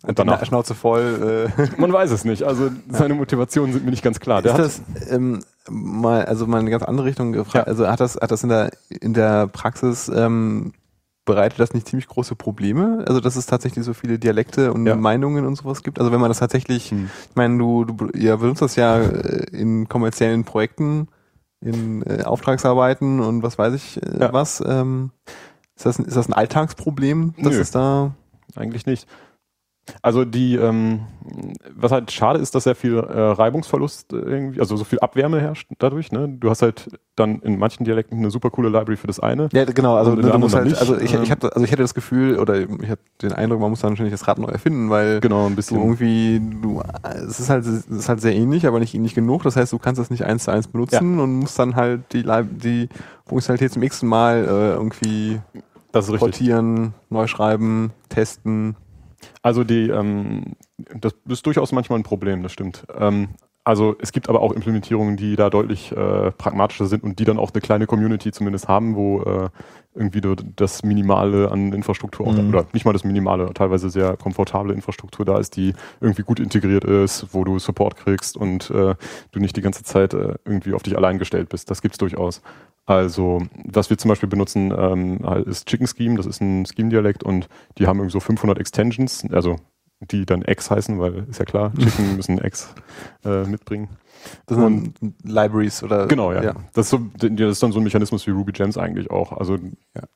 und 0.07 0.19
danach, 0.19 0.45
Schnauze 0.45 0.75
voll. 0.75 1.49
Äh, 1.57 1.81
man 1.81 1.93
weiß 1.93 2.11
es 2.11 2.25
nicht. 2.25 2.43
Also 2.43 2.71
seine 2.91 3.15
Motivationen 3.15 3.73
sind 3.73 3.85
mir 3.85 3.91
nicht 3.91 4.05
ganz 4.05 4.21
klar. 4.21 4.43
Der 4.43 4.53
ist 4.53 4.59
hat, 4.59 4.65
das 4.65 5.11
ähm, 5.11 5.41
mal, 5.69 6.25
also 6.25 6.47
mal 6.47 6.59
in 6.59 6.63
eine 6.63 6.71
ganz 6.71 6.83
andere 6.83 7.07
Richtung 7.07 7.33
gefragt. 7.33 7.55
Ja. 7.55 7.63
Also 7.65 7.89
hat 7.89 8.01
das, 8.01 8.17
hat 8.17 8.31
das 8.31 8.43
in 8.43 8.49
der 8.51 8.71
in 8.89 9.15
der 9.15 9.47
Praxis 9.47 10.09
ähm, 10.15 10.73
bereitet 11.25 11.59
das 11.59 11.73
nicht 11.73 11.89
ziemlich 11.89 12.07
große 12.07 12.35
Probleme? 12.37 13.03
Also 13.09 13.21
dass 13.21 13.37
es 13.37 13.47
tatsächlich 13.47 13.85
so 13.85 13.95
viele 13.95 14.19
Dialekte 14.19 14.73
und 14.75 14.87
Ja. 14.87 14.95
Meinungen 14.95 15.47
und 15.47 15.57
sowas 15.57 15.83
gibt. 15.83 15.99
Also 15.99 16.13
wenn 16.13 16.21
man 16.21 16.29
das 16.29 16.39
tatsächlich, 16.39 16.91
Hm. 16.91 17.09
ich 17.31 17.37
meine, 17.37 17.57
du, 17.57 17.85
du 17.87 18.09
ihr 18.11 18.37
benutzt 18.37 18.61
das 18.63 18.77
ja 18.77 18.99
äh, 19.01 19.47
in 19.53 19.89
kommerziellen 19.89 20.45
Projekten, 20.45 21.09
in 21.63 22.03
äh, 22.03 22.25
Auftragsarbeiten 22.25 23.21
und 23.21 23.43
was 23.43 23.57
weiß 23.57 23.73
ich 23.73 24.03
äh, 24.03 24.21
Ja. 24.21 24.33
was. 24.35 24.63
Ähm, 24.67 25.13
ist 25.77 25.87
das, 25.87 25.99
ist 25.99 26.17
das 26.17 26.29
ein 26.29 26.35
Alltagsproblem, 26.35 27.35
dass 27.39 27.55
Nö. 27.55 27.61
es 27.61 27.71
da 27.71 28.13
Eigentlich 28.55 28.85
nicht. 28.87 29.09
Also 30.03 30.25
die, 30.25 30.57
ähm, 30.57 31.01
was 31.75 31.93
halt 31.93 32.11
schade 32.11 32.39
ist, 32.39 32.55
dass 32.55 32.65
sehr 32.65 32.75
viel 32.75 32.97
äh, 32.97 33.01
Reibungsverlust 33.21 34.13
irgendwie, 34.13 34.61
also 34.61 34.77
so 34.77 34.85
viel 34.85 34.99
Abwärme 35.01 35.41
herrscht 35.41 35.69
dadurch. 35.79 36.13
Ne? 36.13 36.29
Du 36.29 36.51
hast 36.51 36.63
halt 36.63 36.89
dann 37.17 37.41
in 37.41 37.59
manchen 37.59 37.85
Dialekten 37.85 38.19
eine 38.19 38.31
super 38.31 38.51
coole 38.51 38.69
Library 38.69 38.97
für 38.97 39.07
das 39.07 39.21
eine. 39.21 39.49
Ja, 39.53 39.65
genau, 39.65 39.97
also 39.97 40.13
in 40.13 40.23
du 40.23 40.53
halt, 40.53 40.79
also 40.79 40.97
ich, 40.97 41.05
ich 41.05 41.15
Ähm. 41.15 41.31
hatte, 41.31 41.55
also 41.55 41.65
ich 41.65 41.73
hatte 41.73 41.83
das 41.83 41.95
Gefühl, 41.95 42.39
oder 42.39 42.61
ich 42.61 42.69
hatte 42.89 43.03
den 43.23 43.33
Eindruck, 43.33 43.61
man 43.61 43.71
muss 43.71 43.81
dann 43.81 43.91
wahrscheinlich 43.91 44.13
das 44.15 44.27
Rad 44.27 44.39
neu 44.39 44.49
erfinden, 44.49 44.91
weil 44.91 45.21
Genau, 45.21 45.47
ein 45.47 45.51
du 45.51 45.57
bisschen. 45.57 45.79
irgendwie, 45.79 46.41
du, 46.63 46.83
es 47.27 47.41
ist 47.41 47.51
halt, 47.51 47.67
es 47.67 47.87
ist 47.87 48.09
halt 48.09 48.21
sehr 48.21 48.35
ähnlich, 48.35 48.67
aber 48.67 48.81
nicht 48.81 48.95
ähnlich 48.95 49.15
genug. 49.15 49.43
Das 49.43 49.57
heißt, 49.57 49.73
du 49.73 49.79
kannst 49.79 50.01
das 50.01 50.11
nicht 50.11 50.25
eins 50.25 50.45
zu 50.45 50.51
eins 50.51 50.67
benutzen 50.69 51.21
und 51.21 51.41
musst 51.41 51.59
dann 51.59 51.77
halt 51.77 52.13
die, 52.13 52.23
die 52.23 52.89
Funktionalität 53.27 53.73
zum 53.73 53.83
x 53.83 54.03
Mal 54.03 54.45
äh, 54.45 54.73
irgendwie 54.75 55.41
Das 55.93 56.07
ist 56.07 56.13
richtig. 56.13 56.31
portieren, 56.31 56.95
neu 57.11 57.27
schreiben, 57.27 57.93
testen. 58.09 58.77
Also 59.45 59.63
die, 59.63 59.91
ähm, 59.91 60.57
das 60.79 61.13
ist 61.29 61.45
durchaus 61.45 61.71
manchmal 61.71 61.99
ein 61.99 62.03
Problem, 62.03 62.43
das 62.43 62.51
stimmt. 62.53 62.87
Ähm, 62.99 63.29
also 63.65 63.97
es 63.99 64.13
gibt 64.13 64.29
aber 64.29 64.43
auch 64.43 64.53
Implementierungen, 64.53 65.17
die 65.17 65.37
da 65.37 65.49
deutlich 65.49 65.91
äh, 65.93 66.31
pragmatischer 66.33 66.87
sind 66.87 67.03
und 67.03 67.19
die 67.19 67.25
dann 67.25 67.39
auch 67.39 67.51
eine 67.53 67.63
kleine 67.63 67.87
Community 67.87 68.31
zumindest 68.31 68.69
haben, 68.69 68.95
wo 68.95 69.23
äh, 69.23 69.49
irgendwie 69.95 70.21
du 70.21 70.35
das 70.35 70.83
Minimale 70.83 71.51
an 71.51 71.73
Infrastruktur 71.73 72.27
Mhm. 72.31 72.49
oder 72.51 72.67
nicht 72.73 72.85
mal 72.85 72.93
das 72.93 73.05
Minimale, 73.05 73.53
teilweise 73.55 73.89
sehr 73.91 74.17
komfortable 74.17 74.75
Infrastruktur 74.75 75.25
da 75.25 75.39
ist, 75.39 75.57
die 75.57 75.73
irgendwie 76.01 76.23
gut 76.23 76.41
integriert 76.41 76.85
ist, 76.85 77.29
wo 77.33 77.45
du 77.45 77.59
Support 77.59 77.97
kriegst 77.97 78.37
und 78.37 78.71
äh, 78.71 78.95
du 79.33 79.41
nicht 79.41 79.57
die 79.57 79.63
ganze 79.63 79.83
Zeit 79.83 80.13
äh, 80.15 80.35
irgendwie 80.45 80.75
auf 80.75 80.83
dich 80.83 80.97
allein 80.97 81.19
gestellt 81.19 81.49
bist. 81.49 81.71
Das 81.71 81.81
gibt's 81.81 81.99
durchaus. 81.99 82.43
Also, 82.87 83.43
was 83.65 83.89
wir 83.89 83.97
zum 83.97 84.11
Beispiel 84.11 84.29
benutzen, 84.29 84.75
ähm, 84.77 85.25
ist 85.47 85.67
Chicken 85.69 85.87
Scheme, 85.87 86.17
das 86.17 86.27
ist 86.27 86.43
ein 86.43 86.67
Scheme-Dialekt 86.67 87.23
und 87.23 87.49
die 87.79 87.87
haben 87.87 87.99
irgendwie 87.99 88.13
so 88.13 88.21
500 88.21 88.59
Extensions, 88.59 89.25
also 89.33 89.57
die 90.01 90.27
dann 90.27 90.43
Eggs 90.43 90.71
heißen, 90.71 90.99
weil 90.99 91.27
ist 91.29 91.39
ja 91.39 91.45
klar, 91.45 91.73
Chicken 91.79 92.17
müssen 92.17 92.39
Eggs 92.39 92.75
äh, 93.25 93.45
mitbringen. 93.45 93.89
Das 94.47 94.59
sind 94.59 94.95
Libraries 95.23 95.83
oder. 95.83 96.07
Genau, 96.07 96.33
ja. 96.33 96.55
Das, 96.75 96.87
ist 96.87 96.91
so, 96.91 97.01
das 97.17 97.31
ist 97.53 97.63
dann 97.63 97.73
so 97.73 97.81
ein 97.81 97.85
Mechanismus 97.85 98.27
wie 98.27 98.31
Ruby 98.31 98.53
Gems 98.53 98.77
eigentlich 98.79 99.11
auch. 99.11 99.33
Also 99.33 99.57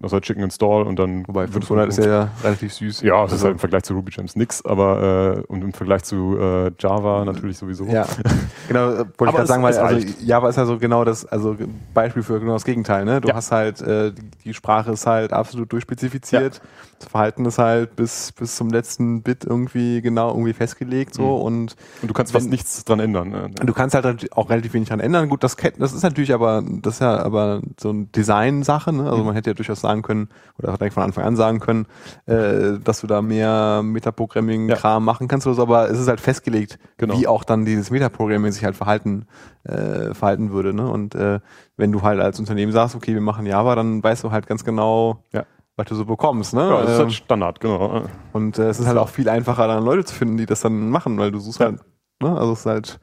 das 0.00 0.12
hat 0.12 0.22
Chicken 0.24 0.42
Install 0.42 0.82
und 0.82 0.98
dann 0.98 1.26
Wobei 1.26 1.46
500 1.46 1.88
ist 1.88 1.98
ja 2.04 2.28
relativ 2.42 2.72
süß. 2.72 3.02
Ja, 3.02 3.22
das 3.24 3.32
ist 3.34 3.42
halt 3.44 3.52
im 3.54 3.58
Vergleich 3.58 3.82
zu 3.84 3.94
Ruby 3.94 4.10
Gems 4.10 4.36
nix, 4.36 4.64
aber 4.64 5.38
äh, 5.48 5.52
und 5.52 5.62
im 5.62 5.72
Vergleich 5.72 6.04
zu 6.04 6.36
äh, 6.38 6.70
Java 6.78 7.24
natürlich 7.24 7.58
sowieso. 7.58 7.84
Ja, 7.86 8.06
genau, 8.68 8.90
äh, 8.90 8.96
wollte 8.98 9.08
ich 9.26 9.30
gerade 9.32 9.46
sagen, 9.46 9.62
weil 9.62 9.76
also. 9.78 10.06
Java 10.24 10.48
ist 10.48 10.56
ja 10.56 10.66
so 10.66 10.78
genau 10.78 11.04
das, 11.04 11.24
also 11.26 11.56
Beispiel 11.94 12.22
für 12.22 12.38
genau 12.40 12.52
das 12.54 12.64
Gegenteil, 12.64 13.04
ne? 13.04 13.20
Du 13.20 13.28
Ja. 13.28 13.34
hast 13.34 13.52
halt, 13.52 13.80
äh, 13.82 14.12
die- 14.44 14.54
Sprache 14.54 14.92
ist 14.92 15.06
halt 15.06 15.32
absolut 15.32 15.70
durchspezifiziert, 15.72 16.60
das 16.98 17.08
Verhalten 17.08 17.44
ist 17.44 17.58
halt 17.58 17.94
bis, 17.96 18.32
bis 18.32 18.56
zum 18.56 18.70
letzten 18.70 19.22
Bit 19.22 19.44
irgendwie 19.44 20.00
genau 20.00 20.30
irgendwie 20.30 20.52
festgelegt 20.54 21.14
so 21.14 21.22
Mhm. 21.22 21.42
und 21.42 21.76
Und 22.02 22.08
du 22.10 22.14
kannst 22.14 22.32
fast 22.32 22.46
Wenn- 22.46 22.50
nichts 22.50 22.84
dran 22.84 22.98
ändern. 23.00 23.28
ne? 23.30 23.50
du 23.50 23.72
kannst 23.72 23.94
halt 24.04 24.16
natürlich 24.16 24.32
auch 24.34 24.50
relativ 24.50 24.72
wenig 24.74 24.88
dran 24.88 25.00
ändern. 25.00 25.28
Gut, 25.28 25.42
das, 25.44 25.56
das 25.56 25.92
ist 25.92 26.02
natürlich 26.02 26.32
aber, 26.34 26.62
das 26.66 26.94
ist 26.94 27.00
ja 27.00 27.22
aber 27.22 27.60
so 27.78 27.90
eine 27.90 28.04
Design-Sache, 28.06 28.92
ne? 28.92 29.10
Also 29.10 29.24
man 29.24 29.34
hätte 29.34 29.50
ja 29.50 29.54
durchaus 29.54 29.80
sagen 29.80 30.02
können, 30.02 30.28
oder 30.58 30.72
direkt 30.76 30.94
von 30.94 31.02
Anfang 31.02 31.24
an 31.24 31.36
sagen 31.36 31.60
können, 31.60 31.86
äh, 32.26 32.78
dass 32.82 33.00
du 33.00 33.06
da 33.06 33.22
mehr 33.22 33.82
Metaprogramming-Kram 33.82 35.04
machen 35.04 35.28
kannst 35.28 35.46
oder 35.46 35.56
so, 35.56 35.62
aber 35.62 35.90
es 35.90 35.98
ist 35.98 36.08
halt 36.08 36.20
festgelegt, 36.20 36.78
Genau. 36.96 37.18
wie 37.18 37.26
auch 37.26 37.44
dann 37.44 37.64
dieses 37.64 37.90
Metaprogramming 37.90 38.52
sich 38.52 38.64
halt 38.64 38.76
verhalten, 38.76 39.26
äh, 39.64 40.14
verhalten 40.14 40.50
würde, 40.50 40.74
ne? 40.74 40.88
Und 40.88 41.14
äh, 41.14 41.40
wenn 41.76 41.92
du 41.92 42.02
halt 42.02 42.20
als 42.20 42.38
Unternehmen 42.40 42.72
sagst, 42.72 42.94
okay, 42.96 43.14
wir 43.14 43.20
machen 43.20 43.46
Java, 43.46 43.74
dann 43.74 44.02
weißt 44.02 44.24
du 44.24 44.30
halt 44.32 44.46
ganz 44.46 44.64
genau, 44.64 45.22
Ja. 45.32 45.44
was 45.76 45.86
du 45.86 45.94
so 45.94 46.04
bekommst, 46.04 46.54
ne? 46.54 46.62
Ja, 46.68 46.80
das 46.82 46.90
ist 46.90 46.96
Ähm, 46.96 47.02
halt 47.04 47.12
Standard, 47.12 47.60
genau. 47.60 48.04
und 48.32 48.58
äh, 48.58 48.68
es 48.68 48.80
ist 48.80 48.86
halt 48.86 48.98
auch 48.98 49.08
viel 49.08 49.28
einfacher, 49.28 49.66
dann 49.68 49.84
Leute 49.84 50.04
zu 50.04 50.14
finden, 50.14 50.36
die 50.36 50.46
das 50.46 50.60
dann 50.60 50.90
machen, 50.90 51.18
weil 51.18 51.30
du 51.30 51.38
suchst 51.38 51.60
Ja. 51.60 51.66
halt, 51.66 51.80
ne? 52.22 52.36
Also 52.36 52.52
es 52.52 52.60
ist 52.60 52.66
halt 52.66 53.00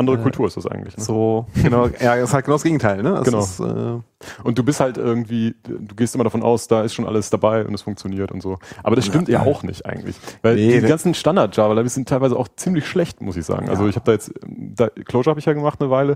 Andere 0.00 0.16
äh, 0.18 0.22
Kultur 0.22 0.46
ist 0.46 0.56
das 0.56 0.66
eigentlich. 0.66 0.96
Ne? 0.96 1.04
so, 1.04 1.46
genau, 1.62 1.86
ja, 2.00 2.16
es 2.16 2.24
ist 2.24 2.34
halt 2.34 2.44
genau 2.44 2.56
das 2.56 2.64
Gegenteil, 2.64 3.02
ne? 3.02 3.10
Es 3.18 3.24
Genau. 3.24 3.38
Ist, 3.38 3.60
äh, 3.60 4.00
Und 4.42 4.58
du 4.58 4.62
bist 4.64 4.80
halt 4.80 4.98
irgendwie, 4.98 5.54
du 5.62 5.94
gehst 5.94 6.14
immer 6.14 6.24
davon 6.24 6.42
aus, 6.42 6.66
da 6.68 6.82
ist 6.82 6.94
schon 6.94 7.06
alles 7.06 7.30
dabei 7.30 7.64
und 7.64 7.72
es 7.74 7.82
funktioniert 7.82 8.32
und 8.32 8.42
so. 8.42 8.58
Aber 8.82 8.96
das 8.96 9.06
stimmt 9.06 9.28
ja, 9.28 9.42
auch 9.42 9.62
nicht 9.62 9.86
eigentlich. 9.86 10.16
Weil 10.42 10.56
Nee, 10.56 10.72
die 10.72 10.80
ne- 10.82 10.88
ganzen 10.88 11.14
Standard-Java-Libraries 11.14 11.94
sind 11.94 12.08
teilweise 12.08 12.36
auch 12.36 12.48
ziemlich 12.56 12.86
schlecht, 12.86 13.20
muss 13.22 13.36
ich 13.36 13.44
sagen. 13.46 13.68
Also 13.68 13.84
Ja. 13.84 13.88
ich 13.88 13.96
habe 13.96 14.04
da 14.06 14.12
jetzt, 14.12 14.32
da, 14.46 14.88
Clojure 14.88 15.30
habe 15.30 15.40
ich 15.40 15.46
ja 15.46 15.52
gemacht 15.52 15.80
eine 15.80 15.90
Weile 15.90 16.14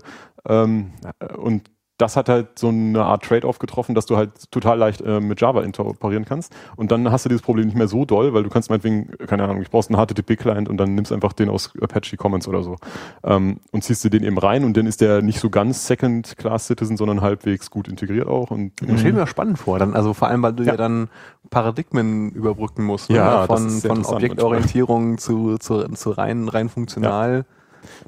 ähm, 0.48 0.90
und 1.36 1.70
das 1.96 2.16
hat 2.16 2.28
halt 2.28 2.58
so 2.58 2.68
eine 2.68 3.04
Art 3.04 3.22
Trade-off 3.22 3.60
getroffen, 3.60 3.94
dass 3.94 4.04
du 4.06 4.16
halt 4.16 4.50
total 4.50 4.76
leicht 4.78 5.00
äh, 5.00 5.20
mit 5.20 5.40
Java 5.40 5.62
interoperieren 5.62 6.24
kannst. 6.24 6.52
Und 6.74 6.90
dann 6.90 7.12
hast 7.12 7.24
du 7.24 7.28
dieses 7.28 7.42
Problem 7.42 7.66
nicht 7.66 7.76
mehr 7.76 7.86
so 7.86 8.04
doll, 8.04 8.34
weil 8.34 8.42
du 8.42 8.50
kannst 8.50 8.68
meinetwegen, 8.68 9.12
keine 9.28 9.44
Ahnung, 9.44 9.62
ich 9.62 9.70
brauchst 9.70 9.90
einen 9.94 10.04
HTTP-Client 10.04 10.68
und 10.68 10.76
dann 10.76 10.96
nimmst 10.96 11.12
einfach 11.12 11.32
den 11.32 11.48
aus 11.48 11.72
Apache 11.80 12.16
Commons 12.16 12.48
oder 12.48 12.64
so 12.64 12.76
ähm, 13.22 13.60
und 13.70 13.84
ziehst 13.84 14.02
dir 14.02 14.10
den 14.10 14.24
eben 14.24 14.38
rein 14.38 14.64
und 14.64 14.76
dann 14.76 14.86
ist 14.86 15.00
der 15.00 15.22
nicht 15.22 15.38
so 15.38 15.50
ganz 15.50 15.86
Second-Class-Citizen, 15.86 16.96
sondern 16.96 17.20
halbwegs 17.20 17.70
gut 17.70 17.86
integriert 17.86 18.26
auch. 18.26 18.50
Und 18.50 18.72
Das 18.80 18.98
stelle 18.98 19.10
ich 19.10 19.14
mir 19.14 19.26
spannend 19.28 19.58
vor. 19.60 19.78
Dann, 19.78 19.94
also 19.94 20.14
vor 20.14 20.26
allem, 20.28 20.42
weil 20.42 20.52
du 20.52 20.64
ja, 20.64 20.72
Ja. 20.72 20.76
dann 20.76 21.08
Paradigmen 21.50 22.30
überbrücken 22.32 22.82
musst. 22.84 23.08
ne? 23.10 23.16
Ja, 23.16 23.46
das 23.46 23.82
von, 23.82 24.02
von 24.02 24.04
Objektorientierung 24.04 25.18
zu, 25.18 25.58
zu, 25.58 25.84
zu 25.90 26.10
rein, 26.10 26.48
rein 26.48 26.68
funktional. 26.68 27.44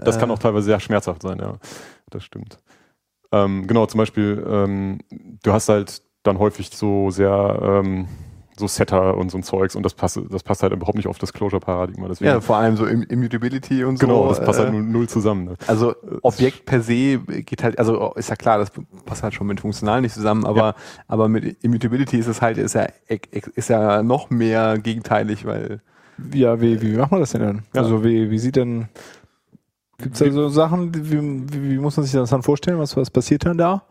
Das 0.04 0.18
kann 0.18 0.30
Äh, 0.30 0.32
auch 0.32 0.38
teilweise 0.38 0.64
sehr 0.66 0.80
schmerzhaft 0.80 1.22
sein, 1.22 1.38
ja. 1.38 1.54
Das 2.10 2.24
stimmt. 2.24 2.58
Ähm, 3.32 3.66
genau, 3.66 3.86
zum 3.86 3.98
Beispiel, 3.98 4.44
ähm, 4.48 4.98
du 5.42 5.52
hast 5.52 5.68
halt 5.68 6.02
dann 6.22 6.38
häufig 6.38 6.70
so 6.72 7.10
sehr 7.10 7.58
ähm, 7.84 8.06
so 8.58 8.66
Setter 8.66 9.18
und 9.18 9.30
so 9.30 9.36
ein 9.36 9.42
Zeugs 9.42 9.76
und 9.76 9.82
das 9.82 9.92
passt, 9.92 10.18
das 10.30 10.42
passt 10.42 10.62
halt 10.62 10.72
überhaupt 10.72 10.96
nicht 10.96 11.08
auf 11.08 11.18
das 11.18 11.34
Closure-Paradigma. 11.34 12.08
Ja, 12.20 12.40
vor 12.40 12.56
allem 12.56 12.76
so 12.76 12.86
Im- 12.86 13.02
Immutability 13.02 13.84
und 13.84 14.00
genau, 14.00 14.22
so. 14.22 14.28
das 14.30 14.42
passt 14.42 14.58
halt 14.58 14.70
äh, 14.70 14.72
null, 14.72 14.82
null 14.82 15.08
zusammen. 15.10 15.44
Ne? 15.44 15.54
Also 15.66 15.94
Objekt 16.22 16.64
per 16.64 16.80
se 16.80 17.18
geht 17.18 17.62
halt, 17.62 17.78
also 17.78 18.14
ist 18.14 18.30
ja 18.30 18.36
klar, 18.36 18.56
das 18.58 18.72
passt 19.04 19.22
halt 19.22 19.34
schon 19.34 19.46
mit 19.46 19.60
funktional 19.60 20.00
nicht 20.00 20.14
zusammen, 20.14 20.46
aber, 20.46 20.58
Ja. 20.58 20.74
aber 21.06 21.28
mit 21.28 21.62
Immutability 21.62 22.16
ist 22.18 22.28
es 22.28 22.40
halt, 22.40 22.56
ist 22.56 22.74
ja, 22.74 22.86
ist 23.54 23.68
ja 23.68 24.02
noch 24.02 24.30
mehr 24.30 24.78
gegenteilig, 24.78 25.44
weil 25.44 25.82
Ja, 26.32 26.58
wie, 26.58 26.80
wie 26.80 26.96
macht 26.96 27.10
man 27.10 27.20
das 27.20 27.32
denn 27.32 27.42
dann? 27.42 27.62
Ja. 27.74 27.82
Also 27.82 28.02
wie, 28.04 28.30
wie 28.30 28.38
sieht 28.38 28.56
denn, 28.56 28.88
gibt's 29.98 30.18
da 30.18 30.30
so 30.30 30.48
Sachen, 30.48 30.94
wie, 30.94 31.20
wie, 31.52 31.70
wie 31.70 31.78
muss 31.78 31.96
man 31.96 32.04
sich 32.04 32.12
das 32.12 32.30
dann 32.30 32.42
vorstellen? 32.42 32.78
Was, 32.78 32.96
was 32.96 33.10
passiert 33.10 33.44
dann 33.46 33.58
da? 33.58 33.82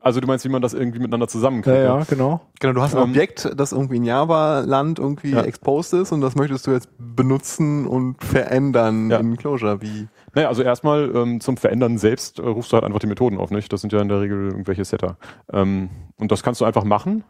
Also 0.00 0.20
du 0.20 0.26
meinst, 0.26 0.44
wie 0.44 0.50
man 0.50 0.60
das 0.60 0.74
irgendwie 0.74 0.98
miteinander 0.98 1.28
zusammenkriegt? 1.28 1.76
Ja, 1.78 1.98
ja, 1.98 2.04
genau. 2.06 2.42
Genau, 2.60 2.74
du 2.74 2.82
hast 2.82 2.94
ein 2.94 3.02
Ähm, 3.02 3.10
Objekt, 3.10 3.50
das 3.56 3.72
irgendwie 3.72 3.96
in 3.96 4.04
Java-Land 4.04 4.98
irgendwie 4.98 5.30
Ja. 5.30 5.40
exposed 5.42 5.94
ist 5.94 6.12
und 6.12 6.20
das 6.20 6.34
möchtest 6.34 6.66
du 6.66 6.72
jetzt 6.72 6.90
benutzen 6.98 7.86
und 7.86 8.22
verändern 8.22 9.10
Ja. 9.10 9.16
in 9.16 9.34
Clojure. 9.38 9.80
Wie? 9.80 10.08
Naja, 10.34 10.48
also 10.48 10.62
erstmal 10.62 11.10
ähm, 11.16 11.40
zum 11.40 11.56
Verändern 11.56 11.96
selbst 11.96 12.38
äh, 12.38 12.42
rufst 12.42 12.70
du 12.70 12.74
halt 12.74 12.84
einfach 12.84 12.98
die 12.98 13.06
Methoden 13.06 13.38
auf, 13.38 13.50
nicht? 13.50 13.72
Das 13.72 13.80
sind 13.80 13.94
ja 13.94 14.02
in 14.02 14.08
der 14.08 14.20
Regel 14.20 14.48
irgendwelche 14.50 14.84
Setter. 14.84 15.16
Ähm, 15.50 15.88
und 16.18 16.30
das 16.30 16.42
kannst 16.42 16.60
du 16.60 16.66
einfach 16.66 16.84
machen. 16.84 17.24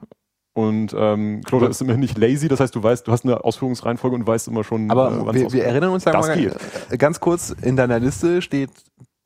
Und 0.55 0.95
ähm, 0.97 1.43
Clojure 1.45 1.69
ist 1.71 1.81
immerhin 1.83 2.01
nicht 2.01 2.17
lazy, 2.17 2.47
das 2.49 2.61
heißt, 2.61 2.75
du 2.75 2.83
weißt, 2.83 3.07
du 3.09 3.13
hast 3.13 3.25
eine 3.25 3.43
Ausführungsreihenfolge 3.45 4.15
und 4.15 4.25
weißt 4.27 4.47
immer 4.49 4.63
schon, 4.65 4.89
Aber 4.91 5.11
äh, 5.11 5.35
wir, 5.35 5.53
wir 5.53 5.65
erinnern 5.65 5.91
uns 5.91 6.05
da 6.05 6.13
Das 6.13 6.29
mal 6.29 6.37
geht. 6.37 6.55
äh, 6.91 6.97
ganz 6.97 7.19
kurz, 7.21 7.51
in 7.51 7.77
deiner 7.77 7.99
Liste 7.99 8.41
steht 8.41 8.71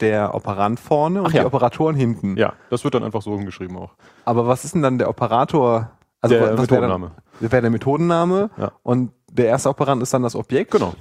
der 0.00 0.34
Operand 0.34 0.80
vorne 0.80 1.20
und 1.20 1.26
Ach 1.28 1.32
ja. 1.32 1.40
die 1.42 1.46
Operatoren 1.46 1.94
hinten. 1.96 2.36
Ja, 2.38 2.54
das 2.70 2.82
wird 2.84 2.94
dann 2.94 3.04
einfach 3.04 3.20
so 3.20 3.36
hingeschrieben 3.36 3.76
auch. 3.76 3.94
Aber 4.24 4.46
was 4.46 4.64
ist 4.64 4.74
denn 4.74 4.82
dann 4.82 4.96
der 4.96 5.10
Operator? 5.10 5.90
Also 6.22 6.34
der 6.34 6.42
was 6.42 6.48
wäre 6.50 6.60
Methodenname. 6.62 7.12
dann- 7.40 7.50
wäre 7.52 7.62
der 7.62 7.70
Methodenname 7.70 8.50
Ja. 8.56 8.72
und 8.82 9.12
der 9.30 9.46
erste 9.46 9.68
Operand 9.68 10.02
ist 10.02 10.14
dann 10.14 10.22
das 10.22 10.34
Objekt. 10.34 10.70
Genau. 10.70 10.94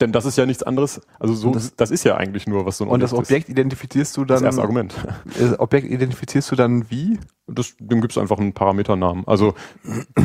Denn 0.00 0.10
das 0.10 0.24
ist 0.24 0.36
ja 0.36 0.46
nichts 0.46 0.62
anderes, 0.64 1.00
also 1.20 1.32
so, 1.34 1.52
das, 1.52 1.76
das- 1.76 1.92
ist 1.92 2.02
ja 2.04 2.16
eigentlich 2.16 2.48
nur, 2.48 2.66
was 2.66 2.78
so 2.78 2.84
ein 2.84 2.90
Und 2.90 3.00
das 3.00 3.12
ist. 3.12 3.18
Objekt 3.18 3.48
identifizierst 3.48 4.16
du 4.16 4.24
Das 4.24 4.40
dann. 4.40 4.46
erste 4.46 4.62
Argument. 4.62 4.94
Das 5.38 5.60
Objekt 5.60 5.88
identifizierst 5.88 6.50
du 6.50 6.56
dann 6.56 6.90
wie? 6.90 7.20
Das, 7.46 7.74
dem 7.78 8.00
gibst 8.00 8.16
du 8.16 8.20
einfach 8.20 8.38
einen 8.38 8.52
Parameternamen. 8.52 9.28
Also 9.28 9.54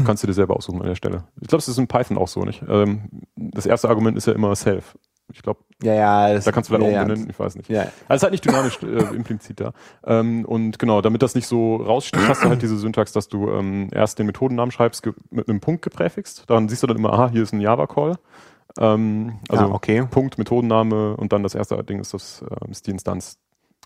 kannst 0.05 0.23
du 0.23 0.27
dir 0.27 0.33
selber 0.33 0.55
aussuchen 0.55 0.81
an 0.81 0.87
der 0.87 0.95
Stelle. 0.95 1.25
Ich 1.41 1.47
glaube, 1.47 1.59
es 1.61 1.67
ist 1.67 1.77
in 1.77 1.87
Python 1.87 2.17
auch 2.17 2.27
so, 2.27 2.43
nicht? 2.43 2.63
Ähm, 2.67 3.09
das 3.35 3.65
erste 3.67 3.89
Argument 3.89 4.17
ist 4.17 4.25
ja 4.25 4.33
immer 4.33 4.55
self. 4.55 4.97
Ich 5.33 5.41
glaube, 5.43 5.59
Ja, 5.83 5.93
ja. 5.93 6.33
Das, 6.33 6.45
da 6.45 6.51
kannst 6.53 6.69
du 6.71 6.75
vielleicht 6.75 6.89
ja, 6.91 7.01
auch 7.01 7.05
benennen, 7.05 7.29
ich 7.29 7.37
weiß 7.37 7.55
nicht. 7.57 7.69
Ja, 7.69 7.81
Also 7.81 7.91
es 8.07 8.15
ist 8.15 8.23
halt 8.23 8.31
nicht 8.31 8.45
dynamisch 8.45 8.79
äh, 8.81 9.13
implizit 9.15 9.59
da. 9.59 9.73
Ähm, 10.05 10.45
und 10.45 10.79
genau, 10.79 11.01
damit 11.01 11.21
das 11.21 11.35
nicht 11.35 11.47
so 11.47 11.75
raussticht, 11.75 12.27
hast 12.29 12.43
du 12.45 12.49
halt 12.49 12.61
diese 12.61 12.77
Syntax, 12.77 13.11
dass 13.11 13.27
du 13.27 13.51
ähm, 13.51 13.89
erst 13.91 14.17
den 14.19 14.25
Methodennamen 14.25 14.71
schreibst 14.71 15.05
mit 15.29 15.49
einem 15.49 15.59
Punkt 15.59 15.81
gepräfixt. 15.81 16.45
Dann 16.47 16.69
siehst 16.69 16.81
du 16.81 16.87
dann 16.87 16.97
immer, 16.97 17.11
aha, 17.13 17.29
hier 17.29 17.43
ist 17.43 17.53
ein 17.53 17.59
Java-Call. 17.59 18.15
Ähm, 18.79 19.39
also 19.49 19.65
Ah, 19.65 19.71
okay. 19.73 20.05
Punkt, 20.09 20.37
Methodenname 20.37 21.15
und 21.17 21.33
dann 21.33 21.43
das 21.43 21.55
erste 21.55 21.81
Ding 21.83 21.99
ist, 21.99 22.13
das, 22.13 22.43
ähm, 22.49 22.71
ist 22.71 22.87
die 22.87 22.91
Instanz. 22.91 23.37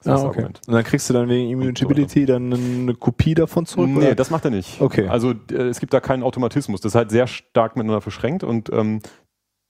Das 0.04 0.22
Ah, 0.22 0.26
okay. 0.26 0.28
Argument. 0.40 0.62
Und 0.68 0.74
dann 0.74 0.84
kriegst 0.84 1.10
du 1.10 1.14
dann 1.14 1.30
wegen 1.30 1.50
Immutability 1.52 2.26
dann 2.26 2.52
eine 2.54 2.96
Kopie 2.96 3.36
davon 3.36 3.66
zurück? 3.68 3.90
Nee, 3.90 3.98
oder? 4.08 4.16
das 4.16 4.32
macht 4.32 4.46
er 4.46 4.52
nicht. 4.52 4.82
Okay. 4.82 5.08
Also 5.08 5.34
äh, 5.52 5.68
es 5.68 5.80
gibt 5.80 5.94
da 5.94 6.00
keinen 6.00 6.24
Automatismus. 6.24 6.82
Das 6.82 6.94
ist 6.94 6.96
halt 6.96 7.12
sehr 7.12 7.28
stark 7.28 7.76
miteinander 7.76 8.02
verschränkt 8.02 8.44
und 8.44 8.72
ähm, 8.74 9.02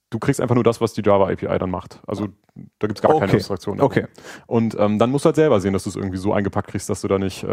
du 0.10 0.20
kriegst 0.20 0.40
einfach 0.40 0.56
nur 0.56 0.64
das, 0.64 0.80
was 0.80 0.94
die 0.94 1.02
Java 1.04 1.26
API 1.30 1.58
dann 1.60 1.70
macht. 1.70 2.00
Also 2.08 2.30
da 2.80 2.88
gibt's 2.88 3.02
gar 3.02 3.12
keine 3.14 3.26
Okay. 3.26 3.38
Abstraktion. 3.38 3.82
Okay. 3.82 4.08
Und 4.48 4.78
ähm, 4.80 5.00
dann 5.00 5.10
musst 5.12 5.26
du 5.26 5.28
halt 5.28 5.36
selber 5.36 5.60
sehen, 5.60 5.74
dass 5.74 5.84
du 5.84 5.90
es 5.90 5.96
irgendwie 5.98 6.18
so 6.18 6.32
eingepackt 6.34 6.70
kriegst, 6.70 6.90
dass 6.90 7.02
du 7.02 7.08
da 7.10 7.20
nicht. 7.20 7.44
Äh, 7.44 7.48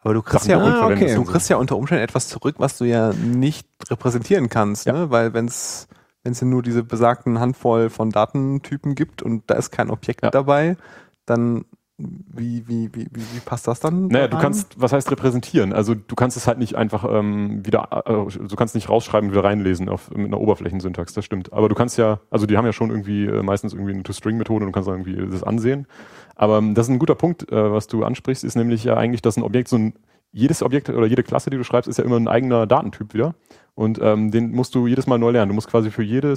Aber 0.00 0.14
du 0.14 0.22
kriegst, 0.22 0.46
Sachen 0.46 0.58
ja, 0.58 0.64
gut 0.64 0.78
verwendest 0.78 1.16
du 1.16 1.24
kriegst 1.24 1.50
ja 1.50 1.56
unter 1.56 1.76
Umständen 1.76 2.04
etwas 2.04 2.28
zurück, 2.28 2.54
was 2.58 2.78
du 2.78 2.84
ja 2.86 3.12
nicht 3.12 3.66
repräsentieren 3.90 4.48
kannst, 4.48 4.86
Ja. 4.86 4.92
ne? 4.94 5.10
weil 5.10 5.34
wenn 5.34 5.46
es 5.46 5.88
wenn 6.26 6.32
es 6.32 6.42
nur 6.42 6.60
diese 6.62 6.82
besagten 6.82 7.38
Handvoll 7.38 7.88
von 7.88 8.10
Datentypen 8.10 8.96
gibt 8.96 9.22
und 9.22 9.44
da 9.46 9.54
ist 9.54 9.70
kein 9.70 9.90
Objekt 9.90 10.24
Ja. 10.24 10.30
dabei, 10.30 10.76
dann 11.24 11.64
wie, 11.98 12.68
wie, 12.68 12.90
wie, 12.92 13.06
wie, 13.10 13.22
wie 13.32 13.40
passt 13.42 13.66
das 13.68 13.80
dann? 13.80 14.08
naja, 14.08 14.26
du 14.28 14.36
kannst, 14.36 14.78
was 14.78 14.92
heißt 14.92 15.10
repräsentieren? 15.10 15.72
Also 15.72 15.94
du 15.94 16.14
kannst 16.14 16.36
es 16.36 16.46
halt 16.46 16.58
nicht 16.58 16.74
einfach 16.74 17.06
ähm, 17.08 17.64
wieder, 17.64 18.02
äh, 18.04 18.12
du 18.12 18.56
kannst 18.56 18.74
nicht 18.74 18.90
rausschreiben, 18.90 19.30
wieder 19.30 19.44
reinlesen 19.44 19.88
auf, 19.88 20.10
mit 20.10 20.26
einer 20.26 20.40
Oberflächensyntax, 20.40 21.14
das 21.14 21.24
stimmt. 21.24 21.52
Aber 21.54 21.68
du 21.70 21.74
kannst 21.74 21.96
ja, 21.96 22.20
also 22.28 22.44
die 22.44 22.58
haben 22.58 22.66
ja 22.66 22.74
schon 22.74 22.90
irgendwie 22.90 23.24
äh, 23.24 23.42
meistens 23.42 23.72
irgendwie 23.72 23.92
eine 23.92 24.02
To-String-Methode 24.02 24.64
und 24.64 24.72
du 24.72 24.74
kannst 24.74 24.88
dann 24.88 24.98
irgendwie 25.00 25.30
das 25.30 25.42
ansehen. 25.44 25.86
Aber 26.34 26.58
ähm, 26.58 26.74
das 26.74 26.86
ist 26.86 26.90
ein 26.92 26.98
guter 26.98 27.14
Punkt, 27.14 27.50
äh, 27.50 27.72
was 27.72 27.86
du 27.86 28.04
ansprichst, 28.04 28.44
ist 28.44 28.56
nämlich 28.56 28.84
ja 28.84 28.96
eigentlich, 28.96 29.22
dass 29.22 29.38
ein 29.38 29.42
Objekt 29.44 29.68
so 29.68 29.76
ein 29.76 29.94
jedes 30.32 30.62
Objekt 30.62 30.90
oder 30.90 31.06
jede 31.06 31.22
Klasse, 31.22 31.48
die 31.48 31.56
du 31.56 31.64
schreibst, 31.64 31.88
ist 31.88 31.96
ja 31.96 32.04
immer 32.04 32.16
ein 32.16 32.28
eigener 32.28 32.66
Datentyp 32.66 33.14
wieder. 33.14 33.36
Und 33.76 34.00
ähm, 34.02 34.30
den 34.30 34.52
musst 34.52 34.74
du 34.74 34.86
jedes 34.86 35.06
Mal 35.06 35.18
neu 35.18 35.30
lernen. 35.30 35.50
Du 35.50 35.54
musst 35.54 35.68
quasi 35.68 35.90
für 35.90 36.02
jede, 36.02 36.32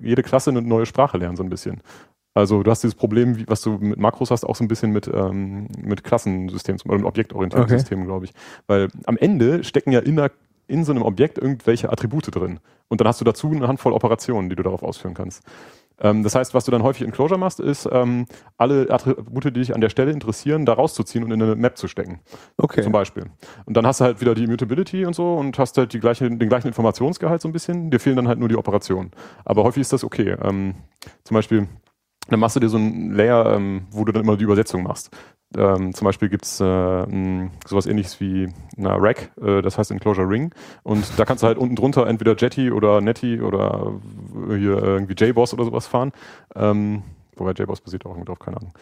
äh, 0.00 0.04
jede 0.04 0.22
Klasse 0.22 0.50
eine 0.50 0.62
neue 0.62 0.86
Sprache 0.86 1.18
lernen, 1.18 1.36
so 1.36 1.42
ein 1.42 1.50
bisschen. 1.50 1.82
Also 2.34 2.62
du 2.62 2.70
hast 2.70 2.82
dieses 2.82 2.94
Problem, 2.94 3.36
wie, 3.36 3.46
was 3.46 3.60
du 3.60 3.72
mit 3.72 3.98
Makros 3.98 4.30
hast, 4.30 4.44
auch 4.44 4.56
so 4.56 4.64
ein 4.64 4.68
bisschen 4.68 4.90
mit, 4.90 5.06
ähm, 5.06 5.68
mit 5.76 6.02
Klassensystemen 6.02 6.80
oder 6.86 6.96
mit 6.96 7.06
objektorientierten 7.06 7.66
Okay. 7.66 7.78
Systemen, 7.78 8.06
glaube 8.06 8.24
ich. 8.24 8.32
Weil 8.66 8.88
am 9.04 9.18
Ende 9.18 9.64
stecken 9.64 9.92
ja 9.92 10.00
in, 10.00 10.16
der, 10.16 10.30
in 10.66 10.84
so 10.84 10.92
einem 10.92 11.02
Objekt 11.02 11.36
irgendwelche 11.36 11.92
Attribute 11.92 12.34
drin. 12.34 12.58
Und 12.88 13.00
dann 13.02 13.08
hast 13.08 13.20
du 13.20 13.26
dazu 13.26 13.50
eine 13.50 13.68
Handvoll 13.68 13.92
Operationen, 13.92 14.48
die 14.48 14.56
du 14.56 14.62
darauf 14.62 14.82
ausführen 14.82 15.12
kannst. 15.12 15.42
Ähm, 16.02 16.22
das 16.22 16.34
heißt, 16.34 16.52
was 16.52 16.64
du 16.64 16.70
dann 16.70 16.82
häufig 16.82 17.02
in 17.02 17.12
Clojure 17.12 17.38
machst, 17.38 17.60
ist 17.60 17.88
ähm, 17.90 18.26
alle 18.58 18.90
Attribute, 18.90 19.44
die 19.44 19.52
dich 19.52 19.74
an 19.74 19.80
der 19.80 19.88
Stelle 19.88 20.10
interessieren, 20.10 20.66
da 20.66 20.74
rauszuziehen 20.74 21.24
und 21.24 21.30
in 21.30 21.40
eine 21.40 21.56
Map 21.56 21.78
zu 21.78 21.88
stecken. 21.88 22.20
Okay. 22.56 22.82
Zum 22.82 22.92
Beispiel. 22.92 23.26
Und 23.64 23.76
dann 23.76 23.86
hast 23.86 24.00
du 24.00 24.04
halt 24.04 24.20
wieder 24.20 24.34
die 24.34 24.44
Immutability 24.44 25.06
und 25.06 25.14
so 25.14 25.34
und 25.34 25.58
hast 25.58 25.78
halt 25.78 25.92
die 25.92 26.00
gleiche, 26.00 26.28
den 26.28 26.48
gleichen 26.48 26.68
Informationsgehalt 26.68 27.40
so 27.40 27.48
ein 27.48 27.52
bisschen. 27.52 27.90
Dir 27.90 28.00
fehlen 28.00 28.16
dann 28.16 28.28
halt 28.28 28.38
nur 28.38 28.48
die 28.48 28.56
Operationen. 28.56 29.12
Aber 29.44 29.62
häufig 29.62 29.82
ist 29.82 29.92
das 29.92 30.04
okay. 30.04 30.36
Ähm, 30.42 30.74
zum 31.24 31.34
Beispiel, 31.36 31.68
dann 32.28 32.40
machst 32.40 32.56
du 32.56 32.60
dir 32.60 32.68
so 32.68 32.78
ein 32.78 33.12
Layer, 33.12 33.54
ähm, 33.54 33.86
wo 33.90 34.04
du 34.04 34.12
dann 34.12 34.22
immer 34.22 34.36
die 34.36 34.44
Übersetzung 34.44 34.82
machst. 34.82 35.10
Ähm, 35.56 35.92
zum 35.94 36.06
Beispiel 36.06 36.28
gibt's 36.28 36.60
äh, 36.60 36.64
mh, 36.64 37.50
sowas 37.66 37.86
ähnliches 37.86 38.20
wie 38.20 38.48
eine 38.78 39.00
Rack, 39.00 39.32
äh, 39.40 39.60
das 39.60 39.76
heißt 39.76 39.90
Enclosure 39.90 40.28
Ring. 40.28 40.54
Und 40.82 41.18
da 41.18 41.24
kannst 41.24 41.42
du 41.42 41.46
halt 41.46 41.58
unten 41.58 41.76
drunter 41.76 42.06
entweder 42.06 42.36
Jetty 42.36 42.70
oder 42.70 43.00
Netty 43.00 43.40
oder 43.40 43.92
hier 44.48 44.82
irgendwie 44.82 45.14
JBoss 45.14 45.52
oder 45.52 45.64
sowas 45.64 45.86
fahren. 45.86 46.12
Ähm, 46.54 47.02
wobei 47.36 47.52
JBoss 47.52 47.80
basiert 47.80 48.06
auch 48.06 48.10
irgendwie 48.10 48.26
drauf, 48.26 48.38
keine 48.38 48.58
Ahnung. 48.58 48.72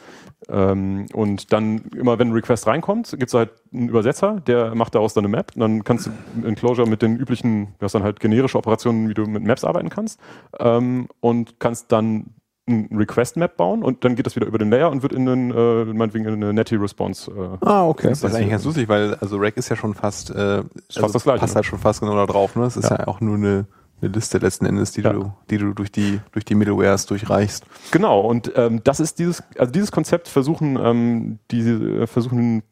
Ähm, 0.48 1.06
und 1.12 1.52
dann 1.52 1.78
immer, 1.96 2.18
wenn 2.18 2.28
ein 2.28 2.34
Request 2.34 2.66
reinkommt, 2.68 3.16
gibt's 3.18 3.34
halt 3.34 3.50
einen 3.72 3.88
Übersetzer, 3.88 4.40
der 4.40 4.74
macht 4.74 4.94
daraus 4.94 5.14
dann 5.14 5.24
eine 5.24 5.36
Map. 5.36 5.52
Und 5.54 5.60
dann 5.60 5.82
kannst 5.82 6.06
du 6.06 6.46
Enclosure 6.46 6.88
mit 6.88 7.02
den 7.02 7.16
üblichen, 7.16 7.74
du 7.78 7.84
hast 7.84 7.94
dann 7.94 8.04
halt 8.04 8.20
generische 8.20 8.58
Operationen, 8.58 9.08
wie 9.08 9.14
du 9.14 9.26
mit 9.26 9.42
Maps 9.42 9.64
arbeiten 9.64 9.88
kannst. 9.88 10.20
Ähm, 10.60 11.08
und 11.20 11.58
kannst 11.58 11.90
dann 11.90 12.34
ein 12.70 12.96
Request-Map 12.96 13.56
bauen 13.56 13.82
und 13.82 14.04
dann 14.04 14.14
geht 14.16 14.26
das 14.26 14.36
wieder 14.36 14.46
über 14.46 14.58
den 14.58 14.70
Layer 14.70 14.90
und 14.90 15.02
wird 15.02 15.12
in 15.12 15.28
einen, 15.28 15.50
äh, 15.50 15.84
meinetwegen 15.92 16.24
in 16.26 16.34
eine 16.34 16.52
Netty-Response. 16.52 17.30
Äh, 17.30 17.66
Ah, 17.66 17.86
okay. 17.86 18.08
Das 18.08 18.22
ist 18.22 18.34
eigentlich 18.34 18.50
ganz 18.50 18.64
lustig, 18.64 18.88
weil 18.88 19.14
also 19.16 19.36
Rack 19.38 19.56
ist 19.56 19.68
ja 19.68 19.76
schon 19.76 19.94
fast, 19.94 20.30
äh, 20.30 20.62
fast 20.62 20.98
also 21.02 21.12
das 21.12 21.22
Gleiche, 21.24 21.40
passt 21.40 21.52
ne? 21.54 21.56
halt 21.56 21.66
schon 21.66 21.78
fast 21.78 22.00
genau 22.00 22.14
da 22.16 22.26
drauf. 22.26 22.56
Ne? 22.56 22.64
Es 22.64 22.76
ist 22.76 22.90
Ja. 22.90 22.98
ja. 23.00 23.08
auch 23.08 23.20
nur 23.20 23.36
eine, 23.36 23.66
eine 24.00 24.10
Liste 24.12 24.38
letzten 24.38 24.64
Endes, 24.66 24.92
die 24.92 25.02
Ja. 25.02 25.12
du, 25.12 25.32
die 25.50 25.58
du 25.58 25.72
durch 25.74 25.92
die 25.92 26.20
durch 26.32 26.44
die 26.44 26.54
Middlewares 26.54 27.06
durchreichst. 27.06 27.64
Genau, 27.90 28.20
und 28.20 28.52
ähm, 28.56 28.80
das 28.84 29.00
ist 29.00 29.18
dieses, 29.18 29.42
also 29.58 29.70
dieses 29.72 29.92
Konzept 29.92 30.28
versuchen, 30.28 30.78
ähm, 30.82 31.38
diese 31.50 31.72
äh, 32.02 32.06
versuchen 32.06 32.62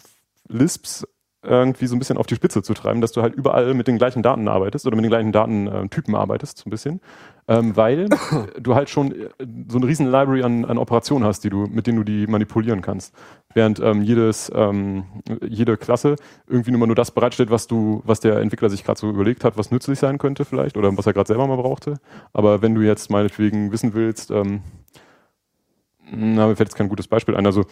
Lisps 0.49 1.07
irgendwie 1.43 1.87
so 1.87 1.95
ein 1.95 2.01
bisschen 2.01 2.17
auf 2.19 2.27
die 2.27 2.35
Spitze 2.35 2.63
zu 2.63 2.75
treiben, 2.75 3.01
dass 3.01 3.13
du 3.13 3.23
halt 3.23 3.35
überall 3.35 3.73
mit 3.75 3.87
den 3.87 3.97
gleichen 3.97 4.23
Daten 4.23 4.49
arbeitest 4.49 4.87
oder 4.87 4.97
mit 4.97 5.05
den 5.05 5.11
gleichen 5.11 5.31
Datentypen 5.31 6.17
arbeitest, 6.17 6.59
so 6.59 6.65
ein 6.67 6.71
bisschen. 6.71 7.01
Ähm, 7.47 7.77
weil 7.77 8.09
du 8.61 8.75
halt 8.75 8.91
schon 8.91 9.13
äh, 9.13 9.29
so 9.69 9.79
eine 9.79 9.87
riesen 9.87 10.07
Library 10.07 10.43
an, 10.43 10.65
an 10.65 10.79
Operationen 10.79 11.25
hast, 11.25 11.45
die 11.45 11.51
du, 11.51 11.67
mit 11.67 11.87
denen 11.87 11.99
du 11.99 12.05
die 12.05 12.27
manipulieren 12.27 12.83
kannst. 12.83 13.15
Während 13.55 13.79
ähm, 13.79 14.03
jedes, 14.03 14.51
ähm, 14.55 15.05
jede 15.47 15.77
Klasse 15.77 16.17
irgendwie 16.49 16.73
nur 16.73 16.81
mal 16.81 16.87
nur 16.87 16.97
das 16.97 17.13
bereitstellt, 17.13 17.51
was 17.51 17.69
du, 17.69 18.03
was 18.05 18.19
der 18.19 18.39
Entwickler 18.41 18.69
sich 18.69 18.83
gerade 18.83 18.99
so 18.99 19.09
überlegt 19.09 19.45
hat, 19.45 19.57
was 19.57 19.71
nützlich 19.71 19.99
sein 19.99 20.19
könnte 20.19 20.45
vielleicht 20.45 20.77
oder 20.77 20.97
was 20.97 21.07
er 21.07 21.13
gerade 21.13 21.29
selber 21.29 21.47
mal 21.47 21.57
brauchte. 21.57 21.95
Aber 22.33 22.63
wenn 22.63 22.75
du 22.75 22.81
jetzt 22.81 23.11
meinetwegen 23.11 23.71
wissen 23.71 23.95
willst, 23.95 24.33
ähm, 24.33 24.63
na, 26.11 26.47
mir 26.47 26.57
fällt 26.57 26.71
jetzt 26.71 26.77
kein 26.77 26.89
gutes 26.89 27.07
Beispiel 27.07 27.37
ein. 27.37 27.47
Also, 27.47 27.65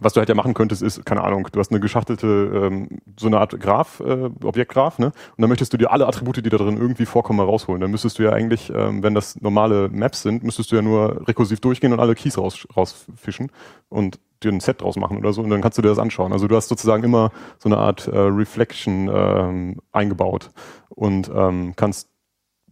was 0.00 0.12
du 0.12 0.20
halt 0.20 0.28
ja 0.28 0.34
machen 0.34 0.54
könntest, 0.54 0.82
ist, 0.82 1.04
keine 1.04 1.22
Ahnung, 1.22 1.48
du 1.50 1.60
hast 1.60 1.70
eine 1.70 1.80
geschachtelte, 1.80 2.26
ähm, 2.26 3.00
so 3.18 3.26
eine 3.26 3.38
Art 3.38 3.58
Graph, 3.60 4.00
äh, 4.00 4.30
Objektgraph, 4.42 4.98
ne? 4.98 5.06
Und 5.06 5.42
dann 5.42 5.48
möchtest 5.48 5.72
du 5.72 5.76
dir 5.76 5.90
alle 5.90 6.06
Attribute, 6.06 6.36
die 6.36 6.48
da 6.48 6.56
drin 6.56 6.76
irgendwie 6.76 7.06
vorkommen, 7.06 7.38
mal 7.38 7.44
rausholen. 7.44 7.80
Dann 7.80 7.90
müsstest 7.90 8.18
du 8.18 8.22
ja 8.22 8.32
eigentlich, 8.32 8.70
ähm, 8.74 9.02
wenn 9.02 9.14
das 9.14 9.40
normale 9.40 9.88
Maps 9.88 10.22
sind, 10.22 10.42
müsstest 10.42 10.72
du 10.72 10.76
ja 10.76 10.82
nur 10.82 11.26
rekursiv 11.28 11.60
durchgehen 11.60 11.92
und 11.92 12.00
alle 12.00 12.14
Keys 12.14 12.38
raus, 12.38 12.66
rausfischen 12.76 13.50
und 13.88 14.18
dir 14.42 14.52
ein 14.52 14.60
Set 14.60 14.82
draus 14.82 14.96
machen 14.96 15.18
oder 15.18 15.32
so 15.32 15.42
und 15.42 15.50
dann 15.50 15.60
kannst 15.60 15.78
du 15.78 15.82
dir 15.82 15.88
das 15.88 15.98
anschauen. 15.98 16.32
Also 16.32 16.46
du 16.46 16.56
hast 16.56 16.68
sozusagen 16.68 17.02
immer 17.02 17.32
so 17.58 17.68
eine 17.68 17.78
Art 17.78 18.06
äh, 18.06 18.16
Reflection 18.16 19.10
ähm, 19.12 19.80
eingebaut 19.92 20.50
und 20.90 21.30
ähm, 21.34 21.74
kannst 21.76 22.08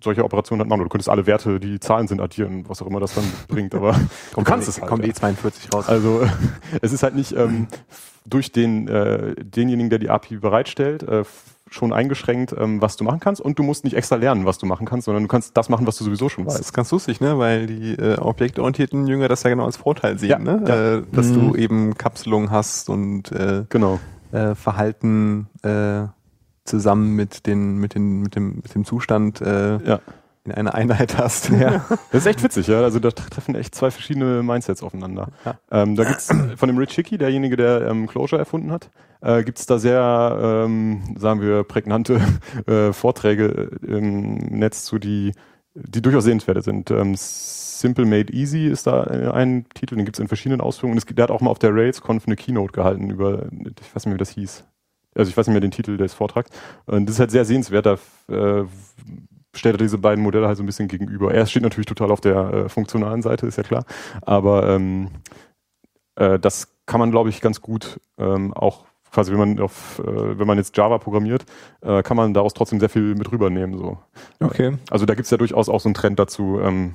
solche 0.02 0.24
Operationen 0.24 0.60
halt 0.60 0.68
machen. 0.68 0.80
Oder 0.80 0.88
du 0.88 0.92
könntest 0.92 1.08
alle 1.08 1.26
Werte, 1.26 1.58
die 1.60 1.80
Zahlen 1.80 2.06
sind, 2.08 2.20
addieren, 2.20 2.64
was 2.68 2.82
auch 2.82 2.86
immer 2.86 3.00
das 3.00 3.14
dann 3.14 3.24
bringt, 3.48 3.74
aber 3.74 3.92
du 4.34 4.42
kannst 4.42 4.68
es 4.68 4.80
halt. 4.80 4.88
Kommt 4.90 5.04
die 5.04 5.12
42 5.12 5.72
raus. 5.74 5.88
Also 5.88 6.22
es 6.82 6.92
ist 6.92 7.02
halt 7.02 7.14
nicht 7.14 7.32
ähm, 7.36 7.66
durch 8.26 8.52
den 8.52 8.88
äh, 8.88 9.34
denjenigen, 9.36 9.88
der 9.90 9.98
die 9.98 10.10
API 10.10 10.36
bereitstellt, 10.36 11.02
äh, 11.04 11.24
schon 11.68 11.92
eingeschränkt, 11.92 12.54
ähm, 12.56 12.80
was 12.80 12.96
du 12.96 13.02
machen 13.02 13.18
kannst 13.18 13.40
und 13.40 13.58
du 13.58 13.64
musst 13.64 13.82
nicht 13.82 13.94
extra 13.96 14.14
lernen, 14.14 14.44
was 14.46 14.58
du 14.58 14.66
machen 14.66 14.86
kannst, 14.86 15.06
sondern 15.06 15.24
du 15.24 15.28
kannst 15.28 15.56
das 15.56 15.68
machen, 15.68 15.84
was 15.84 15.96
du 15.96 16.04
sowieso 16.04 16.28
schon 16.28 16.44
Das 16.44 16.54
weißt. 16.54 16.64
ist 16.66 16.72
ganz 16.72 16.92
lustig, 16.92 17.20
ne? 17.20 17.38
Weil 17.38 17.66
die 17.66 17.94
äh, 17.94 18.18
objektorientierten 18.18 19.08
Jünger 19.08 19.26
das 19.26 19.42
ja 19.42 19.50
genau 19.50 19.64
als 19.64 19.76
Vorteil 19.76 20.16
sehen, 20.16 20.30
Ja, 20.30 20.38
ne? 20.38 20.62
ja. 20.66 20.94
Äh, 20.98 21.02
dass 21.10 21.26
Mhm. 21.28 21.34
du 21.34 21.54
eben 21.56 21.94
Kapselung 21.98 22.52
hast 22.52 22.88
und 22.88 23.32
äh, 23.32 23.64
Genau. 23.68 23.98
äh, 24.30 24.54
Verhalten 24.54 25.48
äh, 25.64 26.02
zusammen 26.68 27.14
mit 27.16 27.46
den 27.46 27.76
mit 27.78 27.94
den 27.94 28.20
mit 28.20 28.36
dem 28.36 28.56
mit 28.56 28.74
dem 28.74 28.84
Zustand 28.84 29.40
äh, 29.40 29.78
Ja. 29.84 30.00
in 30.44 30.52
einer 30.52 30.74
Einheit 30.74 31.18
hast. 31.18 31.48
Ja. 31.50 31.84
Das 32.12 32.22
ist 32.22 32.26
echt 32.26 32.42
witzig, 32.42 32.66
ja. 32.68 32.80
Also 32.82 32.98
da 33.00 33.10
treffen 33.10 33.54
echt 33.54 33.74
zwei 33.74 33.90
verschiedene 33.90 34.42
Mindsets 34.42 34.82
aufeinander. 34.82 35.28
Ja. 35.44 35.58
Ähm, 35.70 35.96
da 35.96 36.04
gibt's 36.04 36.28
von 36.56 36.68
dem 36.68 36.78
Rich 36.78 36.94
Hickey, 36.94 37.18
derjenige, 37.18 37.56
der 37.56 37.86
ähm, 37.88 38.06
Closure 38.06 38.38
erfunden 38.38 38.70
hat, 38.72 38.90
äh, 39.20 39.42
gibt's 39.44 39.66
da 39.66 39.78
sehr, 39.78 40.38
ähm, 40.66 41.16
sagen 41.18 41.40
wir, 41.40 41.64
prägnante 41.64 42.20
äh, 42.66 42.92
Vorträge 42.92 43.70
im 43.86 44.34
Netz 44.36 44.84
zu, 44.84 44.98
die, 44.98 45.32
die 45.74 46.00
durchaus 46.02 46.24
sehenswert 46.24 46.62
sind. 46.64 46.90
Ähm, 46.90 47.14
Simple 47.16 48.06
Made 48.06 48.32
Easy 48.32 48.66
ist 48.68 48.86
da 48.86 49.04
äh, 49.04 49.30
ein 49.30 49.66
Titel, 49.74 49.96
den 49.96 50.04
gibt's 50.06 50.18
in 50.20 50.28
verschiedenen 50.28 50.60
Ausführungen. 50.62 50.92
Und 50.92 50.98
es, 50.98 51.04
gibt- 51.06 51.18
der 51.18 51.24
hat 51.24 51.30
auch 51.30 51.42
mal 51.42 51.50
auf 51.50 51.58
der 51.58 51.74
Rails-Conf 51.74 52.26
eine 52.26 52.36
Keynote 52.36 52.72
gehalten 52.72 53.10
über, 53.10 53.46
ich 53.52 53.94
weiß 53.94 53.96
nicht 53.96 54.06
mehr, 54.06 54.14
wie 54.14 54.18
das 54.18 54.30
hieß. 54.30 54.64
Also 55.16 55.28
ich 55.30 55.36
weiß 55.36 55.46
nicht 55.46 55.54
mehr 55.54 55.60
den 55.60 55.70
Titel 55.70 55.96
des 55.96 56.14
Vortrags. 56.14 56.50
Und 56.86 57.06
das 57.06 57.16
ist 57.16 57.20
halt 57.20 57.30
sehr 57.30 57.44
sehenswert. 57.44 57.86
Da 57.86 57.94
äh, 58.28 58.64
stellt 59.54 59.76
er 59.76 59.78
diese 59.78 59.98
beiden 59.98 60.22
Modelle 60.22 60.46
halt 60.46 60.56
so 60.56 60.62
ein 60.62 60.66
bisschen 60.66 60.88
gegenüber. 60.88 61.32
Er 61.32 61.46
steht 61.46 61.62
natürlich 61.62 61.86
total 61.86 62.10
auf 62.10 62.20
der 62.20 62.52
äh, 62.52 62.68
funktionalen 62.68 63.22
Seite, 63.22 63.46
ist 63.46 63.56
ja 63.56 63.62
klar. 63.62 63.84
Aber 64.22 64.68
ähm, 64.68 65.08
äh, 66.16 66.38
das 66.38 66.68
kann 66.86 67.00
man, 67.00 67.10
glaube 67.10 67.30
ich, 67.30 67.40
ganz 67.40 67.60
gut 67.60 68.00
ähm, 68.18 68.54
auch 68.54 68.84
quasi, 69.12 69.32
wenn 69.32 69.38
man 69.38 69.60
auf, 69.60 69.98
äh, 70.00 70.38
wenn 70.38 70.46
man 70.46 70.58
jetzt 70.58 70.76
Java 70.76 70.98
programmiert, 70.98 71.46
äh, 71.80 72.02
kann 72.02 72.16
man 72.16 72.34
daraus 72.34 72.54
trotzdem 72.54 72.80
sehr 72.80 72.90
viel 72.90 73.14
mit 73.14 73.32
rübernehmen. 73.32 73.78
So. 73.78 73.98
Okay. 74.40 74.76
Also 74.90 75.06
da 75.06 75.14
gibt's 75.14 75.30
ja 75.30 75.38
durchaus 75.38 75.68
auch 75.68 75.80
so 75.80 75.88
einen 75.88 75.94
Trend 75.94 76.18
dazu, 76.18 76.60
ähm, 76.60 76.94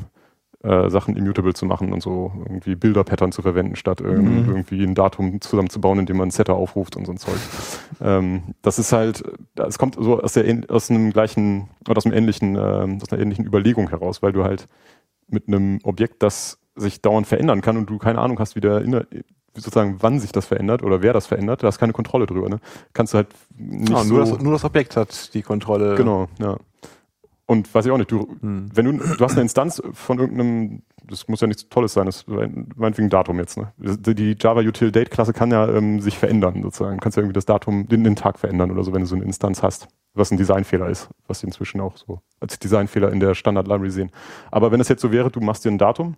äh, 0.64 0.89
Sachen 0.89 1.16
immutable 1.18 1.53
zu 1.53 1.66
machen 1.66 1.91
und 1.91 2.01
so 2.03 2.32
irgendwie 2.38 2.76
Bilder-Pattern 2.76 3.32
zu 3.32 3.41
verwenden, 3.41 3.76
statt 3.76 3.99
Mhm. 4.01 4.45
irgendwie 4.47 4.84
ein 4.84 4.93
Datum 4.95 5.41
zusammenzubauen, 5.41 5.99
indem 5.99 6.18
man 6.18 6.26
einen 6.26 6.32
Setter 6.32 6.53
aufruft 6.55 6.95
und 6.95 7.05
so 7.05 7.12
ein 7.12 7.18
Zeug. 7.18 7.39
ähm, 8.01 8.43
das 8.62 8.78
ist 8.80 8.91
halt, 8.93 9.24
es 9.55 9.78
kommt 9.80 9.95
so 9.99 10.22
aus, 10.22 10.34
der, 10.34 10.45
aus 10.70 10.89
einem 10.89 11.12
gleichen 11.12 11.70
oder 11.88 11.97
aus 11.97 12.05
einem 12.05 12.16
ähnlichen, 12.16 12.55
ähm, 12.55 12.99
aus 13.01 13.12
einer 13.12 13.22
ähnlichen 13.22 13.45
Überlegung 13.45 13.89
heraus, 13.89 14.22
weil 14.22 14.34
du 14.34 14.43
halt 14.43 14.68
mit 15.28 15.47
einem 15.47 15.80
Objekt, 15.84 16.22
das 16.24 16.59
sich 16.76 17.01
dauernd 17.01 17.28
verändern 17.28 17.62
kann 17.62 17.78
und 17.78 17.89
du 17.89 17.97
keine 17.97 18.20
Ahnung 18.20 18.39
hast, 18.39 18.55
wie 18.55 18.62
der 18.62 18.82
inner, 18.82 19.05
sozusagen 19.55 19.97
wann 19.99 20.20
sich 20.20 20.32
das 20.32 20.45
verändert 20.45 20.84
oder 20.84 21.01
wer 21.01 21.12
das 21.14 21.28
verändert, 21.28 21.64
da 21.64 21.68
hast 21.68 21.80
keine 21.80 21.93
Kontrolle 21.93 22.26
drüber. 22.26 22.49
Ne? 22.49 22.59
Kannst 22.93 23.14
du 23.14 23.18
halt 23.18 23.28
nicht 23.57 23.91
Ja, 23.91 24.03
so, 24.03 24.14
nur, 24.14 24.20
das, 24.26 24.39
nur 24.39 24.53
das 24.53 24.64
Objekt 24.64 24.95
hat 24.95 25.34
die 25.34 25.41
Kontrolle. 25.41 25.95
Genau, 25.95 26.28
ja. 26.39 26.57
Und 27.51 27.75
weiß 27.75 27.85
ich 27.85 27.91
auch 27.91 27.97
nicht, 27.97 28.09
du, 28.09 28.29
Hm. 28.39 28.69
wenn 28.73 28.85
du, 28.85 28.93
du 28.93 29.25
hast 29.25 29.33
eine 29.33 29.41
Instanz 29.41 29.83
von 29.91 30.19
irgendeinem, 30.19 30.83
das 31.05 31.27
muss 31.27 31.41
ja 31.41 31.47
nichts 31.47 31.67
Tolles 31.67 31.91
sein, 31.91 32.05
das 32.05 32.19
ist 32.19 32.27
meinetwegen 32.77 33.09
Datum 33.09 33.39
jetzt, 33.39 33.57
ne? 33.57 33.73
Die 33.77 34.37
Java 34.39 34.61
Util 34.61 34.93
Date 34.93 35.11
Klasse 35.11 35.33
kann 35.33 35.51
ja 35.51 35.67
ähm, 35.67 35.99
sich 35.99 36.17
verändern, 36.17 36.61
sozusagen. 36.63 36.95
Du 36.95 37.01
kannst 37.01 37.17
ja 37.17 37.23
irgendwie 37.23 37.33
das 37.33 37.45
Datum, 37.45 37.89
den, 37.89 38.05
den 38.05 38.15
Tag 38.15 38.39
verändern 38.39 38.71
oder 38.71 38.85
so, 38.85 38.93
wenn 38.93 39.01
du 39.01 39.05
so 39.05 39.17
eine 39.17 39.25
Instanz 39.25 39.61
hast, 39.61 39.89
was 40.13 40.31
ein 40.31 40.37
Designfehler 40.37 40.87
ist, 40.87 41.09
was 41.27 41.41
sie 41.41 41.47
inzwischen 41.47 41.81
auch 41.81 41.97
so 41.97 42.21
als 42.39 42.57
Designfehler 42.57 43.11
in 43.11 43.19
der 43.19 43.35
Standard 43.35 43.67
Library 43.67 43.91
sehen. 43.91 44.11
Aber 44.49 44.71
wenn 44.71 44.79
es 44.79 44.87
jetzt 44.87 45.01
so 45.01 45.11
wäre, 45.11 45.29
du 45.29 45.41
machst 45.41 45.65
dir 45.65 45.71
ein 45.71 45.77
Datum 45.77 46.15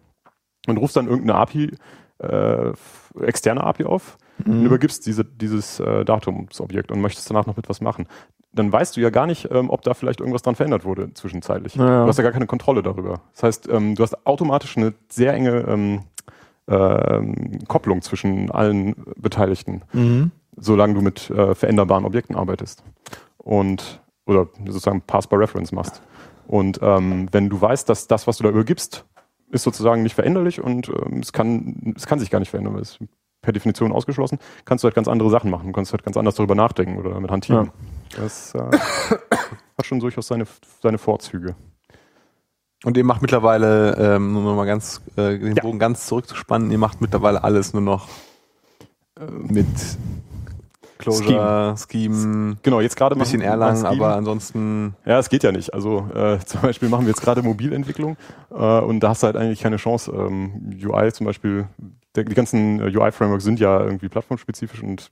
und 0.68 0.78
rufst 0.78 0.98
dann 0.98 1.08
irgendeine 1.08 1.40
API, 1.40 1.72
äh, 2.20 2.74
externe 3.22 3.64
API 3.64 3.86
auf, 3.86 4.20
und 4.46 4.66
übergibst 4.66 5.06
diese, 5.08 5.26
dieses 5.26 5.80
äh, 5.80 6.06
Datumsobjekt 6.06 6.92
und 6.92 7.02
möchtest 7.02 7.28
danach 7.30 7.48
noch 7.48 7.56
mit 7.56 7.70
was 7.70 7.82
machen, 7.82 8.08
dann 8.54 8.72
weißt 8.72 8.96
du 8.96 9.02
ja 9.02 9.10
gar 9.10 9.26
nicht, 9.26 9.50
ähm, 9.52 9.70
ob 9.70 9.82
da 9.82 9.94
vielleicht 9.94 10.20
irgendwas 10.20 10.42
dran 10.44 10.56
verändert 10.56 10.86
wurde 10.86 11.14
zwischenzeitlich. 11.14 11.76
Ja, 11.76 11.86
ja. 11.88 12.02
Du 12.04 12.08
hast 12.10 12.18
ja 12.18 12.24
gar 12.24 12.32
keine 12.32 12.46
Kontrolle 12.48 12.84
darüber. 12.84 13.22
Das 13.34 13.44
heißt, 13.44 13.70
ähm, 13.70 13.96
du 13.96 14.04
hast 14.04 14.26
automatisch 14.26 14.78
eine 14.78 14.94
sehr 15.10 15.34
enge 15.34 15.66
ähm, 15.68 16.02
ähm, 16.68 17.60
Kopplung 17.68 18.02
zwischen 18.02 18.50
allen 18.52 18.96
Beteiligten, 19.18 19.82
Mhm. 19.94 20.32
solange 20.56 20.94
du 20.94 21.02
mit 21.02 21.30
äh, 21.30 21.56
veränderbaren 21.56 22.06
Objekten 22.06 22.36
arbeitest. 22.36 22.84
Und 23.38 24.02
oder 24.26 24.48
sozusagen 24.66 25.02
Pass 25.02 25.28
by 25.28 25.36
Reference 25.36 25.74
machst. 25.74 26.02
Und 26.48 26.80
ähm, 26.82 27.28
wenn 27.32 27.50
du 27.50 27.60
weißt, 27.60 27.90
dass 27.90 28.08
das, 28.08 28.26
was 28.28 28.38
du 28.38 28.44
da 28.44 28.50
übergibst, 28.50 29.06
ist 29.52 29.64
sozusagen 29.64 30.02
nicht 30.04 30.16
veränderlich 30.16 30.62
und 30.62 30.88
ähm, 30.90 31.20
es, 31.20 31.34
kann, 31.34 31.94
es 31.98 32.06
kann 32.08 32.20
sich 32.20 32.30
gar 32.32 32.40
nicht 32.40 32.50
verändern, 32.50 32.74
weil 32.76 32.82
es 32.82 32.98
per 33.42 33.52
Definition 33.52 33.92
ausgeschlossen, 33.92 34.40
kannst 34.64 34.84
du 34.84 34.88
halt 34.88 34.96
ganz 34.96 35.10
andere 35.10 35.30
Sachen 35.30 35.52
machen. 35.52 35.68
Du 35.68 35.74
kannst 35.74 35.92
halt 35.92 36.04
ganz 36.04 36.16
anders 36.16 36.36
darüber 36.36 36.56
nachdenken 36.56 36.98
oder 36.98 37.12
damit 37.12 37.30
hantieren. 37.32 37.72
Das 38.18 38.54
äh, 38.56 38.60
hat 39.78 39.86
schon 39.86 40.00
durchaus 40.00 40.28
seine, 40.28 40.46
seine 40.82 40.98
Vorzüge. 40.98 41.56
Und 42.86 42.98
ihr 42.98 43.04
macht 43.06 43.22
mittlerweile, 43.22 43.96
ähm, 43.98 44.34
nur 44.34 44.44
noch 44.44 44.56
mal 44.56 44.66
ganz, 44.66 45.02
äh, 45.16 45.38
den 45.40 45.56
Ja. 45.56 45.64
Bogen 45.64 45.80
ganz 45.80 46.06
zurückzuspannen, 46.08 46.70
ihr 46.72 46.78
macht 46.78 47.00
mittlerweile 47.02 47.44
alles 47.44 47.72
nur 47.74 47.82
noch 47.82 48.08
äh, 49.20 49.26
mit 49.26 49.68
Closure, 50.98 51.76
Scheme, 51.78 52.58
Genau, 52.64 52.80
jetzt 52.80 52.96
gerade 52.96 53.16
ein 53.16 53.20
bisschen 53.20 53.40
machen- 53.40 53.50
Erlang, 53.50 53.82
machen 53.82 53.94
Scheme. 53.94 54.06
aber 54.06 54.16
ansonsten 54.16 54.96
Ja, 55.06 55.20
es 55.20 55.30
geht 55.30 55.44
ja 55.44 55.52
nicht. 55.52 55.74
Also 55.74 56.08
äh, 56.14 56.40
zum 56.46 56.62
Beispiel 56.62 56.90
machen 56.90 57.06
wir 57.06 57.10
jetzt 57.10 57.22
gerade 57.22 57.42
Mobilentwicklung 57.42 58.16
äh, 58.52 58.56
und 58.80 59.00
da 59.02 59.10
hast 59.10 59.24
du 59.24 59.28
halt 59.28 59.36
eigentlich 59.38 59.62
keine 59.62 59.78
Chance. 59.78 60.12
Ähm, 60.12 60.78
UI 60.84 61.12
zum 61.12 61.26
Beispiel, 61.26 61.68
der, 62.16 62.24
die 62.26 62.36
ganzen 62.36 62.80
äh, 62.80 62.96
UI-Frameworks 62.96 63.44
sind 63.44 63.60
ja 63.60 63.82
irgendwie 63.82 64.08
plattformspezifisch 64.10 64.82
und 64.84 65.10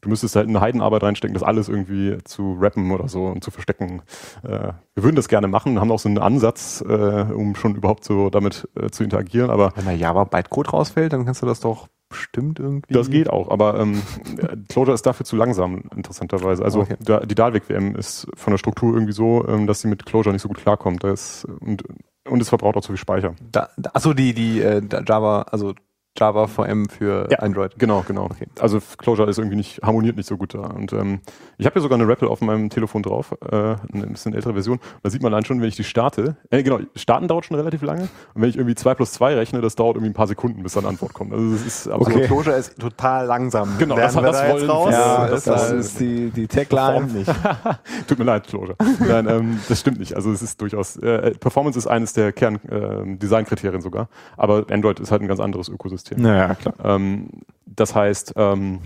du 0.00 0.08
müsstest 0.08 0.36
halt 0.36 0.48
eine 0.48 0.60
Heidenarbeit 0.60 1.02
reinstecken, 1.02 1.34
das 1.34 1.42
alles 1.42 1.68
irgendwie 1.68 2.18
zu 2.24 2.56
rappen 2.60 2.90
oder 2.90 3.08
so 3.08 3.26
und 3.26 3.44
zu 3.44 3.50
verstecken. 3.50 4.02
Äh, 4.42 4.72
wir 4.94 5.02
würden 5.02 5.16
das 5.16 5.28
gerne 5.28 5.48
machen, 5.48 5.80
haben 5.80 5.90
auch 5.92 5.98
so 5.98 6.08
einen 6.08 6.18
Ansatz, 6.18 6.82
äh, 6.86 6.92
um 6.92 7.54
schon 7.54 7.74
überhaupt 7.74 8.04
so 8.04 8.30
damit 8.30 8.68
äh, 8.80 8.90
zu 8.90 9.04
interagieren, 9.04 9.50
aber 9.50 9.72
wenn 9.76 9.84
da 9.84 9.92
Java 9.92 10.24
Bytecode 10.24 10.72
rausfällt, 10.72 11.12
dann 11.12 11.24
kannst 11.24 11.42
du 11.42 11.46
das 11.46 11.60
doch 11.60 11.88
bestimmt 12.08 12.58
irgendwie. 12.58 12.92
das 12.92 13.08
geht 13.08 13.30
auch, 13.30 13.50
aber 13.50 13.78
ähm, 13.78 14.02
äh, 14.38 14.56
Clojure 14.68 14.94
ist 14.94 15.06
dafür 15.06 15.24
zu 15.24 15.36
langsam, 15.36 15.84
interessanterweise. 15.94 16.64
Also 16.64 16.80
Okay. 16.80 16.96
da, 17.00 17.20
die 17.20 17.36
Dalvik-WM 17.36 17.94
ist 17.94 18.26
von 18.34 18.52
der 18.52 18.58
Struktur 18.58 18.92
irgendwie 18.94 19.12
so, 19.12 19.46
ähm, 19.46 19.66
dass 19.68 19.80
sie 19.80 19.88
mit 19.88 20.04
Clojure 20.06 20.32
nicht 20.32 20.42
so 20.42 20.48
gut 20.48 20.58
klarkommt. 20.58 21.04
Da 21.04 21.12
ist, 21.12 21.44
und, 21.60 21.84
und 22.28 22.40
es 22.42 22.48
verbraucht 22.48 22.76
auch 22.76 22.80
zu 22.80 22.88
viel 22.88 22.96
Speicher. 22.96 23.34
Da, 23.52 23.68
da, 23.76 23.90
achso, 23.94 24.12
die, 24.12 24.34
die 24.34 24.60
äh, 24.60 24.82
Java, 25.06 25.42
also 25.42 25.74
Java 26.18 26.48
VM 26.48 26.88
für 26.88 27.28
Ja. 27.30 27.38
Android. 27.38 27.78
Genau, 27.78 28.04
genau. 28.06 28.28
Also 28.58 28.80
Clojure 28.98 29.30
ist 29.30 29.38
irgendwie 29.38 29.56
nicht, 29.56 29.80
harmoniert 29.82 30.16
nicht 30.16 30.26
so 30.26 30.36
gut 30.36 30.54
da. 30.54 30.62
Und 30.62 30.92
ähm, 30.92 31.20
ich 31.56 31.66
habe 31.66 31.74
hier 31.74 31.82
sogar 31.82 31.98
eine 31.98 32.06
REPL 32.08 32.26
auf 32.26 32.40
meinem 32.40 32.68
Telefon 32.68 33.02
drauf, 33.02 33.32
äh, 33.50 33.56
eine 33.56 34.06
bisschen 34.08 34.34
ältere 34.34 34.52
Version. 34.54 34.80
Da 35.02 35.10
sieht 35.10 35.22
man 35.22 35.30
dann 35.32 35.44
schon, 35.44 35.60
wenn 35.60 35.68
ich 35.68 35.76
die 35.76 35.84
starte, 35.84 36.36
äh, 36.50 36.62
genau, 36.64 36.80
starten 36.96 37.28
dauert 37.28 37.44
schon 37.46 37.56
relativ 37.56 37.82
lange. 37.82 38.08
Und 38.34 38.42
wenn 38.42 38.50
ich 38.50 38.56
irgendwie 38.56 38.74
2 38.74 38.94
plus 38.96 39.12
2 39.12 39.34
rechne, 39.36 39.60
das 39.60 39.76
dauert 39.76 39.96
irgendwie 39.96 40.10
ein 40.10 40.14
paar 40.14 40.26
Sekunden, 40.26 40.62
bis 40.64 40.72
dann 40.74 40.84
Antwort 40.84 41.14
kommt. 41.14 41.32
Also 41.32 41.52
das 41.52 41.64
ist 41.64 41.88
absolut 41.88 42.16
Also 42.22 42.26
Closure 42.34 42.56
ist 42.56 42.78
total 42.78 43.26
langsam. 43.26 43.78
Genau, 43.78 43.94
Lernen 43.96 44.14
das- 44.14 44.22
wir 44.22 44.22
das 44.22 44.36
da 44.40 44.46
jetzt 44.48 44.52
wollen 44.60 44.70
raus? 44.70 44.92
Ja, 44.92 45.26
das 45.28 45.44
das, 45.44 45.70
ist 45.70 46.00
die, 46.00 46.30
die 46.30 46.48
Tagline. 46.48 47.06
nicht. 47.06 47.30
Tut 48.08 48.18
mir 48.18 48.24
leid, 48.24 48.46
Clojure. 48.48 48.74
Nein, 48.98 49.28
ähm, 49.28 49.60
das 49.68 49.78
stimmt 49.80 50.00
nicht. 50.00 50.14
Also 50.16 50.32
es 50.32 50.42
ist 50.42 50.60
durchaus, 50.60 50.96
äh, 50.96 51.30
Performance 51.38 51.78
ist 51.78 51.86
eines 51.86 52.12
der 52.14 52.32
Kern-Design-Kriterien 52.32 53.80
sogar. 53.80 54.08
Aber 54.36 54.64
Android 54.70 54.98
ist 55.00 55.10
halt 55.12 55.22
ein 55.22 55.28
ganz 55.28 55.38
anderes 55.40 55.68
Ökosystem. 55.68 55.99
Naja, 56.16 56.54
klar. 56.54 56.74
Ähm, 56.82 57.28
das 57.66 57.94
heißt, 57.94 58.34
ähm, 58.36 58.80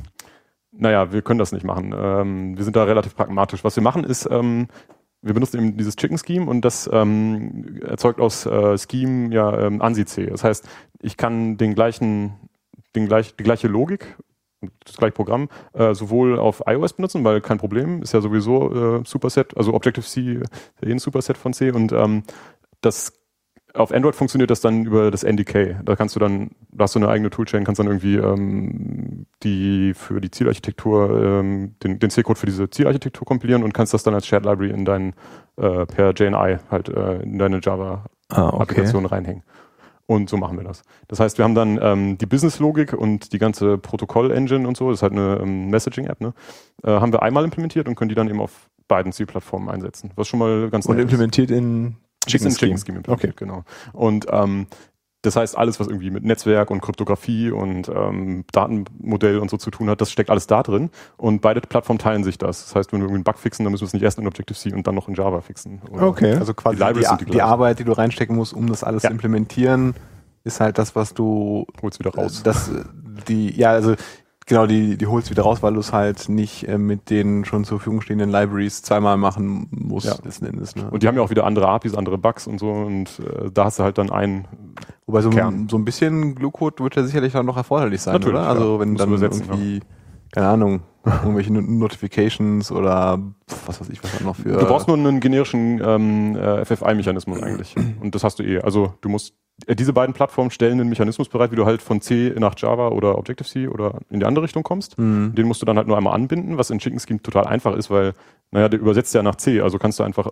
naja, 0.73 1.13
wir 1.13 1.23
können 1.23 1.39
das 1.39 1.53
nicht 1.53 1.65
machen. 1.65 1.95
Ähm, 1.97 2.57
wir 2.57 2.65
sind 2.65 2.77
da 2.77 2.85
relativ 2.85 3.15
pragmatisch. 3.15 3.65
Was 3.65 3.77
wir 3.77 3.83
machen 3.83 4.05
ist, 4.05 4.29
ähm, 4.31 4.69
wir 5.23 5.33
benutzen 5.33 5.59
eben 5.59 5.77
dieses 5.77 5.97
Chicken 5.97 6.19
Scheme 6.19 6.47
und 6.47 6.63
das 6.65 6.89
ähm, 6.93 7.81
erzeugt 7.83 8.21
aus 8.21 8.45
äh, 8.45 8.77
Scheme 8.77 9.33
ja 9.33 9.59
ähm, 9.59 9.81
ANSI-C. 9.81 10.27
Das 10.27 10.45
heißt, 10.45 10.69
ich 11.01 11.17
kann 11.17 11.57
den 11.57 11.75
gleichen, 11.75 12.35
den 12.95 13.07
gleich, 13.07 13.35
die 13.35 13.45
gleiche 13.45 13.69
Logik, 13.69 14.17
das 14.85 14.97
gleiche 14.97 15.13
Programm, 15.13 15.49
äh, 15.73 15.95
sowohl 15.95 16.39
auf 16.39 16.63
iOS 16.67 16.95
benutzen, 16.95 17.25
weil 17.25 17.41
kein 17.41 17.59
Problem, 17.59 18.03
ist 18.03 18.13
ja 18.13 18.21
sowieso 18.21 18.99
äh, 18.99 19.03
Superset, 19.05 19.57
also 19.57 19.73
Objective-C 19.73 20.35
ist 20.35 20.51
ja 20.83 20.89
eh 20.89 20.93
ein 20.93 20.99
Superset 20.99 21.39
von 21.39 21.53
C 21.55 21.71
und 21.71 21.93
ähm, 21.93 22.23
das 22.81 23.24
auf 23.75 23.93
Android 23.93 24.15
funktioniert 24.15 24.51
das 24.51 24.61
dann 24.61 24.87
über 24.87 25.11
das 25.11 25.25
NDK. 25.25 25.77
Da 25.85 25.97
kannst 25.97 26.15
du 26.15 26.21
dann, 26.21 26.51
da 26.71 26.85
hast 26.85 26.95
du 26.95 27.01
eine 27.01 27.09
eigene 27.09 27.31
Toolchain, 27.31 27.65
kannst 27.65 27.79
dann 27.81 27.87
irgendwie 27.89 28.17
ähm, 28.17 29.27
die 29.43 29.95
für 29.95 30.21
die 30.21 30.31
Zielarchitektur, 30.31 31.23
ähm, 31.23 31.75
den, 31.83 31.99
den 31.99 32.11
C-Code 32.11 32.39
für 32.39 32.47
diese 32.47 32.71
Zielarchitektur 32.71 33.27
kompilieren 33.27 33.63
und 33.65 33.75
kannst 33.75 33.93
das 33.93 34.03
dann 34.03 34.15
als 34.15 34.27
Shared 34.27 34.45
Library 34.45 34.71
in 34.71 34.85
dein 34.85 35.15
äh, 35.57 35.87
per 35.87 36.13
JNI 36.15 36.59
halt 36.71 36.89
äh, 36.89 37.23
in 37.23 37.39
deine 37.39 37.61
Java 37.63 38.05
Ah, 38.31 38.49
okay. 38.49 38.85
Reinhängen. 38.85 39.43
Und 40.07 40.29
so 40.29 40.37
machen 40.37 40.59
wir 40.59 40.65
das. 40.65 40.83
Das 41.09 41.21
heißt, 41.21 41.39
wir 41.39 41.45
haben 41.45 41.55
dann 41.55 41.79
ähm, 41.81 42.19
die 42.19 42.27
Business-Logik 42.27 42.93
und 42.93 43.33
die 43.33 43.39
ganze 43.39 43.79
Protokoll-Engine 43.79 44.69
und 44.69 44.77
so, 44.77 44.91
das 44.91 44.99
ist 44.99 45.03
halt 45.03 45.13
eine 45.13 45.39
ähm, 45.43 45.71
Messaging-App, 45.71 46.21
ne? 46.21 46.35
äh, 46.83 46.91
haben 46.91 47.13
wir 47.13 47.23
einmal 47.23 47.45
implementiert 47.45 47.89
und 47.89 47.95
können 47.95 48.11
die 48.11 48.15
dann 48.15 48.29
eben 48.29 48.41
auf 48.41 48.69
beiden 48.87 49.13
Zielplattformen 49.13 49.71
einsetzen. 49.71 50.11
Was 50.15 50.29
schon 50.29 50.41
mal 50.41 50.69
ganz 50.71 50.87
Und 50.87 50.97
nett 50.97 51.07
ist. 51.07 51.13
implementiert 51.13 51.51
in 51.51 51.97
Chicken, 52.27 52.49
Chicken 52.51 52.57
Chicken 52.57 52.59
Scheme. 52.59 52.79
Scheme 52.79 52.97
implementiert, 52.99 53.37
genau. 53.37 53.65
Und 53.93 54.27
ähm, 54.31 54.67
das 55.23 55.37
heißt, 55.37 55.57
alles, 55.57 55.81
was 55.81 55.87
irgendwie 55.87 56.11
mit 56.11 56.23
Netzwerk 56.23 56.71
und 56.71 56.83
Kryptographie 56.83 57.51
und 57.51 57.89
ähm, 57.89 58.45
Datenmodell 58.53 59.39
und 59.39 59.51
so 59.51 59.57
zu 59.57 59.71
tun 59.71 59.89
hat, 59.89 60.03
das 60.03 60.11
steckt 60.13 60.29
alles 60.29 60.47
da 60.47 60.63
drin. 60.63 60.91
Und 61.17 61.41
beide 61.41 61.63
Plattformen 61.63 61.99
teilen 61.99 62.25
sich 62.25 62.37
das. 62.37 62.63
Das 62.67 62.75
heißt, 62.77 62.93
wenn 62.93 63.01
wir 63.01 63.05
irgendwie 63.05 63.17
einen 63.17 63.25
Bug 63.25 63.39
fixen, 63.39 63.65
dann 63.65 63.71
müssen 63.71 63.83
wir 63.85 63.87
es 63.87 63.95
nicht 63.95 64.03
erst 64.03 64.19
in 64.19 64.27
Objective-C 64.27 64.75
und 64.75 64.87
dann 64.87 64.95
noch 64.95 65.09
in 65.09 65.15
Java 65.15 65.41
fixen. 65.41 65.81
Oder- 65.91 66.09
Okay. 66.09 66.35
Also 66.35 66.53
quasi 66.53 66.77
Die 66.77 66.83
Libraries 66.83 67.09
die, 67.09 67.17
die 67.17 67.25
die, 67.25 67.31
gleichen. 67.31 67.49
Arbeit, 67.51 67.79
die 67.79 67.85
du 67.85 67.93
reinstecken 67.93 68.37
musst, 68.37 68.53
um 68.53 68.69
das 68.69 68.85
alles 68.85 69.03
Ja. 69.03 69.09
zu 69.09 69.15
implementieren, 69.15 69.95
ist 70.45 70.61
halt 70.61 70.77
das, 70.77 70.95
was 70.95 71.15
du 71.15 71.67
Hol's 71.81 71.99
wieder 71.99 72.11
raus. 72.11 72.43
Das, 72.45 72.71
die, 73.27 73.51
ja, 73.59 73.71
also 73.71 73.95
genau, 74.47 74.67
die, 74.67 74.97
die 74.97 75.07
holst 75.07 75.29
du 75.29 75.31
wieder 75.33 75.43
raus, 75.43 75.63
weil 75.63 75.75
du 75.75 75.81
es 75.81 75.93
halt 75.93 76.29
nicht 76.29 76.69
äh, 76.69 76.79
mit 76.79 77.11
den 77.11 77.45
schon 77.45 77.65
zur 77.65 77.79
Verfügung 77.79 78.01
stehenden 78.01 78.31
Libraries 78.31 78.83
zweimal 78.83 79.17
machen 79.17 79.67
musst, 79.71 80.07
Ja. 80.07 80.15
letzten 80.25 80.47
Endes. 80.47 80.77
Ne? 80.77 80.89
Und 80.91 81.03
die 81.03 81.09
haben 81.09 81.17
ja 81.17 81.23
auch 81.23 81.31
wieder 81.31 81.45
andere 81.45 81.69
APIs, 81.69 81.95
andere 81.95 82.19
Bugs 82.19 82.47
und 82.47 82.59
so. 82.59 82.71
Und 82.71 83.21
äh, 83.21 83.51
da 83.53 83.65
hast 83.65 83.79
du 83.79 83.83
halt 83.85 83.99
dann 83.99 84.11
einen. 84.11 84.47
Wobei 85.07 85.21
so, 85.21 85.31
Kern. 85.31 85.55
ein- 85.65 85.69
so 85.69 85.77
ein 85.77 85.85
bisschen 85.85 86.35
Glue-Code 86.35 86.83
wird 86.83 86.97
ja 86.97 87.03
sicherlich 87.05 87.33
dann 87.35 87.45
noch 87.47 87.57
erforderlich 87.59 88.01
sein, 88.01 88.15
Natürlich, 88.15 88.39
oder? 88.39 88.49
Also 88.49 88.75
ja. 88.75 88.81
wenn 88.81 88.93
Muss 88.93 89.01
dann 89.01 89.13
irgendwie, 89.13 89.81
keine 90.35 90.49
Ahnung, 90.49 90.81
irgendwelche 91.05 91.53
Not- 91.53 91.69
Notifications 91.69 92.73
oder 92.73 93.21
was 93.67 93.81
weiß 93.81 93.89
ich, 93.91 94.03
was 94.03 94.17
dann 94.17 94.27
noch 94.27 94.35
für. 94.37 94.49
Du 94.59 94.67
brauchst 94.67 94.89
nur 94.89 94.97
einen 94.97 95.21
generischen 95.21 95.81
ähm, 95.85 96.35
äh, 96.37 96.65
FFI-Mechanismus 96.65 97.41
eigentlich. 97.41 97.77
Und 98.01 98.15
das 98.17 98.25
hast 98.25 98.41
du 98.41 98.43
eh. 98.43 98.59
Also 98.61 98.95
du 99.01 99.09
musst 99.09 99.35
äh, 99.67 99.77
diese 99.77 99.93
beiden 99.93 100.13
Plattformen 100.13 100.51
stellen 100.51 100.81
einen 100.81 100.89
Mechanismus 100.89 101.29
bereit, 101.29 101.53
wie 101.53 101.57
du 101.57 101.67
halt 101.67 101.83
von 101.83 102.01
C 102.01 102.35
nach 102.37 102.55
Java 102.57 102.89
oder 102.89 103.17
Objective-C 103.17 103.69
oder 103.69 104.01
in 104.11 104.19
die 104.19 104.27
andere 104.27 104.45
Richtung 104.45 104.65
kommst. 104.65 104.99
Mhm. 104.99 105.37
Den 105.37 105.47
musst 105.47 105.63
du 105.63 105.67
dann 105.67 105.77
halt 105.77 105.87
nur 105.87 105.97
einmal 105.97 106.15
anbinden, 106.15 106.59
was 106.59 106.71
in 106.71 106.81
Chicken 106.81 106.99
Scheme 106.99 107.23
total 107.23 107.47
einfach 107.47 107.77
ist, 107.77 107.91
weil, 107.91 108.15
naja, 108.51 108.69
der 108.69 108.81
übersetzt 108.81 109.15
ja 109.15 109.23
nach 109.23 109.37
C, 109.37 109.61
also 109.61 109.79
kannst 109.79 110.01
du 110.01 110.03
einfach 110.03 110.27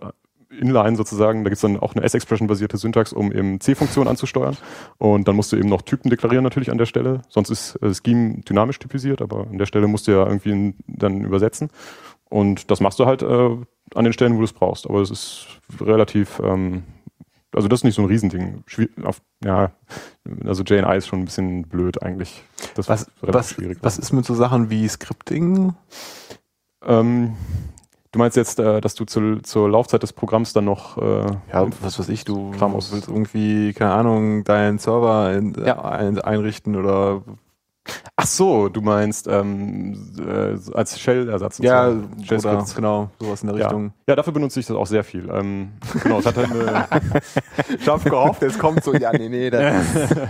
inline 0.59 0.95
sozusagen, 0.95 1.43
da 1.43 1.49
gibt's 1.49 1.61
dann 1.61 1.79
auch 1.79 1.95
eine 1.95 2.03
S-Expression-basierte 2.03 2.77
Syntax, 2.77 3.13
um 3.13 3.31
eben 3.31 3.59
C-Funktionen 3.59 4.07
anzusteuern. 4.07 4.57
Und 4.97 5.27
dann 5.27 5.35
musst 5.35 5.51
du 5.51 5.57
eben 5.57 5.69
noch 5.69 5.81
Typen 5.81 6.09
deklarieren 6.09 6.43
natürlich 6.43 6.71
an 6.71 6.77
der 6.77 6.85
Stelle. 6.85 7.21
Sonst 7.29 7.49
ist 7.49 7.75
äh, 7.81 7.93
Scheme 7.93 8.41
dynamisch 8.41 8.79
typisiert, 8.79 9.21
aber 9.21 9.47
an 9.47 9.57
der 9.57 9.65
Stelle 9.65 9.87
musst 9.87 10.07
du 10.07 10.11
ja 10.11 10.25
irgendwie 10.25 10.75
dann 10.87 11.21
übersetzen. 11.21 11.69
Und 12.29 12.71
das 12.71 12.79
machst 12.79 12.99
du 12.99 13.05
halt 13.05 13.21
äh, 13.21 13.57
an 13.95 14.03
den 14.03 14.13
Stellen, 14.13 14.33
wo 14.33 14.39
du 14.39 14.45
es 14.45 14.53
brauchst. 14.53 14.87
Aber 14.89 15.01
es 15.01 15.11
ist 15.11 15.47
relativ, 15.79 16.39
ähm, 16.43 16.83
also 17.53 17.67
das 17.67 17.81
ist 17.81 17.83
nicht 17.83 17.95
so 17.95 18.01
ein 18.01 18.07
Riesending. 18.07 18.63
Schwier 18.65 18.89
auf, 19.03 19.21
ja, 19.43 19.71
also 20.45 20.63
JNI 20.63 20.97
ist 20.97 21.07
schon 21.07 21.19
ein 21.19 21.25
bisschen 21.25 21.63
blöd 21.63 22.01
eigentlich. 22.01 22.43
Das 22.75 22.89
was, 22.89 23.03
ist 23.03 23.11
relativ 23.21 23.39
was, 23.39 23.49
schwierig. 23.51 23.77
was 23.81 23.99
ist 23.99 24.13
mit 24.13 24.25
so 24.25 24.33
Sachen 24.33 24.69
wie 24.69 24.87
Scripting? 24.87 25.75
Ähm, 26.85 27.35
du 28.13 28.19
meinst 28.19 28.37
jetzt, 28.37 28.59
äh, 28.59 28.79
dass 28.79 28.95
du 28.95 29.03
zu, 29.03 29.41
zur 29.41 29.69
Laufzeit 29.69 30.01
des 30.03 30.13
Programms 30.13 30.53
dann 30.53 30.65
noch 30.65 30.97
äh, 30.97 31.25
Ja, 31.51 31.67
was 31.81 31.99
weiß 31.99 32.07
ich, 32.09 32.23
du 32.23 32.51
Kram 32.51 32.73
willst 32.73 33.09
irgendwie, 33.09 33.73
keine 33.73 33.91
Ahnung, 33.91 34.45
deinen 34.45 34.79
Server 34.79 35.33
in, 35.33 35.53
Ja. 35.65 35.83
ein, 35.83 36.19
einrichten 36.19 36.77
oder 36.77 37.21
Ach 38.15 38.27
so, 38.27 38.69
du 38.69 38.79
meinst 38.81 39.27
ähm, 39.27 40.13
äh, 40.17 40.55
als 40.73 40.97
Shell-Ersatz. 40.99 41.57
ja, 41.57 41.89
oder 41.89 41.99
Shell-Skripts. 42.23 42.75
genau, 42.75 43.09
sowas 43.19 43.41
in 43.41 43.47
der 43.49 43.57
Ja. 43.57 43.65
Richtung. 43.67 43.91
ja, 44.07 44.15
dafür 44.15 44.31
benutze 44.31 44.59
ich 44.61 44.67
das 44.67 44.77
auch 44.77 44.85
sehr 44.87 45.03
viel. 45.03 45.29
Ähm, 45.29 45.69
genau, 46.01 46.19
es 46.19 46.25
hat 46.25 46.37
halt 46.37 46.51
eine, 46.51 46.87
Ich 47.77 47.87
hab 47.87 48.03
gehofft, 48.05 48.41
jetzt 48.41 48.57
kommt 48.59 48.83
so, 48.83 48.93
ja, 48.93 49.11
nee, 49.11 49.27
nee, 49.27 49.49
das 49.49 49.75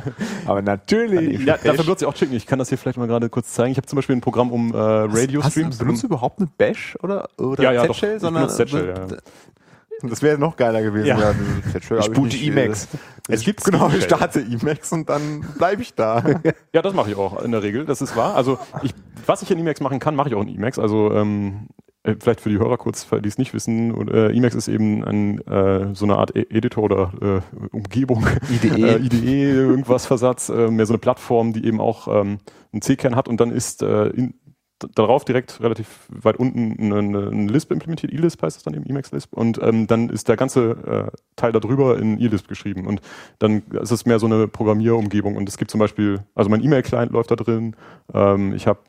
Aber 0.46 0.62
natürlich. 0.64 1.46
ja, 1.46 1.58
dafür 1.58 1.84
benutze 1.84 2.06
ich 2.06 2.10
auch 2.10 2.14
Chicken. 2.16 2.36
Ich 2.36 2.48
kann 2.48 2.58
das 2.58 2.70
hier 2.70 2.78
vielleicht 2.78 2.98
mal 2.98 3.08
gerade 3.08 3.30
kurz 3.30 3.54
zeigen. 3.54 3.72
Ich 3.72 3.78
habe 3.78 3.86
zum 3.86 3.98
Beispiel 3.98 4.16
ein 4.16 4.22
Programm, 4.22 4.52
um 4.52 4.74
äh, 4.74 4.78
Radio-Streams. 4.78 5.78
Benutzt 5.78 6.02
du 6.04 6.08
überhaupt 6.08 6.40
eine 6.40 6.50
Bash 6.58 6.98
oder, 7.04 7.30
oder 7.38 7.62
Ja, 7.64 7.72
ja. 7.72 7.86
Z-Shell? 7.86 8.16
Ich 8.18 8.22
benutze 8.24 8.56
Z-Shell, 8.56 8.88
ja. 8.88 9.18
Das 10.10 10.22
wäre 10.22 10.38
noch 10.38 10.56
geiler 10.56 10.82
gewesen. 10.82 11.08
Ja. 11.08 11.34
Z-Shell 11.72 12.00
Ich 12.00 12.06
hab 12.08 12.14
boote 12.14 12.36
nicht, 12.36 12.48
Emacs. 12.48 12.86
äh, 13.30 13.34
Es 13.34 13.44
gibt 13.44 13.64
Genau, 13.64 13.90
ich 13.90 14.04
starte 14.04 14.40
Emacs 14.42 14.92
und 14.92 15.10
dann 15.10 15.42
bleibe 15.58 15.82
ich 15.82 15.94
da. 15.96 16.24
Ja, 16.74 16.82
das 16.82 16.94
mache 16.94 17.12
ich 17.12 17.16
auch 17.18 17.42
in 17.44 17.52
der 17.52 17.64
Regel. 17.64 17.86
Das 17.86 18.02
ist 18.02 18.16
wahr. 18.16 18.36
Also 18.36 18.58
ich, 18.82 18.94
was 19.26 19.42
ich 19.42 19.52
in 19.52 19.60
Emacs 19.60 19.80
machen 19.82 20.00
kann, 20.00 20.16
mache 20.16 20.30
ich 20.30 20.36
auch 20.36 20.42
in 20.42 20.50
Emacs. 20.50 20.80
Also 20.80 21.12
ähm, 21.14 21.68
äh, 22.04 22.16
vielleicht 22.20 22.42
für 22.42 22.50
die 22.50 22.58
Hörer 22.58 22.78
kurz, 22.78 23.08
die 23.10 23.28
es 23.28 23.38
nicht 23.38 23.54
wissen, 23.54 23.92
und, 23.94 24.10
äh, 24.12 24.30
Emacs 24.32 24.56
ist 24.56 24.68
eben 24.68 25.04
ein, 25.06 25.40
äh, 25.48 25.94
so 25.96 26.04
eine 26.06 26.18
Art 26.18 26.36
E- 26.36 26.48
Editor 26.50 26.84
oder 26.84 27.14
äh, 27.22 27.66
Umgebung, 27.76 28.26
IDE. 28.50 28.82
äh, 28.96 28.98
IDE, 28.98 29.52
irgendwas 29.52 30.06
Versatz, 30.06 30.50
äh, 30.50 30.70
mehr 30.70 30.86
so 30.86 30.94
eine 30.94 30.98
Plattform, 31.00 31.54
die 31.54 31.66
eben 31.66 31.80
auch 31.80 32.08
ähm, 32.10 32.40
einen 32.74 32.82
C-Kern 32.82 33.16
hat 33.16 33.28
und 33.30 33.40
dann 33.40 33.52
ist 33.52 33.84
äh, 33.84 34.08
in, 34.08 34.34
darauf 34.96 35.26
direkt 35.26 35.62
relativ 35.62 36.08
weit 36.10 36.38
unten 36.38 36.94
eine 36.94 37.30
Lisp 37.30 37.72
implementiert, 37.72 38.12
eLisp 38.12 38.42
heißt 38.42 38.58
das 38.58 38.64
dann 38.64 38.74
eben, 38.74 38.86
Emacs 38.86 39.12
Lisp 39.12 39.34
und 39.34 39.60
ähm, 39.62 39.88
dann 39.88 40.10
ist 40.10 40.28
der 40.28 40.36
ganze 40.36 41.12
äh, 41.12 41.18
Teil 41.36 41.52
darüber 41.52 41.98
in 41.98 42.20
eLisp 42.20 42.48
geschrieben. 42.48 42.88
Und 42.88 43.02
dann 43.40 43.64
ist 43.82 43.92
es 43.92 44.06
mehr 44.06 44.20
so 44.20 44.26
eine 44.26 44.48
Programmierumgebung. 44.48 45.36
Und 45.36 45.50
es 45.50 45.58
gibt 45.58 45.72
zum 45.72 45.80
Beispiel, 45.80 46.20
also 46.36 46.50
mein 46.50 46.64
E-Mail-Client 46.64 47.12
läuft 47.12 47.32
da 47.32 47.36
drin, 47.36 47.76
ähm, 48.14 48.54
ich 48.54 48.68
habe 48.68 48.80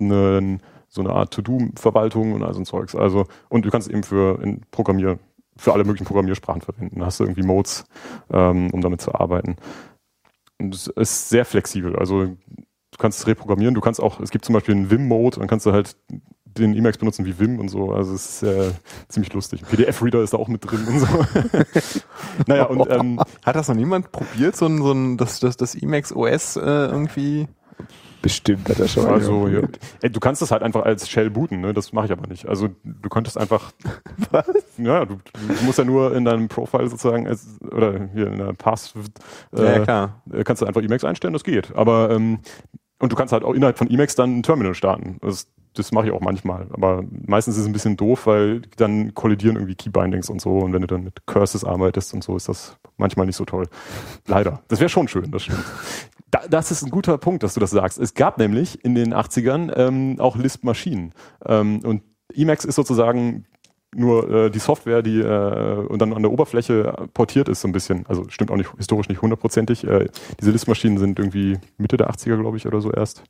so 0.89 1.01
eine 1.01 1.11
Art 1.11 1.33
To-Do-Verwaltung 1.35 2.33
und 2.33 2.43
all 2.43 2.55
so 2.55 2.61
ein 2.61 2.67
Zeugs, 2.67 2.95
also 2.95 3.27
und 3.49 3.65
du 3.65 3.71
kannst 3.71 3.91
eben 3.91 4.05
für 4.05 4.41
in 4.43 4.61
Programmier, 4.71 5.19
für 5.57 5.73
alle 5.73 5.85
möglichen 5.85 6.07
Programmiersprachen 6.07 6.63
verwenden, 6.63 7.01
da 7.01 7.07
hast 7.07 7.19
du 7.19 7.25
irgendwie 7.25 7.43
Modes, 7.43 7.85
ähm, 8.33 8.71
um 8.71 8.81
damit 8.81 9.01
zu 9.01 9.15
arbeiten. 9.15 9.57
Und 10.59 10.75
es 10.75 10.87
ist 10.87 11.29
sehr 11.29 11.45
flexibel, 11.45 11.97
also 11.97 12.37
du 12.95 12.99
kannst 12.99 13.19
es 13.19 13.27
reprogrammieren, 13.27 13.75
du 13.75 13.81
kannst 13.81 14.01
auch, 14.01 14.21
es 14.21 14.31
gibt 14.31 14.45
zum 14.45 14.53
Beispiel 14.53 14.75
einen 14.75 14.91
Vim-Mode, 14.91 15.41
dann 15.41 15.49
kannst 15.49 15.67
du 15.67 15.73
halt 15.73 15.97
den 16.47 16.77
Emacs 16.77 16.99
benutzen 16.99 17.27
wie 17.27 17.37
Vim 17.39 17.59
und 17.59 17.69
so. 17.69 17.93
Also 17.93 18.15
es 18.15 18.43
ist 18.43 18.43
äh, 18.45 18.71
ziemlich 19.09 19.33
lustig. 19.33 19.63
PDF-Reader 19.69 20.23
ist 20.23 20.35
da 20.35 20.37
auch 20.39 20.47
mit 20.47 20.65
drin 20.65 20.87
und 20.87 21.01
so. 21.01 21.07
naja, 22.47 22.67
und 22.67 22.89
ähm, 22.91 23.21
Hat 23.45 23.57
das 23.57 23.67
noch 23.67 23.75
niemand 23.75 24.13
probiert, 24.13 24.55
so 24.55 24.67
ein, 24.67 24.79
so 24.79 24.93
ein 24.93 25.17
das, 25.17 25.41
das, 25.41 25.57
das 25.57 25.75
Emacs 25.75 26.15
OS 26.15 26.57
äh, 26.57 26.61
irgendwie? 26.61 27.49
Bestimmt 28.23 28.69
hat 28.71 28.79
er 28.79 28.89
schon. 28.89 29.07
Also, 29.07 29.49
ja. 29.49 29.61
Ey, 30.01 30.11
du 30.11 30.19
kannst 30.19 30.41
das 30.41 30.51
halt 30.51 30.63
einfach 30.63 30.83
als 30.85 31.11
Shell 31.11 31.29
booten, 31.29 31.61
ne? 31.61 31.75
Das 31.75 31.93
mache 31.93 32.07
ich 32.07 32.13
aber 32.13 32.27
nicht. 32.27 32.47
Also 32.49 32.71
du 32.83 33.09
könntest 33.11 33.37
einfach. 33.37 33.73
Was? 34.31 34.47
Ja, 34.79 35.05
du, 35.05 35.17
du 35.17 35.65
musst 35.65 35.77
ja 35.79 35.85
nur 35.85 36.17
in 36.17 36.25
deinem 36.25 36.49
Profile 36.49 36.89
sozusagen 36.89 37.27
als, 37.27 37.59
oder 37.61 38.09
hier 38.15 38.29
in 38.29 38.39
der 38.39 38.55
Pass 38.55 38.95
Ja, 39.55 39.63
ja, 39.63 39.73
äh, 39.75 39.81
klar. 39.81 40.23
äh, 40.33 40.43
kannst 40.43 40.63
du 40.63 40.67
einfach 40.67 40.81
Emacs 40.81 41.05
einstellen, 41.05 41.35
das 41.35 41.45
geht. 41.45 41.77
Aber 41.77 42.11
ähm, 42.13 42.39
und 42.99 43.13
du 43.13 43.17
kannst 43.17 43.33
halt 43.33 43.45
auch 43.45 43.55
innerhalb 43.55 43.79
von 43.79 43.91
Emacs 43.91 44.15
dann 44.15 44.39
ein 44.39 44.43
Terminal 44.43 44.75
starten. 44.75 45.19
Das, 45.21 45.49
das 45.75 45.93
mache 45.93 46.07
ich 46.07 46.13
auch 46.13 46.21
manchmal. 46.21 46.69
Aber 46.73 47.05
meistens 47.27 47.57
ist 47.57 47.63
es 47.63 47.67
ein 47.67 47.73
bisschen 47.73 47.97
doof, 47.97 48.27
weil 48.27 48.63
dann 48.77 49.15
kollidieren 49.15 49.57
irgendwie 49.57 49.75
Keybindings 49.75 50.31
und 50.31 50.41
so. 50.41 50.59
Und 50.59 50.73
wenn 50.73 50.81
du 50.81 50.87
dann 50.87 51.05
mit 51.05 51.27
Curses 51.27 51.65
arbeitest 51.65 52.15
und 52.15 52.23
so, 52.23 52.37
ist 52.37 52.49
das 52.49 52.77
manchmal 52.97 53.27
nicht 53.27 53.37
so 53.37 53.45
toll. 53.45 53.67
Leider. 54.27 54.63
Das 54.69 54.81
wäre 54.81 54.89
schon 54.89 55.09
schön, 55.09 55.31
das 55.31 55.43
stimmt. 55.43 55.65
Da, 56.31 56.43
das 56.49 56.71
ist 56.71 56.83
ein 56.83 56.91
guter 56.91 57.19
Punkt, 57.19 57.43
dass 57.43 57.55
du 57.55 57.61
das 57.61 57.71
sagst. 57.71 57.99
Es 57.99 58.15
gab 58.15 58.39
nämlich 58.39 58.85
in 58.85 58.95
den 58.95 59.15
80ern 59.15 59.73
ähm, 59.77 60.17
auch 60.19 60.37
Lisp-Maschinen. 60.37 61.13
Ähm, 61.45 61.81
und 61.85 62.03
Emacs 62.33 62.65
ist 62.65 62.77
sozusagen 62.77 63.47
nur 63.95 64.31
äh, 64.31 64.51
die 64.51 64.59
Software, 64.59 65.03
die 65.03 65.21
äh, 65.21 65.87
und 65.87 66.01
dann 66.01 66.13
an 66.13 66.23
der 66.23 66.33
Oberfläche 66.33 67.09
portiert 67.15 67.49
ist 67.49 67.61
so 67.61 67.69
ein 67.69 67.73
bisschen. 67.73 68.07
Also 68.07 68.29
stimmt 68.29 68.51
auch 68.51 68.57
nicht 68.57 68.71
historisch 68.77 69.09
nicht 69.09 69.23
hundertprozentig. 69.23 69.85
Äh, 69.85 70.09
diese 70.41 70.51
Lisp-Maschinen 70.51 70.99
sind 70.99 71.19
irgendwie 71.19 71.59
Mitte 71.79 71.97
der 71.97 72.11
80er, 72.11 72.39
glaube 72.39 72.57
ich, 72.57 72.67
oder 72.67 72.81
so 72.81 72.93
erst 72.93 73.23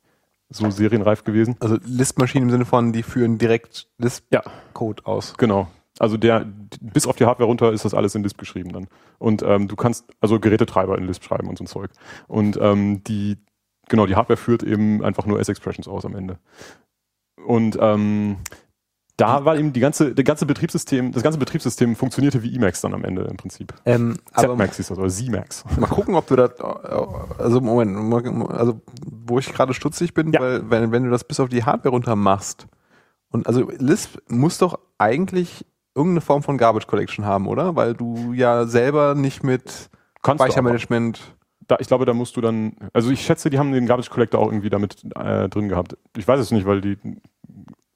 so 0.49 0.69
serienreif 0.69 1.23
gewesen. 1.23 1.55
Also 1.59 1.77
List-Maschinen 1.85 2.45
im 2.45 2.51
Sinne 2.51 2.65
von, 2.65 2.93
die 2.93 3.03
führen 3.03 3.37
direkt 3.37 3.87
Ja. 3.99 4.41
Lisp-Code 4.43 5.05
aus. 5.05 5.33
Genau. 5.37 5.67
Also 5.97 6.17
der 6.17 6.45
bis 6.81 7.07
auf 7.07 7.15
die 7.15 7.25
Hardware 7.25 7.47
runter 7.47 7.71
ist 7.71 7.85
das 7.85 7.93
alles 7.93 8.15
in 8.15 8.23
Lisp 8.23 8.37
geschrieben 8.37 8.71
dann. 8.73 8.87
Und 9.17 9.43
ähm, 9.43 9.67
du 9.67 9.75
kannst 9.75 10.05
also 10.19 10.39
Gerätetreiber 10.39 10.97
in 10.97 11.07
Lisp 11.07 11.23
schreiben 11.23 11.47
und 11.47 11.57
so 11.57 11.63
ein 11.63 11.67
Zeug. 11.67 11.89
Und 12.27 12.57
ähm, 12.61 13.03
die 13.05 13.37
genau 13.87 14.05
die 14.05 14.15
Hardware 14.15 14.37
führt 14.37 14.63
eben 14.63 15.03
einfach 15.03 15.25
nur 15.25 15.39
S-Expressions 15.39 15.87
aus 15.87 16.05
am 16.05 16.15
Ende. 16.15 16.37
Und 17.45 17.77
ähm, 17.79 18.37
da 19.17 19.45
war 19.45 19.57
eben 19.57 19.71
die 19.73 19.79
ganze, 19.79 20.13
der 20.13 20.23
ganze 20.23 20.45
Betriebssystem, 20.45 21.11
das 21.11 21.23
ganze 21.23 21.39
Betriebssystem 21.39 21.95
funktionierte 21.95 22.43
wie 22.43 22.55
Emacs 22.55 22.81
dann 22.81 22.93
am 22.93 23.03
Ende 23.05 23.23
im 23.23 23.37
Prinzip. 23.37 23.73
Ähm, 23.85 24.17
Z-Max 24.35 24.77
hieß 24.77 24.87
das, 24.89 24.97
oder 24.97 25.09
Z-Max. 25.09 25.63
mal 25.77 25.87
gucken, 25.87 26.15
ob 26.15 26.27
du 26.27 26.35
das, 26.35 26.59
also 26.59 27.61
Moment, 27.61 27.95
also 28.51 28.81
wo 29.05 29.39
ich 29.39 29.51
gerade 29.53 29.73
stutzig 29.73 30.13
bin, 30.13 30.33
Ja. 30.33 30.41
weil 30.41 30.69
wenn, 30.69 30.91
wenn 30.91 31.03
du 31.05 31.09
das 31.09 31.23
bis 31.23 31.39
auf 31.39 31.49
die 31.49 31.63
Hardware 31.63 31.91
runter 31.93 32.15
machst, 32.15 32.67
und 33.31 33.47
also 33.47 33.69
Lisp 33.77 34.17
muss 34.29 34.57
doch 34.57 34.79
eigentlich 34.97 35.65
irgendeine 35.93 36.21
Form 36.21 36.43
von 36.43 36.57
Garbage 36.57 36.87
Collection 36.87 37.25
haben, 37.25 37.47
oder? 37.47 37.75
Weil 37.75 37.93
du 37.93 38.33
ja 38.33 38.65
selber 38.65 39.15
nicht 39.15 39.43
mit 39.43 39.89
Kannst. 40.21 40.41
Speichermanagement 40.43 41.19
Da, 41.67 41.77
ich 41.79 41.87
glaube, 41.87 42.05
da 42.05 42.13
musst 42.13 42.37
du 42.37 42.41
dann, 42.41 42.75
also 42.93 43.09
ich 43.11 43.21
schätze, 43.25 43.49
die 43.49 43.57
haben 43.59 43.71
den 43.71 43.87
Garbage 43.87 44.09
Collector 44.09 44.39
auch 44.39 44.47
irgendwie 44.51 44.69
damit 44.69 45.03
äh, 45.15 45.49
drin 45.49 45.67
gehabt. 45.69 45.97
Ich 46.15 46.27
weiß 46.27 46.39
es 46.39 46.51
nicht, 46.51 46.65
weil 46.65 46.81
die, 46.81 46.97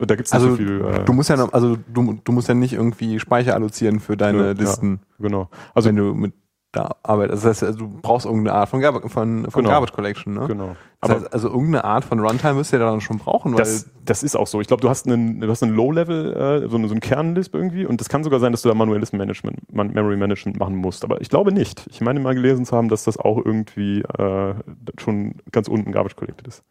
da 0.07 0.15
gibt 0.15 0.27
es 0.27 0.33
nicht 0.33 0.41
Also 0.41 0.51
so 0.51 0.55
viel. 0.57 0.81
Äh, 0.81 1.05
Du 1.05 1.13
musst 1.13 1.29
ja 1.29 1.35
noch, 1.37 1.53
also 1.53 1.77
du, 1.93 2.19
du 2.23 2.31
musst 2.31 2.47
ja 2.47 2.53
nicht 2.53 2.73
irgendwie 2.73 3.19
Speicher 3.19 3.53
allozieren 3.53 3.99
für 3.99 4.15
deine 4.17 4.47
ja. 4.47 4.51
Listen, 4.51 5.01
genau. 5.19 5.49
Also 5.73 5.89
wenn 5.89 5.95
du 5.95 6.13
mit 6.13 6.33
da 6.71 6.95
arbeitest. 7.01 7.43
Das 7.43 7.49
heißt, 7.49 7.63
also 7.63 7.79
du 7.79 7.99
brauchst 8.01 8.27
irgendeine 8.27 8.55
Art 8.55 8.69
von, 8.69 8.79
Gar 8.79 8.93
von, 9.01 9.09
von 9.09 9.63
Genau. 9.63 9.69
Garbage 9.69 9.91
Collection, 9.91 10.33
ne? 10.33 10.45
genau. 10.47 10.75
Das 11.01 11.11
heißt, 11.11 11.33
also 11.33 11.47
irgendeine 11.47 11.83
Art 11.83 12.05
von 12.05 12.19
Runtime 12.19 12.53
müsst 12.55 12.71
ihr 12.73 12.79
dann 12.79 13.01
schon 13.01 13.17
brauchen, 13.17 13.53
weil 13.53 13.59
das, 13.59 13.89
das 14.05 14.21
ist 14.21 14.35
auch 14.35 14.45
so. 14.45 14.61
Ich 14.61 14.67
glaube, 14.67 14.81
du 14.81 14.89
hast 14.89 15.07
einen, 15.07 15.41
du 15.41 15.49
hast 15.49 15.63
einen 15.63 15.75
Low-Level, 15.75 16.33
äh, 16.65 16.69
so, 16.69 16.77
eine, 16.77 16.87
so 16.87 16.93
einen 16.93 16.99
Kernlisp 17.01 17.55
irgendwie 17.55 17.85
und 17.87 17.99
das 17.99 18.07
kann 18.09 18.23
sogar 18.23 18.39
sein, 18.39 18.51
dass 18.51 18.61
du 18.61 18.69
da 18.69 18.75
manuelles 18.75 19.13
Management, 19.13 19.73
man, 19.73 19.93
Memory 19.93 20.17
Management 20.17 20.59
machen 20.59 20.75
musst. 20.75 21.03
Aber 21.03 21.21
ich 21.21 21.29
glaube 21.29 21.51
nicht. 21.51 21.87
Ich 21.89 22.01
meine 22.01 22.19
mal 22.19 22.35
gelesen 22.35 22.65
zu 22.65 22.77
haben, 22.77 22.89
dass 22.89 23.03
das 23.03 23.17
auch 23.17 23.43
irgendwie 23.43 24.01
äh, 24.01 24.53
schon 24.99 25.35
ganz 25.51 25.67
unten 25.69 25.91
Garbage 25.91 26.15
Collected 26.17 26.47
ist. 26.47 26.63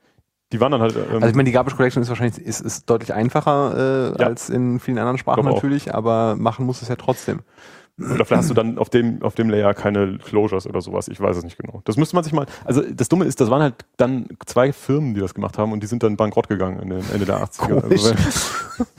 Die 0.53 0.61
waren 0.61 0.73
dann 0.73 0.81
halt. 0.81 0.97
Ähm, 0.97 1.16
also 1.16 1.29
ich 1.29 1.35
meine, 1.35 1.45
die 1.45 1.53
Garbage 1.53 1.77
Collection 1.77 2.03
ist 2.03 2.09
wahrscheinlich 2.09 2.39
ist, 2.39 2.61
ist 2.61 2.89
deutlich 2.89 3.12
einfacher 3.12 4.15
äh, 4.16 4.20
Ja. 4.20 4.27
als 4.29 4.49
in 4.51 4.81
vielen 4.81 4.99
anderen 4.99 5.19
Sprachen 5.19 5.47
auch. 5.47 5.55
natürlich, 5.55 5.95
aber 5.95 6.37
machen 6.37 6.65
muss 6.66 6.83
es 6.83 6.89
ja 6.89 6.97
trotzdem. 6.97 7.41
Oder 8.01 8.25
vielleicht 8.25 8.43
hast 8.43 8.51
du 8.51 8.55
dann 8.55 8.79
auf 8.79 8.91
dem, 8.91 9.23
auf 9.23 9.35
dem 9.35 9.51
Layer 9.51 9.75
keine 9.75 10.19
Closures 10.19 10.69
oder 10.69 10.81
sowas. 10.81 11.09
Ich 11.09 11.20
weiß 11.20 11.37
es 11.37 11.43
nicht 11.43 11.59
genau. 11.59 11.83
Das 11.85 11.97
müsste 11.97 12.15
man 12.15 12.23
sich 12.23 12.33
mal. 12.33 12.47
Also 12.65 12.81
das 12.83 13.09
Dumme 13.09 13.25
ist, 13.25 13.41
das 13.41 13.51
waren 13.51 13.61
halt 13.61 13.75
dann 13.97 14.29
zwei 14.47 14.73
Firmen, 14.73 15.15
die 15.15 15.20
das 15.20 15.35
gemacht 15.35 15.59
haben 15.59 15.73
und 15.73 15.83
die 15.83 15.89
sind 15.89 16.05
dann 16.05 16.16
bankrott 16.16 16.49
gegangen 16.49 16.79
in 16.81 16.91
den 16.91 17.03
Ende 17.12 17.27
der 17.27 17.43
80er. 17.43 17.81
Komisch. 17.81 18.05
Also, 18.05 18.15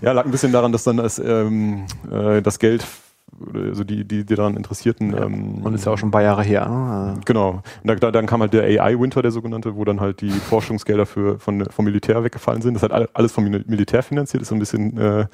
ja, 0.02 0.12
lag 0.12 0.26
ein 0.26 0.32
bisschen 0.32 0.52
daran, 0.52 0.74
dass 0.74 0.84
dann 0.84 0.98
das, 0.98 1.18
ähm, 1.18 1.86
äh, 2.12 2.42
das 2.42 2.60
Geld, 2.60 2.86
also 3.54 3.84
die, 3.84 4.06
die, 4.06 4.26
die 4.26 4.36
daran 4.36 4.58
Interessierten. 4.58 5.16
Ähm, 5.16 5.56
Und 5.64 5.74
ist 5.74 5.86
ja 5.86 5.92
auch 5.92 5.98
schon 5.98 6.10
ein 6.10 6.12
paar 6.12 6.22
Jahre 6.24 6.44
her. 6.44 6.68
Ne? 6.68 7.20
Genau. 7.26 7.50
Und 7.52 7.64
da, 7.84 7.96
da, 7.96 8.12
dann 8.12 8.26
kam 8.26 8.42
halt 8.42 8.54
der 8.54 8.64
AI-Winter, 8.64 9.22
der 9.22 9.32
sogenannte, 9.32 9.76
wo 9.76 9.86
dann 9.86 10.00
halt 10.02 10.22
die 10.22 10.30
Forschungsgelder 10.50 11.06
für, 11.06 11.40
von, 11.40 11.66
vom 11.66 11.86
Militär 11.86 12.24
weggefallen 12.24 12.62
sind. 12.62 12.74
Das 12.76 12.84
hat 12.84 12.92
alle- 12.92 13.10
alles 13.14 13.32
vom 13.32 13.44
Mil- 13.46 13.66
Militär 13.68 14.04
finanziert, 14.04 14.42
ist 14.42 14.50
so 14.50 14.56
ein 14.56 14.60
bisschen 14.60 14.98
äh, 14.98 15.26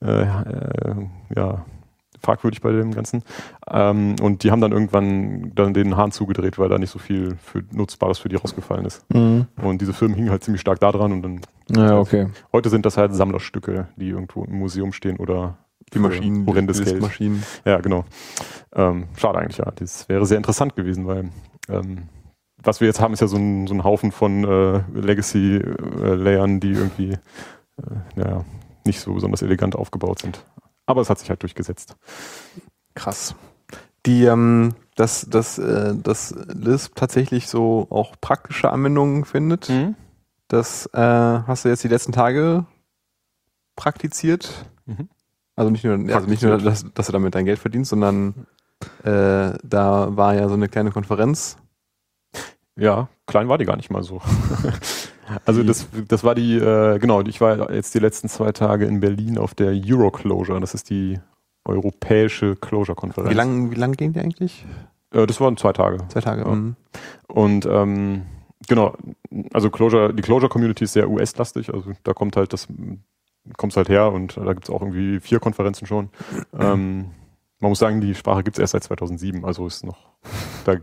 äh, 0.00 0.22
äh, 0.22 0.26
ja, 1.34 1.64
fragwürdig 2.20 2.60
bei 2.60 2.72
dem 2.72 2.92
Ganzen. 2.92 3.22
Ähm, 3.70 4.16
und 4.20 4.42
die 4.42 4.50
haben 4.50 4.60
dann 4.60 4.72
irgendwann 4.72 5.52
dann 5.54 5.72
den 5.72 5.96
Hahn 5.96 6.10
zugedreht, 6.10 6.58
weil 6.58 6.68
da 6.68 6.78
nicht 6.78 6.90
so 6.90 6.98
viel 6.98 7.36
für 7.42 7.62
Nutzbares 7.72 8.18
für 8.18 8.28
die 8.28 8.36
rausgefallen 8.36 8.84
ist. 8.84 9.04
Mhm. 9.12 9.46
Und 9.62 9.80
diese 9.80 9.92
Firmen 9.92 10.16
hingen 10.16 10.30
halt 10.30 10.42
ziemlich 10.42 10.60
stark 10.60 10.80
da 10.80 10.90
dran 10.92 11.12
und 11.12 11.22
dann 11.22 11.40
Ja, 11.76 11.98
okay. 11.98 12.26
heute 12.52 12.70
sind 12.70 12.84
das 12.86 12.96
halt 12.96 13.14
Sammlerstücke, 13.14 13.86
die 13.96 14.08
irgendwo 14.08 14.44
im 14.44 14.58
Museum 14.58 14.92
stehen 14.92 15.16
oder 15.18 15.58
Die 15.94 15.98
Maschinen, 15.98 16.46
horrendes 16.46 16.82
Geld. 16.82 17.00
Maschinen. 17.00 17.42
Ja, 17.64 17.80
genau. 17.80 18.04
Ähm, 18.74 19.08
schade 19.16 19.38
eigentlich, 19.38 19.58
ja. 19.58 19.70
Das 19.74 20.08
wäre 20.08 20.26
sehr 20.26 20.36
interessant 20.36 20.76
gewesen, 20.76 21.06
weil 21.06 21.30
ähm, 21.68 22.08
was 22.62 22.80
wir 22.80 22.88
jetzt 22.88 23.00
haben, 23.00 23.14
ist 23.14 23.20
ja 23.20 23.26
so 23.26 23.36
ein, 23.36 23.66
so 23.66 23.74
ein 23.74 23.84
Haufen 23.84 24.12
von 24.12 24.44
äh, 24.44 24.82
Legacy-Layern, 24.92 26.60
die 26.60 26.72
irgendwie 26.72 27.12
äh, 27.12 28.20
ja, 28.20 28.44
nicht 28.84 29.00
so 29.00 29.14
besonders 29.14 29.42
elegant 29.42 29.76
aufgebaut 29.76 30.20
sind. 30.20 30.44
Aber 30.86 31.00
es 31.00 31.10
hat 31.10 31.18
sich 31.18 31.30
halt 31.30 31.42
durchgesetzt. 31.42 31.96
Krass. 32.94 33.34
Die, 34.06 34.24
ähm, 34.24 34.74
dass, 34.96 35.28
dass, 35.28 35.58
äh, 35.58 35.94
dass 35.94 36.34
Lisp 36.48 36.96
tatsächlich 36.96 37.48
so 37.48 37.86
auch 37.90 38.16
praktische 38.20 38.70
Anwendungen 38.70 39.24
findet, 39.24 39.70
das 40.48 40.86
äh, 40.94 40.98
hast 40.98 41.64
du 41.64 41.68
jetzt 41.68 41.84
die 41.84 41.88
letzten 41.88 42.12
Tage 42.12 42.64
praktiziert. 43.76 44.64
Mhm. 44.86 45.08
Also 45.58 45.70
nicht 45.70 45.82
nur, 45.82 45.94
also 46.14 46.28
nicht 46.28 46.42
nur 46.44 46.56
dass, 46.58 46.86
dass 46.94 47.06
du 47.06 47.12
damit 47.12 47.34
dein 47.34 47.44
Geld 47.44 47.58
verdienst, 47.58 47.90
sondern 47.90 48.46
äh, 49.02 49.58
da 49.64 50.16
war 50.16 50.34
ja 50.34 50.46
so 50.48 50.54
eine 50.54 50.68
kleine 50.68 50.92
Konferenz. 50.92 51.56
Ja, 52.76 53.08
klein 53.26 53.48
war 53.48 53.58
die 53.58 53.64
gar 53.64 53.76
nicht 53.76 53.90
mal 53.90 54.04
so. 54.04 54.22
also 55.44 55.64
das, 55.64 55.88
das 56.06 56.22
war 56.22 56.36
die, 56.36 56.54
äh, 56.54 57.00
genau, 57.00 57.22
ich 57.22 57.40
war 57.40 57.72
jetzt 57.72 57.92
die 57.92 57.98
letzten 57.98 58.28
zwei 58.28 58.52
Tage 58.52 58.84
in 58.84 59.00
Berlin 59.00 59.36
auf 59.36 59.52
der 59.54 59.72
Euroclosure. 59.72 60.60
Das 60.60 60.74
ist 60.74 60.90
die 60.90 61.18
europäische 61.64 62.54
Closure-Konferenz. 62.54 63.30
Wie 63.30 63.36
lang, 63.36 63.72
wie 63.72 63.74
lang 63.74 63.92
ging 63.94 64.12
die 64.12 64.20
eigentlich? 64.20 64.64
Äh, 65.12 65.26
das 65.26 65.40
waren 65.40 65.56
zwei 65.56 65.72
Tage. 65.72 66.06
Zwei 66.06 66.20
Tage. 66.20 66.42
Ja. 66.42 66.54
mhm. 66.54 66.76
Und 67.26 67.66
ähm, 67.66 68.26
genau, 68.68 68.96
also 69.52 69.70
Closure, 69.70 70.14
die 70.14 70.22
Closure-Community 70.22 70.84
ist 70.84 70.92
sehr 70.92 71.10
US-lastig, 71.10 71.74
also 71.74 71.90
da 72.04 72.12
kommt 72.12 72.36
halt 72.36 72.52
das, 72.52 72.68
kommst 73.56 73.76
halt 73.76 73.88
her 73.88 74.12
und 74.12 74.36
da 74.36 74.52
gibt 74.52 74.68
es 74.68 74.70
auch 74.70 74.82
irgendwie 74.82 75.20
vier 75.20 75.40
Konferenzen 75.40 75.86
schon. 75.86 76.10
ähm, 76.58 77.10
man 77.60 77.70
muss 77.70 77.80
sagen, 77.80 78.00
die 78.00 78.14
Sprache 78.14 78.44
gibt 78.44 78.56
es 78.56 78.60
erst 78.60 78.72
seit 78.72 78.84
2007, 78.84 79.44
also 79.44 79.66
ist 79.66 79.84
noch, 79.84 79.98
da 80.64 80.76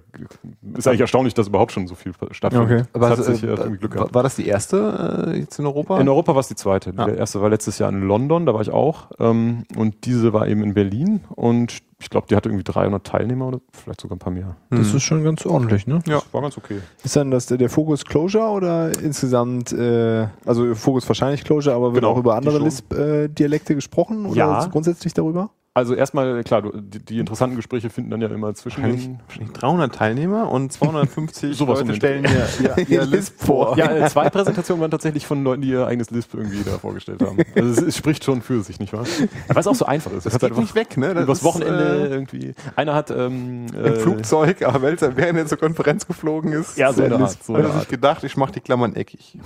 ist 0.78 0.88
eigentlich 0.88 1.02
erstaunlich, 1.02 1.34
dass 1.34 1.48
überhaupt 1.48 1.72
schon 1.72 1.88
so 1.88 1.96
viel 1.96 2.12
stattfindet. 2.32 2.88
Okay. 2.92 3.00
Das 3.00 3.12
hat 3.12 3.20
äh, 3.20 3.24
sich 3.24 3.44
äh, 3.44 3.48
irgendwie 3.48 3.78
Glück 3.78 3.92
war, 3.92 4.00
gehabt. 4.00 4.16
war 4.16 4.24
das 4.24 4.36
die 4.36 4.46
erste 4.46 5.28
äh, 5.34 5.40
jetzt 5.40 5.58
in 5.58 5.66
Europa? 5.66 6.00
In 6.02 6.10
Europa 6.10 6.34
war 6.34 6.42
es 6.42 6.50
die 6.50 6.56
zweite. 6.56 6.94
Ah. 6.98 7.06
Der 7.06 7.18
erste 7.18 7.42
war 7.42 7.50
letztes 7.50 7.80
Jahr 7.80 7.90
in 7.90 8.02
London, 8.02 8.46
da 8.46 8.54
war 8.54 8.62
ich 8.62 8.72
auch. 8.72 9.12
Ähm, 9.20 9.64
und 9.78 10.06
diese 10.06 10.34
war 10.34 10.48
eben 10.48 10.64
in 10.64 10.74
Berlin 10.74 11.22
und 11.30 11.78
ich 12.06 12.10
glaube, 12.12 12.28
die 12.30 12.36
hatte 12.36 12.50
irgendwie 12.50 12.64
300 12.64 13.04
Teilnehmer 13.04 13.48
oder 13.48 13.60
vielleicht 13.74 14.00
sogar 14.02 14.16
ein 14.16 14.20
paar 14.20 14.32
mehr. 14.32 14.56
Das 14.70 14.92
Mhm. 14.92 14.98
ist 14.98 15.04
schon 15.04 15.24
ganz 15.24 15.44
ordentlich, 15.44 15.88
ne? 15.88 16.04
Ja, 16.06 16.22
war 16.32 16.44
ganz 16.44 16.56
okay. 16.56 16.80
Ist 17.04 17.16
dann 17.16 17.32
das 17.32 17.48
der, 17.48 17.68
Fokus 17.68 18.06
Closure 18.06 18.46
oder 18.50 18.92
insgesamt, 19.02 19.74
äh, 19.74 20.28
also 20.46 20.76
Fokus 20.76 21.08
wahrscheinlich 21.08 21.44
Closure, 21.44 21.74
aber 21.76 21.94
wird 21.94 22.04
Genau, 22.04 22.14
auch 22.14 22.18
über 22.20 22.36
andere. 22.36 22.60
Lisp-Dialekte 22.60 23.74
gesprochen 23.74 24.28
oder 24.28 24.38
Ja. 24.38 24.68
grundsätzlich 24.68 25.16
darüber? 25.16 25.50
Also 25.78 25.94
erstmal, 25.94 26.42
klar, 26.46 26.64
die, 26.74 27.00
die 27.04 27.20
interessanten 27.20 27.58
Gespräche 27.58 27.90
finden 27.90 28.10
dann 28.10 28.22
ja 28.22 28.30
immer 28.30 28.54
zwischen 28.54 28.82
den 28.82 29.20
wahrscheinlich 29.28 29.52
300 29.52 29.94
Teilnehmer 29.94 30.50
und 30.50 30.72
250 30.72 31.58
Sowas 31.58 31.82
um 31.82 31.88
Leute 31.88 31.98
stellen 31.98 32.24
ihr, 32.24 32.78
ihr, 32.78 32.90
ihr 32.90 33.06
Lisp 33.06 33.34
vor. 33.46 33.78
Ja, 33.78 34.08
zwei 34.08 34.30
Präsentationen 34.30 34.80
waren 34.80 34.92
tatsächlich 34.92 35.28
von 35.28 35.44
Leuten, 35.44 35.64
die 35.64 35.72
ihr 35.72 35.86
eigenes 35.86 36.12
Lisp 36.12 36.34
irgendwie 36.34 36.64
da 36.64 36.78
vorgestellt 36.78 37.22
haben. 37.22 37.40
Also 37.58 37.72
es, 37.72 37.82
es 37.90 37.98
spricht 37.98 38.24
schon 38.24 38.42
für 38.42 38.64
sich, 38.64 38.80
nicht 38.80 38.94
wahr? 38.94 39.04
Weil 39.50 39.58
es 39.58 39.68
auch 39.68 39.76
so 39.76 39.86
einfach 39.86 40.14
ist. 40.14 40.26
Das 40.26 40.38
Du 40.38 40.48
geht 40.48 40.58
nicht 40.58 40.76
weg, 40.76 40.96
ne? 40.96 41.14
Das 41.14 41.24
übers 41.24 41.38
ist, 41.40 41.44
Wochenende 41.44 42.08
äh, 42.08 42.08
irgendwie. 42.08 42.56
Einer 42.78 42.96
hat 42.96 43.12
ähm, 43.12 43.66
im 43.68 43.76
äh, 43.76 43.96
Flugzeug, 43.96 44.62
aber 44.62 44.82
er 44.90 45.18
während 45.18 45.40
er 45.40 45.46
zur 45.46 45.58
Konferenz 45.58 46.08
geflogen 46.08 46.54
ist, 46.54 46.78
Ja, 46.78 46.94
so 46.94 47.04
eine 47.04 47.18
Art, 47.18 47.44
so 47.44 47.54
hat 47.54 47.66
er 47.66 47.80
sich 47.80 47.90
gedacht, 47.90 48.24
ich 48.24 48.38
mache 48.38 48.54
die 48.54 48.62
Klammern 48.62 48.96
eckig. 48.96 49.38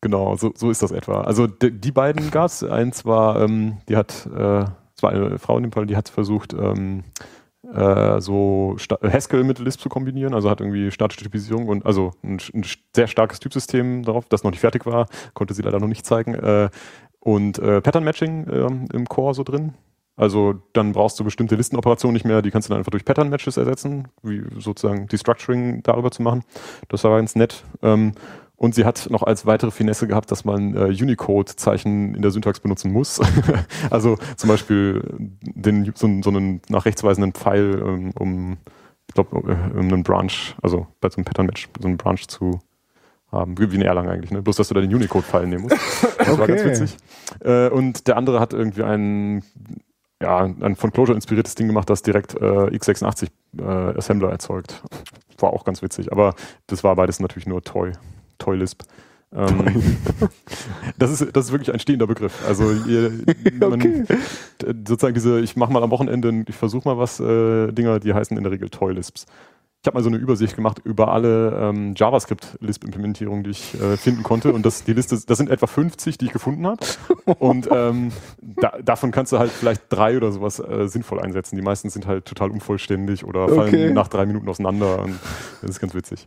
Genau, 0.00 0.34
so, 0.36 0.52
so 0.56 0.70
ist 0.70 0.82
das 0.82 0.92
etwa. 0.92 1.20
Also 1.22 1.46
die, 1.46 1.72
die 1.72 1.92
beiden 1.92 2.30
gab 2.30 2.46
es. 2.46 2.62
Eins 2.62 3.04
war, 3.04 3.42
ähm, 3.42 3.78
die 3.88 3.96
hat, 3.96 4.26
äh, 4.34 4.64
es 4.96 5.02
war 5.02 5.10
eine 5.10 5.38
Frau 5.38 5.56
in 5.56 5.64
dem 5.64 5.72
Fall, 5.72 5.86
die 5.86 5.96
hat 5.96 6.08
versucht, 6.08 6.54
ähm, 6.54 7.04
äh, 7.72 8.20
so 8.20 8.74
Sta- 8.78 8.98
Haskell 9.02 9.44
mit 9.44 9.58
Lisp 9.58 9.80
zu 9.80 9.88
kombinieren, 9.88 10.34
also 10.34 10.48
hat 10.48 10.60
irgendwie 10.60 10.90
statische 10.90 11.24
Typisierung 11.24 11.68
und 11.68 11.84
also 11.84 12.12
ein, 12.22 12.38
ein 12.54 12.64
sehr 12.94 13.06
starkes 13.06 13.40
Typsystem 13.40 14.02
darauf, 14.04 14.26
das 14.28 14.44
noch 14.44 14.50
nicht 14.50 14.60
fertig 14.60 14.86
war, 14.86 15.06
konnte 15.34 15.52
sie 15.54 15.62
leider 15.62 15.80
noch 15.80 15.88
nicht 15.88 16.06
zeigen. 16.06 16.34
Äh, 16.34 16.70
und 17.20 17.58
äh, 17.58 17.80
Pattern 17.80 18.04
Matching 18.04 18.46
ähm, 18.50 18.86
im 18.92 19.06
Core 19.06 19.34
so 19.34 19.42
drin. 19.42 19.74
Also 20.18 20.54
dann 20.72 20.92
brauchst 20.92 21.20
du 21.20 21.24
bestimmte 21.24 21.56
Listenoperationen 21.56 22.14
nicht 22.14 22.24
mehr, 22.24 22.40
die 22.40 22.50
kannst 22.50 22.68
du 22.68 22.70
dann 22.70 22.78
einfach 22.78 22.92
durch 22.92 23.04
Pattern 23.04 23.28
Matches 23.28 23.58
ersetzen, 23.58 24.08
wie 24.22 24.42
sozusagen 24.58 25.08
Destructuring 25.08 25.82
darüber 25.82 26.10
zu 26.10 26.22
machen. 26.22 26.42
Das 26.88 27.04
war 27.04 27.18
ganz 27.18 27.34
nett. 27.34 27.64
Ähm, 27.82 28.12
und 28.56 28.74
sie 28.74 28.84
hat 28.84 29.08
noch 29.10 29.22
als 29.22 29.44
weitere 29.46 29.70
Finesse 29.70 30.06
gehabt, 30.06 30.30
dass 30.30 30.44
man 30.44 30.74
äh, 30.74 30.84
Unicode-Zeichen 30.86 32.14
in 32.14 32.22
der 32.22 32.30
Syntax 32.30 32.60
benutzen 32.60 32.92
muss. 32.92 33.20
also 33.90 34.16
zum 34.36 34.48
Beispiel 34.48 35.02
den, 35.42 35.92
so, 35.94 36.08
so 36.22 36.30
einen 36.30 36.62
nach 36.68 36.86
rechts 36.86 37.02
weisenden 37.04 37.32
Pfeil, 37.32 37.82
ähm, 37.84 38.12
um, 38.18 38.56
ich 39.08 39.14
glaube, 39.14 39.36
um 39.36 39.80
einen 39.80 40.02
Branch, 40.02 40.32
also 40.62 40.86
bei 41.00 41.10
so 41.10 41.16
einem 41.16 41.24
Pattern-Match, 41.26 41.68
so 41.80 41.86
einen 41.86 41.98
Branch 41.98 42.26
zu 42.26 42.60
haben. 43.30 43.58
Wie 43.58 43.70
wie 43.70 43.76
in 43.76 43.82
Erlang 43.82 44.08
eigentlich, 44.08 44.30
ne? 44.30 44.40
Bloß, 44.40 44.56
dass 44.56 44.68
du 44.68 44.74
da 44.74 44.80
den 44.80 44.94
Unicode-Pfeil 44.94 45.46
nehmen 45.46 45.64
musst. 45.64 45.76
Das 46.18 46.38
war 46.38 46.46
ganz 46.46 46.60
Okay. 46.62 46.70
witzig. 46.70 46.96
Äh, 47.44 47.68
und 47.68 48.06
der 48.08 48.16
andere 48.16 48.40
hat 48.40 48.52
irgendwie 48.54 48.82
ein, 48.84 49.42
ja, 50.22 50.44
ein 50.44 50.76
von 50.76 50.92
Clojure 50.92 51.14
inspiriertes 51.14 51.54
Ding 51.56 51.66
gemacht, 51.66 51.90
das 51.90 52.02
direkt 52.02 52.34
äh, 52.34 52.38
x86 52.38 53.28
äh, 53.58 53.62
Assembler 53.98 54.30
erzeugt. 54.30 54.82
War 55.38 55.52
auch 55.52 55.64
ganz 55.64 55.82
witzig, 55.82 56.10
aber 56.10 56.34
das 56.68 56.82
war 56.84 56.96
beides 56.96 57.20
natürlich 57.20 57.46
nur 57.46 57.62
Toy. 57.62 57.92
Toy 58.38 58.56
Lisp. 58.56 58.82
Ähm, 59.34 59.64
das, 60.98 61.20
ist, 61.20 61.36
das 61.36 61.46
ist 61.46 61.52
wirklich 61.52 61.72
ein 61.72 61.80
stehender 61.80 62.06
Begriff. 62.06 62.42
Also 62.46 62.70
ihr, 62.86 63.10
man, 63.60 63.72
Okay. 63.74 64.04
d- 64.62 64.74
sozusagen 64.88 65.14
diese, 65.14 65.40
ich 65.40 65.56
mache 65.56 65.72
mal 65.72 65.82
am 65.82 65.90
Wochenende, 65.90 66.44
ich 66.48 66.54
versuche 66.54 66.88
mal 66.88 66.96
was, 66.98 67.18
äh, 67.20 67.72
Dinger, 67.72 67.98
die 68.00 68.14
heißen 68.14 68.36
in 68.36 68.42
der 68.44 68.52
Regel 68.52 68.68
Toy 68.70 68.92
Lisps. 68.94 69.26
Ich 69.82 69.86
habe 69.88 69.98
mal 69.98 70.02
so 70.02 70.08
eine 70.08 70.16
Übersicht 70.18 70.56
gemacht 70.56 70.80
über 70.84 71.12
alle 71.12 71.56
ähm, 71.60 71.94
JavaScript-Lisp-Implementierungen, 71.96 73.44
die 73.44 73.50
ich 73.50 73.80
äh, 73.80 73.96
finden 73.96 74.24
konnte. 74.24 74.52
Und 74.52 74.66
das, 74.66 74.82
die 74.82 74.92
Liste, 74.92 75.16
das 75.24 75.38
sind 75.38 75.48
etwa 75.48 75.66
50, 75.68 76.18
die 76.18 76.24
ich 76.26 76.32
gefunden 76.32 76.66
habe. 76.66 76.78
Und 77.38 77.68
ähm, 77.70 78.10
da, 78.40 78.72
davon 78.82 79.12
kannst 79.12 79.32
du 79.32 79.38
halt 79.38 79.50
vielleicht 79.52 79.82
drei 79.90 80.16
oder 80.16 80.32
sowas 80.32 80.58
äh, 80.58 80.88
sinnvoll 80.88 81.20
einsetzen. 81.20 81.54
Die 81.56 81.62
meisten 81.62 81.88
sind 81.90 82.06
halt 82.06 82.24
total 82.24 82.50
unvollständig 82.50 83.24
oder 83.24 83.48
fallen 83.48 83.68
Okay. 83.68 83.92
nach 83.92 84.08
drei 84.08 84.26
Minuten 84.26 84.48
auseinander. 84.48 85.02
Und 85.02 85.18
das 85.62 85.70
ist 85.70 85.80
ganz 85.80 85.94
witzig. 85.94 86.26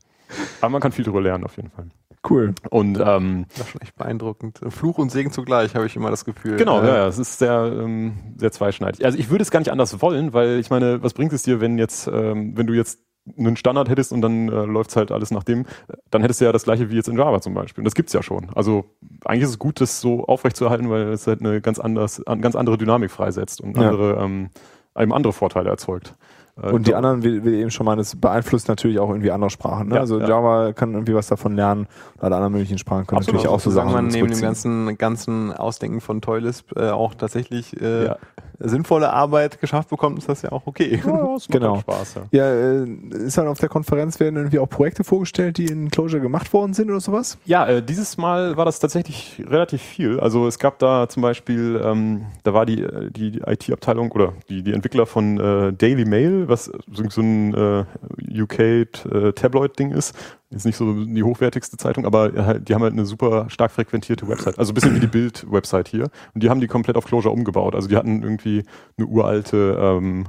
Aber 0.62 0.70
man 0.70 0.80
kann 0.82 0.92
viel 0.94 1.04
drüber 1.04 1.20
lernen 1.22 1.44
auf 1.44 1.58
jeden 1.58 1.72
Fall. 1.72 1.88
Cool. 2.30 2.54
Und 2.70 2.98
ähm, 3.04 3.46
Das 3.58 3.66
ist 3.68 3.70
schon 3.72 3.82
echt 3.82 3.96
beeindruckend. 3.96 4.60
Fluch 4.70 4.98
und 5.00 5.10
Segen 5.12 5.32
zugleich, 5.32 5.76
habe 5.76 5.86
ich 5.86 5.96
immer 5.96 6.12
das 6.12 6.24
Gefühl. 6.24 6.56
Genau, 6.58 6.82
Äh, 6.82 6.88
ja, 6.88 6.96
ja, 6.98 7.08
es 7.08 7.18
ist 7.18 7.40
sehr, 7.40 7.72
ähm, 7.78 8.14
sehr 8.38 8.52
zweischneidig. 8.52 9.04
Also 9.04 9.18
ich 9.18 9.30
würde 9.30 9.42
es 9.42 9.52
gar 9.52 9.60
nicht 9.60 9.72
anders 9.72 10.02
wollen, 10.02 10.32
weil 10.34 10.60
ich 10.60 10.70
meine, 10.70 11.02
was 11.04 11.14
bringt 11.14 11.34
es 11.34 11.44
dir, 11.44 11.60
wenn 11.62 11.78
jetzt, 11.78 12.08
ähm, 12.08 12.56
wenn 12.56 12.68
du 12.68 12.74
jetzt 12.74 13.00
einen 13.38 13.56
Standard 13.58 13.90
hättest 13.90 14.12
und 14.12 14.22
dann 14.22 14.50
äh, 14.50 14.66
läuft 14.66 14.96
halt 14.96 15.12
alles 15.12 15.32
nach 15.32 15.44
dem, 15.44 15.66
dann 16.12 16.22
hättest 16.22 16.42
du 16.42 16.46
ja 16.46 16.52
das 16.52 16.64
gleiche 16.64 16.90
wie 16.90 16.96
jetzt 16.96 17.10
in 17.10 17.18
Java 17.18 17.42
zum 17.42 17.54
Beispiel. 17.54 17.82
Und 17.82 17.86
das 17.86 17.96
gibt's 17.96 18.14
ja 18.14 18.24
schon. 18.24 18.48
Also 18.56 18.86
eigentlich 19.26 19.44
ist 19.44 19.50
es 19.52 19.60
gut, 19.60 19.82
das 19.82 20.02
so 20.02 20.26
aufrechtzuerhalten, 20.26 20.90
weil 20.90 21.10
es 21.10 21.28
halt 21.28 21.42
eine 21.42 21.62
ganz 21.62 21.80
anders, 21.80 22.26
an, 22.26 22.42
ganz 22.42 22.56
andere 22.56 22.78
Dynamik 22.78 23.12
freisetzt 23.12 23.62
und 23.62 23.78
Ja. 23.78 23.90
andere, 23.90 24.22
ähm, 24.24 24.50
einem 24.96 25.12
andere 25.14 25.34
Vorteile 25.34 25.70
erzeugt. 25.70 26.16
Äh, 26.62 26.72
Und 26.72 26.88
die 26.88 26.96
anderen, 26.96 27.24
wie, 27.24 27.46
wie 27.46 27.56
eben 27.62 27.72
schon 27.72 27.86
mal, 27.86 27.96
das 27.96 28.16
beeinflusst 28.16 28.68
natürlich 28.68 29.00
auch 29.00 29.10
irgendwie 29.10 29.32
andere 29.32 29.50
Sprachen. 29.50 29.88
Ne? 29.90 29.96
Ja, 29.96 30.02
also 30.02 30.20
ja. 30.20 30.28
Java 30.28 30.74
kann 30.74 30.94
irgendwie 30.94 31.14
was 31.14 31.28
davon 31.28 31.56
lernen 31.56 31.88
und 32.18 32.24
alle 32.24 32.36
anderen 32.36 32.54
möglichen 32.54 32.78
Sprachen 32.78 33.08
können 33.08 33.20
Absolut. 33.20 33.38
natürlich 33.42 33.56
auch 33.56 33.60
so 33.62 33.70
Sachen 33.72 33.94
man 33.94 34.08
neben 34.08 34.30
dem 34.30 34.42
ganzen, 34.42 34.98
ganzen 34.98 35.54
Ausdenken 35.54 36.02
von 36.02 36.22
Toylisp 36.22 36.76
äh, 36.78 36.90
auch 36.90 37.14
tatsächlich 37.16 37.80
äh, 37.82 38.06
Ja. 38.08 38.18
Sinnvolle 38.60 39.12
Arbeit 39.12 39.60
geschafft 39.62 39.90
bekommt, 39.90 40.20
ist 40.20 40.30
das 40.30 40.42
ja 40.42 40.52
auch 40.52 40.68
okay. 40.68 41.02
Ja, 41.06 41.38
Genau. 41.50 41.74
halt 41.74 41.82
Spaß, 41.82 42.16
ja. 42.16 42.22
Ja, 42.32 42.54
äh, 42.54 42.88
ist 43.26 43.38
dann 43.38 43.48
auf 43.48 43.60
der 43.60 43.70
Konferenz 43.70 44.20
werden 44.20 44.36
irgendwie 44.36 44.60
auch 44.60 44.70
Projekte 44.70 45.04
vorgestellt, 45.04 45.58
die 45.58 45.66
in 45.66 45.90
Clojure 45.90 46.22
gemacht 46.22 46.52
worden 46.54 46.74
sind 46.74 46.90
oder 46.90 47.00
sowas? 47.00 47.38
Ja, 47.46 47.68
äh, 47.68 47.82
dieses 47.82 48.18
Mal 48.18 48.58
war 48.58 48.66
das 48.66 48.80
tatsächlich 48.80 49.44
relativ 49.48 49.82
viel. 49.82 50.20
Also 50.20 50.48
es 50.48 50.60
gab 50.60 50.80
da 50.80 51.08
zum 51.08 51.22
Beispiel, 51.22 51.82
ähm, 51.84 52.26
da 52.44 52.54
war 52.54 52.66
die, 52.66 52.84
äh, 52.84 53.10
die, 53.12 53.42
IT-Abteilung 53.46 54.12
oder 54.12 54.34
die, 54.50 54.64
die 54.64 54.74
Entwickler 54.74 55.06
von 55.06 55.40
äh, 55.40 55.74
Daily 55.74 56.06
Mail, 56.06 56.48
was 56.48 56.66
so, 56.66 57.10
so 57.10 57.22
ein 57.22 57.54
äh, 57.54 58.42
UK-Tabloid-Ding 58.42 59.92
ist. 59.92 60.16
Ist 60.52 60.66
nicht 60.66 60.78
so 60.78 61.06
die 61.06 61.22
hochwertigste 61.22 61.78
Zeitung, 61.78 62.06
aber 62.06 62.36
äh, 62.36 62.42
halt, 62.42 62.70
die 62.70 62.74
haben 62.74 62.82
halt 62.82 62.94
eine 62.94 63.06
super 63.06 63.50
stark 63.50 63.72
frequentierte 63.72 64.28
Website. 64.28 64.58
Also 64.58 64.72
ein 64.72 64.76
bisschen 64.76 64.96
wie 64.96 65.00
die 65.00 65.08
Bild-Website 65.08 65.88
hier. 65.88 66.10
Und 66.34 66.42
die 66.42 66.50
haben 66.50 66.60
die 66.60 66.68
komplett 66.68 66.98
auf 66.98 67.06
Clojure 67.06 67.30
umgebaut. 67.32 67.76
Also 67.76 67.88
die 67.88 67.96
hatten 67.96 68.24
irgendwie 68.24 68.64
eine 68.98 69.06
uralte 69.06 69.78
ähm, 69.80 70.28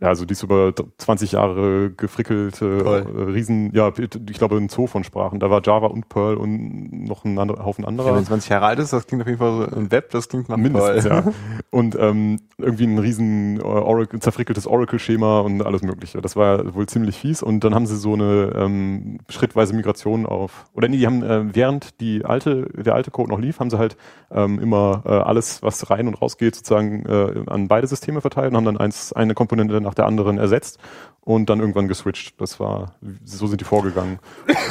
also 0.00 0.24
die 0.24 0.32
ist 0.32 0.42
über 0.42 0.72
20 0.98 1.32
Jahre 1.32 1.90
gefrickelte 1.90 2.78
Toll. 2.82 3.06
äh, 3.16 3.22
Riesen, 3.32 3.72
ja, 3.74 3.92
ich 3.96 4.38
glaube 4.38 4.56
ein 4.56 4.68
Zoo 4.68 4.86
von 4.86 5.04
Sprachen. 5.04 5.40
Da 5.40 5.50
war 5.50 5.62
Java 5.64 5.86
und 5.86 6.08
Perl 6.08 6.36
und 6.36 7.04
noch 7.04 7.24
ein 7.24 7.38
anderer, 7.38 7.64
Haufen 7.64 7.82
Ja, 7.82 7.88
anderer. 7.88 8.16
wenn 8.16 8.24
20 8.24 8.50
Jahre 8.50 8.66
alt 8.66 8.78
ist, 8.78 8.92
das 8.92 9.06
klingt 9.06 9.22
auf 9.22 9.28
jeden 9.28 9.38
Fall 9.38 9.68
so 9.70 9.76
ein 9.76 9.90
Web, 9.90 10.10
das 10.10 10.28
klingt 10.28 10.48
nach 10.48 10.56
Mindestens, 10.56 11.04
toll. 11.04 11.12
ja. 11.26 11.32
Und 11.70 11.96
ähm, 11.98 12.38
irgendwie 12.58 12.84
ein 12.84 12.98
riesen 12.98 13.58
äh, 13.58 13.62
Oracle, 13.62 14.20
zerfrickeltes 14.20 14.66
Oracle-Schema 14.66 15.40
und 15.40 15.60
alles 15.66 15.82
mögliche. 15.82 16.20
Das 16.20 16.36
war 16.36 16.74
wohl 16.74 16.86
ziemlich 16.86 17.16
fies. 17.18 17.42
Und 17.42 17.64
dann 17.64 17.74
haben 17.74 17.86
sie 17.86 17.96
so 17.96 18.12
eine 18.14 18.52
ähm, 18.56 19.18
schrittweise 19.28 19.74
Migration 19.74 20.24
auf, 20.24 20.66
oder 20.74 20.86
nee, 20.88 20.98
die 20.98 21.06
haben, 21.06 21.22
äh, 21.24 21.54
während 21.54 22.00
die 22.00 22.24
alte, 22.24 22.66
der 22.74 22.94
alte 22.94 23.10
Code 23.10 23.30
noch 23.30 23.40
lief, 23.40 23.58
haben 23.58 23.70
sie 23.70 23.78
halt 23.78 23.96
ähm, 24.30 24.60
immer 24.60 25.02
äh, 25.04 25.10
alles, 25.10 25.62
was 25.62 25.90
rein 25.90 26.06
und 26.06 26.14
raus 26.22 26.38
geht, 26.38 26.54
sozusagen 26.54 27.04
äh, 27.06 27.42
an 27.50 27.66
beide 27.66 27.86
Systeme 27.88 28.20
verteilt 28.20 28.50
und 28.52 28.56
haben 28.56 28.64
dann 28.64 28.76
eins, 28.78 29.12
eine 29.12 29.34
Komponente 29.34 29.73
nach 29.80 29.94
der 29.94 30.06
anderen 30.06 30.38
ersetzt 30.38 30.78
und 31.20 31.48
dann 31.50 31.60
irgendwann 31.60 31.88
geswitcht. 31.88 32.40
Das 32.40 32.60
war, 32.60 32.94
so 33.24 33.46
sind 33.46 33.60
die 33.60 33.64
vorgegangen. 33.64 34.18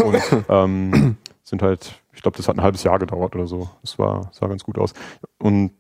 Und 0.03 0.21
ähm, 0.49 1.17
sind 1.43 1.61
halt, 1.61 2.01
ich 2.13 2.21
glaube, 2.21 2.38
das 2.38 2.47
hat 2.47 2.57
ein 2.57 2.63
halbes 2.63 2.84
Jahr 2.84 2.99
gedauert 2.99 3.35
oder 3.35 3.47
so. 3.47 3.69
Das 3.81 3.99
war, 3.99 4.30
sah 4.31 4.47
ganz 4.47 4.63
gut 4.63 4.77
aus. 4.77 4.93
Und 5.39 5.71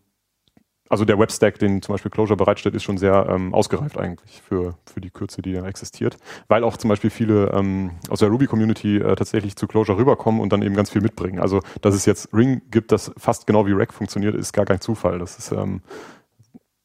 also 0.89 1.05
der 1.05 1.17
Webstack, 1.17 1.57
den 1.57 1.81
zum 1.81 1.93
Beispiel 1.93 2.11
Clojure 2.11 2.37
bereitstellt, 2.37 2.75
ist 2.75 2.83
schon 2.83 2.99
sehr 2.99 3.27
ähm, 3.27 3.53
ausgereift 3.53 3.97
eigentlich 3.97 4.43
für, 4.43 4.75
für 4.85 5.01
die 5.01 5.09
Kürze, 5.09 5.41
die 5.41 5.53
da 5.53 5.65
existiert. 5.65 6.17
Weil 6.49 6.63
auch 6.63 6.77
zum 6.77 6.89
Beispiel 6.89 7.09
viele 7.09 7.49
ähm, 7.51 7.91
aus 8.09 8.19
der 8.19 8.29
Ruby-Community 8.29 8.97
äh, 8.97 9.15
tatsächlich 9.15 9.55
zu 9.55 9.65
Clojure 9.65 9.97
rüberkommen 9.97 10.39
und 10.39 10.53
dann 10.53 10.61
eben 10.61 10.75
ganz 10.75 10.91
viel 10.91 11.01
mitbringen. 11.01 11.39
Also, 11.39 11.61
dass 11.81 11.95
es 11.95 12.05
jetzt 12.05 12.31
Ring 12.31 12.61
gibt, 12.69 12.91
das 12.91 13.11
fast 13.17 13.47
genau 13.47 13.65
wie 13.65 13.71
Rack 13.71 13.91
funktioniert, 13.91 14.35
ist 14.35 14.53
gar 14.53 14.65
kein 14.65 14.81
Zufall. 14.81 15.17
Das 15.17 15.39
ist, 15.39 15.51
ähm, 15.51 15.81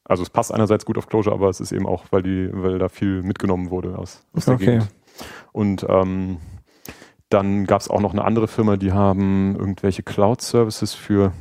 also 0.09 0.23
es 0.23 0.29
passt 0.29 0.53
einerseits 0.53 0.85
gut 0.85 0.97
auf 0.97 1.07
Clojure, 1.07 1.33
aber 1.33 1.49
es 1.49 1.61
ist 1.61 1.71
eben 1.71 1.85
auch, 1.85 2.05
weil 2.09 2.23
die, 2.23 2.49
weil 2.51 2.79
da 2.79 2.89
viel 2.89 3.21
mitgenommen 3.21 3.69
wurde 3.69 3.97
aus, 3.97 4.25
aus 4.33 4.45
der 4.45 4.55
Okay. 4.55 4.65
Gegend. 4.65 4.87
Und 5.51 5.85
ähm, 5.87 6.37
dann 7.29 7.65
gab 7.65 7.79
es 7.81 7.89
auch 7.89 8.01
noch 8.01 8.11
eine 8.11 8.25
andere 8.25 8.47
Firma, 8.47 8.75
die 8.75 8.91
haben 8.91 9.55
irgendwelche 9.55 10.01
Cloud-Services 10.01 10.95
für 10.95 11.31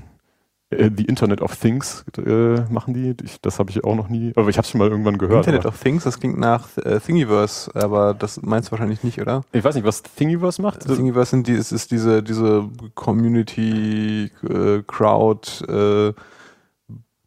äh, 0.70 0.90
The 0.94 1.04
Internet 1.04 1.40
of 1.40 1.56
Things 1.56 2.04
äh, 2.18 2.60
machen 2.70 2.92
die. 2.92 3.14
Ich, 3.24 3.40
das 3.40 3.58
habe 3.58 3.70
ich 3.70 3.84
auch 3.84 3.94
noch 3.94 4.10
nie, 4.10 4.32
aber 4.36 4.50
ich 4.50 4.58
habe 4.58 4.66
es 4.66 4.70
schon 4.70 4.80
mal 4.80 4.88
irgendwann 4.88 5.16
gehört. 5.16 5.46
Internet 5.46 5.64
of 5.64 5.80
Things, 5.80 6.04
das 6.04 6.20
klingt 6.20 6.38
nach 6.38 6.76
äh, 6.76 7.00
Thingiverse, 7.00 7.70
aber 7.74 8.12
das 8.12 8.42
meinst 8.42 8.68
du 8.68 8.72
wahrscheinlich 8.72 9.02
nicht, 9.02 9.18
oder? 9.18 9.44
ich 9.52 9.64
weiß 9.64 9.76
nicht, 9.76 9.86
was 9.86 10.02
Thingiverse 10.02 10.60
macht. 10.60 10.86
Thingiverse 10.86 11.30
sind 11.30 11.46
die, 11.46 11.54
es 11.54 11.72
ist 11.72 11.90
diese, 11.90 12.22
diese 12.22 12.68
Community, 12.94 14.30
äh, 14.46 14.82
Crowd, 14.86 15.64
äh, 15.66 16.12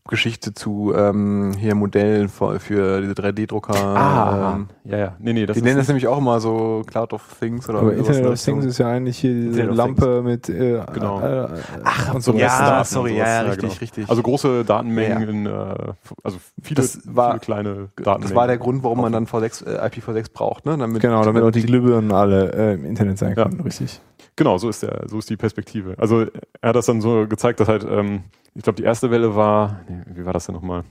Geschichte 0.10 0.54
zu 0.54 0.94
ähm, 0.96 1.52
hier 1.58 1.76
Modellen 1.76 2.28
für, 2.28 2.60
für 2.60 3.02
diese 3.02 3.14
3D-Drucker. 3.14 3.76
ah, 3.76 4.54
ähm, 4.56 4.68
ja, 4.84 4.98
ja. 4.98 5.16
Nee, 5.20 5.34
nee, 5.34 5.46
das 5.46 5.54
die 5.54 5.60
ist 5.60 5.64
nennen 5.64 5.78
das 5.78 5.88
nämlich 5.88 6.08
auch 6.08 6.18
immer 6.18 6.40
so 6.40 6.82
Cloud 6.88 7.14
of 7.14 7.24
Things 7.40 7.70
oder 7.70 7.80
Aber 7.80 7.94
Internet 7.94 8.26
of 8.26 8.42
Things 8.44 8.66
ist 8.66 8.80
ja 8.80 8.90
eigentlich 8.90 9.20
hier 9.20 9.32
diese 9.34 9.64
Lampe 9.66 10.24
mit 10.24 10.50
äh, 10.50 10.82
Genau. 10.94 11.22
äh, 11.22 11.48
Ach, 11.84 12.16
und 12.16 12.22
so 12.24 12.34
ja, 12.34 12.84
sorry, 12.84 13.16
ja, 13.16 13.26
sowas, 13.26 13.28
ja, 13.28 13.42
richtig, 13.42 13.62
genau. 13.62 13.74
richtig. 13.80 14.10
Also 14.10 14.24
große 14.24 14.66
Datenmengen 14.66 15.22
Ja. 15.22 15.30
in, 15.30 15.46
äh, 15.46 15.94
also 16.24 16.40
viele, 16.64 16.82
Das 16.82 17.00
war- 17.06 17.32
viele 17.34 17.40
kleine 17.42 17.70
Datenmengen. 17.96 18.22
das 18.24 18.36
war 18.36 18.48
der 18.48 18.58
Grund, 18.58 18.84
warum 18.84 19.02
man 19.02 19.12
dann 19.14 19.28
V6, 19.28 19.66
äh, 19.68 19.86
IPv6 19.88 20.34
braucht, 20.34 20.66
ne? 20.66 20.78
Damit, 20.80 21.02
Genau, 21.04 21.24
damit 21.24 21.44
auch 21.44 21.52
die 21.52 21.62
Glühbirnen 21.64 22.12
alle 22.12 22.52
äh, 22.54 22.74
im 22.74 22.86
Internet 22.86 23.20
sein 23.20 23.36
Ja. 23.38 23.44
können, 23.44 23.62
richtig. 23.62 24.02
Genau, 24.36 24.58
so 24.58 24.70
ist 24.70 24.84
der, 24.84 25.04
so 25.08 25.20
ist 25.20 25.30
die 25.30 25.38
Perspektive. 25.38 25.96
Also 25.98 26.22
er 26.62 26.70
hat 26.70 26.76
das 26.76 26.86
dann 26.86 27.02
so 27.02 27.28
gezeigt, 27.28 27.60
dass 27.60 27.68
halt, 27.68 27.84
ähm, 27.84 28.24
ich 28.56 28.64
glaube, 28.64 28.78
die 28.78 28.84
erste 28.84 29.12
Welle 29.12 29.36
war, 29.36 29.82
nee, 29.88 30.04
wie 30.08 30.26
war 30.26 30.34
das 30.34 30.46
denn 30.46 30.56
nochmal? 30.56 30.84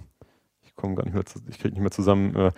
Ich 0.63 0.77
komme 0.77 0.95
gar 0.95 1.05
nicht 1.05 1.15
mehr, 1.15 1.25
zu, 1.27 1.41
ich 1.49 1.59
kriege 1.59 1.75
nicht 1.75 1.81
mehr 1.83 1.91
zusammen. 1.91 2.35
Äh, 2.37 2.53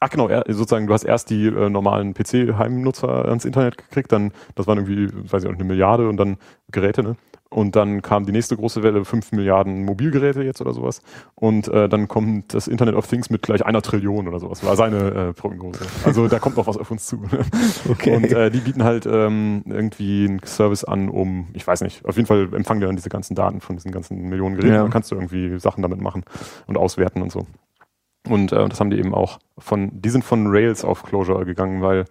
ach 0.00 0.10
genau, 0.10 0.28
er, 0.28 0.44
sozusagen, 0.48 0.86
du 0.86 0.94
hast 0.94 1.04
erst 1.04 1.30
die 1.30 1.46
äh, 1.46 1.70
normalen 1.70 2.14
PC-Heimnutzer 2.14 3.26
ans 3.26 3.44
Internet 3.44 3.78
gekriegt, 3.78 4.12
dann, 4.12 4.32
das 4.54 4.66
waren 4.66 4.78
irgendwie, 4.78 5.08
weiß 5.32 5.44
ich 5.44 5.48
auch 5.48 5.54
eine 5.54 5.64
Milliarde 5.64 6.08
und 6.08 6.16
dann 6.16 6.36
Geräte, 6.70 7.02
ne? 7.02 7.16
Und 7.52 7.74
dann 7.74 8.00
kam 8.00 8.26
die 8.26 8.32
nächste 8.32 8.56
große 8.56 8.84
Welle, 8.84 9.04
5 9.04 9.32
Milliarden 9.32 9.84
Mobilgeräte 9.84 10.42
jetzt 10.44 10.60
oder 10.60 10.72
sowas. 10.72 11.02
Und 11.34 11.66
äh, 11.66 11.88
dann 11.88 12.06
kommt 12.06 12.54
das 12.54 12.68
Internet 12.68 12.94
of 12.94 13.08
Things 13.08 13.28
mit 13.28 13.42
gleich 13.42 13.66
einer 13.66 13.82
Trillion 13.82 14.28
oder 14.28 14.38
sowas, 14.38 14.64
war 14.64 14.76
seine 14.76 15.10
äh, 15.10 15.32
Prognose. 15.32 15.80
Also 16.04 16.28
da 16.28 16.38
kommt 16.38 16.56
noch 16.56 16.68
was 16.68 16.76
auf 16.76 16.90
uns 16.90 17.06
zu. 17.06 17.20
Okay. 17.88 18.14
Und 18.14 18.32
äh, 18.32 18.50
die 18.50 18.60
bieten 18.60 18.84
halt 18.84 19.06
ähm, 19.06 19.62
irgendwie 19.66 20.26
einen 20.28 20.40
Service 20.44 20.84
an, 20.84 21.08
um, 21.08 21.48
ich 21.54 21.66
weiß 21.66 21.80
nicht, 21.80 22.04
auf 22.04 22.16
jeden 22.16 22.26
Fall 22.26 22.48
empfangen 22.54 22.80
die 22.80 22.86
dann 22.86 22.96
diese 22.96 23.08
ganzen 23.08 23.34
Daten 23.34 23.60
von 23.60 23.76
diesen 23.76 23.90
ganzen 23.90 24.28
Millionen 24.28 24.54
Geräten. 24.54 24.74
Ja. 24.74 24.82
Dann 24.82 24.90
kannst 24.90 25.10
du 25.10 25.16
irgendwie 25.16 25.58
Sachen 25.58 25.82
damit 25.82 26.00
machen 26.00 26.22
und 26.66 26.78
auswerten 26.78 27.20
und 27.22 27.32
so. 27.32 27.46
Und 28.28 28.52
äh, 28.52 28.68
das 28.68 28.78
haben 28.80 28.90
die 28.90 28.98
eben 28.98 29.14
auch 29.14 29.38
von, 29.58 29.90
die 29.92 30.10
sind 30.10 30.24
von 30.24 30.46
Rails 30.46 30.84
auf 30.84 31.02
Clojure 31.02 31.44
gegangen, 31.44 31.82
weil 31.82 32.04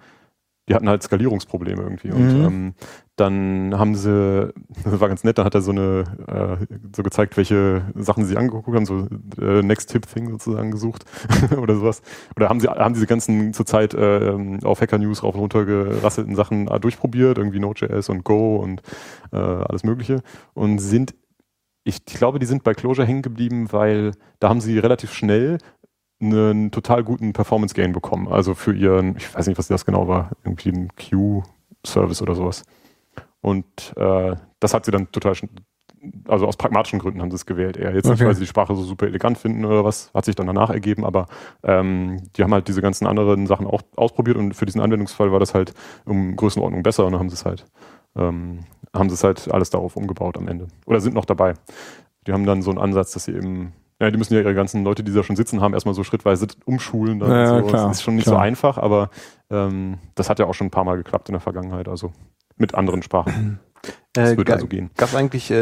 die 0.69 0.75
hatten 0.75 0.87
halt 0.87 1.03
Skalierungsprobleme 1.03 1.81
irgendwie. 1.81 2.11
Und 2.11 2.33
Mhm. 2.33 2.45
ähm, 2.45 2.73
dann 3.15 3.77
haben 3.77 3.95
sie, 3.95 4.53
das 4.83 4.99
war 5.01 5.09
ganz 5.09 5.23
nett, 5.23 5.37
dann 5.37 5.45
hat 5.45 5.55
er 5.55 5.61
so 5.61 5.71
eine, 5.71 6.03
äh, 6.27 6.65
so 6.95 7.03
gezeigt, 7.03 7.35
welche 7.37 7.81
Sachen 7.95 8.23
sie 8.25 8.37
angeguckt 8.37 8.67
haben, 8.73 8.85
so 8.85 9.07
äh, 9.41 9.61
Next 9.63 9.89
Tip 9.91 10.07
Thing 10.07 10.29
sozusagen 10.29 10.71
gesucht 10.71 11.05
oder 11.57 11.75
sowas. 11.75 12.01
Oder 12.35 12.49
haben 12.49 12.59
sie, 12.59 12.67
haben 12.67 12.93
diese 12.93 13.07
ganzen 13.07 13.53
zurzeit 13.53 13.93
äh, 13.95 14.33
auf 14.63 14.79
Hacker 14.79 14.99
News 14.99 15.23
rauf 15.23 15.33
und 15.33 15.41
runter 15.41 15.65
gerasselten 15.65 16.35
Sachen 16.35 16.67
äh, 16.67 16.79
durchprobiert, 16.79 17.37
irgendwie 17.37 17.59
Node.js 17.59 18.07
und 18.09 18.23
Go 18.23 18.57
und 18.57 18.81
äh, 19.31 19.37
alles 19.37 19.83
Mögliche 19.83 20.21
und 20.53 20.79
sind 20.79 21.15
ich 21.85 22.05
glaube, 22.05 22.37
die 22.39 22.45
sind 22.45 22.63
bei 22.63 22.73
Clojure 22.73 23.07
hängen 23.07 23.21
geblieben, 23.23 23.71
weil 23.71 24.11
da 24.39 24.49
haben 24.49 24.61
sie 24.61 24.77
relativ 24.77 25.13
schnell 25.13 25.57
einen 26.21 26.71
total 26.71 27.03
guten 27.03 27.33
Performance 27.33 27.73
Gain 27.73 27.93
bekommen. 27.93 28.27
Also 28.27 28.53
für 28.53 28.73
ihren, 28.73 29.15
ich 29.17 29.33
weiß 29.33 29.47
nicht, 29.47 29.57
was 29.57 29.67
das 29.67 29.85
genau 29.85 30.07
war, 30.07 30.31
irgendwie 30.43 30.69
ein 30.69 30.89
Q-Service 30.95 32.21
oder 32.21 32.35
sowas. 32.35 32.63
Und 33.41 33.65
äh, 33.95 34.35
das 34.59 34.73
hat 34.73 34.83
sie 34.85 34.91
dann 34.91 35.11
total, 35.11 35.33
also 36.27 36.45
aus 36.45 36.57
pragmatischen 36.57 36.99
Gründen 36.99 37.21
haben 37.21 37.31
sie 37.31 37.35
es 37.35 37.45
gewählt. 37.45 37.77
Eher 37.77 37.93
jetzt 37.93 38.05
nicht, 38.05 38.15
Okay. 38.15 38.25
weil 38.25 38.33
sie 38.35 38.41
die 38.41 38.47
Sprache 38.47 38.75
so 38.75 38.83
super 38.83 39.07
elegant 39.07 39.37
finden 39.37 39.63
oder 39.63 39.85
was, 39.85 40.11
hat 40.13 40.25
sich 40.25 40.35
dann 40.35 40.47
danach 40.47 40.69
ergeben, 40.69 41.05
aber 41.05 41.27
ähm, 41.63 42.21
die 42.35 42.43
haben 42.43 42.53
halt 42.53 42.67
diese 42.67 42.81
ganzen 42.81 43.07
anderen 43.07 43.47
Sachen 43.47 43.65
auch 43.65 43.81
ausprobiert 43.95 44.35
und 44.35 44.53
für 44.53 44.65
diesen 44.65 44.81
Anwendungsfall 44.81 45.31
war 45.31 45.39
das 45.39 45.53
halt 45.53 45.73
um 46.05 46.35
Größenordnung 46.35 46.83
besser 46.83 47.05
und 47.05 47.13
dann 47.13 47.19
haben 47.21 47.29
sie 47.29 47.35
es 47.35 47.45
halt, 47.45 47.65
ähm, 48.17 48.65
haben 48.93 49.09
sie 49.09 49.13
es 49.15 49.23
halt 49.23 49.49
alles 49.53 49.69
darauf 49.69 49.95
umgebaut 49.95 50.37
am 50.37 50.49
Ende. 50.49 50.67
Oder 50.85 50.99
sind 50.99 51.15
noch 51.15 51.25
dabei. 51.25 51.53
Die 52.27 52.33
haben 52.33 52.45
dann 52.45 52.61
so 52.61 52.71
einen 52.71 52.79
Ansatz, 52.79 53.11
dass 53.11 53.23
sie 53.23 53.33
eben 53.35 53.71
ja, 53.99 54.09
die 54.11 54.17
müssen 54.17 54.33
ja 54.33 54.39
ihre 54.39 54.55
ganzen 54.55 54.83
Leute, 54.83 55.03
die 55.03 55.13
da 55.13 55.23
schon 55.23 55.35
sitzen 55.35 55.61
haben, 55.61 55.73
erstmal 55.73 55.93
so 55.95 56.03
schrittweise 56.03 56.47
umschulen. 56.65 57.19
Dann 57.19 57.31
Ja, 57.31 57.59
so. 57.59 57.67
klar, 57.67 57.87
Das 57.87 57.97
ist 57.97 58.03
schon 58.03 58.15
nicht 58.15 58.25
klar. 58.25 58.37
so 58.37 58.41
einfach, 58.41 58.77
aber 58.77 59.09
ähm, 59.49 59.97
das 60.15 60.29
hat 60.29 60.39
ja 60.39 60.45
auch 60.45 60.53
schon 60.53 60.67
ein 60.67 60.71
paar 60.71 60.83
Mal 60.85 60.97
geklappt 60.97 61.29
in 61.29 61.33
der 61.33 61.41
Vergangenheit, 61.41 61.87
also 61.87 62.11
mit 62.57 62.75
anderen 62.75 63.01
Sprachen. 63.03 63.59
Das 64.11 64.31
Äh, 64.31 64.37
wird 64.37 64.49
also 64.49 64.67
gehen. 64.67 64.89
Gab 64.97 65.07
es 65.09 65.15
eigentlich, 65.15 65.49
äh, 65.51 65.55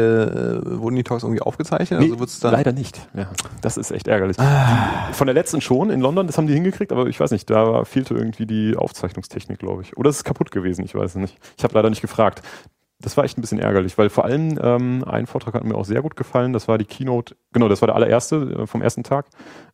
wurden 0.80 0.96
die 0.96 1.04
Talks 1.04 1.22
irgendwie 1.22 1.42
aufgezeichnet? 1.42 2.00
Nee, 2.00 2.06
also 2.06 2.18
wird's 2.18 2.40
dann 2.40 2.50
leider 2.52 2.72
nicht. 2.72 3.06
Ja, 3.14 3.30
das 3.60 3.76
ist 3.76 3.92
echt 3.92 4.08
ärgerlich. 4.08 4.40
Ah. 4.40 5.12
Von 5.12 5.26
der 5.28 5.34
letzten 5.34 5.60
schon 5.60 5.90
in 5.90 6.00
London, 6.00 6.26
das 6.26 6.36
haben 6.36 6.48
die 6.48 6.54
hingekriegt, 6.54 6.90
aber 6.90 7.06
ich 7.06 7.20
weiß 7.20 7.30
nicht, 7.30 7.48
da 7.48 7.84
fehlte 7.84 8.14
irgendwie 8.14 8.46
die 8.46 8.74
Aufzeichnungstechnik, 8.76 9.58
glaube 9.60 9.82
ich. 9.82 9.96
Oder 9.98 10.10
es 10.10 10.16
ist 10.16 10.24
kaputt 10.24 10.50
gewesen, 10.50 10.84
ich 10.84 10.94
weiß 10.96 11.10
es 11.10 11.16
nicht. 11.16 11.38
Ich 11.58 11.62
habe 11.62 11.74
leider 11.74 11.90
nicht 11.90 12.00
gefragt. 12.00 12.42
Das 13.00 13.16
war 13.16 13.22
echt 13.24 13.38
ein 13.38 13.42
bisschen 13.42 13.60
ärgerlich, 13.60 13.96
weil 13.96 14.10
vor 14.10 14.24
allem 14.24 14.58
ähm, 14.60 15.04
ein 15.06 15.26
Vortrag 15.28 15.54
hat 15.54 15.62
mir 15.62 15.76
auch 15.76 15.84
sehr 15.84 16.02
gut 16.02 16.16
gefallen. 16.16 16.52
Das 16.52 16.66
war 16.66 16.78
die 16.78 16.84
Keynote, 16.84 17.36
genau, 17.52 17.68
das 17.68 17.80
war 17.80 17.86
der 17.86 17.94
allererste 17.94 18.36
äh, 18.62 18.66
vom 18.66 18.82
ersten 18.82 19.04
Tag. 19.04 19.26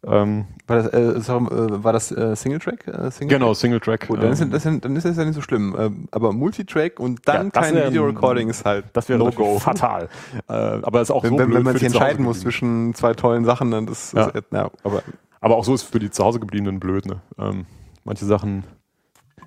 Ähm, 0.06 0.44
War 0.66 0.82
das, 0.82 0.86
äh, 0.92 1.20
sorry, 1.22 1.44
äh, 1.46 1.82
war 1.82 1.94
das 1.94 2.12
äh, 2.12 2.36
Singletrack? 2.36 2.86
Äh, 2.86 3.10
Single 3.10 3.38
genau, 3.38 3.54
Single 3.54 3.80
Track. 3.80 4.08
Gut, 4.08 4.22
dann, 4.22 4.30
ist, 4.30 4.42
ähm, 4.42 4.50
das, 4.50 4.64
dann 4.64 4.94
ist 4.94 5.04
das 5.06 5.16
ja 5.16 5.24
nicht 5.24 5.34
so 5.36 5.40
schlimm. 5.40 5.74
Ähm, 5.78 6.08
aber 6.10 6.34
Multitrack 6.34 7.00
und 7.00 7.26
dann 7.26 7.46
Ja, 7.46 7.50
das 7.52 7.62
kein 7.72 7.74
Video-Recording 7.86 8.50
ist 8.50 8.66
halt 8.66 8.84
das 8.92 9.08
wäre 9.08 9.18
No-Go. 9.18 9.30
natürlich 9.42 9.62
fatal. 9.62 10.08
Äh, 10.48 10.52
aber 10.52 11.00
ist 11.00 11.10
auch 11.10 11.22
Wenn, 11.22 11.30
so 11.30 11.38
wenn, 11.38 11.46
blöd 11.46 11.56
wenn 11.58 11.64
man 11.64 11.74
sich 11.74 11.84
entscheiden 11.84 12.24
muss 12.26 12.40
zwischen 12.40 12.94
zwei 12.94 13.14
tollen 13.14 13.46
Sachen, 13.46 13.70
dann 13.70 13.86
das 13.86 14.12
Ja. 14.12 14.26
ist, 14.26 14.44
ja, 14.52 14.70
aber 14.82 15.02
Aber 15.40 15.56
auch 15.56 15.64
so 15.64 15.72
ist 15.74 15.84
für 15.84 15.98
die 15.98 16.10
zu 16.10 16.22
Hause 16.22 16.40
gebliebenen 16.40 16.78
blöd. 16.78 17.06
Ne? 17.06 17.22
Ähm, 17.38 17.64
manche 18.04 18.26
Sachen, 18.26 18.64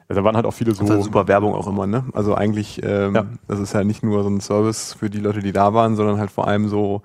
ja, 0.09 0.15
da 0.15 0.23
waren 0.23 0.35
halt 0.35 0.45
auch 0.45 0.53
viele 0.53 0.71
so. 0.71 0.81
Das 0.81 0.89
ist 0.89 0.95
halt 0.95 1.03
super 1.03 1.27
Werbung 1.27 1.53
auch 1.53 1.67
immer, 1.67 1.87
ne? 1.87 2.05
Also 2.13 2.35
eigentlich, 2.35 2.81
ähm, 2.83 3.15
Ja. 3.15 3.25
das 3.47 3.59
ist 3.59 3.73
ja 3.73 3.83
nicht 3.83 4.03
nur 4.03 4.23
so 4.23 4.29
ein 4.29 4.39
Service 4.39 4.93
für 4.93 5.09
die 5.09 5.19
Leute, 5.19 5.39
die 5.39 5.51
da 5.51 5.73
waren, 5.73 5.95
sondern 5.95 6.17
halt 6.19 6.31
vor 6.31 6.47
allem 6.47 6.67
so 6.67 7.01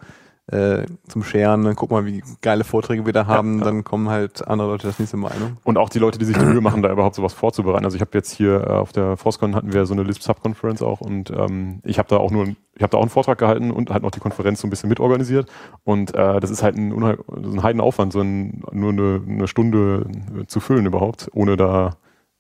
äh, 0.49 0.87
zum 1.07 1.23
Scheren, 1.23 1.65
dann 1.65 1.77
guck 1.77 1.93
mal, 1.93 2.05
wie 2.05 2.23
geile 2.41 2.65
Vorträge 2.65 3.07
wir 3.07 3.13
da 3.13 3.27
haben, 3.27 3.61
ja. 3.61 3.65
dann 3.65 3.85
kommen 3.85 4.09
halt 4.09 4.47
andere 4.49 4.69
Leute 4.69 4.89
das 4.89 4.99
nächste 4.99 5.17
Mal, 5.17 5.31
ne? 5.39 5.57
Und 5.63 5.79
auch 5.79 5.89
die 5.89 6.01
Leute, 6.01 6.19
die 6.19 6.25
sich 6.25 6.37
die 6.37 6.45
Mühe 6.45 6.61
machen, 6.61 6.83
da 6.83 6.91
überhaupt 6.91 7.15
sowas 7.15 7.33
vorzubereiten. 7.33 7.85
Also 7.85 7.95
ich 7.95 8.01
habe 8.01 8.11
jetzt 8.15 8.33
hier 8.33 8.61
äh, 8.67 8.71
auf 8.71 8.93
der 8.93 9.17
Frostcon 9.17 9.55
hatten 9.55 9.73
wir 9.73 9.87
so 9.87 9.95
eine 9.95 10.03
Lisp 10.03 10.23
Subconference 10.23 10.83
auch 10.83 11.01
und 11.01 11.31
ähm, 11.31 11.81
ich 11.85 11.99
habe 11.99 12.09
da 12.09 12.17
auch 12.17 12.33
nur, 12.33 12.49
ich 12.49 12.83
habe 12.83 12.91
da 12.91 12.99
auch 12.99 13.03
einen 13.03 13.11
Vortrag 13.11 13.39
gehalten 13.39 13.71
und 13.71 13.91
halt 13.91 14.03
noch 14.03 14.11
die 14.11 14.21
Konferenz 14.21 14.61
so 14.61 14.67
ein 14.67 14.71
bisschen 14.71 14.89
mitorganisiert. 14.89 15.49
Und 15.85 16.13
äh, 16.15 16.41
das 16.41 16.51
ist 16.51 16.63
halt 16.65 16.77
ein, 16.77 16.91
so 16.91 17.51
ein 17.51 17.63
Heidenaufwand, 17.63 18.13
so 18.13 18.21
ein, 18.21 18.63
nur 18.73 18.91
eine, 18.91 19.23
eine 19.27 19.49
Stunde 19.49 20.07
zu 20.49 20.59
füllen 20.59 20.87
überhaupt, 20.87 21.31
ohne 21.35 21.57
da 21.57 21.93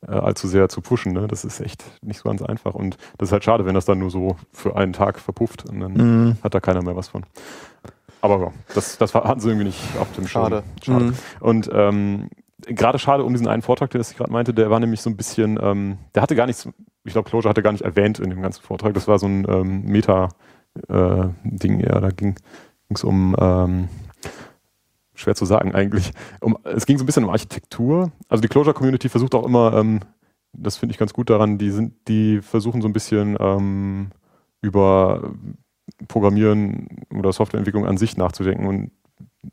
äh, 0.06 0.12
allzu 0.12 0.48
sehr 0.48 0.68
zu 0.68 0.80
pushen. 0.80 1.12
Ne? 1.12 1.26
Das 1.28 1.44
ist 1.44 1.60
echt 1.60 1.84
nicht 2.02 2.18
so 2.18 2.28
ganz 2.28 2.42
einfach. 2.42 2.74
Und 2.74 2.96
das 3.18 3.28
ist 3.28 3.32
halt 3.32 3.44
schade, 3.44 3.64
wenn 3.66 3.74
das 3.74 3.84
dann 3.84 3.98
nur 3.98 4.10
so 4.10 4.36
für 4.52 4.76
einen 4.76 4.92
Tag 4.92 5.18
verpufft 5.18 5.68
und 5.68 5.80
dann 5.80 5.92
Mhm. 5.92 6.36
hat 6.42 6.54
da 6.54 6.60
keiner 6.60 6.82
mehr 6.82 6.96
was 6.96 7.08
von. 7.08 7.24
Aber 8.20 8.38
ja, 8.40 8.52
das, 8.74 8.98
das 8.98 9.14
war- 9.14 9.24
hatten 9.24 9.40
sie 9.40 9.48
irgendwie 9.48 9.66
nicht 9.66 9.80
auf 9.98 10.12
dem 10.12 10.26
Schirm. 10.26 10.42
Schade. 10.44 10.62
Schade. 10.82 11.04
Mhm. 11.06 11.14
Und 11.40 11.70
ähm, 11.72 12.28
gerade 12.66 12.98
schade 13.00 13.24
um 13.24 13.32
diesen 13.32 13.48
einen 13.48 13.62
Vortrag, 13.62 13.90
den 13.90 14.00
ich 14.00 14.16
gerade 14.16 14.30
meinte, 14.32 14.54
der 14.54 14.70
war 14.70 14.78
nämlich 14.80 15.00
so 15.00 15.10
ein 15.10 15.16
bisschen, 15.16 15.58
ähm, 15.60 15.98
der 16.14 16.22
hatte 16.22 16.36
gar 16.36 16.46
nichts, 16.46 16.68
ich 17.04 17.12
glaube, 17.12 17.28
Clojure 17.28 17.48
hatte 17.48 17.62
gar 17.62 17.72
nicht 17.72 17.82
erwähnt 17.82 18.20
in 18.20 18.30
dem 18.30 18.40
ganzen 18.42 18.62
Vortrag. 18.62 18.94
Das 18.94 19.08
war 19.08 19.18
so 19.18 19.26
ein 19.26 19.44
ähm, 19.48 19.82
Meta-Ding 19.82 21.80
eher. 21.80 22.00
Da 22.00 22.08
ging 22.10 22.36
es 22.90 23.04
um, 23.04 23.34
ähm, 23.38 23.88
schwer 25.14 25.34
zu 25.34 25.44
sagen 25.44 25.74
eigentlich, 25.74 26.12
um, 26.40 26.56
es 26.64 26.86
ging 26.86 26.98
so 26.98 27.04
ein 27.04 27.06
bisschen 27.06 27.24
um 27.24 27.30
Architektur. 27.30 28.12
Also 28.28 28.40
die 28.40 28.48
Clojure-Community 28.48 29.08
versucht 29.08 29.34
auch 29.34 29.46
immer, 29.46 29.74
ähm, 29.74 30.00
das 30.52 30.76
finde 30.76 30.92
ich 30.92 30.98
ganz 30.98 31.12
gut 31.12 31.30
daran, 31.30 31.58
die 31.58 31.70
sind, 31.70 31.94
die 32.08 32.40
versuchen 32.40 32.82
so 32.82 32.88
ein 32.88 32.92
bisschen 32.92 33.36
ähm, 33.40 34.10
über 34.60 35.32
Programmieren 36.08 37.04
oder 37.10 37.32
Softwareentwicklung 37.32 37.86
an 37.86 37.96
sich 37.96 38.16
nachzudenken 38.16 38.66
und 38.66 38.90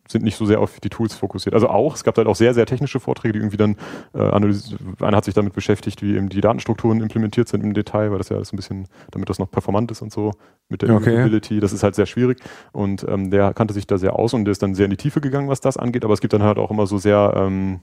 sind 0.07 0.23
nicht 0.23 0.35
so 0.35 0.45
sehr 0.45 0.59
auf 0.59 0.79
die 0.79 0.89
Tools 0.89 1.15
fokussiert. 1.15 1.55
Also 1.55 1.67
auch, 1.67 1.95
es 1.95 2.03
gab 2.03 2.17
halt 2.17 2.27
auch 2.27 2.35
sehr, 2.35 2.53
sehr 2.53 2.65
technische 2.65 2.99
Vorträge, 2.99 3.33
die 3.33 3.39
irgendwie 3.39 3.57
dann 3.57 3.75
äh, 4.13 4.19
analysiert, 4.19 4.79
einer 5.01 5.17
hat 5.17 5.25
sich 5.25 5.33
damit 5.33 5.53
beschäftigt, 5.53 6.01
wie 6.01 6.15
eben 6.15 6.29
die 6.29 6.41
Datenstrukturen 6.41 7.01
implementiert 7.01 7.47
sind 7.47 7.63
im 7.63 7.73
Detail, 7.73 8.11
weil 8.11 8.19
das 8.19 8.29
ja 8.29 8.35
alles 8.35 8.53
ein 8.53 8.55
bisschen, 8.55 8.87
damit 9.11 9.29
das 9.29 9.39
noch 9.39 9.49
performant 9.49 9.89
ist 9.91 10.01
und 10.01 10.11
so, 10.11 10.33
mit 10.67 10.83
der 10.83 10.95
Okay. 10.95 11.13
Usability, 11.13 11.59
das 11.59 11.73
ist 11.73 11.81
halt 11.83 11.95
sehr 11.95 12.05
schwierig 12.05 12.39
und 12.71 13.05
ähm, 13.07 13.31
der 13.31 13.53
kannte 13.53 13.73
sich 13.73 13.87
da 13.87 13.97
sehr 13.97 14.15
aus 14.15 14.33
und 14.33 14.45
der 14.45 14.51
ist 14.51 14.61
dann 14.61 14.75
sehr 14.75 14.85
in 14.85 14.91
die 14.91 14.97
Tiefe 14.97 15.21
gegangen, 15.21 15.49
was 15.49 15.59
das 15.59 15.77
angeht, 15.77 16.05
aber 16.05 16.13
es 16.13 16.21
gibt 16.21 16.33
dann 16.33 16.43
halt 16.43 16.59
auch 16.59 16.69
immer 16.69 16.85
so 16.85 16.99
sehr 16.99 17.33
ähm, 17.35 17.79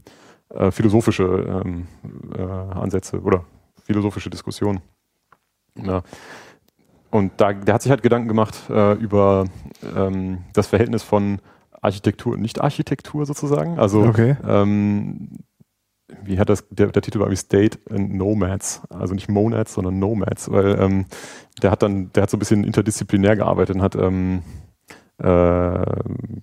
äh, 0.50 0.70
philosophische 0.70 1.24
ähm, 1.24 1.86
äh, 2.36 2.42
Ansätze 2.42 3.20
oder 3.20 3.44
philosophische 3.82 4.30
Diskussionen. 4.30 4.80
Ja. 5.76 6.02
Und 7.10 7.32
da, 7.38 7.52
der 7.52 7.74
hat 7.74 7.82
sich 7.82 7.90
halt 7.90 8.02
Gedanken 8.02 8.28
gemacht 8.28 8.54
äh, 8.68 8.92
über 8.94 9.46
ähm, 9.96 10.44
das 10.52 10.66
Verhältnis 10.66 11.02
von 11.02 11.40
Architektur 11.82 12.34
und 12.34 12.42
Nicht-Architektur 12.42 13.26
sozusagen. 13.26 13.78
Also 13.78 14.02
Okay. 14.02 14.36
ähm, 14.46 15.38
wie 16.22 16.38
hat 16.38 16.48
das, 16.48 16.64
der, 16.70 16.88
der 16.88 17.02
Titel 17.02 17.18
war 17.18 17.30
wie 17.30 17.36
State 17.36 17.78
and 17.90 18.14
Nomads, 18.14 18.82
also 18.90 19.14
nicht 19.14 19.28
Monads, 19.28 19.74
sondern 19.74 19.98
Nomads, 19.98 20.50
weil 20.50 20.78
ähm, 20.80 21.06
der 21.62 21.70
hat 21.70 21.82
dann, 21.82 22.12
der 22.12 22.24
hat 22.24 22.30
so 22.30 22.36
ein 22.36 22.38
bisschen 22.38 22.64
interdisziplinär 22.64 23.36
gearbeitet 23.36 23.76
und 23.76 23.82
hat 23.82 23.96
ähm, 23.96 24.42
äh, 25.18 25.84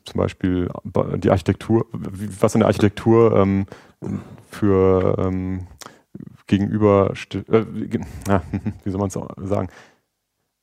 zum 0.05 0.17
Beispiel 0.17 0.69
die 1.17 1.29
Architektur, 1.29 1.85
was 1.91 2.55
in 2.55 2.59
der 2.59 2.67
Architektur 2.67 3.37
ähm, 3.37 3.65
für 4.49 5.15
ähm, 5.19 5.67
gegenüber, 6.47 7.13
äh, 7.33 7.65
wie 8.83 8.89
soll 8.89 8.99
man 8.99 9.07
es 9.07 9.49
sagen? 9.49 9.69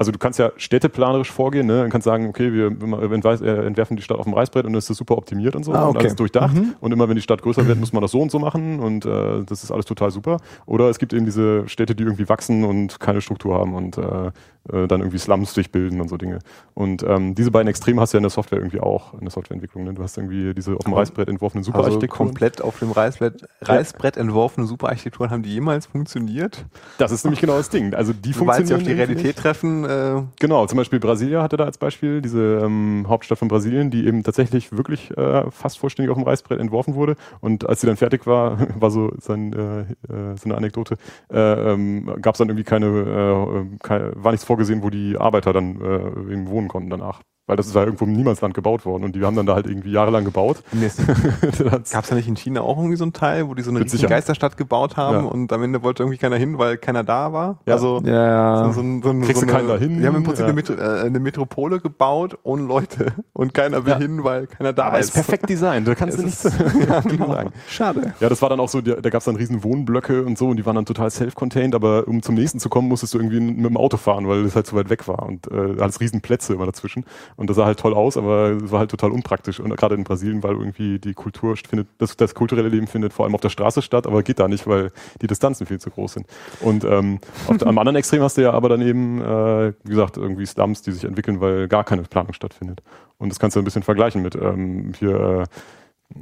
Also 0.00 0.12
du 0.12 0.18
kannst 0.18 0.38
ja 0.38 0.50
städteplanerisch 0.56 1.30
vorgehen, 1.30 1.66
ne? 1.66 1.84
Du 1.84 1.90
kannst 1.90 2.06
sagen, 2.06 2.26
okay, 2.26 2.54
wir 2.54 2.68
äh, 2.68 3.66
entwerfen 3.66 3.98
die 3.98 4.02
Stadt 4.02 4.16
auf 4.18 4.24
dem 4.24 4.32
Reißbrett 4.32 4.64
und 4.64 4.72
das 4.72 4.88
ist 4.88 4.96
super 4.96 5.18
optimiert 5.18 5.54
und 5.54 5.62
so 5.62 5.74
Ah, 5.74 5.82
und 5.82 5.90
okay. 5.90 5.98
alles 5.98 6.16
durchdacht. 6.16 6.56
Mhm. 6.56 6.72
Und 6.80 6.90
immer 6.92 7.06
wenn 7.10 7.16
die 7.16 7.20
Stadt 7.20 7.42
größer 7.42 7.66
wird, 7.66 7.78
muss 7.78 7.92
man 7.92 8.00
das 8.00 8.12
so 8.12 8.18
und 8.22 8.30
so 8.30 8.38
machen 8.38 8.80
und 8.80 9.04
äh, 9.04 9.44
das 9.44 9.62
ist 9.62 9.70
alles 9.70 9.84
total 9.84 10.10
super. 10.10 10.38
Oder 10.64 10.88
es 10.88 10.98
gibt 10.98 11.12
eben 11.12 11.26
diese 11.26 11.68
Städte, 11.68 11.94
die 11.94 12.04
irgendwie 12.04 12.30
wachsen 12.30 12.64
und 12.64 12.98
keine 12.98 13.20
Struktur 13.20 13.58
haben 13.58 13.74
und 13.74 13.98
äh, 13.98 14.30
äh, 14.72 14.86
dann 14.86 15.00
irgendwie 15.00 15.18
Slums 15.18 15.54
sich 15.54 15.70
bilden 15.72 16.00
und 16.00 16.08
so 16.08 16.16
Dinge. 16.16 16.38
Und 16.74 17.02
ähm, 17.02 17.34
diese 17.34 17.50
beiden 17.50 17.68
Extreme 17.68 18.00
hast 18.00 18.12
du 18.12 18.16
ja 18.16 18.20
in 18.20 18.22
der 18.24 18.30
Software 18.30 18.58
irgendwie 18.58 18.80
auch, 18.80 19.14
in 19.14 19.20
der 19.20 19.30
Softwareentwicklung. 19.30 19.84
Ne? 19.84 19.94
Du 19.94 20.02
hast 20.02 20.16
irgendwie 20.16 20.54
diese 20.54 20.72
auf 20.74 20.84
dem 20.84 20.92
Reißbrett 20.94 21.28
entworfenen 21.28 21.62
Also 21.62 21.72
Superarchitekturen. 21.72 22.28
komplett 22.28 22.62
auf 22.62 22.78
dem 22.78 22.90
Reißbrett, 22.90 23.46
Reißbrett 23.62 24.16
entworfene 24.16 24.66
Superarchitekturen, 24.66 25.30
haben 25.30 25.42
die 25.42 25.52
jemals 25.52 25.86
funktioniert? 25.86 26.64
das 26.98 27.10
ist 27.10 27.24
nämlich 27.24 27.40
genau 27.40 27.56
das 27.56 27.70
Ding. 27.70 27.94
Also 27.94 28.12
die 28.12 28.32
Sobald 28.32 28.66
sie 28.66 28.74
funktionieren 28.74 28.80
auf 28.80 28.86
die 28.86 29.12
Realität 29.12 29.36
treffen, 29.36 29.84
Äh, 29.90 30.22
Genau, 30.38 30.66
zum 30.66 30.76
Beispiel 30.78 31.00
Brasilia 31.00 31.42
hatte 31.42 31.56
da 31.56 31.64
als 31.64 31.78
Beispiel, 31.78 32.22
diese 32.22 32.60
ähm, 32.62 33.06
Hauptstadt 33.08 33.38
von 33.38 33.48
Brasilien, 33.48 33.90
die 33.90 34.06
eben 34.06 34.22
tatsächlich 34.22 34.76
wirklich 34.76 35.16
äh, 35.16 35.50
fast 35.50 35.78
vollständig 35.78 36.10
auf 36.10 36.16
dem 36.16 36.24
Reißbrett 36.24 36.60
entworfen 36.60 36.94
wurde. 36.94 37.16
Und 37.40 37.68
als 37.68 37.80
sie 37.80 37.86
dann 37.86 37.96
fertig 37.96 38.26
war, 38.26 38.58
war 38.80 38.90
so, 38.90 39.12
sein, 39.18 39.52
äh, 39.52 39.80
äh, 40.12 40.36
so 40.36 40.44
eine 40.46 40.56
Anekdote, 40.56 40.96
äh, 41.32 41.72
ähm, 41.72 42.06
gab 42.22 42.34
es 42.34 42.38
dann 42.38 42.48
irgendwie 42.48 42.64
keine, 42.64 42.86
äh, 42.86 43.78
keine, 43.82 44.12
war 44.14 44.32
nichts 44.32 44.44
vorgesehen, 44.44 44.82
wo 44.82 44.90
die 44.90 45.16
Arbeiter 45.18 45.52
dann 45.52 45.80
wohnen 45.80 46.68
konnten 46.68 46.90
danach. 46.90 47.20
Weil 47.50 47.56
das 47.56 47.66
ist 47.66 47.74
da 47.74 47.82
irgendwo 47.84 48.04
im 48.04 48.12
Niemandsland 48.12 48.54
gebaut 48.54 48.86
worden 48.86 49.02
und 49.02 49.16
die 49.16 49.24
haben 49.24 49.34
dann 49.34 49.44
da 49.44 49.56
halt 49.56 49.66
irgendwie 49.66 49.90
jahrelang 49.90 50.24
gebaut. 50.24 50.62
Gab 51.90 52.04
es 52.04 52.08
da 52.10 52.14
nicht 52.14 52.28
in 52.28 52.36
China 52.36 52.60
auch 52.60 52.76
irgendwie 52.76 52.94
so 52.96 53.02
einen 53.02 53.12
Teil, 53.12 53.48
wo 53.48 53.54
die 53.54 53.62
so 53.62 53.70
eine 53.70 53.88
Sicherheit. 53.88 54.10
Geisterstadt 54.18 54.56
gebaut 54.56 54.96
haben 54.96 55.24
Ja. 55.24 55.30
und 55.32 55.52
am 55.52 55.60
Ende 55.64 55.82
wollte 55.82 56.04
irgendwie 56.04 56.18
keiner 56.18 56.36
hin, 56.36 56.58
weil 56.58 56.76
keiner 56.76 57.02
da 57.02 57.32
war? 57.32 57.58
Ja. 57.66 57.74
Also 57.74 58.00
Ja, 58.04 58.12
ja. 58.26 58.64
so, 58.66 58.72
so, 58.74 58.80
ein- 58.82 59.02
so, 59.02 59.10
ein- 59.10 59.22
Kriegst 59.22 59.40
so 59.40 59.46
du 59.46 59.52
eine, 59.52 59.58
keinen 59.66 59.68
dahin? 59.68 60.00
Die 60.00 60.06
haben 60.06 60.14
im 60.14 60.22
Prinzip 60.22 60.42
Ja. 60.42 60.46
eine, 60.46 60.54
Metro, 60.54 60.74
äh, 60.74 61.00
eine 61.00 61.18
Metropole 61.18 61.80
gebaut 61.80 62.38
ohne 62.44 62.62
Leute 62.62 63.06
und 63.32 63.52
keiner 63.52 63.84
will 63.84 63.90
Ja. 63.94 63.98
hin, 63.98 64.22
weil 64.22 64.46
keiner 64.46 64.72
da 64.72 64.84
Aber 64.86 65.00
ist. 65.00 65.06
ist 65.06 65.14
perfekt 65.14 65.48
designt, 65.48 65.88
da 65.88 65.96
kannst 65.96 66.18
du 66.18 66.22
nichts 66.22 66.44
ja, 66.88 67.00
genau. 67.00 67.32
sagen. 67.32 67.50
Schade. 67.68 68.14
Ja, 68.20 68.28
das 68.28 68.40
war 68.42 68.48
dann 68.48 68.60
auch 68.60 68.68
so, 68.68 68.80
da, 68.80 68.94
da 68.94 69.10
gab 69.10 69.18
es 69.18 69.24
dann 69.24 69.34
riesen 69.34 69.64
Wohnblöcke 69.64 70.22
und 70.24 70.38
so 70.38 70.48
und 70.50 70.56
die 70.56 70.66
waren 70.66 70.76
dann 70.76 70.86
total 70.86 71.10
self-contained, 71.10 71.74
aber 71.74 72.06
um 72.06 72.22
zum 72.22 72.36
nächsten 72.36 72.60
zu 72.60 72.68
kommen, 72.68 72.86
musstest 72.86 73.14
du 73.14 73.18
irgendwie 73.18 73.40
mit 73.40 73.64
dem 73.66 73.76
Auto 73.76 73.96
fahren, 73.96 74.28
weil 74.28 74.44
es 74.44 74.54
halt 74.54 74.68
zu 74.68 74.76
weit 74.76 74.88
weg 74.90 75.08
war 75.08 75.26
und 75.26 75.50
äh, 75.50 75.80
alles 75.80 75.98
riesen 75.98 76.20
Plätze 76.20 76.52
immer 76.54 76.66
dazwischen 76.66 77.04
und 77.40 77.48
das 77.48 77.56
sah 77.56 77.64
halt 77.64 77.78
toll 77.80 77.94
aus, 77.94 78.18
aber 78.18 78.50
es 78.50 78.70
war 78.70 78.80
halt 78.80 78.90
total 78.90 79.12
unpraktisch 79.12 79.60
und 79.60 79.74
gerade 79.74 79.94
in 79.94 80.04
Brasilien, 80.04 80.42
weil 80.42 80.56
irgendwie 80.56 80.98
die 80.98 81.14
Kultur 81.14 81.56
findet, 81.56 81.88
das, 81.96 82.14
das 82.14 82.34
kulturelle 82.34 82.68
Leben 82.68 82.86
findet 82.86 83.14
vor 83.14 83.24
allem 83.24 83.34
auf 83.34 83.40
der 83.40 83.48
Straße 83.48 83.80
statt, 83.80 84.06
aber 84.06 84.22
geht 84.22 84.38
da 84.38 84.46
nicht, 84.46 84.66
weil 84.66 84.92
die 85.22 85.26
Distanzen 85.26 85.66
viel 85.66 85.80
zu 85.80 85.88
groß 85.88 86.12
sind. 86.12 86.26
Und 86.60 86.84
ähm, 86.84 87.18
der, 87.48 87.66
am 87.66 87.78
anderen 87.78 87.96
Extrem 87.96 88.22
hast 88.22 88.36
du 88.36 88.42
ja 88.42 88.52
aber 88.52 88.68
dann 88.68 88.82
eben, 88.82 89.22
äh, 89.22 89.72
wie 89.84 89.88
gesagt, 89.88 90.18
irgendwie 90.18 90.44
Slums, 90.44 90.82
die 90.82 90.92
sich 90.92 91.04
entwickeln, 91.04 91.40
weil 91.40 91.66
gar 91.66 91.82
keine 91.82 92.02
Planung 92.02 92.34
stattfindet. 92.34 92.82
Und 93.16 93.30
das 93.30 93.38
kannst 93.38 93.56
du 93.56 93.60
ein 93.62 93.64
bisschen 93.64 93.84
vergleichen 93.84 94.20
mit 94.20 94.34
ähm, 94.34 94.92
hier 94.98 95.14
äh, 95.14 95.44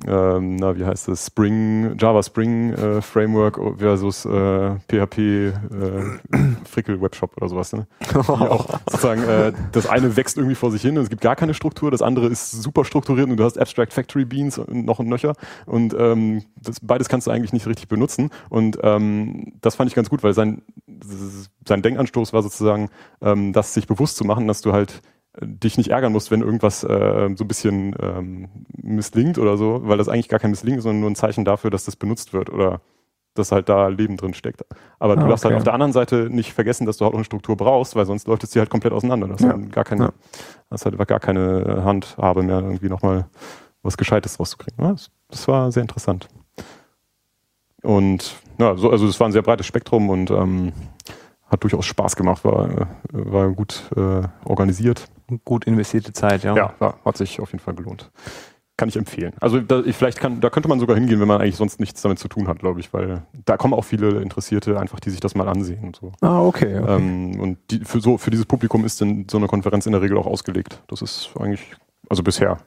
ähm, 0.06 0.56
na, 0.56 0.76
wie 0.76 0.84
heißt 0.84 1.08
es, 1.08 1.26
Spring, 1.26 1.96
Java 1.98 2.22
Spring 2.22 2.72
äh, 2.74 3.02
Framework 3.02 3.58
versus 3.78 4.24
äh, 4.24 4.76
PHP 4.88 5.18
äh, 5.18 5.52
Frickel 6.64 7.00
Webshop 7.00 7.36
oder 7.36 7.48
sowas. 7.48 7.72
Ne? 7.72 7.86
Auch 8.14 8.78
sozusagen, 8.90 9.22
äh, 9.22 9.52
das 9.72 9.86
eine 9.86 10.16
wächst 10.16 10.36
irgendwie 10.36 10.54
vor 10.54 10.70
sich 10.70 10.82
hin 10.82 10.96
und 10.96 11.04
es 11.04 11.10
gibt 11.10 11.22
gar 11.22 11.36
keine 11.36 11.54
Struktur, 11.54 11.90
das 11.90 12.02
andere 12.02 12.26
ist 12.26 12.50
super 12.50 12.84
strukturiert 12.84 13.28
und 13.28 13.36
du 13.38 13.44
hast 13.44 13.58
Abstract 13.58 13.92
Factory 13.92 14.24
Beans 14.24 14.58
und 14.58 14.84
noch 14.84 14.98
und 14.98 15.08
nöcher 15.08 15.32
und 15.66 15.94
ähm, 15.98 16.42
das, 16.56 16.80
beides 16.80 17.08
kannst 17.08 17.26
du 17.26 17.30
eigentlich 17.30 17.52
nicht 17.52 17.66
richtig 17.66 17.88
benutzen 17.88 18.30
und 18.50 18.78
ähm, 18.82 19.54
das 19.60 19.74
fand 19.74 19.88
ich 19.88 19.94
ganz 19.94 20.10
gut, 20.10 20.22
weil 20.22 20.34
sein, 20.34 20.62
sein 21.66 21.82
Denkanstoß 21.82 22.32
war 22.32 22.42
sozusagen, 22.42 22.90
ähm, 23.22 23.52
das 23.52 23.74
sich 23.74 23.86
bewusst 23.86 24.16
zu 24.16 24.24
machen, 24.24 24.46
dass 24.46 24.60
du 24.60 24.72
halt 24.72 25.00
dich 25.40 25.76
nicht 25.78 25.90
ärgern 25.90 26.12
musst, 26.12 26.30
wenn 26.30 26.40
irgendwas 26.42 26.82
äh, 26.84 27.30
so 27.36 27.44
ein 27.44 27.48
bisschen 27.48 27.94
ähm, 28.00 28.48
misslingt 28.82 29.38
oder 29.38 29.56
so, 29.56 29.80
weil 29.84 29.98
das 29.98 30.08
eigentlich 30.08 30.28
gar 30.28 30.40
kein 30.40 30.50
Misslingen 30.50 30.78
ist, 30.78 30.84
sondern 30.84 31.00
nur 31.00 31.10
ein 31.10 31.14
Zeichen 31.16 31.44
dafür, 31.44 31.70
dass 31.70 31.84
das 31.84 31.96
benutzt 31.96 32.32
wird 32.32 32.50
oder 32.50 32.80
dass 33.34 33.52
halt 33.52 33.68
da 33.68 33.86
Leben 33.86 34.16
drin 34.16 34.34
steckt. 34.34 34.62
Aber 34.98 35.14
du 35.14 35.22
Ah, 35.22 35.28
darfst 35.28 35.44
halt 35.44 35.52
okay. 35.52 35.58
auf 35.58 35.64
der 35.64 35.74
anderen 35.74 35.92
Seite 35.92 36.28
nicht 36.28 36.52
vergessen, 36.52 36.86
dass 36.86 36.96
du 36.96 37.04
halt 37.04 37.14
auch 37.14 37.18
eine 37.18 37.24
Struktur 37.24 37.56
brauchst, 37.56 37.94
weil 37.94 38.04
sonst 38.04 38.26
läuft 38.26 38.42
es 38.42 38.50
dir 38.50 38.58
halt 38.60 38.70
komplett 38.70 38.92
auseinander. 38.92 39.28
Das 39.28 39.42
Ja. 39.42 39.50
halt 39.50 39.70
gar 39.70 39.84
keine, 39.84 40.04
Ja. 40.06 40.12
das 40.70 40.84
halt 40.84 40.98
gar 41.06 41.20
keine 41.20 41.82
Handhabe 41.84 42.42
mehr, 42.42 42.58
irgendwie 42.60 42.88
nochmal 42.88 43.26
was 43.82 43.96
Gescheites 43.96 44.40
rauszukriegen. 44.40 44.84
Ja, 44.84 44.90
das, 44.92 45.10
das 45.28 45.46
war 45.46 45.70
sehr 45.70 45.82
interessant. 45.82 46.28
Und 47.82 48.34
ja, 48.58 48.76
so, 48.76 48.90
also 48.90 49.06
es 49.06 49.20
war 49.20 49.28
ein 49.28 49.32
sehr 49.32 49.42
breites 49.42 49.66
Spektrum 49.66 50.10
und 50.10 50.30
ähm, 50.32 50.72
hat 51.48 51.62
durchaus 51.62 51.86
Spaß 51.86 52.16
gemacht, 52.16 52.44
war, 52.44 52.68
äh, 52.70 52.86
war 53.12 53.48
gut 53.50 53.84
äh, 53.96 54.22
organisiert. 54.44 55.06
Gut 55.44 55.66
investierte 55.66 56.12
Zeit, 56.12 56.42
ja. 56.42 56.56
Ja, 56.56 56.74
ja, 56.80 56.94
hat 57.04 57.16
sich 57.16 57.40
auf 57.40 57.52
jeden 57.52 57.62
Fall 57.62 57.74
gelohnt. 57.74 58.10
Kann 58.78 58.88
ich 58.88 58.96
empfehlen. 58.96 59.32
Also 59.40 59.60
da, 59.60 59.80
ich, 59.80 59.96
vielleicht 59.96 60.20
kann, 60.20 60.40
da 60.40 60.50
könnte 60.50 60.68
man 60.68 60.78
sogar 60.78 60.96
hingehen, 60.96 61.20
wenn 61.20 61.26
man 61.26 61.40
eigentlich 61.40 61.56
sonst 61.56 61.80
nichts 61.80 62.00
damit 62.00 62.20
zu 62.20 62.28
tun 62.28 62.46
hat, 62.46 62.60
glaube 62.60 62.78
ich, 62.78 62.92
weil 62.94 63.22
da 63.44 63.56
kommen 63.56 63.74
auch 63.74 63.84
viele 63.84 64.22
Interessierte 64.22 64.78
einfach, 64.78 65.00
die 65.00 65.10
sich 65.10 65.18
das 65.18 65.34
mal 65.34 65.48
ansehen 65.48 65.82
und 65.82 65.96
so. 65.96 66.12
Ah, 66.20 66.40
okay. 66.40 66.78
okay. 66.78 66.94
Ähm, 66.94 67.40
und 67.40 67.58
die, 67.70 67.80
für, 67.80 68.00
so, 68.00 68.18
für 68.18 68.30
dieses 68.30 68.46
Publikum 68.46 68.84
ist 68.84 69.00
denn 69.00 69.26
so 69.28 69.36
eine 69.36 69.48
Konferenz 69.48 69.86
in 69.86 69.92
der 69.92 70.00
Regel 70.00 70.16
auch 70.16 70.26
ausgelegt. 70.26 70.80
Das 70.86 71.02
ist 71.02 71.30
eigentlich, 71.40 71.72
also 72.08 72.22
bisher, 72.22 72.58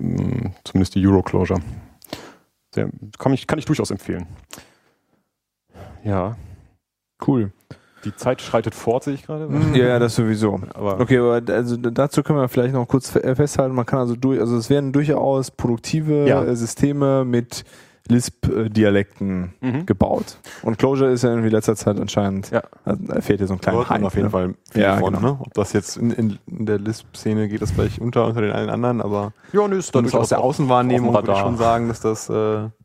ähm, 0.00 0.52
zumindest 0.64 0.96
die 0.96 1.06
Euroclosure. 1.06 1.60
Sehr, 2.74 2.90
kann, 3.16 3.32
ich, 3.32 3.46
kann 3.46 3.60
ich 3.60 3.64
durchaus 3.64 3.92
empfehlen. 3.92 4.26
Ja, 6.02 6.36
cool. 7.28 7.52
Die 8.04 8.14
Zeit 8.16 8.42
schreitet 8.42 8.74
fort, 8.74 9.04
sehe 9.04 9.14
ich 9.14 9.24
gerade. 9.26 9.48
Ja, 9.74 9.86
ja, 9.86 9.98
das 9.98 10.14
sowieso. 10.16 10.60
Aber 10.74 11.00
Okay, 11.00 11.18
aber 11.18 11.40
also 11.54 11.76
dazu 11.76 12.22
können 12.22 12.38
wir 12.38 12.48
vielleicht 12.48 12.74
noch 12.74 12.86
kurz 12.88 13.14
äh, 13.16 13.34
festhalten, 13.34 13.74
man 13.74 13.86
kann 13.86 14.00
also 14.00 14.16
durch, 14.16 14.40
also 14.40 14.56
es 14.56 14.68
werden 14.70 14.92
durchaus 14.92 15.50
produktive 15.50 16.26
Ja. 16.28 16.42
äh, 16.44 16.56
Systeme 16.56 17.24
mit 17.24 17.64
Lisp-Dialekten 18.08 19.52
Mhm. 19.60 19.86
gebaut. 19.86 20.38
Und 20.62 20.78
Clojure 20.78 21.10
ist 21.10 21.22
ja 21.22 21.32
in 21.32 21.46
letzter 21.48 21.76
Zeit 21.76 22.00
anscheinend, 22.00 22.50
Ja. 22.50 22.62
also, 22.84 23.00
da 23.06 23.20
fehlt 23.20 23.40
ja 23.40 23.46
so 23.46 23.54
ein 23.54 23.60
kleiner 23.60 23.88
Hype, 23.88 24.02
auf 24.02 24.14
jeden 24.14 24.26
ne? 24.26 24.30
Fall 24.30 24.54
viel 24.70 24.82
Ja, 24.82 24.96
von, 24.98 25.14
genau. 25.14 25.32
ne? 25.34 25.38
Ob 25.40 25.54
das 25.54 25.72
jetzt 25.72 25.96
in, 25.96 26.10
in, 26.10 26.38
in 26.46 26.66
der 26.66 26.78
Lisp-Szene 26.78 27.48
geht, 27.48 27.62
das 27.62 27.70
vielleicht 27.72 28.00
unter 28.00 28.26
unter 28.26 28.40
den 28.40 28.52
allen 28.52 28.70
anderen, 28.70 29.00
aber 29.00 29.32
ja, 29.52 29.66
nö, 29.68 29.76
ist 29.78 29.94
dann 29.94 30.10
aus 30.12 30.28
der 30.30 30.40
Außenwahrnehmung 30.40 31.14
würde 31.14 31.32
ich 31.32 31.38
schon 31.38 31.56
sagen, 31.56 31.88
dass 31.88 32.00
das 32.00 32.28
äh, 32.28 32.34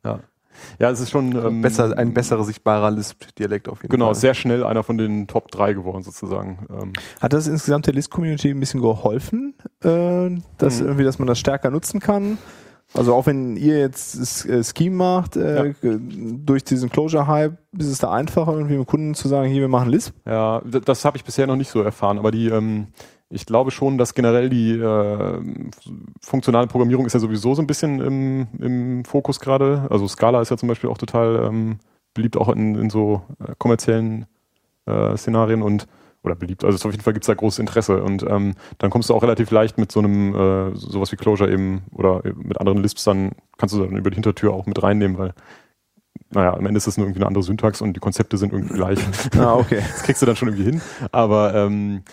Ja, 0.04 0.20
es 0.80 1.00
ist 1.00 1.10
schon 1.12 1.34
ähm, 1.36 1.62
besser, 1.62 1.98
ein 1.98 2.14
besserer 2.14 2.44
sichtbarer 2.44 2.92
Lisp-Dialekt 2.92 3.68
auf 3.70 3.82
jeden 3.82 3.92
Genau, 3.92 4.06
Fall. 4.08 4.16
sehr 4.16 4.34
schnell 4.34 4.64
einer 4.64 4.84
von 4.84 4.98
den 4.98 5.28
Top 5.28 5.50
3 5.52 5.74
geworden 5.74 6.04
sozusagen. 6.04 6.68
Ähm, 6.70 6.94
Hat 7.22 7.34
das 7.34 7.48
insgesamt 7.48 7.88
der 7.88 7.94
Lisp-Community 7.94 8.50
ein 8.52 8.60
bisschen 8.60 8.82
geholfen, 8.82 9.56
äh, 9.84 10.30
dass 10.58 10.80
Mhm. 10.80 10.86
irgendwie, 10.88 11.04
dass 11.04 11.20
man 11.20 11.28
das 11.28 11.40
stärker 11.40 11.70
nutzen 11.72 12.00
kann? 12.00 12.38
Also 12.94 13.14
auch 13.14 13.26
wenn 13.26 13.58
ihr 13.58 13.80
jetzt 13.80 14.46
äh, 14.46 14.64
Scheme 14.64 14.96
macht, 14.96 15.36
äh, 15.36 15.74
durch 15.82 16.64
diesen 16.64 16.90
Closure-Hype 16.90 17.58
ist 17.78 17.88
es 17.88 17.98
da 17.98 18.12
einfacher, 18.12 18.54
irgendwie 18.54 18.78
mit 18.78 18.88
Kunden 18.88 19.14
zu 19.14 19.28
sagen, 19.28 19.50
hier, 19.50 19.60
wir 19.62 19.68
machen 19.68 19.90
Lisp? 19.90 20.16
ja, 20.26 20.62
d- 20.64 20.80
das 20.80 21.04
habe 21.04 21.18
ich 21.18 21.26
bisher 21.26 21.48
noch 21.48 21.58
nicht 21.58 21.70
so 21.70 21.82
erfahren, 21.82 22.18
aber 22.18 22.32
die, 22.32 22.48
ähm, 22.48 22.88
ich 23.30 23.46
glaube 23.46 23.72
schon, 23.72 23.98
dass 23.98 24.14
generell 24.14 24.50
die 24.50 24.72
äh, 24.72 25.42
funktionale 26.22 26.68
Programmierung 26.68 27.06
ist 27.06 27.14
ja 27.14 27.20
sowieso 27.20 27.56
so 27.56 27.62
ein 27.62 27.68
bisschen 27.68 28.00
im, 28.00 28.48
im 28.60 29.06
Fokus 29.06 29.40
gerade. 29.40 29.88
Also 29.90 30.08
Scala 30.08 30.42
ist 30.42 30.50
ja 30.50 30.58
zum 30.58 30.70
Beispiel 30.70 30.90
auch 30.90 30.98
total 30.98 31.46
ähm, 31.46 31.80
beliebt, 32.14 32.38
auch 32.38 32.50
in, 32.50 32.76
in 32.76 32.90
so 32.90 33.22
äh, 33.40 33.54
kommerziellen 33.58 34.26
äh, 34.86 35.18
Szenarien 35.18 35.62
und 35.62 35.88
oder 36.24 36.36
beliebt, 36.36 36.64
also 36.64 36.76
auf 36.88 36.94
jeden 36.94 37.04
Fall 37.04 37.14
gibt 37.14 37.24
es 37.24 37.28
da 37.28 37.36
großes 37.36 37.60
Interesse 37.60 38.04
und 38.04 38.24
ähm, 38.24 38.56
dann 38.80 38.90
kommst 38.90 39.10
du 39.10 39.14
auch 39.14 39.24
relativ 39.24 39.52
leicht 39.52 39.78
mit 39.78 39.92
so 39.92 40.00
einem 40.00 40.36
äh, 40.36 40.76
sowas 40.76 41.12
wie 41.12 41.16
Closure 41.16 41.50
eben 41.50 41.84
oder 41.92 42.26
eben 42.26 42.48
mit 42.48 42.60
anderen 42.60 42.82
Lisps 42.82 43.04
dann 43.06 43.32
kannst 43.58 43.76
du 43.76 43.84
dann 43.84 43.96
über 43.96 44.10
die 44.10 44.16
Hintertür 44.16 44.52
auch 44.52 44.66
mit 44.66 44.82
reinnehmen, 44.82 45.18
weil 45.18 45.34
naja, 46.30 46.54
am 46.54 46.66
Ende 46.66 46.78
ist 46.78 46.88
das 46.88 46.98
nur 46.98 47.06
irgendwie 47.06 47.22
eine 47.22 47.28
andere 47.28 47.44
Syntax 47.44 47.82
und 47.82 47.94
die 47.94 48.00
Konzepte 48.00 48.38
sind 48.38 48.54
irgendwie 48.54 48.74
gleich. 48.74 49.00
Ah, 49.38 49.56
okay. 49.56 49.82
Das 49.82 50.04
kriegst 50.04 50.22
du 50.22 50.26
dann 50.26 50.36
schon 50.36 50.50
irgendwie 50.50 50.72
hin. 50.72 50.82
Aber 51.12 51.54
ähm, 51.54 52.04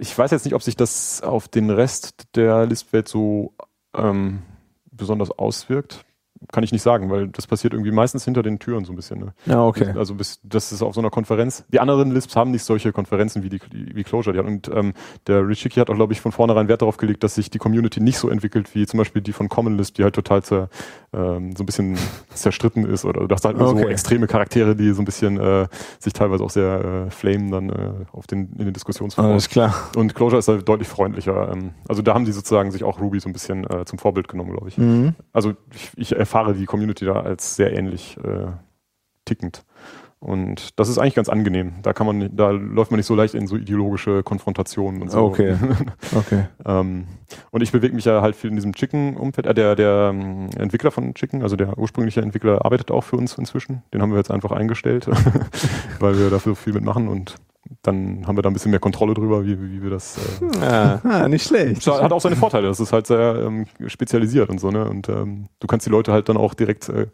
ich 0.00 0.16
weiß 0.16 0.30
jetzt 0.30 0.44
nicht, 0.44 0.54
ob 0.54 0.62
sich 0.62 0.76
das 0.76 1.22
auf 1.22 1.48
den 1.48 1.70
Rest 1.70 2.24
der 2.34 2.66
Lisp-Welt 2.66 3.08
so 3.08 3.54
ähm, 3.94 4.42
besonders 4.90 5.30
auswirkt. 5.30 6.04
Kann 6.52 6.62
ich 6.64 6.72
nicht 6.72 6.82
sagen, 6.82 7.10
weil 7.10 7.28
das 7.28 7.46
passiert 7.46 7.72
irgendwie 7.72 7.90
meistens 7.92 8.24
hinter 8.24 8.42
den 8.42 8.58
Türen 8.58 8.84
so 8.84 8.92
ein 8.92 8.96
bisschen. 8.96 9.20
Ne? 9.20 9.32
Ja, 9.46 9.64
okay. 9.64 9.92
Also 9.96 10.14
bis, 10.14 10.40
das 10.42 10.72
ist 10.72 10.82
auf 10.82 10.94
so 10.94 11.00
einer 11.00 11.10
Konferenz. 11.10 11.64
Die 11.68 11.80
anderen 11.80 12.10
Lisps 12.12 12.36
haben 12.36 12.50
nicht 12.50 12.64
solche 12.64 12.92
Konferenzen 12.92 13.42
wie 13.42 13.48
die 13.48 13.60
wie 13.70 14.04
Closure. 14.04 14.32
Die 14.32 14.38
hat. 14.38 14.46
Und 14.46 14.68
ähm, 14.68 14.92
der 15.26 15.46
Richiki 15.46 15.80
hat 15.80 15.90
auch, 15.90 15.94
glaube 15.94 16.12
ich, 16.12 16.20
von 16.20 16.32
vornherein 16.32 16.68
Wert 16.68 16.82
darauf 16.82 16.96
gelegt, 16.98 17.24
dass 17.24 17.34
sich 17.34 17.50
die 17.50 17.58
Community 17.58 18.00
nicht 18.00 18.18
so 18.18 18.28
entwickelt 18.28 18.74
wie 18.74 18.86
zum 18.86 18.98
Beispiel 18.98 19.22
die 19.22 19.32
von 19.32 19.48
Common 19.48 19.76
Lisp, 19.76 19.94
die 19.96 20.04
halt 20.04 20.14
total 20.14 20.42
zer, 20.42 20.68
ähm, 21.12 21.54
so 21.56 21.62
ein 21.62 21.66
bisschen 21.66 21.96
zerstritten 22.34 22.84
ist. 22.86 23.04
Oder 23.04 23.26
du 23.26 23.34
hast 23.34 23.44
halt 23.44 23.56
nur 23.58 23.68
so 23.68 23.76
Okay. 23.76 23.88
extreme 23.90 24.26
Charaktere, 24.26 24.74
die 24.76 24.92
so 24.92 25.02
ein 25.02 25.04
bisschen 25.04 25.38
äh, 25.38 25.66
sich 25.98 26.12
teilweise 26.12 26.42
auch 26.44 26.50
sehr 26.50 27.06
äh, 27.06 27.10
flamen 27.10 27.50
dann 27.50 27.68
äh, 27.70 27.90
auf 28.12 28.26
den, 28.26 28.52
in 28.58 28.64
den 28.66 28.72
Diskussionsforen. 28.72 29.30
Alles 29.32 29.48
klar. 29.48 29.74
Und 29.96 30.14
Closure 30.14 30.38
ist 30.38 30.48
halt 30.48 30.68
deutlich 30.68 30.88
freundlicher. 30.88 31.52
Ähm, 31.52 31.70
also 31.88 32.02
da 32.02 32.14
haben 32.14 32.24
die 32.24 32.32
sozusagen 32.32 32.70
sich 32.70 32.84
auch 32.84 33.00
Ruby 33.00 33.20
so 33.20 33.28
ein 33.28 33.32
bisschen 33.32 33.64
äh, 33.70 33.84
zum 33.84 33.98
Vorbild 33.98 34.28
genommen, 34.28 34.52
glaube 34.52 34.68
ich. 34.68 34.78
Mhm. 34.78 35.14
Also 35.32 35.54
ich, 35.74 35.90
ich 35.96 36.16
erfahre 36.26 36.54
die 36.54 36.66
Community 36.66 37.04
da 37.04 37.20
als 37.20 37.56
sehr 37.56 37.72
ähnlich 37.72 38.16
äh, 38.18 38.48
tickend. 39.24 39.64
Und 40.18 40.80
das 40.80 40.88
ist 40.88 40.98
eigentlich 40.98 41.14
ganz 41.14 41.28
angenehm. 41.28 41.74
Da 41.82 41.92
kann 41.92 42.06
man, 42.06 42.34
da 42.34 42.50
läuft 42.50 42.90
man 42.90 42.98
nicht 42.98 43.06
so 43.06 43.14
leicht 43.14 43.34
in 43.34 43.46
so 43.46 43.56
ideologische 43.56 44.22
Konfrontationen 44.22 45.02
und 45.02 45.10
so. 45.10 45.20
Okay. 45.22 45.56
Okay. 46.16 46.46
ähm, 46.64 47.06
und 47.50 47.62
ich 47.62 47.70
bewege 47.70 47.94
mich 47.94 48.06
ja 48.06 48.22
halt 48.22 48.34
viel 48.34 48.50
in 48.50 48.56
diesem 48.56 48.72
Chicken-Umfeld. 48.72 49.46
Äh, 49.46 49.54
der 49.54 49.76
der 49.76 50.10
ähm, 50.12 50.48
Entwickler 50.56 50.90
von 50.90 51.14
Chicken, 51.14 51.42
also 51.42 51.54
der 51.54 51.78
ursprüngliche 51.78 52.22
Entwickler, 52.22 52.64
arbeitet 52.64 52.90
auch 52.90 53.02
für 53.02 53.16
uns 53.16 53.36
inzwischen. 53.36 53.82
Den 53.92 54.02
haben 54.02 54.10
wir 54.10 54.16
jetzt 54.16 54.30
einfach 54.30 54.52
eingestellt, 54.52 55.06
weil 56.00 56.18
wir 56.18 56.30
dafür 56.30 56.56
viel 56.56 56.72
mitmachen 56.72 57.08
und 57.08 57.36
dann 57.82 58.26
haben 58.26 58.36
wir 58.36 58.42
da 58.42 58.50
ein 58.50 58.52
bisschen 58.52 58.70
mehr 58.70 58.80
Kontrolle 58.80 59.14
drüber, 59.14 59.44
wie, 59.44 59.60
wie 59.60 59.82
wir 59.82 59.90
das. 59.90 60.18
Äh, 60.40 60.60
Ja. 60.62 61.00
Ah, 61.04 61.28
nicht 61.28 61.46
schlecht. 61.46 61.86
hat 61.86 62.12
auch 62.12 62.20
seine 62.20 62.36
Vorteile. 62.36 62.68
Das 62.68 62.80
ist 62.80 62.92
halt 62.92 63.06
sehr 63.06 63.42
ähm, 63.46 63.66
spezialisiert 63.86 64.48
und 64.50 64.58
so, 64.58 64.70
ne? 64.70 64.88
Und 64.88 65.08
ähm, 65.08 65.46
du 65.60 65.66
kannst 65.66 65.86
die 65.86 65.90
Leute 65.90 66.12
halt 66.12 66.28
dann 66.28 66.36
auch 66.36 66.54
direkt 66.54 66.88
äh, 66.88 67.06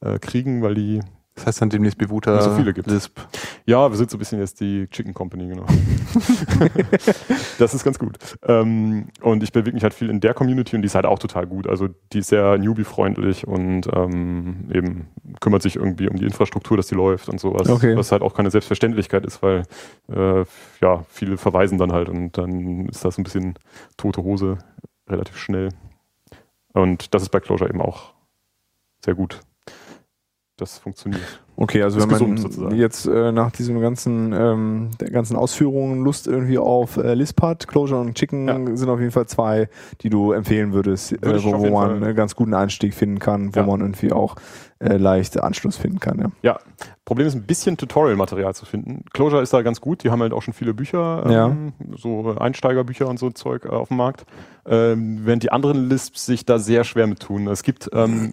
äh, 0.00 0.18
kriegen, 0.18 0.62
weil 0.62 0.74
die 0.74 1.00
Das 1.40 1.46
heißt 1.46 1.62
dann 1.62 1.70
demnächst 1.70 1.98
Wie 1.98 2.06
so 2.42 2.54
viele 2.54 2.74
gibt. 2.74 2.86
Lisp. 2.90 3.18
Ja, 3.64 3.90
wir 3.90 3.96
sind 3.96 4.10
so 4.10 4.18
ein 4.18 4.18
bisschen 4.18 4.40
jetzt 4.40 4.60
die 4.60 4.86
Chicken 4.88 5.14
Company, 5.14 5.48
genau. 5.48 5.64
das 7.58 7.72
ist 7.72 7.82
ganz 7.82 7.98
gut. 7.98 8.18
Ähm, 8.42 9.08
und 9.22 9.42
ich 9.42 9.50
bewege 9.50 9.72
mich 9.72 9.82
halt 9.82 9.94
viel 9.94 10.10
in 10.10 10.20
der 10.20 10.34
Community 10.34 10.76
und 10.76 10.82
die 10.82 10.86
ist 10.86 10.94
halt 10.94 11.06
auch 11.06 11.18
total 11.18 11.46
gut. 11.46 11.66
Also 11.66 11.88
die 12.12 12.18
ist 12.18 12.28
sehr 12.28 12.58
Newbie-freundlich 12.58 13.46
und 13.46 13.88
ähm, 13.94 14.68
eben 14.70 15.08
kümmert 15.40 15.62
sich 15.62 15.76
irgendwie 15.76 16.10
um 16.10 16.16
die 16.16 16.26
Infrastruktur, 16.26 16.76
dass 16.76 16.88
die 16.88 16.94
läuft 16.94 17.30
und 17.30 17.40
sowas. 17.40 17.70
Okay. 17.70 17.96
Was 17.96 18.12
halt 18.12 18.20
auch 18.20 18.34
keine 18.34 18.50
Selbstverständlichkeit 18.50 19.24
ist, 19.24 19.42
weil 19.42 19.62
äh, 20.12 20.44
ja, 20.82 21.06
viele 21.08 21.38
verweisen 21.38 21.78
dann 21.78 21.90
halt 21.90 22.10
und 22.10 22.36
dann 22.36 22.86
ist 22.90 23.02
das 23.02 23.16
ein 23.16 23.24
bisschen 23.24 23.54
tote 23.96 24.22
Hose 24.22 24.58
relativ 25.08 25.38
schnell. 25.38 25.70
Und 26.74 27.14
das 27.14 27.22
ist 27.22 27.30
bei 27.30 27.40
Clojure 27.40 27.70
eben 27.70 27.80
auch 27.80 28.12
sehr 29.02 29.14
gut. 29.14 29.40
Das 30.60 30.78
funktioniert. 30.78 31.22
Okay, 31.56 31.82
also 31.82 31.98
Ist 31.98 32.10
wenn 32.10 32.28
man 32.28 32.36
sozusagen. 32.38 32.74
jetzt 32.76 33.06
äh, 33.06 33.32
nach 33.32 33.50
diesem 33.50 33.80
ganzen, 33.82 34.32
ähm, 34.32 34.90
der 34.98 35.10
ganzen 35.10 35.36
Ausführungen 35.36 36.02
Lust 36.04 36.26
irgendwie 36.26 36.56
auf 36.58 36.96
äh, 36.96 37.12
Lisp 37.14 37.42
hat, 37.42 37.68
Clojure 37.68 38.00
und 38.00 38.14
Chicken 38.14 38.48
Ja. 38.48 38.76
sind 38.76 38.88
auf 38.88 38.98
jeden 38.98 39.10
Fall 39.12 39.26
zwei, 39.26 39.68
die 40.00 40.08
du 40.08 40.32
empfehlen 40.32 40.72
würdest, 40.72 41.12
Würde 41.22 41.38
äh, 41.38 41.44
wo, 41.44 41.52
wo 41.58 41.70
man 41.70 41.72
Fall. 41.90 42.02
einen 42.02 42.14
ganz 42.16 42.34
guten 42.34 42.54
Einstieg 42.54 42.94
finden 42.94 43.18
kann, 43.18 43.54
wo 43.54 43.60
Ja. 43.60 43.66
man 43.66 43.80
irgendwie 43.80 44.10
auch 44.12 44.36
äh, 44.78 44.96
leicht 44.96 45.38
Anschluss 45.42 45.76
finden 45.76 46.00
kann. 46.00 46.18
Ja. 46.18 46.30
Ja, 46.42 46.58
Problem 47.04 47.26
ist 47.26 47.34
ein 47.34 47.42
bisschen 47.42 47.76
Tutorial-Material 47.76 48.54
zu 48.54 48.64
finden. 48.64 49.04
Clojure 49.12 49.42
ist 49.42 49.52
da 49.52 49.60
ganz 49.60 49.82
gut, 49.82 50.02
die 50.04 50.10
haben 50.10 50.22
halt 50.22 50.32
auch 50.32 50.40
schon 50.42 50.54
viele 50.54 50.72
Bücher, 50.72 51.24
ähm, 51.26 51.72
so 51.94 52.34
Einsteigerbücher 52.38 53.06
und 53.06 53.18
so 53.18 53.28
Zeug 53.30 53.66
äh, 53.66 53.68
auf 53.68 53.88
dem 53.88 53.98
Markt, 53.98 54.24
ähm, 54.64 55.20
während 55.24 55.42
die 55.42 55.52
anderen 55.52 55.90
Lisps 55.90 56.24
sich 56.24 56.46
da 56.46 56.58
sehr 56.58 56.84
schwer 56.84 57.06
mit 57.06 57.20
tun. 57.20 57.46
Es 57.48 57.62
gibt 57.62 57.90
ähm, 57.92 58.32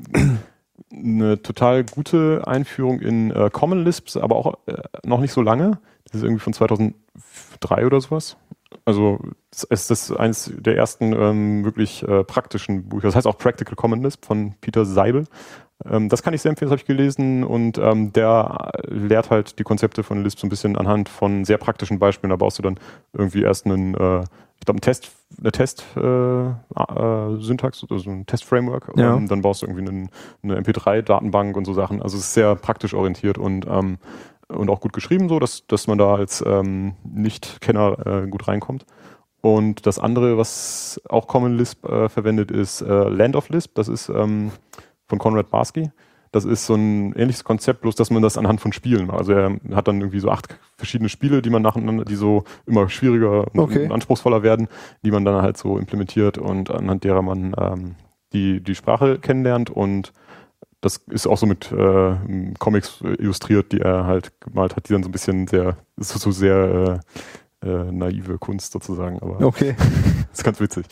eine 0.91 1.41
total 1.41 1.83
gute 1.83 2.43
Einführung 2.45 2.99
in 2.99 3.31
äh, 3.31 3.49
Common 3.51 3.83
Lisps, 3.83 4.17
aber 4.17 4.35
auch 4.35 4.57
äh, 4.67 4.75
noch 5.03 5.19
nicht 5.19 5.31
so 5.31 5.41
lange. 5.41 5.79
Das 6.05 6.15
ist 6.15 6.23
irgendwie 6.23 6.41
von 6.41 6.53
2003 6.53 7.85
oder 7.85 7.99
sowas. 7.99 8.37
Also 8.85 9.19
es 9.51 9.63
ist 9.63 9.91
das 9.91 10.11
eines 10.11 10.51
der 10.55 10.77
ersten 10.77 11.13
ähm, 11.13 11.65
wirklich 11.65 12.03
äh, 12.03 12.23
praktischen 12.23 12.89
Bücher. 12.89 13.07
Das 13.07 13.15
heißt 13.15 13.27
auch 13.27 13.37
Practical 13.37 13.75
Common 13.75 14.01
Lisp 14.01 14.25
von 14.25 14.55
Peter 14.61 14.85
Seibel. 14.85 15.25
Ähm, 15.85 16.09
das 16.09 16.23
kann 16.23 16.33
ich 16.33 16.41
sehr 16.41 16.49
empfehlen, 16.49 16.69
das 16.69 16.79
habe 16.79 16.81
ich 16.81 16.87
gelesen 16.87 17.43
und 17.43 17.77
ähm, 17.77 18.11
der 18.13 18.71
lehrt 18.87 19.29
halt 19.29 19.59
die 19.59 19.63
Konzepte 19.63 20.03
von 20.03 20.23
Lisp 20.23 20.39
so 20.39 20.47
ein 20.47 20.49
bisschen 20.49 20.75
anhand 20.75 21.09
von 21.09 21.45
sehr 21.45 21.57
praktischen 21.57 21.99
Beispielen. 21.99 22.31
Da 22.31 22.35
baust 22.35 22.57
du 22.57 22.63
dann 22.63 22.79
irgendwie 23.13 23.43
erst 23.43 23.65
einen, 23.65 23.93
äh, 23.93 24.21
ich 24.59 24.65
glaube, 24.65 24.77
einen 24.77 24.81
Test, 24.81 25.11
eine 25.39 25.51
Test-Syntax, 25.51 27.39
äh, 27.39 27.43
Syntax, 27.43 27.85
also 27.89 28.09
ein 28.09 28.25
Test-Framework. 28.25 28.91
Ja. 28.95 29.15
Ähm, 29.15 29.27
dann 29.27 29.41
baust 29.41 29.61
du 29.61 29.67
irgendwie 29.67 29.87
einen, 29.87 30.09
eine 30.41 30.59
MP3-Datenbank 30.59 31.55
und 31.55 31.65
so 31.65 31.73
Sachen. 31.73 32.01
Also 32.01 32.17
es 32.17 32.23
ist 32.23 32.33
sehr 32.33 32.55
praktisch 32.55 32.93
orientiert 32.93 33.37
und 33.37 33.67
ähm, 33.69 33.99
und 34.49 34.69
auch 34.69 34.79
gut 34.79 34.93
geschrieben, 34.93 35.29
so 35.29 35.39
dass, 35.39 35.65
dass 35.67 35.87
man 35.87 35.97
da 35.97 36.15
als 36.15 36.43
ähm, 36.45 36.93
Nicht-Kenner 37.03 38.23
äh, 38.23 38.27
gut 38.27 38.47
reinkommt. 38.47 38.85
Und 39.41 39.85
das 39.85 39.99
andere, 39.99 40.37
was 40.37 40.99
auch 41.09 41.27
Common 41.27 41.57
Lisp 41.57 41.87
äh, 41.87 42.09
verwendet, 42.09 42.51
ist 42.51 42.81
äh, 42.81 43.09
Land 43.09 43.35
of 43.35 43.49
Lisp. 43.49 43.75
Das 43.75 43.87
ist 43.87 44.09
ähm, 44.09 44.51
von 45.07 45.19
Konrad 45.19 45.49
Barsky. 45.49 45.91
Das 46.31 46.43
ist 46.43 46.65
so 46.65 46.75
ein 46.75 47.13
ähnliches 47.13 47.43
Konzept, 47.43 47.81
bloß 47.81 47.95
dass 47.95 48.09
man 48.09 48.21
das 48.21 48.37
anhand 48.37 48.59
von 48.59 48.73
Spielen 48.73 49.07
macht. 49.07 49.19
Also 49.19 49.31
er 49.31 49.57
hat 49.73 49.87
dann 49.87 50.01
irgendwie 50.01 50.19
so 50.19 50.29
acht 50.29 50.57
verschiedene 50.75 51.07
Spiele, 51.07 51.41
die 51.41 51.49
man 51.49 51.61
nacheinander, 51.61 52.03
die 52.03 52.15
so 52.15 52.43
immer 52.65 52.89
schwieriger 52.89 53.45
und 53.53 53.59
Okay. 53.59 53.89
anspruchsvoller 53.89 54.43
werden, 54.43 54.67
die 55.03 55.11
man 55.11 55.23
dann 55.23 55.41
halt 55.41 55.57
so 55.57 55.77
implementiert 55.77 56.37
und 56.37 56.69
anhand 56.69 57.03
derer 57.05 57.21
man 57.21 57.55
ähm, 57.57 57.95
die, 58.33 58.61
die 58.61 58.75
Sprache 58.75 59.19
kennenlernt 59.19 59.69
und 59.69 60.11
das 60.81 60.97
ist 61.09 61.27
auch 61.27 61.37
so 61.37 61.45
mit 61.45 61.71
äh, 61.71 62.15
Comics 62.59 63.01
illustriert, 63.01 63.71
die 63.71 63.81
er 63.81 64.05
halt 64.05 64.39
gemalt 64.41 64.75
hat, 64.75 64.87
die 64.87 64.93
dann 64.93 65.03
so 65.03 65.09
ein 65.09 65.11
bisschen 65.11 65.47
sehr, 65.47 65.77
ist 65.97 66.09
so 66.09 66.31
sehr 66.31 67.01
äh, 67.61 67.67
äh, 67.67 67.91
naive 67.91 68.37
Kunst 68.37 68.71
sozusagen, 68.71 69.19
aber 69.19 69.41
Okay. 69.43 69.75
das 69.77 69.87
ist 70.39 70.43
ganz 70.43 70.59
witzig. 70.59 70.85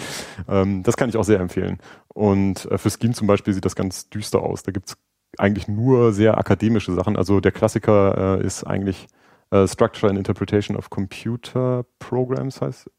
Ähm, 0.47 0.81
das 0.83 0.97
kann 0.97 1.09
ich 1.09 1.17
auch 1.17 1.23
sehr 1.23 1.39
empfehlen. 1.39 1.77
Und 2.07 2.65
äh, 2.71 2.77
für 2.77 2.89
Scheme 2.89 3.13
zum 3.13 3.27
Beispiel 3.27 3.53
sieht 3.53 3.65
das 3.65 3.75
ganz 3.75 4.09
düster 4.09 4.41
aus. 4.41 4.63
Da 4.63 4.71
gibt's 4.71 4.97
eigentlich 5.37 5.67
nur 5.67 6.13
sehr 6.13 6.37
akademische 6.37 6.93
Sachen. 6.93 7.17
Also 7.17 7.39
der 7.39 7.51
Klassiker 7.51 8.39
äh, 8.39 8.45
ist 8.45 8.63
eigentlich 8.63 9.07
äh, 9.51 9.67
Structure 9.67 10.09
and 10.09 10.17
Interpretation 10.17 10.75
of 10.75 10.89
Computer 10.89 11.85
Programs 11.99 12.61
heißt. 12.61 12.89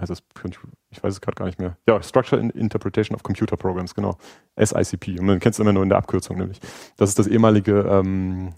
Heißt 0.00 0.10
das, 0.10 0.22
ich 0.90 1.02
weiß 1.02 1.12
es 1.12 1.20
gerade 1.20 1.34
gar 1.34 1.46
nicht 1.46 1.58
mehr. 1.58 1.76
Ja, 1.86 2.02
Structure 2.02 2.40
Interpretation 2.40 3.14
of 3.14 3.22
Computer 3.22 3.56
Programs, 3.56 3.94
genau. 3.94 4.16
SICP. 4.56 5.18
Und 5.20 5.26
man 5.26 5.40
kennt 5.40 5.54
es 5.54 5.58
immer 5.58 5.72
nur 5.72 5.82
in 5.82 5.90
der 5.90 5.98
Abkürzung 5.98 6.38
nämlich. 6.38 6.58
Das 6.96 7.10
ist 7.10 7.18
das 7.18 7.26
ehemalige 7.26 7.80
ähm, 7.80 8.52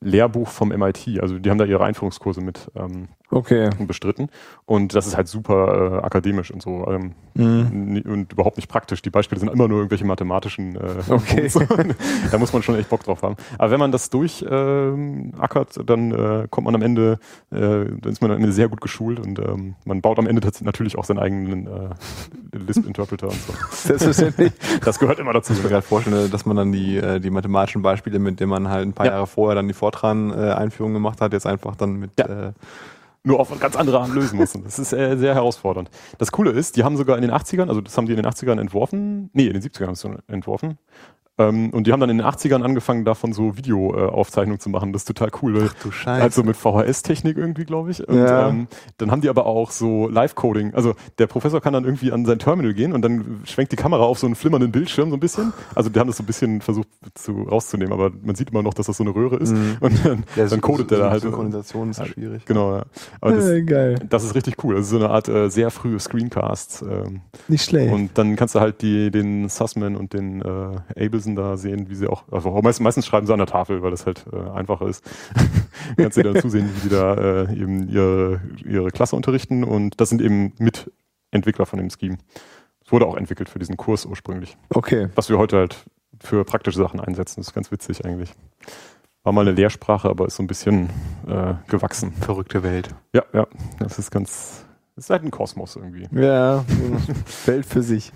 Lehrbuch 0.00 0.48
vom 0.48 0.68
MIT. 0.70 1.20
Also 1.20 1.38
die 1.38 1.50
haben 1.50 1.58
da 1.58 1.64
ihre 1.64 1.84
Einführungskurse 1.84 2.40
mit 2.40 2.70
ähm, 2.74 3.08
Okay. 3.32 3.70
bestritten. 3.86 4.28
Und 4.66 4.94
das 4.96 5.06
ist 5.06 5.16
halt 5.16 5.28
super 5.28 5.98
äh, 6.00 6.04
akademisch 6.04 6.50
und 6.50 6.62
so. 6.62 6.86
Ähm, 6.88 7.12
Mhm. 7.32 8.02
und 8.06 8.32
überhaupt 8.32 8.56
nicht 8.56 8.68
praktisch. 8.68 9.02
Die 9.02 9.10
Beispiele 9.10 9.38
sind 9.38 9.52
immer 9.52 9.68
nur 9.68 9.78
irgendwelche 9.78 10.04
mathematischen. 10.04 10.74
Äh, 10.74 10.80
Okay. 11.10 11.48
so. 11.48 11.60
da 12.30 12.38
muss 12.38 12.52
man 12.52 12.62
schon 12.64 12.74
echt 12.74 12.88
Bock 12.88 13.04
drauf 13.04 13.22
haben. 13.22 13.36
Aber 13.56 13.70
wenn 13.70 13.78
man 13.78 13.92
das 13.92 14.10
durchackert, 14.10 15.76
ähm, 15.78 15.86
dann 15.86 16.10
äh, 16.12 16.48
kommt 16.50 16.64
man 16.64 16.74
am 16.74 16.82
Ende, 16.82 17.18
äh, 17.52 17.58
dann 17.58 18.00
ist 18.12 18.20
man 18.20 18.30
am 18.32 18.38
Ende 18.38 18.50
sehr 18.52 18.68
gut 18.68 18.80
geschult 18.80 19.20
und 19.20 19.38
ähm, 19.38 19.76
man 19.84 20.00
baut 20.00 20.18
am 20.18 20.26
Ende 20.26 20.46
natürlich 20.62 20.98
auch 20.98 21.04
seinen 21.04 21.18
eigenen 21.20 21.66
äh, 21.68 21.90
Lisp-Interpreter 22.56 23.28
und 23.28 23.34
so. 23.40 23.52
Selbstverständlich. 23.70 24.52
Das 24.84 24.98
gehört 24.98 25.18
immer 25.20 25.32
dazu. 25.32 25.52
Ich 25.52 25.58
kann 25.58 25.66
mir 25.66 25.70
gerade 25.74 25.86
vorstellen, 25.86 26.30
dass 26.30 26.46
man 26.46 26.56
dann 26.56 26.72
die, 26.72 26.96
äh, 26.96 27.20
die 27.20 27.30
mathematischen 27.30 27.82
Beispiele, 27.82 28.18
mit 28.18 28.40
denen 28.40 28.50
man 28.50 28.68
halt 28.68 28.86
ein 28.88 28.92
paar 28.92 29.06
Ja. 29.06 29.12
Jahre 29.12 29.26
vorher 29.28 29.54
dann 29.54 29.68
die 29.68 29.74
Fortran-Einführung 29.90 30.92
gemacht 30.94 31.20
hat, 31.20 31.32
jetzt 31.32 31.46
einfach 31.46 31.76
dann 31.76 31.94
mit 31.94 32.12
Ja. 32.18 32.26
äh, 32.48 32.52
nur 33.22 33.38
auf 33.38 33.58
ganz 33.60 33.76
andere 33.76 34.00
Art 34.00 34.08
lösen 34.14 34.36
mussten. 34.38 34.64
Das 34.64 34.78
ist 34.78 34.92
äh, 34.92 35.16
sehr 35.16 35.34
herausfordernd. 35.34 35.90
Das 36.18 36.32
Coole 36.32 36.50
ist, 36.52 36.76
die 36.76 36.84
haben 36.84 36.96
sogar 36.96 37.16
in 37.16 37.22
den 37.22 37.32
80ern, 37.32 37.68
also 37.68 37.80
das 37.80 37.96
haben 37.96 38.06
die 38.06 38.12
in 38.12 38.16
den 38.22 38.26
80ern 38.26 38.58
entworfen, 38.60 39.30
nee, 39.34 39.46
in 39.46 39.52
den 39.52 39.62
70ern 39.62 39.86
haben 39.88 39.94
sie 39.94 40.08
es 40.08 40.18
entworfen. 40.28 40.78
Ähm, 41.40 41.70
und 41.70 41.86
die 41.86 41.92
haben 41.92 42.00
dann 42.00 42.10
in 42.10 42.18
den 42.18 42.26
80ern 42.26 42.62
angefangen, 42.62 43.04
davon 43.04 43.32
so 43.32 43.56
Videoaufzeichnungen 43.56 44.60
zu 44.60 44.68
machen. 44.68 44.92
Das 44.92 45.02
ist 45.02 45.06
total 45.06 45.30
cool. 45.42 45.54
Weil 45.54 45.70
du 45.82 45.90
Scheiße. 45.90 46.22
Also 46.22 46.42
mit 46.44 46.56
VHS-Technik 46.56 47.36
irgendwie, 47.36 47.64
glaube 47.64 47.90
ich. 47.90 48.06
Und 48.06 48.16
Ja. 48.18 48.48
ähm, 48.48 48.68
dann 48.98 49.10
haben 49.10 49.20
die 49.20 49.28
aber 49.28 49.46
auch 49.46 49.70
so 49.70 50.08
Live-Coding. 50.08 50.74
Also 50.74 50.94
der 51.18 51.26
Professor 51.26 51.60
kann 51.60 51.72
dann 51.72 51.84
irgendwie 51.84 52.12
an 52.12 52.24
sein 52.26 52.38
Terminal 52.38 52.74
gehen 52.74 52.92
und 52.92 53.02
dann 53.02 53.40
schwenkt 53.44 53.72
die 53.72 53.76
Kamera 53.76 54.02
auf 54.02 54.18
so 54.18 54.26
einen 54.26 54.34
flimmernden 54.34 54.70
Bildschirm 54.72 55.10
so 55.10 55.16
ein 55.16 55.20
bisschen. 55.20 55.52
Also 55.74 55.88
die 55.90 55.98
haben 55.98 56.08
das 56.08 56.16
so 56.18 56.22
ein 56.22 56.26
bisschen 56.26 56.60
versucht 56.60 56.88
zu, 57.14 57.42
rauszunehmen, 57.42 57.92
aber 57.92 58.10
man 58.22 58.34
sieht 58.34 58.50
immer 58.50 58.62
noch, 58.62 58.74
dass 58.74 58.86
das 58.86 58.96
so 58.96 59.04
eine 59.04 59.14
Röhre 59.14 59.36
ist. 59.36 59.52
Mhm. 59.54 59.76
Und 59.80 60.04
dann, 60.04 60.24
dann 60.36 60.60
codet 60.60 60.90
der 60.90 60.98
da 60.98 61.10
halt. 61.10 61.22
Synchronisation 61.22 61.90
ist 61.90 61.96
so 61.96 62.04
schwierig. 62.04 62.44
Genau, 62.44 62.76
ja. 62.76 62.82
Aber 63.20 63.32
das, 63.32 63.46
Äh, 63.48 63.62
geil. 63.62 63.94
das 64.08 64.24
ist 64.24 64.34
richtig 64.34 64.62
cool. 64.64 64.74
Das 64.74 64.84
ist 64.84 64.90
so 64.90 64.96
eine 64.96 65.10
Art 65.10 65.28
äh, 65.28 65.48
sehr 65.48 65.70
frühe 65.70 65.98
Screencasts. 65.98 66.82
Ähm, 66.82 67.20
Nicht 67.48 67.64
schlecht. 67.64 67.92
und 67.92 68.10
dann 68.18 68.36
kannst 68.36 68.54
du 68.54 68.60
halt 68.60 68.82
die, 68.82 69.10
den 69.10 69.48
Sussman 69.48 69.96
und 69.96 70.12
den 70.12 70.42
äh, 70.42 71.04
Abelson 71.06 71.29
da 71.36 71.56
sehen, 71.56 71.88
wie 71.88 71.94
sie 71.94 72.06
auch, 72.08 72.24
also 72.30 72.50
meistens, 72.62 72.80
meistens 72.84 73.06
schreiben 73.06 73.26
sie 73.26 73.32
an 73.32 73.38
der 73.38 73.46
Tafel, 73.46 73.82
weil 73.82 73.90
das 73.90 74.06
halt 74.06 74.24
äh, 74.32 74.50
einfacher 74.50 74.86
ist. 74.86 75.04
kannst 75.96 76.16
du 76.16 76.22
dann 76.22 76.40
zusehen, 76.40 76.68
wie 76.74 76.88
die 76.88 76.94
da 76.94 77.14
äh, 77.14 77.52
eben 77.54 77.88
ihre, 77.88 78.40
ihre 78.64 78.90
Klasse 78.90 79.16
unterrichten 79.16 79.64
und 79.64 80.00
das 80.00 80.08
sind 80.08 80.20
eben 80.22 80.52
Mitentwickler 80.58 81.66
von 81.66 81.78
dem 81.78 81.90
Scheme. 81.90 82.18
Es 82.84 82.92
wurde 82.92 83.06
auch 83.06 83.16
entwickelt 83.16 83.48
für 83.48 83.58
diesen 83.58 83.76
Kurs 83.76 84.06
ursprünglich, 84.06 84.56
Okay. 84.74 85.08
was 85.14 85.28
wir 85.28 85.38
heute 85.38 85.56
halt 85.58 85.84
für 86.20 86.44
praktische 86.44 86.78
Sachen 86.78 87.00
einsetzen. 87.00 87.40
Das 87.40 87.48
ist 87.48 87.54
ganz 87.54 87.70
witzig 87.70 88.04
eigentlich. 88.04 88.32
War 89.22 89.32
mal 89.32 89.42
eine 89.42 89.52
Lehrsprache, 89.52 90.08
aber 90.08 90.26
ist 90.26 90.36
so 90.36 90.42
ein 90.42 90.46
bisschen 90.46 90.88
äh, 91.26 91.54
gewachsen. 91.68 92.12
Verrückte 92.20 92.62
Welt. 92.62 92.88
Ja, 93.14 93.22
ja, 93.32 93.46
das 93.78 93.98
ist 93.98 94.10
ganz, 94.10 94.64
das 95.00 95.06
ist 95.06 95.10
halt 95.10 95.24
ein 95.24 95.30
Kosmos 95.30 95.76
irgendwie. 95.76 96.06
Ja, 96.12 96.62
Welt 97.46 97.64
für 97.66 97.82
sich. 97.82 98.12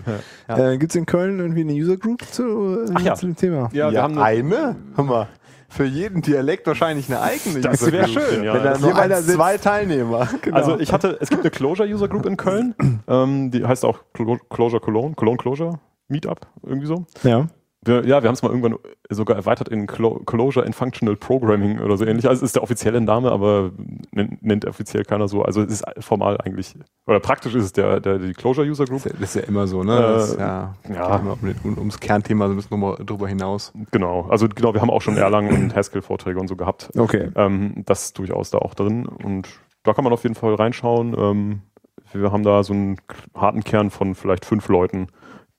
Ja. 0.47 0.69
Äh, 0.73 0.77
Gibt 0.77 0.91
es 0.91 0.95
in 0.95 1.07
Köln 1.07 1.39
irgendwie 1.39 1.61
eine 1.61 1.73
User 1.73 1.97
Group 1.97 2.21
zu, 2.31 2.85
äh, 2.95 3.01
ja. 3.01 3.15
zu 3.15 3.25
dem 3.25 3.35
Thema? 3.35 3.69
Ja, 3.73 3.91
wir 3.91 4.03
haben 4.03 4.19
eine, 4.19 4.75
mal. 5.07 5.27
Für 5.67 5.85
jeden 5.85 6.21
Dialekt 6.21 6.67
wahrscheinlich 6.67 7.09
eine 7.09 7.21
eigene 7.21 7.59
Das 7.61 7.81
User 7.81 7.91
wäre 7.91 8.03
Group. 8.05 8.21
schön, 8.23 8.43
ja. 8.43 8.53
Wenn 8.53 8.63
da 8.63 8.69
Das- 8.69 8.81
nur 8.81 8.95
einer 8.95 9.17
sitzt. 9.23 9.35
zwei 9.35 9.57
Teilnehmer. 9.57 10.29
Genau. 10.43 10.57
Also 10.57 10.79
ich 10.79 10.93
hatte, 10.93 11.17
es 11.19 11.29
gibt 11.29 11.41
eine 11.41 11.49
Closure 11.49 11.89
User 11.89 12.07
Group 12.07 12.27
in 12.27 12.37
Köln, 12.37 12.75
ähm, 13.07 13.49
die 13.49 13.65
heißt 13.65 13.83
auch 13.83 13.97
Clo- 14.13 14.37
Closure 14.51 14.79
Cologne, 14.79 15.15
Cologne 15.15 15.37
Closure 15.37 15.79
Meetup, 16.07 16.41
irgendwie 16.61 16.85
so. 16.85 17.05
Ja. 17.23 17.47
Wir, 17.85 18.05
ja, 18.05 18.21
wir 18.23 18.27
haben 18.27 18.33
es 18.33 18.41
mal 18.41 18.49
irgendwann 18.49 18.77
sogar 19.09 19.37
erweitert 19.37 19.69
in 19.69 19.85
Clo 19.87 20.15
Closure 20.25 20.65
in 20.65 20.73
Functional 20.73 21.15
Programming 21.15 21.79
oder 21.79 21.95
so 21.97 22.05
ähnlich. 22.05 22.27
Also 22.27 22.39
es 22.39 22.49
ist 22.49 22.55
der 22.55 22.63
offizielle 22.63 22.99
Name, 22.99 23.31
aber 23.31 23.71
nennt, 24.11 24.43
nennt 24.43 24.65
offiziell 24.65 25.03
keiner 25.03 25.27
so. 25.27 25.43
Also 25.43 25.61
es 25.61 25.81
ist 25.81 25.85
formal 25.99 26.37
eigentlich, 26.41 26.73
oder 27.05 27.19
praktisch 27.19 27.53
ist 27.55 27.63
es 27.63 27.73
der, 27.73 27.99
der 27.99 28.17
die 28.17 28.33
Closure 28.33 28.67
User 28.67 28.85
Group. 28.85 29.03
das 29.03 29.13
ist 29.21 29.35
ja- 29.35 29.43
immer 29.43 29.67
so, 29.67 29.83
ne? 29.83 29.95
Äh, 29.97 30.01
Das 30.01 30.35
ja, 30.37 30.73
ja. 30.89 31.15
immer 31.17 31.33
um, 31.33 31.39
den- 31.47 31.55
um, 31.63 31.77
ums 31.77 31.99
Kernthema 31.99 32.47
so 32.47 32.53
ein 32.53 32.55
bisschen 32.57 32.71
drüber, 32.81 32.97
drüber 33.03 33.27
hinaus. 33.27 33.71
Genau, 33.91 34.25
also 34.29 34.47
genau, 34.49 34.73
wir 34.73 34.81
haben 34.81 34.89
auch 34.89 35.01
schon 35.01 35.15
Erlangen 35.17 35.53
und 35.65 35.75
Haskell-Vorträge 35.75 36.39
und 36.39 36.47
so 36.47 36.55
gehabt. 36.55 36.89
Okay. 36.97 37.29
Ähm, 37.35 37.83
das 37.85 38.05
ist 38.05 38.17
durchaus 38.17 38.49
da 38.49 38.57
auch 38.57 38.73
drin 38.73 39.05
und 39.05 39.47
da 39.83 39.93
kann 39.93 40.03
man 40.03 40.11
auf 40.13 40.23
jeden 40.23 40.35
Fall 40.35 40.55
reinschauen. 40.55 41.15
Ähm, 41.17 41.61
wir 42.13 42.31
haben 42.31 42.43
da 42.43 42.63
so 42.63 42.73
einen 42.73 42.97
harten 43.35 43.63
Kern 43.63 43.91
von 43.91 44.15
vielleicht 44.15 44.45
fünf 44.45 44.67
Leuten, 44.69 45.07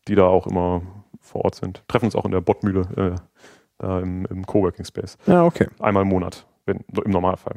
die 0.08 0.14
da 0.16 0.24
auch 0.26 0.46
immer 0.46 0.82
vor 1.26 1.44
Ort 1.44 1.56
sind. 1.56 1.82
Treffen 1.88 2.06
uns 2.06 2.16
auch 2.16 2.24
in 2.24 2.32
der 2.32 2.40
Bottmühle 2.40 3.16
da 3.78 4.00
im, 4.00 4.26
im 4.26 4.46
Coworking 4.46 4.84
Space. 4.84 5.18
Ja, 5.26 5.44
okay. 5.44 5.68
Einmal 5.78 6.02
im 6.02 6.08
Monat, 6.08 6.46
wenn, 6.64 6.84
im 7.04 7.10
Normalfall. 7.10 7.56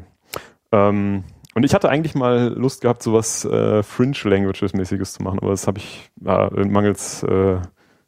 Ähm, 0.71 1.23
und 1.55 1.63
ich 1.63 1.73
hatte 1.73 1.89
eigentlich 1.89 2.15
mal 2.15 2.53
Lust 2.53 2.81
gehabt, 2.81 3.01
sowas 3.01 3.43
äh, 3.45 3.83
Fringe 3.83 4.17
Languages 4.23 4.73
mäßiges 4.73 5.13
zu 5.13 5.23
machen, 5.23 5.39
aber 5.39 5.51
das 5.51 5.67
habe 5.67 5.79
ich 5.79 6.11
ja, 6.21 6.49
mangels 6.53 7.23
äh, 7.23 7.59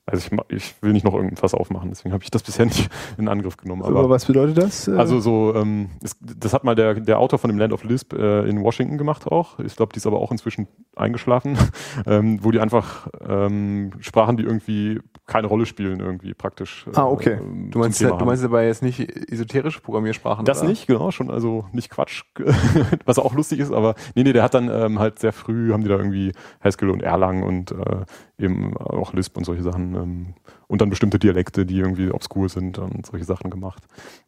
also 0.05 0.27
ich, 0.49 0.55
ich 0.55 0.83
will 0.83 0.93
nicht 0.93 1.05
noch 1.05 1.13
irgendwas 1.13 1.53
aufmachen, 1.53 1.89
deswegen 1.89 2.13
habe 2.13 2.23
ich 2.23 2.31
das 2.31 2.43
bisher 2.43 2.65
nicht 2.65 2.89
in 3.17 3.27
Angriff 3.27 3.57
genommen. 3.57 3.83
Aber 3.83 3.99
Aber 3.99 4.09
was 4.09 4.25
bedeutet 4.25 4.57
das? 4.57 4.88
Äh, 4.88 4.95
also 4.95 5.19
so, 5.19 5.53
ähm, 5.55 5.89
es, 6.03 6.17
das 6.19 6.53
hat 6.53 6.63
mal 6.63 6.75
der, 6.75 6.95
der 6.95 7.19
Autor 7.19 7.39
von 7.39 7.49
dem 7.49 7.57
Land 7.57 7.71
of 7.71 7.83
Lisp 7.83 8.13
äh, 8.13 8.47
in 8.47 8.61
Washington 8.61 8.97
gemacht 8.97 9.27
auch. 9.27 9.59
Ich 9.59 9.75
glaube, 9.75 9.93
die 9.93 9.97
ist 9.97 10.07
aber 10.07 10.19
auch 10.19 10.31
inzwischen 10.31 10.67
eingeschlafen, 10.95 11.57
ähm, 12.05 12.43
wo 12.43 12.51
die 12.51 12.59
einfach 12.59 13.07
ähm, 13.27 13.91
Sprachen, 13.99 14.38
die 14.38 14.43
irgendwie 14.43 14.99
keine 15.27 15.48
Rolle 15.48 15.65
spielen, 15.65 15.99
irgendwie 15.99 16.34
praktisch. 16.34 16.85
Ah, 16.93 17.06
okay. 17.06 17.38
ähm, 17.39 17.72
Du 17.72 17.80
meinst, 17.80 18.02
du 18.02 18.26
meinst 18.26 18.43
aber 18.43 18.64
jetzt 18.64 18.81
nicht 18.84 18.99
esoterische 19.31 19.80
Programmiersprachen? 19.80 20.43
das 20.45 20.60
oder? 20.60 20.69
nicht, 20.69 20.88
genau, 20.88 21.11
schon, 21.11 21.30
also 21.31 21.65
nicht 21.72 21.89
Quatsch, 21.89 22.23
was 23.06 23.18
auch 23.19 23.34
lustig 23.34 23.60
ist, 23.60 23.72
aber 23.72 23.95
nee, 24.15 24.23
nee, 24.23 24.34
der 24.34 24.43
hat 24.43 24.53
dann 24.53 24.69
ähm, 24.69 24.99
halt 24.99 25.19
sehr 25.19 25.31
früh, 25.31 25.72
haben 25.72 25.84
die 25.84 25.89
da 25.89 25.95
irgendwie 25.95 26.34
Haskell 26.61 26.89
und 26.89 27.02
Erlang 27.02 27.43
und 27.43 27.72
äh, 27.72 28.06
eben 28.43 28.76
auch 28.76 29.14
Lisp 29.14 29.38
und 29.38 29.45
solche 29.45 29.64
Sachen 29.64 29.95
ähm, 29.95 30.34
und 30.68 30.81
dann 30.81 30.89
bestimmte 30.89 31.19
Dialekte, 31.19 31.65
die 31.65 31.77
irgendwie 31.80 32.11
obskur 32.11 32.49
sind 32.49 32.77
und 32.80 33.06
solche 33.06 33.26
Sachen 33.26 33.49
gemacht. 33.52 33.84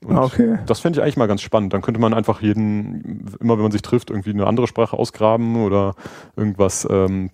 Und 0.06 0.16
Ah, 0.18 0.24
okay. 0.24 0.60
das 0.66 0.80
fände 0.80 1.00
ich 1.00 1.04
eigentlich 1.04 1.18
mal 1.18 1.28
ganz 1.28 1.42
spannend. 1.42 1.74
Dann 1.74 1.82
könnte 1.82 2.00
man 2.00 2.14
einfach 2.14 2.42
jeden, 2.42 3.26
immer 3.40 3.56
wenn 3.56 3.64
man 3.64 3.72
sich 3.72 3.82
trifft, 3.82 4.10
irgendwie 4.10 4.30
eine 4.32 4.46
andere 4.46 4.68
Sprache 4.68 4.98
ausgraben 4.98 5.56
oder 5.64 5.96
irgendwas 6.36 6.88
ähm, 6.90 7.30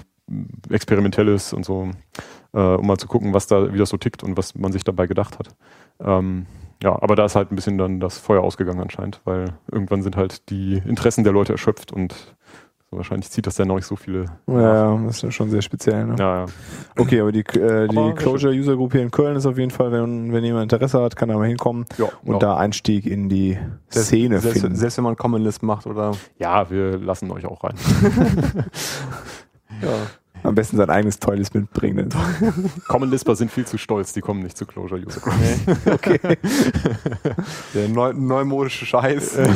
Experimentelles 0.70 1.54
und 1.54 1.66
so, 1.66 1.90
äh, 2.54 2.60
um 2.60 2.88
mal 2.88 2.98
zu 2.98 3.08
gucken, 3.08 3.34
was 3.34 3.48
da, 3.48 3.74
wie 3.74 3.78
das 3.78 3.90
so 3.90 3.98
tickt 3.98 4.24
und 4.24 4.38
was 4.38 4.56
man 4.56 4.72
sich 4.72 4.84
dabei 4.84 5.08
gedacht 5.08 5.40
hat. 5.40 5.50
Ähm, 6.00 6.46
ja, 6.82 7.00
aber 7.02 7.16
da 7.16 7.26
ist 7.26 7.36
halt 7.36 7.52
ein 7.52 7.56
bisschen 7.56 7.78
dann 7.78 8.00
das 8.00 8.18
Feuer 8.18 8.42
ausgegangen 8.42 8.80
anscheinend, 8.80 9.22
weil 9.26 9.54
irgendwann 9.72 10.02
sind 10.02 10.16
halt 10.16 10.50
die 10.50 10.82
Interessen 10.86 11.24
der 11.24 11.34
Leute 11.34 11.52
erschöpft 11.52 11.92
und 11.92 12.36
so 12.90 12.98
wahrscheinlich 12.98 13.30
zieht 13.30 13.46
das 13.46 13.56
dann 13.56 13.68
noch 13.68 13.76
nicht 13.76 13.86
so 13.86 13.96
viele. 13.96 14.26
ja, 14.48 14.96
ja, 14.96 14.98
das 15.06 15.18
ist 15.18 15.22
ja 15.22 15.30
schon 15.30 15.52
sehr 15.52 15.62
speziell. 15.62 16.06
Ne? 16.08 16.16
Ja, 16.18 16.40
ja. 16.40 16.46
Okay, 16.98 17.20
aber 17.22 17.32
die, 17.32 17.42
äh, 17.42 17.88
die 17.88 17.98
Aber 17.98 18.16
Closure 18.16 18.52
User 18.52 18.76
Group 18.76 18.94
hier 18.94 19.04
in 19.04 19.12
Köln 19.12 19.36
ist 19.36 19.46
auf 19.46 19.60
jeden 19.60 19.70
Fall, 19.70 19.92
wenn, 19.92 20.34
wenn 20.34 20.44
jemand 20.44 20.72
Interesse 20.72 21.00
hat, 21.00 21.16
kann 21.16 21.30
da 21.30 21.38
mal 21.38 21.48
hinkommen 21.48 21.86
ja, 22.00 22.06
und 22.06 22.26
genau. 22.26 22.40
da 22.40 22.58
Einstieg 22.58 23.06
in 23.06 23.30
die 23.30 23.60
Selbst, 23.90 24.08
Szene 24.08 24.40
selbst, 24.40 24.62
finden. 24.62 24.76
selbst 24.76 24.98
wenn 24.98 25.04
man 25.04 25.18
Common 25.18 25.44
Lisp 25.44 25.62
macht 25.62 25.86
oder. 25.86 26.14
ja, 26.40 26.72
wir 26.72 26.98
lassen 26.98 27.30
euch 27.30 27.46
auch 27.46 27.64
rein. 27.64 27.76
Ja. 29.82 30.08
Am 30.44 30.56
besten 30.56 30.78
sein 30.78 30.90
eigenes 30.90 31.20
Toilet 31.20 31.54
mitbringen. 31.54 32.10
Common 32.88 33.10
Lisper 33.10 33.36
sind 33.36 33.52
viel 33.52 33.66
zu 33.66 33.78
stolz, 33.78 34.14
die 34.14 34.22
kommen 34.22 34.42
nicht 34.42 34.58
zu 34.58 34.66
Closure 34.66 35.02
User 35.02 35.20
Group. 35.20 35.36
okay. 35.92 36.20
Der 37.74 37.90
neu, 37.90 38.14
neumodische 38.14 38.86
Scheiß. 38.86 39.38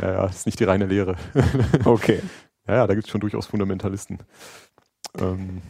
Ja, 0.00 0.10
ja, 0.10 0.22
das 0.26 0.36
ist 0.38 0.46
nicht 0.46 0.58
die 0.58 0.64
reine 0.64 0.86
Lehre. 0.86 1.16
Okay. 1.84 2.20
Ja, 2.66 2.74
ja, 2.74 2.86
da 2.86 2.94
gibt 2.94 3.06
es 3.06 3.10
schon 3.10 3.20
durchaus 3.20 3.46
Fundamentalisten. 3.46 4.18
Ähm, 5.18 5.60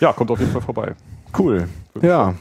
ja, 0.00 0.12
kommt 0.12 0.30
auf 0.30 0.38
jeden 0.38 0.52
Fall 0.52 0.60
vorbei. 0.60 0.94
Cool. 1.36 1.68
Ja. 2.00 2.34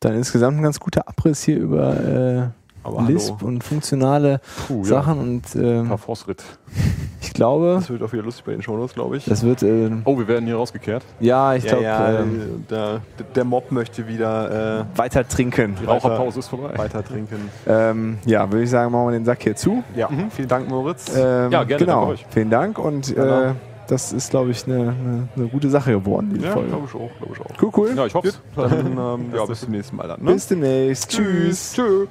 Dann 0.00 0.14
insgesamt 0.14 0.56
ein 0.58 0.62
ganz 0.62 0.78
guter 0.80 1.06
Abriss 1.08 1.42
hier 1.42 1.58
über 1.58 1.96
äh, 2.00 2.48
Aber 2.88 3.02
Lisp 3.02 3.42
und 3.42 3.62
funktionale 3.64 4.40
Puh, 4.66 4.84
Sachen 4.84 5.18
und 5.18 5.54
Ja, 5.54 5.60
ähm, 5.80 5.88
paar 5.88 5.98
Fortschritt. 5.98 6.42
ich 7.20 7.32
glaube, 7.32 7.76
Das 7.80 7.90
wird 7.90 8.02
auch 8.02 8.12
wieder 8.12 8.22
lustig 8.22 8.44
bei 8.44 8.52
den 8.52 8.62
Shownotes, 8.62 8.94
glaube 8.94 9.16
ich. 9.16 9.24
das 9.24 9.42
wird 9.42 9.62
äh, 9.62 9.90
Oh, 10.04 10.18
wir 10.18 10.26
werden 10.28 10.46
hier 10.46 10.56
rausgekehrt. 10.56 11.04
ja, 11.20 11.54
ich 11.54 11.64
ja, 11.64 11.70
glaube 11.70 11.84
ja, 11.84 12.20
ähm, 12.20 12.64
der, 12.70 13.00
der 13.34 13.44
Mob 13.44 13.70
möchte 13.72 14.06
wieder 14.06 14.86
weiter 14.96 15.26
trinken. 15.26 15.76
Die 15.80 15.84
Raucherpause 15.86 16.38
ist 16.40 16.48
vorbei. 16.48 16.72
äh, 16.74 16.78
weiter 16.78 17.04
trinken. 17.04 17.48
Ähm, 17.66 18.18
ja, 18.26 18.50
würde 18.50 18.64
ich 18.64 18.70
sagen, 18.70 18.92
machen 18.92 19.06
wir 19.08 19.12
den 19.12 19.24
Sack 19.24 19.42
hier 19.42 19.56
zu. 19.56 19.82
Ja, 19.94 20.08
vielen 20.30 20.48
Dank, 20.48 20.68
Moritz. 20.68 21.06
Ähm, 21.16 21.50
Ja, 21.52 21.64
gerne, 21.64 21.84
Genau. 21.84 22.14
Vielen 22.30 22.50
Dank 22.50 22.78
und 22.78 23.10
äh, 23.10 23.14
Genau. 23.14 23.52
das 23.88 24.12
ist, 24.12 24.30
glaube 24.30 24.50
ich, 24.50 24.66
eine, 24.66 24.74
eine, 24.76 25.28
eine 25.36 25.46
gute 25.48 25.70
Sache 25.70 25.92
geworden, 25.92 26.30
diese 26.34 26.46
Ja, 26.46 26.52
Folge. 26.52 26.68
glaube 26.68 26.86
ich 26.88 26.94
auch, 26.94 27.10
glaube 27.18 27.34
ich 27.34 27.40
auch. 27.40 27.62
Cool, 27.62 27.70
cool. 27.76 27.92
Ja, 27.96 28.06
ich 28.06 28.14
hoffe 28.14 28.32
Dann 28.56 28.98
ähm, 28.98 29.32
ja, 29.34 29.44
bis 29.46 29.60
zum 29.60 29.70
nächsten 29.72 29.96
Mal 29.96 30.08
dann. 30.08 30.22
Ne? 30.22 30.32
Bis 30.32 30.46
demnächst. 30.48 31.10
Tschüss. 31.10 31.72
Tschüss. 31.74 32.08